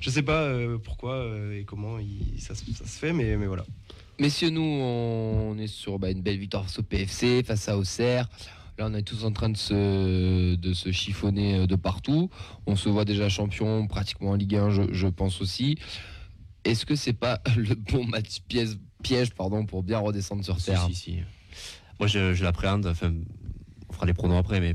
Je 0.00 0.10
sais 0.10 0.22
pas 0.22 0.42
euh, 0.42 0.76
pourquoi 0.78 1.14
euh, 1.14 1.58
et 1.58 1.64
comment 1.64 1.98
il- 1.98 2.38
ça, 2.40 2.54
se- 2.54 2.64
ça 2.72 2.84
se 2.86 2.98
fait, 2.98 3.12
mais, 3.14 3.36
mais 3.36 3.46
voilà. 3.46 3.64
Messieurs, 4.18 4.50
nous, 4.50 4.60
on 4.62 5.56
est 5.58 5.66
sur 5.66 5.98
bah, 5.98 6.10
une 6.10 6.22
belle 6.22 6.38
victoire 6.38 6.64
face 6.64 6.78
au 6.78 6.82
PFC, 6.82 7.42
face 7.44 7.68
à 7.68 7.76
Auxerre. 7.78 8.28
Là, 8.78 8.86
on 8.90 8.94
est 8.94 9.02
tous 9.02 9.24
en 9.24 9.32
train 9.32 9.48
de 9.48 9.56
se, 9.56 10.54
de 10.54 10.72
se 10.74 10.92
chiffonner 10.92 11.66
de 11.66 11.76
partout. 11.76 12.28
On 12.66 12.76
se 12.76 12.90
voit 12.90 13.06
déjà 13.06 13.30
champion 13.30 13.86
pratiquement 13.86 14.30
en 14.30 14.34
Ligue 14.34 14.56
1, 14.56 14.68
je, 14.70 14.82
je 14.92 15.06
pense 15.06 15.40
aussi. 15.40 15.78
Est-ce 16.64 16.84
que 16.84 16.94
c'est 16.94 17.12
pas 17.14 17.40
le 17.56 17.74
bon 17.74 18.04
match 18.04 18.40
piège, 18.48 18.76
piège 19.06 19.30
pardon, 19.34 19.64
pour 19.66 19.82
bien 19.82 19.98
redescendre 19.98 20.44
sur 20.44 20.56
terre 20.62 20.84
si, 20.88 20.94
si. 20.94 21.18
Moi, 22.00 22.08
je, 22.08 22.34
je 22.34 22.44
l'appréhende. 22.44 22.86
Enfin, 22.86 23.12
on 23.88 23.92
fera 23.92 24.06
les 24.06 24.14
pronoms 24.14 24.38
après, 24.38 24.60
mais 24.60 24.74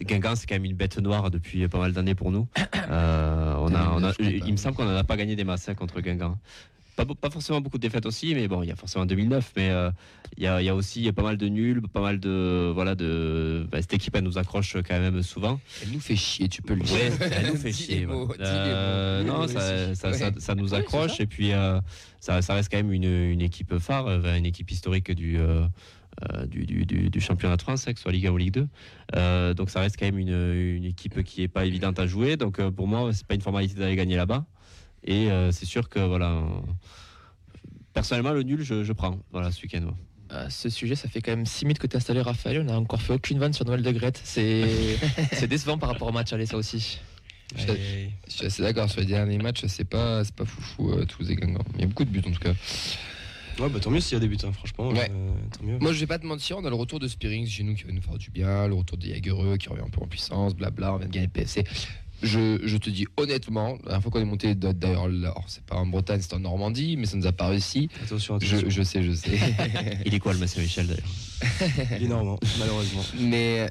Guingamp, 0.00 0.36
c'est 0.36 0.46
quand 0.46 0.54
même 0.56 0.64
une 0.66 0.76
bête 0.76 0.98
noire 0.98 1.30
depuis 1.30 1.66
pas 1.68 1.78
mal 1.78 1.92
d'années 1.92 2.14
pour 2.14 2.30
nous. 2.30 2.46
Euh, 2.88 3.56
on 3.58 3.74
a, 3.74 3.90
on 3.96 4.04
a- 4.04 4.12
2009, 4.12 4.16
je 4.20 4.22
crois 4.22 4.38
pas. 4.40 4.46
il 4.46 4.52
me 4.52 4.56
semble 4.56 4.76
qu'on 4.76 4.84
n'en 4.84 4.94
a 4.96 5.02
pas 5.02 5.16
gagné 5.16 5.34
des 5.34 5.42
masses 5.42 5.68
hein, 5.68 5.74
contre 5.74 6.00
Guingamp. 6.00 6.38
Pas, 6.94 7.28
forcément 7.30 7.60
beaucoup 7.60 7.76
de 7.76 7.82
défaites 7.82 8.06
aussi, 8.06 8.34
mais 8.34 8.46
bon, 8.48 8.62
il 8.62 8.68
y 8.68 8.72
a 8.72 8.76
forcément 8.76 9.04
2009, 9.04 9.52
mais 9.56 9.68
euh, 9.70 9.90
il 10.38 10.44
y, 10.44 10.46
a, 10.46 10.62
il 10.62 10.64
y 10.64 10.68
a 10.70 10.74
aussi 10.74 11.10
pas 11.12 11.22
mal 11.22 11.36
de 11.36 11.48
nuls, 11.48 11.82
pas 11.92 12.00
mal 12.00 12.18
de. 12.20 12.70
Voilà, 12.72 12.94
de. 12.94 13.66
bah, 13.70 13.82
cette 13.82 13.92
équipe, 13.94 14.14
elle 14.16 14.24
nous 14.24 14.38
accroche 14.38 14.76
quand 14.76 14.98
même 14.98 15.22
souvent. 15.22 15.60
Elle 15.82 15.90
nous 15.90 16.00
fait 16.00 16.16
chier, 16.16 16.48
tu 16.48 16.62
peux 16.62 16.72
le 16.74 16.80
dire. 16.82 16.94
Ouais, 16.94 17.10
elle 17.32 17.48
nous 17.48 17.56
fait 17.66 17.72
chier. 17.72 18.06
mots, 18.06 18.26
ouais. 18.28 18.36
Euh, 18.40 19.24
non, 19.24 19.46
ça, 19.48 19.94
ça, 19.94 20.10
ouais. 20.10 20.16
ça- 20.16 20.30
ça 20.38 20.54
nous 20.54 20.72
accroche 20.72 21.20
et 21.20 21.26
puis 21.26 21.52
euh, 21.52 21.80
ça, 22.26 22.42
ça 22.42 22.54
reste 22.54 22.70
quand 22.70 22.76
même 22.78 22.92
une, 22.92 23.04
une 23.04 23.40
équipe 23.40 23.78
phare, 23.78 24.06
euh, 24.08 24.36
une 24.36 24.46
équipe 24.46 24.70
historique 24.70 25.12
du, 25.12 25.38
euh, 25.38 25.66
euh, 26.32 26.46
du, 26.46 26.66
du- 26.66 26.84
du- 26.84 27.08
du 27.08 27.20
championnat 27.20 27.56
de 27.56 27.62
France, 27.62 27.86
hein, 27.86 27.92
que 27.92 27.98
ce 27.98 28.02
soit 28.02 28.10
Ligue 28.12 28.26
1 28.26 28.30
ou 28.32 28.36
Ligue 28.36 28.52
2. 28.54 28.68
Euh, 29.14 29.54
donc 29.54 29.70
ça 29.70 29.80
reste 29.80 29.96
quand 29.98 30.06
même 30.06 30.18
une, 30.18 30.34
une 30.76 30.84
équipe 30.84 31.22
qui 31.22 31.42
est 31.42 31.48
pas 31.48 31.64
évidente 31.64 31.98
à 32.00 32.06
jouer. 32.06 32.36
Donc 32.36 32.60
pour 32.70 32.88
moi, 32.88 33.12
c'est 33.12 33.26
pas 33.26 33.34
une 33.36 33.40
formalité 33.42 33.74
d'aller 33.78 33.94
gagner 33.96 34.16
là-bas. 34.16 34.44
Et 35.04 35.28
c'est 35.52 35.66
sûr 35.66 35.88
que 35.88 36.00
voilà. 36.00 36.42
Personnellement, 37.92 38.32
le 38.32 38.42
nul, 38.42 38.62
je, 38.62 38.82
je 38.82 38.92
prends. 38.92 39.18
Voilà, 39.32 39.50
ce 39.52 39.62
week-end. 39.62 39.84
ouais. 39.84 39.92
À 40.28 40.50
ce 40.50 40.68
sujet, 40.68 40.96
ça 40.96 41.08
fait 41.08 41.20
quand 41.20 41.30
même 41.30 41.46
6 41.46 41.64
minutes 41.64 41.78
que 41.78 41.86
tu 41.86 41.94
es 41.94 41.96
installé, 41.98 42.20
Raphaël. 42.20 42.60
On 42.60 42.64
n'a 42.64 42.76
encore 42.78 43.00
fait 43.00 43.12
aucune 43.12 43.38
vanne 43.38 43.52
sur 43.52 43.64
Noël 43.64 43.82
de 43.82 43.90
Grette. 43.92 44.20
C'est 44.24 44.66
décevant 45.48 45.78
par 45.78 45.90
rapport 45.90 46.08
au 46.08 46.12
match 46.12 46.32
aller, 46.32 46.46
ça 46.46 46.56
aussi. 46.56 46.98
Je 47.54 47.60
suis- 47.62 48.10
je 48.28 48.32
suis 48.32 48.46
assez 48.46 48.62
d'accord 48.62 48.90
sur 48.90 49.00
les 49.00 49.06
derniers 49.06 49.38
matchs, 49.38 49.64
c'est 49.68 49.84
pas, 49.84 50.24
c'est 50.24 50.34
pas 50.34 50.44
foufou 50.44 50.90
euh, 50.92 51.04
Toulouse 51.04 51.30
et 51.30 51.36
Guingamp. 51.36 51.64
Il 51.74 51.80
y 51.82 51.84
a 51.84 51.86
beaucoup 51.86 52.04
de 52.04 52.10
buts 52.10 52.22
en 52.26 52.32
tout 52.32 52.40
cas. 52.40 52.54
Ouais, 53.58 53.70
bah 53.70 53.80
tant 53.80 53.90
mieux 53.90 54.00
s'il 54.00 54.14
y 54.14 54.16
a 54.16 54.20
des 54.20 54.28
buts, 54.28 54.36
hein, 54.44 54.52
franchement. 54.52 54.88
Ouais. 54.90 55.08
euh, 55.10 55.30
tant 55.56 55.64
mieux. 55.64 55.78
Moi, 55.78 55.92
je 55.94 56.00
vais 56.00 56.06
pas 56.06 56.18
te 56.18 56.26
mentir, 56.26 56.58
on 56.58 56.64
a 56.64 56.68
le 56.68 56.74
retour 56.76 56.98
de 56.98 57.08
Spearings 57.08 57.46
chez 57.46 57.62
nous 57.62 57.74
qui 57.74 57.84
va 57.84 57.92
nous 57.92 58.02
faire 58.02 58.18
du 58.18 58.30
bien, 58.30 58.66
le 58.68 58.74
retour 58.74 58.98
des 58.98 59.14
Jagereux 59.14 59.56
qui 59.56 59.68
revient 59.68 59.82
un 59.86 59.88
peu 59.90 60.02
en 60.02 60.06
puissance, 60.06 60.54
blabla, 60.54 60.92
on 60.94 60.98
vient 60.98 61.06
de 61.06 61.12
gagner 61.12 61.26
le 61.26 61.32
PFC. 61.32 61.64
Je, 62.22 62.60
je 62.64 62.76
te 62.78 62.88
dis 62.90 63.06
honnêtement, 63.18 63.72
la 63.72 63.78
dernière 63.82 64.02
fois 64.02 64.10
qu'on 64.12 64.20
est 64.20 64.24
monté, 64.24 64.54
d'ailleurs, 64.54 65.06
c'est 65.46 65.62
pas 65.64 65.76
en 65.76 65.86
Bretagne, 65.86 66.20
c'est 66.22 66.32
en 66.34 66.40
Normandie, 66.40 66.96
mais 66.96 67.04
ça 67.06 67.16
nous 67.16 67.26
a 67.26 67.32
pas 67.32 67.48
réussi. 67.48 67.88
Attention, 68.02 68.36
attention. 68.36 68.58
Je, 68.58 68.68
je 68.70 68.82
sais, 68.82 69.02
je 69.02 69.12
sais. 69.12 69.38
Il 70.06 70.14
est 70.14 70.18
quoi 70.18 70.32
le 70.32 70.38
Messie 70.38 70.60
Michel 70.60 70.86
d'ailleurs? 70.86 72.00
Il 72.00 72.10
est 72.10 72.12
hein, 72.12 72.36
malheureusement. 72.58 73.04
mais 73.20 73.68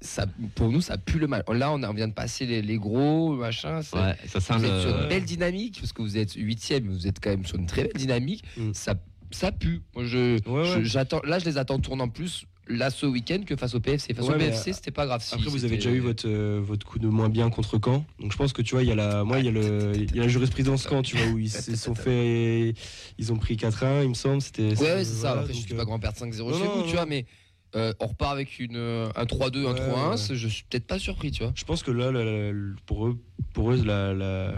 ça, 0.00 0.26
pour 0.54 0.70
nous, 0.70 0.80
ça 0.80 0.98
pue 0.98 1.18
le 1.18 1.26
mal. 1.26 1.42
Là, 1.52 1.72
on, 1.72 1.82
a- 1.82 1.90
on 1.90 1.94
vient 1.94 2.08
de 2.08 2.12
passer 2.14 2.46
les, 2.46 2.62
les 2.62 2.76
gros, 2.78 3.34
machin. 3.34 3.80
Ouais, 3.94 4.14
ça 4.26 4.40
sent 4.40 4.54
vous 4.58 4.64
êtes 4.64 4.80
sur 4.82 4.90
une 4.96 5.02
le. 5.02 5.08
belle 5.08 5.24
dynamique, 5.24 5.78
parce 5.80 5.92
que 5.92 6.02
vous 6.02 6.16
êtes 6.18 6.34
huitième, 6.34 6.84
mais 6.84 6.92
vous 6.94 7.06
êtes 7.06 7.18
quand 7.22 7.30
même 7.30 7.46
sur 7.46 7.56
une 7.58 7.66
très 7.66 7.84
belle 7.84 7.92
dynamique. 7.96 8.44
Mm. 8.56 8.72
Ça, 8.74 8.94
ça 9.30 9.52
pue. 9.52 9.82
Moi, 9.94 10.04
je, 10.04 10.38
Ouais, 10.48 10.84
j'attends, 10.84 11.20
là, 11.24 11.38
je 11.38 11.44
les 11.46 11.58
attends 11.58 11.78
tournant 11.78 12.08
plus 12.08 12.44
là 12.68 12.90
ce 12.90 13.06
week-end 13.06 13.42
que 13.46 13.54
face 13.54 13.74
au 13.76 13.80
PFC. 13.80 14.12
Face 14.12 14.26
Ouais, 14.26 14.34
au 14.34 14.38
PFC, 14.38 14.72
c'était 14.72 14.90
pas 14.90 15.06
grave. 15.06 15.22
si 15.22 15.34
Après, 15.34 15.48
vous 15.48 15.64
avez 15.64 15.76
déjà 15.76 15.90
eu 15.92 16.00
votre, 16.00 16.26
euh, 16.28 16.60
votre 16.60 16.84
coup 16.84 16.98
de 16.98 17.06
moins 17.06 17.28
bien 17.28 17.48
contre 17.48 17.78
Caen. 17.82 18.04
Donc 18.18 18.32
je 18.32 18.36
pense 18.36 18.52
que 18.52 18.60
tu 18.60 18.74
vois, 18.74 18.82
il 18.82 18.88
y 18.88 18.92
a 18.92 18.96
la, 18.96 19.22
moi, 19.22 19.38
il 19.38 19.44
y 19.44 19.48
a, 19.48 19.52
le, 19.52 19.92
il 19.94 20.16
y 20.16 20.18
a 20.18 20.22
la 20.22 20.28
jurisprudence 20.28 20.82
Caen, 20.88 21.02
tu 21.02 21.16
vois, 21.16 21.26
où 21.28 21.38
ils 21.38 21.48
se 21.50 21.76
sont 21.76 21.94
fait. 21.94 22.74
Ils 23.18 23.32
ont 23.32 23.36
pris 23.36 23.54
4-1, 23.54 24.02
il 24.02 24.08
me 24.08 24.14
semble. 24.14 24.42
C'était, 24.42 24.76
Ouais, 24.80 25.04
c'est 25.04 25.04
ça. 25.04 25.28
voilà, 25.28 25.40
Après, 25.42 25.54
je 25.54 25.60
suis 25.60 25.74
euh, 25.74 25.76
pas 25.76 25.84
grand 25.84 26.00
perdre 26.00 26.18
5-0 26.18 26.38
non, 26.38 26.52
chez 26.58 26.66
vous, 26.66 26.76
non. 26.78 26.82
tu 26.86 26.92
vois, 26.92 27.06
mais 27.06 27.24
euh, 27.74 27.92
on 28.00 28.06
repart 28.06 28.32
avec 28.32 28.58
une, 28.58 28.76
euh, 28.76 29.08
un 29.16 29.24
3-2, 29.24 29.66
un 29.66 29.72
Ouais, 29.72 29.80
3-1. 29.80 30.10
ouais. 30.30 30.34
Je 30.36 30.48
suis 30.48 30.64
peut-être 30.68 30.86
pas 30.86 30.98
surpris, 30.98 31.30
tu 31.30 31.42
vois. 31.42 31.52
Je 31.56 31.64
pense 31.64 31.82
que 31.82 31.90
là, 31.90 32.10
la- 32.12 32.24
la- 32.24 32.52
pour 32.86 33.06
eux, 33.08 33.18
pour 33.52 33.72
eux 33.72 33.82
la- 33.84 34.14
la- 34.14 34.52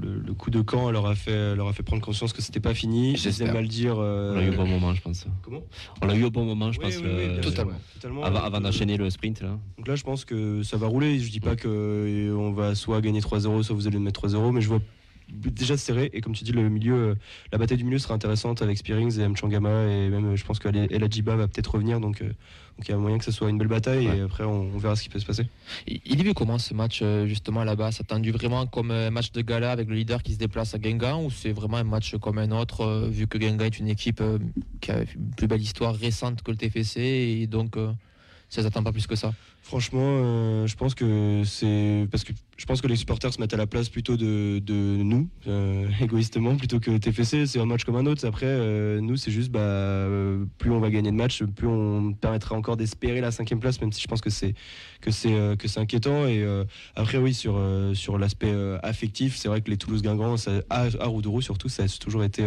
le, 0.00 0.18
le 0.18 0.34
coup 0.34 0.50
de 0.50 0.62
Caen 0.68 0.90
leur 0.90 1.06
a 1.06 1.14
fait, 1.14 1.54
leur 1.54 1.68
a 1.68 1.72
fait 1.72 1.82
prendre 1.82 2.02
conscience 2.02 2.32
que 2.32 2.42
c'était 2.42 2.60
pas 2.60 2.74
fini. 2.74 3.16
J'espère. 3.16 3.46
J'aime 3.48 3.54
mal 3.54 3.68
dire. 3.68 3.96
euh, 3.98 4.32
On 4.32 4.36
l'a 4.36 4.44
eu 4.46 4.50
au 4.50 4.56
bon 4.56 4.66
moment, 4.66 4.94
je 4.94 5.00
pense. 5.02 5.26
Comment? 5.42 5.62
On 6.02 6.06
l'a 6.06 6.14
eu 6.14 6.24
au 6.24 6.30
bon 6.30 6.44
moment, 6.44 6.72
je 6.72 6.78
Oui, 6.80 6.86
pense. 6.86 6.96
oui, 6.98 7.40
Totalement. 7.42 7.72
totalement. 7.94 8.22
Avant, 8.24 8.60
d'enchaîner 8.60 8.96
le 8.96 9.10
sprint 9.10 9.42
là. 9.42 9.58
Donc 9.76 9.86
là, 9.88 9.94
je 9.96 10.02
pense 10.04 10.24
que 10.24 10.62
ça 10.62 10.76
va 10.76 10.86
rouler. 10.86 11.18
Je 11.18 11.30
dis 11.30 11.40
pas 11.40 11.56
que 11.56 11.68
euh, 11.68 12.34
on 12.36 12.52
va 12.52 12.74
soit 12.74 13.00
gagner 13.00 13.20
3-0, 13.20 13.62
soit 13.62 13.74
vous 13.76 13.86
allez 13.86 13.98
mettre 13.98 14.20
3-0, 14.26 14.52
mais 14.52 14.60
je 14.60 14.68
vois 14.68 14.80
déjà 15.28 15.76
serré. 15.76 16.10
Et 16.12 16.20
comme 16.20 16.34
tu 16.34 16.44
dis, 16.44 16.52
le 16.52 16.68
milieu, 16.68 16.94
euh, 16.94 17.14
la 17.52 17.58
bataille 17.58 17.78
du 17.78 17.84
milieu 17.84 17.98
sera 17.98 18.14
intéressante 18.14 18.62
avec 18.62 18.78
Spearings 18.78 19.18
et 19.18 19.28
Mchangama. 19.28 19.86
Et 19.86 20.08
même, 20.08 20.32
euh, 20.32 20.36
je 20.36 20.44
pense 20.44 20.58
que 20.58 20.68
El 20.68 21.04
Adjiba 21.04 21.36
va 21.36 21.48
peut-être 21.48 21.74
revenir. 21.74 22.00
Donc, 22.00 22.22
euh, 22.22 22.26
donc 22.26 22.88
il 22.88 22.90
y 22.90 22.94
a 22.94 22.96
moyen 22.96 23.18
que 23.18 23.24
ce 23.24 23.32
soit 23.32 23.50
une 23.50 23.58
belle 23.58 23.68
bataille. 23.68 24.08
Ouais. 24.08 24.18
Et 24.18 24.20
après, 24.20 24.44
on, 24.44 24.62
on 24.74 24.78
verra 24.78 24.96
ce 24.96 25.02
qui 25.02 25.08
peut 25.08 25.18
se 25.18 25.26
passer. 25.26 25.46
Il 25.86 26.20
est 26.20 26.24
vu 26.24 26.34
comment 26.34 26.58
ce 26.58 26.74
match 26.74 27.02
justement 27.26 27.64
là-bas? 27.64 27.92
C'est 27.92 28.02
attendu 28.02 28.32
vraiment 28.32 28.66
comme 28.66 28.90
un 28.90 29.10
match 29.10 29.32
de 29.32 29.40
gala 29.42 29.70
avec 29.70 29.88
le 29.88 29.94
leader 29.94 30.22
qui 30.22 30.34
se 30.34 30.38
déplace 30.38 30.74
à 30.74 30.78
Guingamp 30.78 31.24
ou 31.24 31.30
c'est 31.30 31.52
vraiment 31.52 31.76
un 31.76 31.84
match 31.84 32.16
comme 32.16 32.38
un 32.38 32.50
autre 32.50 33.08
vu 33.08 33.26
que 33.26 33.38
Guingamp 33.38 33.66
est 33.66 33.78
une 33.78 33.88
équipe 33.88 34.22
qui 34.80 34.90
a 34.90 35.00
une 35.02 35.30
plus 35.36 35.46
belle 35.46 35.62
histoire 35.62 35.94
récente 35.94 36.42
que 36.42 36.50
le 36.50 36.56
TFC 36.56 37.00
et 37.00 37.46
donc 37.46 37.76
ça 38.48 38.60
ne 38.60 38.66
s'attend 38.66 38.82
pas 38.82 38.92
plus 38.92 39.06
que 39.06 39.16
ça? 39.16 39.32
Franchement, 39.68 40.02
euh, 40.04 40.66
je 40.66 40.76
pense 40.76 40.94
que 40.94 41.42
c'est 41.46 42.06
parce 42.10 42.22
que 42.22 42.34
je 42.58 42.66
pense 42.66 42.82
que 42.82 42.86
les 42.86 42.96
supporters 42.96 43.32
se 43.32 43.40
mettent 43.40 43.54
à 43.54 43.56
la 43.56 43.66
place 43.66 43.88
plutôt 43.88 44.16
de, 44.18 44.58
de 44.60 44.74
nous, 44.74 45.26
euh, 45.48 45.88
égoïstement, 46.02 46.54
plutôt 46.56 46.78
que 46.80 46.96
TFC. 46.98 47.46
C'est 47.46 47.58
un 47.58 47.64
match 47.64 47.82
comme 47.84 47.96
un 47.96 48.04
autre. 48.04 48.26
Après, 48.26 48.44
euh, 48.46 49.00
nous, 49.00 49.16
c'est 49.16 49.30
juste 49.30 49.50
bah, 49.50 50.06
plus 50.58 50.70
on 50.70 50.80
va 50.80 50.90
gagner 50.90 51.10
de 51.10 51.16
matchs, 51.16 51.42
plus 51.44 51.66
on 51.66 52.12
permettra 52.12 52.54
encore 52.54 52.76
d'espérer 52.76 53.22
la 53.22 53.30
cinquième 53.30 53.58
place, 53.58 53.80
même 53.80 53.90
si 53.90 54.02
je 54.02 54.06
pense 54.06 54.20
que 54.20 54.28
c'est 54.28 54.52
que 55.00 55.10
c'est 55.10 55.56
que 55.58 55.66
c'est 55.66 55.80
inquiétant. 55.80 56.26
Et 56.26 56.44
après, 56.94 57.16
oui, 57.16 57.32
sur 57.32 57.58
sur 57.94 58.18
l'aspect 58.18 58.52
affectif, 58.82 59.34
c'est 59.34 59.48
vrai 59.48 59.62
que 59.62 59.70
les 59.70 59.78
Toulouse-Guingamp, 59.78 60.36
ça- 60.36 60.60
à, 60.68 60.88
à 61.00 61.06
Roudourou 61.06 61.40
surtout, 61.40 61.70
ça 61.70 61.84
a 61.84 61.88
toujours 61.88 62.22
été, 62.22 62.44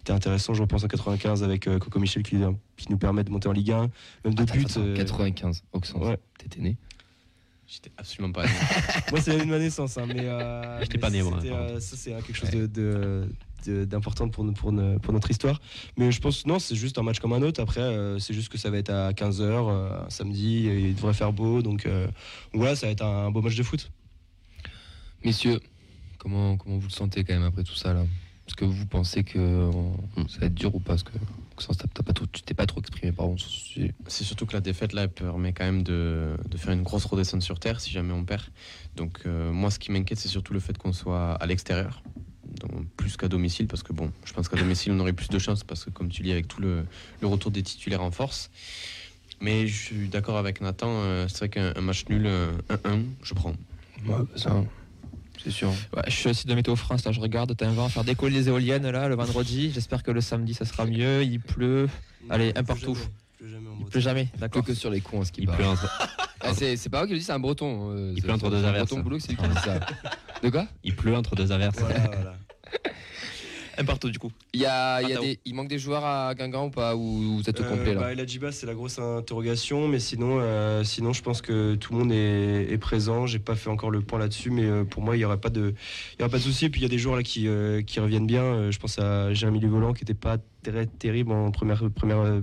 été 0.00 0.12
intéressant. 0.12 0.54
Je 0.54 0.62
repense 0.62 0.84
en 0.84 0.88
95 0.88 1.42
avec 1.42 1.64
Coco 1.64 1.98
Michel 1.98 2.22
qui, 2.22 2.36
qui 2.76 2.86
nous 2.90 2.98
permet 2.98 3.24
de 3.24 3.30
monter 3.30 3.48
en 3.48 3.52
Ligue 3.52 3.72
1, 3.72 3.90
même 4.24 4.34
deux 4.34 4.44
Attends, 4.44 4.54
buts. 4.54 4.64
attends, 4.70 4.80
euh, 4.80 4.94
95, 4.96 5.64
Auxence. 5.72 6.02
ouais. 6.06 6.18
T'étais 6.52 6.62
né 6.62 6.76
J'étais 7.66 7.90
absolument 7.96 8.32
pas. 8.32 8.44
né. 8.44 8.50
Moi, 9.10 9.20
c'est 9.20 9.30
l'année 9.32 9.46
de 9.46 9.50
ma 9.50 9.58
naissance, 9.58 9.96
hein, 9.96 10.04
mais, 10.06 10.26
euh, 10.26 10.80
J'étais 10.82 10.98
pas 10.98 11.08
né, 11.08 11.22
moi, 11.22 11.38
euh, 11.42 11.80
ça, 11.80 11.96
c'est 11.96 12.12
euh, 12.12 12.20
quelque 12.20 12.36
chose 12.36 12.50
de, 12.50 12.66
de- 12.66 13.28
de- 13.64 13.84
d'important 13.86 14.28
pour, 14.28 14.44
nous- 14.44 14.52
pour, 14.52 14.72
nous- 14.72 14.98
pour 14.98 15.14
notre 15.14 15.30
histoire. 15.30 15.58
Mais 15.96 16.12
je 16.12 16.20
pense, 16.20 16.44
non, 16.44 16.58
c'est 16.58 16.74
juste 16.74 16.98
un 16.98 17.02
match 17.02 17.18
comme 17.20 17.32
un 17.32 17.40
autre. 17.40 17.62
Après, 17.62 17.80
euh, 17.80 18.18
c'est 18.18 18.34
juste 18.34 18.50
que 18.50 18.58
ça 18.58 18.68
va 18.68 18.76
être 18.76 18.90
à 18.90 19.12
15h, 19.12 20.10
samedi, 20.10 20.66
et 20.68 20.88
il 20.90 20.94
devrait 20.96 21.14
faire 21.14 21.32
beau. 21.32 21.62
Donc, 21.62 21.86
euh, 21.86 22.08
voilà, 22.52 22.76
ça 22.76 22.86
va 22.86 22.92
être 22.92 23.04
un, 23.04 23.30
beau 23.30 23.40
match 23.40 23.54
de 23.56 23.62
foot. 23.62 23.90
Messieurs, 25.24 25.60
comment, 26.18 26.56
comment 26.58 26.76
vous 26.76 26.88
le 26.88 26.92
sentez 26.92 27.24
quand 27.24 27.32
même 27.32 27.44
après 27.44 27.62
tout 27.64 27.74
ça 27.76 27.94
là? 27.94 28.02
Est-ce 28.46 28.56
que 28.56 28.64
vous 28.64 28.86
pensez 28.86 29.22
que 29.24 29.38
euh, 29.38 29.70
ça 30.28 30.40
va 30.40 30.46
être 30.46 30.54
dur 30.54 30.74
ou 30.74 30.80
pas? 30.80 30.88
Parce 30.94 31.04
que 31.04 31.12
Auxence, 31.62 31.76
t'as- 31.78 31.88
t'as 31.92 32.02
pas 32.02 32.12
trop- 32.12 32.26
tu 32.26 32.42
t'es 32.42 32.54
pas 32.54 32.66
trop 32.66 32.80
exprimé, 32.80 33.12
pardon. 33.12 33.36
sur 33.36 33.48
ce 33.50 33.56
sujet. 33.60 33.94
C'est 34.08 34.24
surtout 34.24 34.46
que 34.46 34.52
la 34.52 34.60
défaite 34.60 34.92
là 34.92 35.02
elle 35.02 35.08
permet 35.10 35.52
quand 35.52 35.64
même 35.64 35.82
de, 35.82 36.36
de 36.48 36.56
faire 36.56 36.72
une 36.72 36.82
grosse 36.82 37.04
redescente 37.04 37.42
sur 37.42 37.58
terre 37.60 37.80
si 37.80 37.90
jamais 37.90 38.12
on 38.12 38.24
perd. 38.24 38.42
Donc 38.96 39.20
euh, 39.26 39.52
moi 39.52 39.70
ce 39.70 39.78
qui 39.78 39.92
m'inquiète 39.92 40.18
c'est 40.18 40.28
surtout 40.28 40.52
le 40.52 40.60
fait 40.60 40.76
qu'on 40.76 40.92
soit 40.92 41.34
à 41.34 41.46
l'extérieur, 41.46 42.02
donc 42.60 42.86
plus 42.96 43.16
qu'à 43.16 43.28
domicile 43.28 43.66
parce 43.68 43.82
que 43.84 43.92
bon 43.92 44.10
je 44.24 44.32
pense 44.32 44.48
qu'à 44.48 44.56
domicile 44.56 44.92
on 44.92 44.98
aurait 45.00 45.12
plus 45.12 45.28
de 45.28 45.38
chance 45.38 45.62
parce 45.62 45.84
que 45.84 45.90
comme 45.90 46.08
tu 46.08 46.22
dis 46.22 46.32
avec 46.32 46.48
tout 46.48 46.60
le, 46.60 46.84
le 47.20 47.26
retour 47.28 47.50
des 47.52 47.62
titulaires 47.62 48.02
en 48.02 48.10
force. 48.10 48.50
Mais 49.40 49.66
je 49.66 49.76
suis 49.76 50.08
d'accord 50.08 50.36
avec 50.36 50.60
Nathan, 50.60 50.88
euh, 50.90 51.26
c'est 51.28 51.38
vrai 51.38 51.48
qu'un 51.48 51.72
un 51.76 51.80
match 51.80 52.04
nul, 52.08 52.26
euh, 52.26 52.52
1-1, 52.70 53.02
je 53.24 53.34
prends. 53.34 53.50
Ouais, 53.50 54.08
bah, 54.18 54.24
ça, 54.36 54.62
C'est 55.44 55.50
sûr. 55.50 55.70
Ouais, 55.96 56.02
je 56.06 56.12
suis 56.12 56.28
aussi 56.28 56.46
de 56.46 56.54
Météo 56.54 56.76
France, 56.76 57.04
là 57.04 57.12
je 57.12 57.20
regarde, 57.20 57.54
t'as 57.56 57.66
un 57.66 57.72
vent 57.72 57.86
à 57.86 57.88
faire 57.88 58.04
décoller 58.04 58.34
les 58.36 58.48
éoliennes 58.48 58.88
là 58.88 59.08
le 59.08 59.14
vendredi. 59.16 59.70
J'espère 59.72 60.02
que 60.02 60.10
le 60.10 60.20
samedi 60.20 60.54
ça 60.54 60.64
sera 60.64 60.84
mieux. 60.86 61.22
Il 61.24 61.40
pleut. 61.40 61.88
Allez, 62.30 62.52
un 62.54 62.62
partout. 62.64 62.96
Il 63.40 63.86
pleut 63.86 64.00
jamais, 64.00 64.26
Pleut 64.26 64.38
d'accord. 64.40 64.64
que 64.64 64.72
sur 64.74 64.88
les 64.90 65.00
cons, 65.00 65.24
ce 65.24 65.32
qui 65.32 65.42
Il 65.42 65.48
pleut 65.48 65.66
entre, 65.66 65.90
Ah, 66.40 66.54
c'est 66.54 66.76
c'est 66.76 66.88
pas 66.90 66.98
moi 66.98 67.06
qui 67.08 67.12
le 67.14 67.18
dis, 67.18 67.24
c'est 67.24 67.32
un 67.32 67.40
breton. 67.40 67.90
euh, 67.90 68.12
Il 68.16 68.22
pleut 68.22 68.32
entre 68.32 68.50
deux 68.50 68.64
averses. 68.64 68.88
breton 68.90 69.02
boulot, 69.02 69.18
c'est 69.18 69.30
lui 69.30 69.36
qui 69.36 69.48
dit 69.48 69.54
ça. 69.64 69.80
De 70.42 70.48
quoi? 70.48 70.66
Il 70.84 70.94
pleut 70.94 71.16
entre 71.16 71.34
deux 71.34 71.50
averses. 71.50 71.76
Voilà, 71.78 71.98
voilà. 71.98 72.36
Un 73.78 73.84
partout 73.84 74.10
du 74.10 74.18
coup. 74.18 74.30
il, 74.52 74.60
y 74.60 74.66
a, 74.66 75.00
il, 75.02 75.08
y 75.08 75.12
a 75.12 75.16
Ratao. 75.16 75.22
des, 75.24 75.38
il 75.44 75.54
manque 75.54 75.68
des 75.68 75.78
joueurs 75.78 76.04
à 76.04 76.34
Guingamp 76.34 76.66
ou 76.66 76.70
pas 76.70 76.94
Ou 76.96 77.36
vous 77.38 77.48
êtes 77.48 77.58
au 77.60 77.64
Euh, 77.64 77.68
complet 77.68 77.94
là 77.94 78.00
bah, 78.00 78.12
El 78.12 78.20
Hadjiba, 78.20 78.52
c'est 78.52 78.66
la 78.66 78.74
grosse 78.74 78.98
interrogation, 78.98 79.88
mais 79.88 79.98
sinon, 79.98 80.38
euh, 80.40 80.84
sinon, 80.84 81.12
je 81.12 81.22
pense 81.22 81.40
que 81.42 81.74
tout 81.76 81.92
le 81.92 81.98
monde 82.00 82.12
est, 82.12 82.70
est 82.72 82.78
présent. 82.78 83.26
J'ai 83.26 83.38
pas 83.38 83.54
fait 83.54 83.70
encore 83.70 83.90
le 83.90 84.00
point 84.02 84.18
là-dessus, 84.18 84.50
mais 84.50 84.64
euh, 84.64 84.84
pour 84.84 85.02
moi, 85.02 85.16
il 85.16 85.20
y 85.20 85.24
aura 85.24 85.38
pas 85.38 85.50
de, 85.50 85.74
il 86.14 86.20
y 86.20 86.22
aura 86.22 86.30
pas 86.30 86.38
de 86.38 86.42
souci. 86.42 86.66
Et 86.66 86.70
puis 86.70 86.80
il 86.80 86.84
y 86.84 86.86
a 86.86 86.90
des 86.90 86.98
joueurs 86.98 87.16
là 87.16 87.22
qui, 87.22 87.48
euh, 87.48 87.82
qui 87.82 88.00
reviennent 88.00 88.26
bien. 88.26 88.70
Je 88.70 88.78
pense 88.78 88.98
à 88.98 89.32
Jérémy 89.32 89.60
Lugolan 89.60 89.92
qui 89.94 90.02
était 90.02 90.14
pas 90.14 90.36
très 90.62 90.86
terrible 90.86 91.32
en 91.32 91.50
première 91.50 91.90
première 91.90 92.18
euh, 92.20 92.40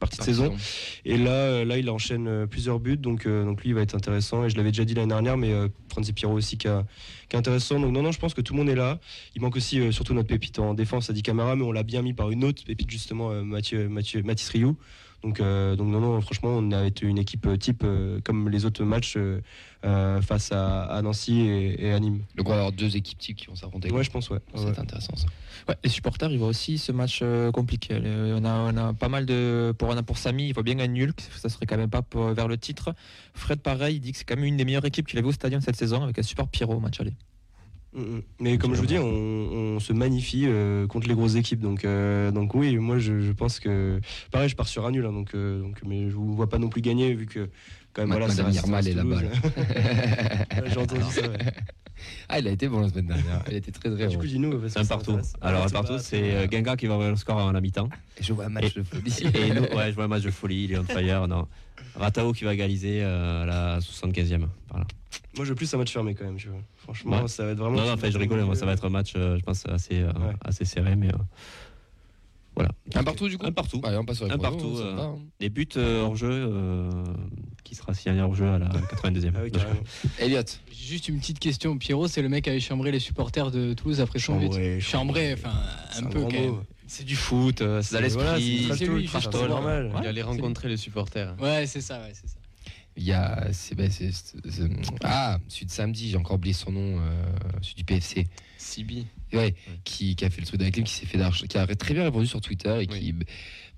partie 0.00 0.18
de 0.18 0.22
saison. 0.24 0.44
Et 1.04 1.16
là, 1.16 1.30
euh, 1.30 1.64
là, 1.64 1.78
il 1.78 1.88
enchaîne 1.90 2.26
euh, 2.26 2.46
plusieurs 2.46 2.80
buts, 2.80 2.96
donc, 2.96 3.26
euh, 3.26 3.44
donc 3.44 3.62
lui, 3.62 3.68
il 3.70 3.74
va 3.74 3.82
être 3.82 3.94
intéressant. 3.94 4.44
Et 4.44 4.50
je 4.50 4.56
l'avais 4.56 4.70
déjà 4.72 4.84
dit 4.84 4.94
l'année 4.94 5.08
dernière, 5.08 5.36
mais 5.36 5.52
Franzi 5.90 6.12
Pierrot 6.12 6.34
aussi 6.34 6.58
qui, 6.58 6.66
a- 6.66 6.84
qui 7.28 7.36
est 7.36 7.38
intéressant. 7.38 7.78
Donc 7.78 7.92
non, 7.92 8.02
non, 8.02 8.10
je 8.10 8.18
pense 8.18 8.34
que 8.34 8.40
tout 8.40 8.54
le 8.54 8.58
monde 8.58 8.68
est 8.68 8.74
là. 8.74 8.98
Il 9.36 9.42
manque 9.42 9.54
aussi 9.56 9.92
surtout 9.92 10.14
notre 10.14 10.28
pépite 10.28 10.58
en 10.58 10.74
défense, 10.74 11.08
Adi 11.10 11.22
Camara, 11.22 11.54
mais 11.54 11.62
on 11.64 11.70
l'a 11.72 11.84
bien 11.84 12.02
mis 12.02 12.14
par 12.14 12.30
une 12.30 12.42
autre 12.44 12.64
pépite 12.64 12.90
justement, 12.90 13.30
Mathieu, 13.44 13.88
Mathieu, 13.88 14.22
Mathis 14.22 14.48
Rioux. 14.48 14.76
Donc, 15.22 15.38
euh, 15.38 15.76
donc 15.76 15.88
non, 15.88 16.00
non, 16.00 16.18
franchement, 16.22 16.48
on 16.56 16.72
a 16.72 16.86
été 16.86 17.04
une 17.06 17.18
équipe 17.18 17.46
euh, 17.46 17.56
type 17.58 17.82
euh, 17.84 18.20
comme 18.24 18.48
les 18.48 18.64
autres 18.64 18.82
matchs 18.84 19.16
euh, 19.18 20.20
face 20.22 20.50
à, 20.50 20.84
à 20.84 21.02
Nancy 21.02 21.40
et, 21.40 21.86
et 21.88 21.92
à 21.92 22.00
Nîmes. 22.00 22.20
Donc 22.36 22.46
on 22.48 22.52
va 22.52 22.56
avoir 22.56 22.72
deux 22.72 22.96
équipes 22.96 23.18
types 23.18 23.36
qui 23.36 23.46
vont 23.46 23.54
s'affronter. 23.54 23.90
Ouais, 23.92 24.02
je 24.02 24.10
pense, 24.10 24.30
ouais. 24.30 24.38
Être 24.54 24.78
intéressant 24.78 25.14
ça. 25.16 25.26
Ouais, 25.68 25.76
les 25.84 25.90
supporters, 25.90 26.30
ils 26.32 26.38
voient 26.38 26.48
aussi 26.48 26.78
ce 26.78 26.90
match 26.90 27.20
euh, 27.22 27.52
compliqué. 27.52 28.00
On 28.02 28.44
a, 28.46 28.72
on 28.72 28.76
a 28.78 28.92
pas 28.94 29.08
mal 29.08 29.26
de. 29.26 29.74
Pour, 29.78 29.90
on 29.90 29.96
a 29.96 30.02
pour 30.02 30.16
Samy, 30.16 30.48
il 30.48 30.54
voit 30.54 30.62
bien 30.62 30.78
un 30.78 30.86
nul, 30.86 31.12
que 31.12 31.20
ça 31.22 31.50
serait 31.50 31.66
quand 31.66 31.76
même 31.76 31.90
pas 31.90 32.00
pour- 32.02 32.32
vers 32.32 32.48
le 32.48 32.56
titre. 32.56 32.94
Fred, 33.34 33.60
pareil, 33.60 33.96
il 33.96 34.00
dit 34.00 34.12
que 34.12 34.18
c'est 34.18 34.24
quand 34.24 34.36
même 34.36 34.44
une 34.46 34.56
des 34.56 34.64
meilleures 34.64 34.86
équipes 34.86 35.06
qu'il 35.06 35.18
avait 35.18 35.28
au 35.28 35.32
stadion 35.32 35.60
cette 35.60 35.76
saison 35.76 36.02
avec 36.02 36.18
un 36.18 36.22
super 36.22 36.48
Pierrot 36.48 36.74
au 36.76 36.80
match 36.80 36.98
aller. 36.98 37.12
Mm, 37.92 38.00
mm. 38.02 38.22
Mais 38.40 38.58
comme 38.58 38.74
je 38.74 38.80
vous 38.80 38.86
dis, 38.86 38.98
on, 38.98 39.04
on 39.04 39.80
se 39.80 39.92
magnifie 39.92 40.44
euh, 40.46 40.86
contre 40.86 41.08
les 41.08 41.14
grosses 41.14 41.34
équipes. 41.34 41.60
Donc, 41.60 41.84
euh, 41.84 42.30
donc 42.30 42.54
oui, 42.54 42.76
moi 42.76 42.98
je, 42.98 43.20
je 43.20 43.32
pense 43.32 43.58
que. 43.60 44.00
Pareil, 44.30 44.48
je 44.48 44.56
pars 44.56 44.68
sur 44.68 44.86
un 44.86 44.90
nul. 44.92 45.04
hein, 45.06 45.12
donc, 45.12 45.34
euh, 45.34 45.60
donc, 45.60 45.78
mais 45.86 46.08
je 46.08 46.14
vous 46.14 46.34
vois 46.34 46.48
pas 46.48 46.58
non 46.58 46.68
plus 46.68 46.82
gagner 46.82 47.12
vu 47.14 47.26
que 47.26 47.48
quand 47.92 48.02
même. 48.02 48.10
Voilà, 48.10 48.28
Madame 48.28 48.46
reste- 48.46 48.58
Irma, 48.64 48.80
est 48.80 48.92
là-bas, 48.94 49.20
J'ai 50.66 50.78
entendu 50.78 51.02
ça. 51.10 51.22
ouais. 51.22 51.38
Ah, 52.30 52.38
il 52.38 52.48
a 52.48 52.50
été 52.52 52.66
bon 52.68 52.80
la 52.80 52.88
semaine 52.88 53.06
dernière. 53.08 53.42
Il 53.50 53.56
était 53.56 53.72
très 53.72 53.90
très 53.90 54.06
Du 54.08 54.14
bon. 54.16 54.20
coup, 54.22 54.26
dis-nous. 54.26 54.60
Un 54.76 54.84
partout. 54.86 55.18
Alors, 55.42 55.64
un 55.64 55.66
c'est 55.68 55.72
partout, 55.74 55.98
c'est 55.98 56.34
euh, 56.34 56.46
Guingamp 56.46 56.76
qui 56.76 56.86
va 56.86 56.94
ouvrir 56.94 57.10
le 57.10 57.16
score 57.16 57.38
à 57.40 57.52
la 57.52 57.60
mi-temps. 57.60 57.90
Et 58.18 58.22
je 58.22 58.32
vois 58.32 58.46
un 58.46 58.48
match 58.50 58.74
Et- 58.76 58.78
de 58.78 58.84
folie. 58.84 59.14
Et 59.34 59.52
nous, 59.52 59.62
ouais, 59.76 59.90
je 59.90 59.94
vois 59.96 60.04
un 60.04 60.08
match 60.08 60.22
de 60.22 60.30
folie, 60.30 60.64
il 60.64 60.72
est 60.72 60.78
on 60.78 60.84
fire. 60.84 61.28
Non. 61.28 61.46
Ratao 62.00 62.32
qui 62.32 62.44
va 62.44 62.54
égaliser 62.54 63.02
euh, 63.02 63.42
à 63.42 63.46
la 63.46 63.78
75e. 63.80 64.46
par 64.68 64.78
là. 64.78 64.86
Moi, 65.36 65.44
je 65.44 65.50
veux 65.50 65.54
plus 65.54 65.72
un 65.74 65.78
match 65.78 65.92
fermé 65.92 66.14
quand 66.14 66.24
même. 66.24 66.36
Tu 66.36 66.48
vois. 66.48 66.58
Franchement, 66.76 67.22
Ouais. 67.22 67.28
ça 67.28 67.44
va 67.44 67.52
être 67.52 67.58
vraiment. 67.58 67.76
Non, 67.76 67.86
non, 67.86 67.96
je 68.02 68.18
rigole, 68.18 68.42
moi, 68.44 68.54
ça 68.56 68.66
va 68.66 68.72
être 68.72 68.84
un 68.84 68.90
match, 68.90 69.12
euh, 69.16 69.36
je 69.38 69.42
pense, 69.42 69.64
assez, 69.68 70.00
euh, 70.00 70.08
Ouais. 70.12 70.34
assez 70.44 70.64
serré, 70.64 70.96
mais 70.96 71.08
euh, 71.08 71.18
voilà. 72.56 72.70
Un 72.94 73.04
partout 73.04 73.28
du 73.28 73.38
coup 73.38 73.46
Un 73.46 73.52
partout. 73.52 73.80
Allez, 73.84 73.96
on 73.96 74.04
passe 74.04 74.18
sur 74.18 74.26
les 74.26 74.32
Un 74.32 74.38
partout, 74.38 74.76
euh, 74.78 74.94
va, 74.94 75.02
hein. 75.04 75.18
Les 75.38 75.48
buts 75.48 75.68
euh, 75.76 76.02
hors 76.02 76.16
jeu, 76.16 76.28
euh, 76.30 76.90
qui 77.64 77.74
sera 77.74 77.94
signé 77.94 78.20
hors 78.20 78.34
jeu 78.34 78.48
à 78.48 78.58
la 78.58 78.68
82e. 78.92 79.32
Ah 79.36 79.40
oui. 79.44 79.52
Elliot. 80.18 80.42
Juste 80.72 81.08
une 81.08 81.18
petite 81.20 81.38
question. 81.38 81.78
Pierrot, 81.78 82.08
c'est 82.08 82.22
le 82.22 82.28
mec 82.28 82.44
qui 82.44 82.50
avait 82.50 82.60
chambré 82.60 82.90
les 82.90 82.98
supporters 82.98 83.50
de 83.50 83.72
Toulouse 83.74 84.00
après 84.00 84.18
son 84.18 84.36
but. 84.38 84.46
Chambré, 84.52 84.80
Chambré, 84.80 85.32
enfin, 85.34 85.52
un, 85.96 86.02
peu 86.04 86.20
grand 86.20 86.28
quand 86.28 86.40
même. 86.40 86.54
C'est 86.92 87.04
du 87.04 87.14
foot, 87.14 87.60
euh, 87.62 87.82
c'est 87.82 87.90
voilà, 88.00 88.36
l'esprit. 88.36 88.68
c'est 88.76 88.86
lui, 88.86 89.06
c'est 89.08 89.32
normal. 89.48 89.92
Il 90.02 90.06
allait 90.08 90.22
rencontrer 90.22 90.68
les 90.68 90.76
supporters. 90.76 91.36
Ouais, 91.40 91.64
c'est 91.68 91.80
ça, 91.80 92.00
ouais, 92.00 92.10
c'est 92.14 92.26
ça. 92.28 92.34
Il 92.96 93.04
y 93.04 93.12
a. 93.12 93.46
c'est- 93.52 93.76
c'est- 93.90 94.10
c'est- 94.10 94.50
c'est- 94.50 94.68
ah, 95.04 95.38
celui 95.46 95.66
de 95.66 95.70
samedi, 95.70 96.10
j'ai 96.10 96.16
encore 96.16 96.34
oublié 96.34 96.52
son 96.52 96.72
nom, 96.72 96.98
euh, 96.98 97.22
celui 97.62 97.76
du 97.76 97.84
PFC. 97.84 98.26
Sibi. 98.58 99.06
Ouais, 99.32 99.54
Qui, 99.84 100.16
qui 100.16 100.24
a 100.24 100.30
fait 100.30 100.40
le 100.40 100.46
truc 100.48 100.60
la 100.60 100.68
clim, 100.72 100.82
qui 100.84 100.92
s'est 100.92 101.06
fait 101.06 101.16
d'argent, 101.16 101.46
qui 101.46 101.56
a 101.56 101.66
très 101.76 101.94
bien 101.94 102.02
répondu 102.02 102.26
sur 102.26 102.40
Twitter 102.40 102.76
et 102.82 102.86
qui. 102.88 103.12
bah, 103.12 103.24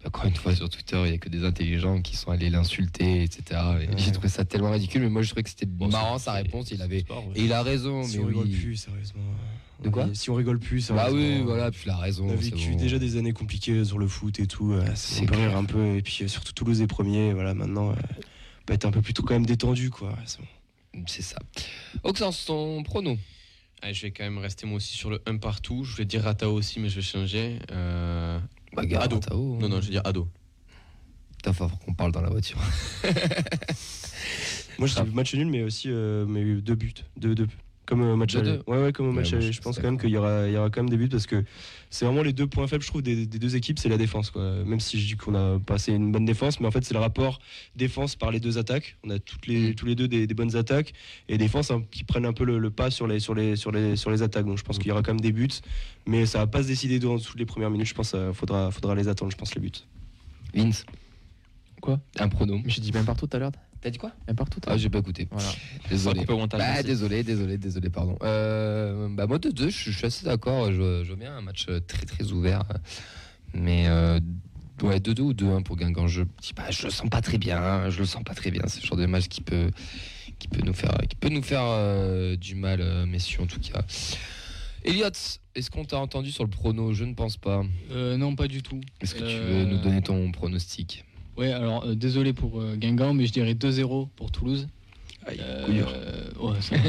Encore 0.07 0.25
une 0.25 0.35
fois, 0.35 0.57
sur 0.57 0.69
Twitter, 0.71 0.97
il 1.05 1.11
n'y 1.11 1.15
a 1.17 1.19
que 1.19 1.29
des 1.29 1.45
intelligents 1.45 2.01
qui 2.01 2.17
sont 2.17 2.31
allés 2.31 2.49
l'insulter, 2.49 3.23
etc. 3.25 3.61
Et 3.83 3.89
J'ai 3.99 4.11
trouvé 4.11 4.29
ça 4.29 4.45
tellement 4.47 4.71
ridicule, 4.71 5.03
mais 5.03 5.11
moi 5.11 5.21
je 5.23 5.29
trouvais 5.29 5.43
que 5.45 5.51
c'était 5.51 5.67
Bon, 5.67 5.89
marrant 5.89 6.19
sa 6.19 6.33
réponse. 6.33 6.71
Il 6.71 6.81
avait. 6.81 7.01
c'est 7.01 7.05
sport, 7.05 7.29
ouais. 7.29 7.35
Et 7.37 7.45
il 7.45 7.53
a 7.53 7.63
raison, 7.63 8.03
Si 8.05 8.19
mais 8.19 8.25
on 8.35 8.41
oui. 8.41 8.51
plus, 8.51 8.77
sérieusement. 8.77 9.21
De 9.83 9.89
quoi 9.91 10.09
Si 10.15 10.31
on 10.31 10.35
rigole 10.35 10.59
plus, 10.59 10.91
Bah 10.91 11.07
sérieusement. 11.07 11.37
oui, 11.39 11.43
voilà, 11.45 11.71
puis 11.71 11.83
il 11.87 11.91
a 11.91 11.97
raison. 11.97 12.27
On 12.29 12.33
a 12.33 12.37
vécu 12.37 12.71
bon. 12.71 12.77
déjà 12.77 12.99
des 12.99 13.17
années 13.17 13.33
compliquées 13.33 13.85
sur 13.85 13.99
le 13.99 14.07
foot 14.07 14.39
et 14.41 14.47
tout. 14.47 14.73
euh, 14.73 14.85
C'est 14.95 15.23
on 15.23 15.27
peut 15.27 15.35
clair. 15.35 15.49
rire 15.51 15.59
un 15.59 15.65
peu. 15.65 15.97
Et 15.97 16.03
puis 16.03 16.19
euh, 16.23 16.29
surtout 16.29 16.53
Toulouse 16.53 16.81
est 16.83 16.87
premier. 16.87 17.33
Voilà, 17.33 17.55
maintenant, 17.55 17.91
euh, 17.91 17.95
on 17.95 18.65
peut 18.67 18.75
être 18.75 18.85
un 18.85 18.91
peu 18.93 19.03
plus 19.03 19.13
tôt 19.15 19.23
quand 19.23 19.35
même 19.35 19.47
détendu. 19.47 19.91
quoi. 19.91 20.17
C'est 21.07 21.23
ça. 21.23 21.39
Auxence, 22.05 22.45
ton 22.45 22.83
prono? 22.83 23.17
Allez, 23.81 23.95
je 23.95 24.03
vais 24.03 24.11
quand 24.13 24.23
même 24.25 24.39
rester 24.39 24.67
moi 24.67 24.77
aussi 24.77 24.95
sur 24.97 25.11
le 25.11 25.21
1 25.27 25.39
partout. 25.39 25.83
Je 25.85 25.97
vais 25.97 26.05
dire 26.05 26.23
Ratao 26.23 26.53
aussi, 26.53 26.79
mais 26.79 26.89
je 26.89 26.97
vais 26.97 27.03
changer. 27.03 27.59
Euh, 27.73 28.39
Bah, 28.75 28.83
Ado. 29.01 29.17
Ratao, 29.17 29.59
Non, 29.61 29.69
non, 29.69 29.81
je 29.81 29.87
vais 29.87 29.93
dire 29.93 30.03
Ado. 30.05 30.29
Putain, 31.39 31.53
faut 31.53 31.67
qu'on 31.85 31.93
parle 31.95 32.13
dans 32.13 32.21
la 32.21 32.31
voiture. 32.31 32.59
Moi, 34.79 34.87
je 34.87 35.01
match 35.13 35.35
nul, 35.35 35.49
mais 35.49 35.63
aussi 35.63 35.89
euh, 35.91 36.25
mais 36.27 36.45
deux 36.61 36.75
buts. 36.77 36.95
Deux, 37.17 37.35
deux. 37.35 37.49
Comme 37.85 38.01
au 38.03 38.15
match 38.17 38.33
Deux, 38.35 38.39
aller. 38.39 38.51
deux. 38.59 38.63
Ouais, 38.69 38.81
ouais, 38.81 38.93
comme 38.93 39.07
au 39.07 39.09
Ouais, 39.11 39.17
match 39.17 39.33
moi, 39.33 39.43
aller. 39.43 39.51
je 39.53 39.61
pense 39.61 39.77
quand 39.77 39.83
même 39.83 39.99
qu'il 39.99 40.11
y 40.11 40.17
aura, 40.17 40.47
il 40.47 40.53
y 40.53 40.57
aura 40.57 40.71
quand 40.71 40.83
même 40.83 40.89
des 40.89 40.97
buts 40.97 41.09
parce 41.09 41.27
que 41.27 41.43
c'est 41.91 42.05
vraiment 42.05 42.23
les 42.23 42.33
deux 42.33 42.47
points 42.47 42.69
faibles, 42.69 42.83
je 42.85 42.89
trouve, 42.89 43.03
des, 43.03 43.27
des 43.27 43.39
deux 43.41 43.57
équipes, 43.57 43.81
c'est 43.81 43.89
la 43.89 43.97
défense. 43.99 44.31
Quoi. 44.31 44.63
Même 44.65 44.79
si 44.79 45.01
je 45.01 45.07
dis 45.09 45.17
qu'on 45.17 45.35
a 45.35 45.59
passé 45.59 45.93
une 45.93 46.13
bonne 46.13 46.25
défense, 46.25 46.61
mais 46.61 46.69
en 46.69 46.71
fait, 46.71 46.85
c'est 46.85 46.95
le 46.95 47.01
rapport 47.01 47.41
défense 47.75 48.15
par 48.15 48.31
les 48.31 48.39
deux 48.39 48.57
attaques. 48.57 48.97
On 49.05 49.11
a 49.11 49.19
toutes 49.19 49.49
les, 49.49 49.71
Mm. 49.71 49.75
tous 49.75 49.87
les 49.87 49.95
deux 49.97 50.07
des, 50.07 50.29
des 50.29 50.35
bonnes 50.35 50.55
attaques 50.55 50.93
et 51.29 51.39
défense 51.39 51.73
hein, 51.73 51.83
qui 51.91 52.05
prennent 52.05 52.25
un 52.25 52.33
peu 52.33 52.45
le, 52.45 52.59
le 52.61 52.71
pas 52.71 52.91
sur 52.93 53.09
les, 53.09 53.19
sur, 53.19 53.35
les, 53.35 53.57
sur, 53.57 53.73
les, 53.73 53.97
sur 53.97 54.13
les 54.13 54.23
attaques. 54.23 54.47
Donc 54.47 54.59
je 54.59 54.63
pense 54.65 54.79
qu'il 54.79 54.87
y 54.87 54.93
aura 54.93 55.03
quand 55.03 55.13
même 55.13 55.21
des 55.21 55.33
buts, 55.33 55.49
mais 56.07 56.25
ça 56.25 56.39
va 56.39 56.47
pas 56.47 56.63
se 56.63 56.69
décider 56.69 57.01
dans 57.01 57.19
toutes 57.19 57.39
les 57.39 57.47
premières 57.47 57.71
minutes. 57.71 57.89
Je 57.89 57.95
pense 57.95 58.13
qu'il 58.13 58.31
faudra, 58.33 58.71
faudra 58.71 58.95
les 58.95 59.09
attendre, 59.09 59.33
je 59.33 59.37
pense, 59.37 59.55
les 59.57 59.61
buts. 59.61 59.71
Vince 60.55 60.87
Quoi? 61.81 61.99
Un 62.21 62.29
prono. 62.29 62.61
Mais 62.63 62.71
j'ai 62.71 62.81
dit 62.81 62.93
bien 62.93 63.03
partout 63.03 63.27
tout 63.27 63.37
à 63.37 63.41
l'heure. 63.41 63.51
T'as 63.83 63.91
dit 63.91 63.99
quoi? 63.99 64.13
Bien 64.27 64.35
partout. 64.35 64.61
Ah, 64.67 64.77
j'ai 64.77 64.89
pas 64.89 65.01
écouté. 65.01 65.27
Voilà. 65.31 65.49
Désolé. 65.91 66.25
Montage, 66.29 66.61
Bah, 66.61 66.83
désolé, 66.85 67.25
désolé, 67.25 67.59
désolé, 67.59 67.91
pardon. 67.91 68.17
Euh, 68.23 69.09
bah, 69.11 69.27
moi, 69.27 69.39
de 69.39 69.51
deux, 69.51 69.71
je, 69.71 69.91
suis 69.91 70.07
assez 70.07 70.25
d'accord. 70.25 70.73
Je, 70.73 71.15
bien 71.15 71.37
un 71.37 71.41
match 71.41 71.67
euh, 71.69 71.81
très, 71.81 72.07
très 72.07 72.31
ouvert. 72.31 72.63
Mais, 73.55 73.89
euh, 73.89 74.21
ouais, 74.83 74.99
2-2 74.99 75.21
ou 75.21 75.33
2-1 75.33 75.65
pour 75.65 75.77
Guingamp. 75.77 76.07
Je, 76.07 76.23
dis 76.41 76.55
pas, 76.55 76.71
je 76.71 76.85
le 76.85 76.91
sens 76.91 77.11
pas 77.11 77.21
très 77.21 77.39
bien. 77.39 77.91
Je 77.91 77.99
le 77.99 78.07
sens 78.07 78.23
pas 78.23 78.35
très 78.35 78.53
bien. 78.53 78.63
C'est 78.69 78.83
le 78.83 78.87
genre 78.87 78.97
de 78.97 79.07
match 79.07 79.27
qui 79.27 79.41
peut, 79.41 79.71
qui 80.39 80.47
peut 80.47 80.63
nous 80.65 80.75
faire, 80.75 80.97
qui 81.09 81.17
peut 81.17 81.29
nous 81.29 81.43
faire 81.43 81.65
euh, 81.65 82.37
du 82.37 82.55
mal, 82.55 82.81
euh, 82.81 83.05
messieurs, 83.05 83.43
en 83.43 83.47
tout 83.47 83.61
cas. 83.61 83.83
Elliot, 84.85 85.07
est-ce 85.55 85.71
qu'on 85.71 85.85
t'a 85.85 85.99
entendu 85.99 86.33
sur 86.33 86.45
le 86.45 86.51
prono? 86.51 86.93
Je 86.93 87.05
ne 87.05 87.15
pense 87.15 87.37
pas. 87.37 87.65
Euh, 87.93 88.17
non, 88.17 88.35
pas 88.35 88.49
du 88.49 88.63
tout. 88.63 88.81
Est-ce 89.01 89.15
que 89.15 89.25
tu 89.25 89.37
veux 89.37 89.65
nous 89.65 89.79
donner 89.79 90.03
ton 90.03 90.33
pronostic? 90.33 91.05
Ouais, 91.37 91.53
alors 91.53 91.85
euh, 91.85 91.95
désolé 91.95 92.33
pour 92.33 92.61
euh, 92.61 92.77
Guingamp, 92.77 93.15
mais 93.15 93.27
je 93.27 93.33
dirais 93.33 93.55
2-0 93.55 94.09
pour 94.17 94.31
Toulouse. 94.31 94.69
Aïe, 95.27 95.39
Euh, 95.41 95.65
coup 95.65 95.73
dur. 95.73 95.93
ouais, 96.41 96.61
ça 96.61 96.77
va. 96.77 96.83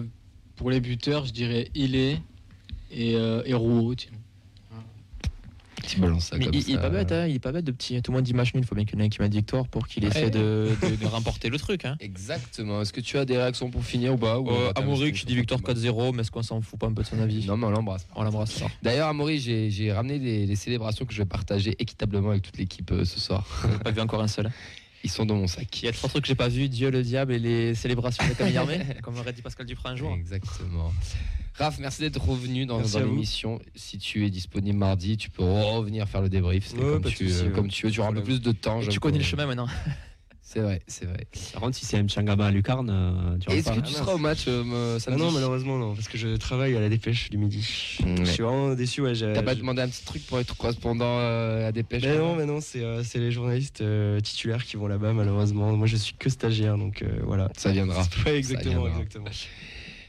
Pour 0.56 0.70
les 0.70 0.80
buteurs, 0.80 1.24
je 1.24 1.32
dirais 1.32 1.70
Ilé 1.74 2.18
et, 2.90 3.12
et 3.12 3.54
Rouault, 3.54 3.94
tiens. 3.94 4.10
Tu 5.88 6.00
balances 6.00 6.26
ça 6.26 6.36
Mais 6.38 6.44
comme 6.46 6.54
il, 6.54 6.62
ça. 6.62 6.68
il 6.70 6.74
est 6.76 6.80
pas 6.80 6.90
bête, 6.90 7.12
hein, 7.12 7.26
il 7.26 7.34
est 7.36 7.38
pas 7.38 7.52
bête 7.52 7.64
de 7.64 7.72
petit. 7.72 8.00
Tout 8.02 8.12
le 8.12 8.16
monde 8.18 8.24
dit 8.24 8.34
match 8.34 8.52
nul, 8.54 8.62
il 8.62 8.66
faut 8.66 8.74
bien 8.74 8.84
qu'il 8.84 8.94
y 8.96 8.98
en 8.98 9.02
ait 9.02 9.06
un 9.06 9.08
qui 9.08 9.20
mette 9.22 9.32
victoire 9.32 9.66
pour 9.68 9.88
qu'il 9.88 10.04
essaie 10.04 10.30
de, 10.30 10.68
de- 10.82 10.96
de 10.96 11.06
remporter 11.10 11.48
le 11.48 11.58
truc. 11.58 11.84
Hein. 11.84 11.96
Exactement. 12.00 12.82
Est-ce 12.82 12.92
que 12.92 13.00
tu 13.00 13.16
as 13.18 13.24
des 13.24 13.36
réactions 13.36 13.70
pour 13.70 13.82
finir 13.84 14.14
ou 14.14 14.18
pas 14.18 14.38
ou 14.38 14.50
Euh, 14.50 14.72
Amaury 14.76 15.12
qui 15.12 15.24
dit 15.26 15.34
victoire 15.34 15.60
combat 15.62 15.72
4-0, 15.78 16.14
mais 16.14 16.20
est-ce 16.20 16.30
qu'on 16.30 16.42
s'en 16.42 16.60
fout 16.60 16.78
pas 16.78 16.86
un 16.86 16.92
peu 16.92 17.02
de 17.02 17.06
son 17.08 17.18
avis? 17.20 17.46
Non, 17.46 17.56
mais 17.56 17.66
on 17.66 17.70
l'embrasse. 17.70 18.06
On 18.14 18.22
l'embrasse. 18.22 18.62
D'ailleurs, 18.82 19.08
Amaury, 19.08 19.38
j'ai 19.38 19.92
ramené 19.92 20.18
des, 20.18 20.46
des 20.46 20.56
célébrations 20.56 21.04
que 21.06 21.12
je 21.14 21.18
vais 21.22 21.28
partager 21.28 21.74
équitablement 21.78 22.30
avec 22.30 22.42
toute 22.42 22.58
l'équipe 22.58 22.90
euh, 22.92 23.04
ce 23.04 23.18
soir. 23.20 23.46
Pas 23.84 23.90
vu 23.90 24.00
encore 24.00 24.20
un 24.22 24.28
seul. 24.28 24.50
Ils 25.04 25.10
sont 25.10 25.24
dans 25.24 25.36
mon 25.36 25.46
sac. 25.46 25.82
Il 25.82 25.86
y 25.86 25.88
a 25.88 25.92
trois 25.92 26.08
trucs 26.08 26.22
que 26.22 26.28
j'ai 26.28 26.34
pas 26.34 26.48
vu 26.48 26.68
Dieu, 26.68 26.90
le 26.90 27.02
diable 27.02 27.32
et 27.32 27.38
les 27.38 27.74
célébrations 27.74 28.26
de 28.28 28.34
Camille 28.34 28.56
Armé, 28.56 28.80
comme 29.02 29.16
aurait 29.18 29.32
dit 29.32 29.42
Pascal 29.42 29.66
Duprat 29.66 29.90
un 29.90 29.96
jour. 29.96 30.12
Exactement. 30.12 30.92
Raph, 31.54 31.78
merci 31.78 32.02
d'être 32.02 32.20
revenu 32.20 32.66
dans, 32.66 32.80
dans 32.80 32.98
l'émission. 33.00 33.60
Si 33.74 33.98
tu 33.98 34.24
es 34.24 34.30
disponible 34.30 34.78
mardi, 34.78 35.16
tu 35.16 35.28
peux 35.28 35.42
revenir 35.42 36.08
faire 36.08 36.22
le 36.22 36.28
débrief. 36.28 36.72
Ouais, 36.74 36.78
comme, 36.78 37.02
tu, 37.02 37.28
euh, 37.30 37.44
ouais. 37.46 37.50
comme 37.52 37.68
tu 37.68 37.86
veux. 37.86 37.92
Tu 37.92 38.00
auras 38.00 38.10
un 38.10 38.12
peu 38.12 38.22
plus 38.22 38.40
de 38.40 38.52
temps. 38.52 38.80
Tu 38.80 39.00
connais 39.00 39.18
le 39.18 39.24
chemin 39.24 39.46
maintenant. 39.46 39.66
C'est 40.50 40.60
vrai, 40.60 40.80
c'est 40.86 41.04
vrai. 41.04 41.26
Par 41.52 41.60
contre, 41.60 41.76
si 41.76 41.84
c'est 41.84 42.02
Mchangama 42.02 42.46
à 42.46 42.50
Lucarne, 42.50 42.88
euh, 42.88 43.36
tu 43.38 43.50
Est-ce 43.52 43.70
que 43.70 43.80
tu 43.80 43.92
seras 43.92 44.14
au 44.14 44.18
match 44.18 44.46
euh, 44.48 44.94
Ah 44.96 44.98
samedi 44.98 45.20
non, 45.20 45.30
malheureusement, 45.30 45.76
non, 45.76 45.94
parce 45.94 46.08
que 46.08 46.16
je 46.16 46.36
travaille 46.36 46.74
à 46.74 46.80
la 46.80 46.88
dépêche 46.88 47.28
du 47.28 47.36
midi. 47.36 47.98
Ouais. 48.02 48.14
Je 48.20 48.24
suis 48.24 48.42
vraiment 48.42 48.74
déçu. 48.74 49.02
Ouais, 49.02 49.12
T'as 49.12 49.42
pas 49.42 49.54
demandé 49.54 49.82
un 49.82 49.88
petit 49.88 50.06
truc 50.06 50.24
pour 50.24 50.38
être 50.38 50.56
correspondant 50.56 51.18
euh, 51.18 51.68
à 51.68 51.72
Dépêche 51.72 52.02
Mais 52.02 52.16
quand 52.16 52.28
non, 52.28 52.34
mais 52.34 52.46
non, 52.46 52.62
c'est 52.62 52.82
euh, 52.82 53.02
les 53.16 53.30
journalistes 53.30 53.84
titulaires 54.22 54.64
qui 54.64 54.78
vont 54.78 54.86
là-bas, 54.86 55.12
malheureusement. 55.12 55.70
Moi, 55.76 55.86
je 55.86 55.96
suis 55.96 56.14
que 56.14 56.30
stagiaire, 56.30 56.78
donc 56.78 57.04
voilà. 57.24 57.50
Ça 57.54 57.70
viendra. 57.70 58.02
Ouais, 58.24 58.38
exactement, 58.38 58.84
viendra. 58.84 59.02
exactement. 59.02 59.26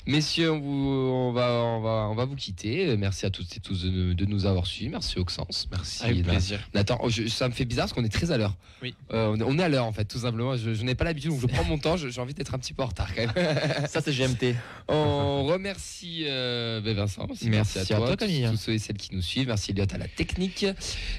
Messieurs, 0.07 0.51
on, 0.51 0.59
vous- 0.59 1.11
on 1.13 1.31
va, 1.33 1.51
on, 1.63 1.81
va, 1.81 2.07
on 2.09 2.15
va 2.15 2.25
vous 2.25 2.35
quitter. 2.35 2.95
Merci 2.97 3.25
à 3.25 3.29
toutes 3.29 3.55
et 3.55 3.59
tous 3.59 3.83
de, 3.83 4.13
de 4.13 4.25
nous 4.25 4.45
avoir 4.45 4.65
suivis. 4.65 4.89
Merci 4.89 5.19
Auxence. 5.19 5.67
Merci 5.71 6.03
Avec 6.03 6.25
Na- 6.25 6.31
plaisir. 6.33 6.59
Nathan. 6.73 6.97
Oh, 7.03 7.09
je- 7.09 7.27
ça 7.27 7.47
me 7.47 7.53
fait 7.53 7.65
bizarre 7.65 7.85
parce 7.85 7.93
qu'on 7.93 8.03
est 8.03 8.09
très 8.09 8.31
à 8.31 8.37
l'heure. 8.37 8.55
Oui. 8.81 8.95
Euh, 9.13 9.27
on, 9.35 9.39
est, 9.39 9.43
on 9.43 9.59
est 9.59 9.63
à 9.63 9.69
l'heure 9.69 9.85
en 9.85 9.91
fait, 9.91 10.05
tout 10.05 10.19
simplement. 10.19 10.55
Je, 10.57 10.73
je 10.73 10.83
n'ai 10.83 10.95
pas 10.95 11.03
l'habitude, 11.03 11.31
donc 11.31 11.41
je 11.41 11.47
prends 11.47 11.63
mon 11.65 11.77
temps. 11.77 11.97
J'ai 11.97 12.19
envie 12.21 12.33
d'être 12.33 12.55
un 12.55 12.57
petit 12.59 12.73
peu 12.73 12.81
en 12.83 12.87
retard 12.87 13.13
quand 13.13 13.21
même. 13.35 13.85
Ça, 13.87 14.01
c'est 14.01 14.11
GMT. 14.13 14.55
On 14.87 15.43
remercie 15.45 16.23
euh, 16.27 16.81
ben 16.81 16.95
Vincent. 16.95 17.27
Merci 17.45 17.79
à 17.79 17.85
toi, 17.85 18.09
tous- 18.11 18.15
Camille. 18.15 18.47
Tous 18.49 18.57
ceux 18.57 18.73
et 18.73 18.79
celles 18.79 18.97
qui 18.97 19.13
nous 19.15 19.21
suivent. 19.21 19.47
Merci 19.47 19.71
Elliot 19.71 19.85
à 19.93 19.97
la 19.97 20.07
technique. 20.07 20.63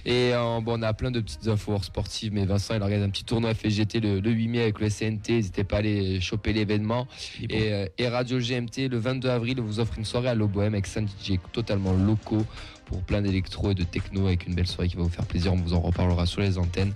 Et 0.05 0.33
euh, 0.35 0.61
bon, 0.61 0.79
on 0.79 0.83
a 0.83 0.93
plein 0.95 1.11
de 1.11 1.21
petites 1.21 1.47
infos 1.49 1.73
hors 1.73 1.85
sportives. 1.85 2.33
Mais 2.33 2.45
Vincent, 2.47 2.75
il 2.75 2.83
organise 2.83 3.05
un 3.05 3.11
petit 3.11 3.25
tournoi 3.25 3.55
FGT 3.55 4.01
le, 4.01 4.21
le 4.21 4.31
8 4.31 4.49
mai 4.49 4.63
avec 4.63 4.81
le 4.81 4.89
SNT. 4.89 5.29
N'hésitez 5.29 5.65
pas 5.65 5.77
à 5.77 5.79
aller 5.81 6.21
choper 6.21 6.53
l'événement. 6.53 7.07
Et, 7.49 7.73
euh, 7.73 7.87
et 7.99 8.09
Radio 8.09 8.39
GMT, 8.41 8.70
le 8.79 8.99
22 8.99 9.29
avril, 9.29 9.61
vous 9.61 9.81
offre 9.81 9.95
une 9.99 10.05
soirée 10.05 10.29
à 10.29 10.35
l'Oboème 10.35 10.75
avec 10.75 10.87
5 10.87 11.07
DJ 11.09 11.35
totalement 11.53 11.93
locaux 11.93 12.45
pour 12.87 13.03
plein 13.03 13.23
d'électro 13.23 13.71
et 13.71 13.75
de 13.75 13.85
techno 13.85 14.27
avec 14.27 14.47
une 14.47 14.55
belle 14.55 14.67
soirée 14.67 14.89
qui 14.89 14.97
va 14.97 15.03
vous 15.03 15.09
faire 15.09 15.27
plaisir. 15.27 15.53
On 15.53 15.57
vous 15.57 15.75
en 15.75 15.81
reparlera 15.81 16.27
sur 16.27 16.41
les 16.41 16.59
antennes. 16.59 16.93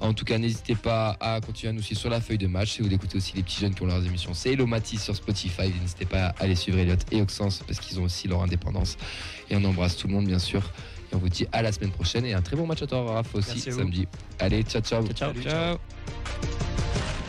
En 0.00 0.12
tout 0.14 0.24
cas, 0.24 0.38
n'hésitez 0.38 0.74
pas 0.74 1.16
à 1.20 1.40
continuer 1.40 1.70
à 1.70 1.72
nous 1.72 1.82
suivre 1.82 2.00
sur 2.00 2.10
la 2.10 2.20
feuille 2.20 2.38
de 2.38 2.46
match. 2.46 2.72
Si 2.72 2.82
vous 2.82 2.92
écoutez 2.92 3.16
aussi 3.16 3.34
les 3.36 3.42
petits 3.42 3.60
jeunes 3.60 3.74
qui 3.74 3.82
ont 3.82 3.86
leurs 3.86 4.04
émissions, 4.04 4.34
c'est 4.34 4.52
Hello 4.52 4.66
Matisse 4.66 5.04
sur 5.04 5.16
Spotify. 5.16 5.72
N'hésitez 5.80 6.06
pas 6.06 6.26
à 6.26 6.34
aller 6.42 6.54
suivre 6.54 6.78
Elliot 6.78 6.96
et 7.10 7.20
Oxens 7.22 7.62
parce 7.66 7.78
qu'ils 7.80 8.00
ont 8.00 8.04
aussi 8.04 8.28
leur 8.28 8.42
indépendance. 8.42 8.96
Et 9.50 9.56
on 9.56 9.64
embrasse 9.64 9.96
tout 9.96 10.08
le 10.08 10.14
monde, 10.14 10.26
bien 10.26 10.38
sûr. 10.38 10.62
Et 11.12 11.16
on 11.16 11.18
vous 11.18 11.28
dit 11.28 11.46
à 11.52 11.62
la 11.62 11.72
semaine 11.72 11.90
prochaine 11.90 12.24
et 12.24 12.34
un 12.34 12.42
très 12.42 12.56
bon 12.56 12.66
match 12.66 12.82
à 12.82 12.86
toi, 12.86 13.02
Raph, 13.12 13.34
aussi 13.34 13.48
Merci 13.48 13.68
à 13.68 13.72
vous. 13.72 13.78
samedi. 13.78 14.08
Allez, 14.38 14.62
ciao, 14.62 14.80
ciao. 14.82 15.02
Ciao, 15.06 15.14
ciao. 15.14 15.32
Salut, 15.32 15.42
ciao. 15.42 17.19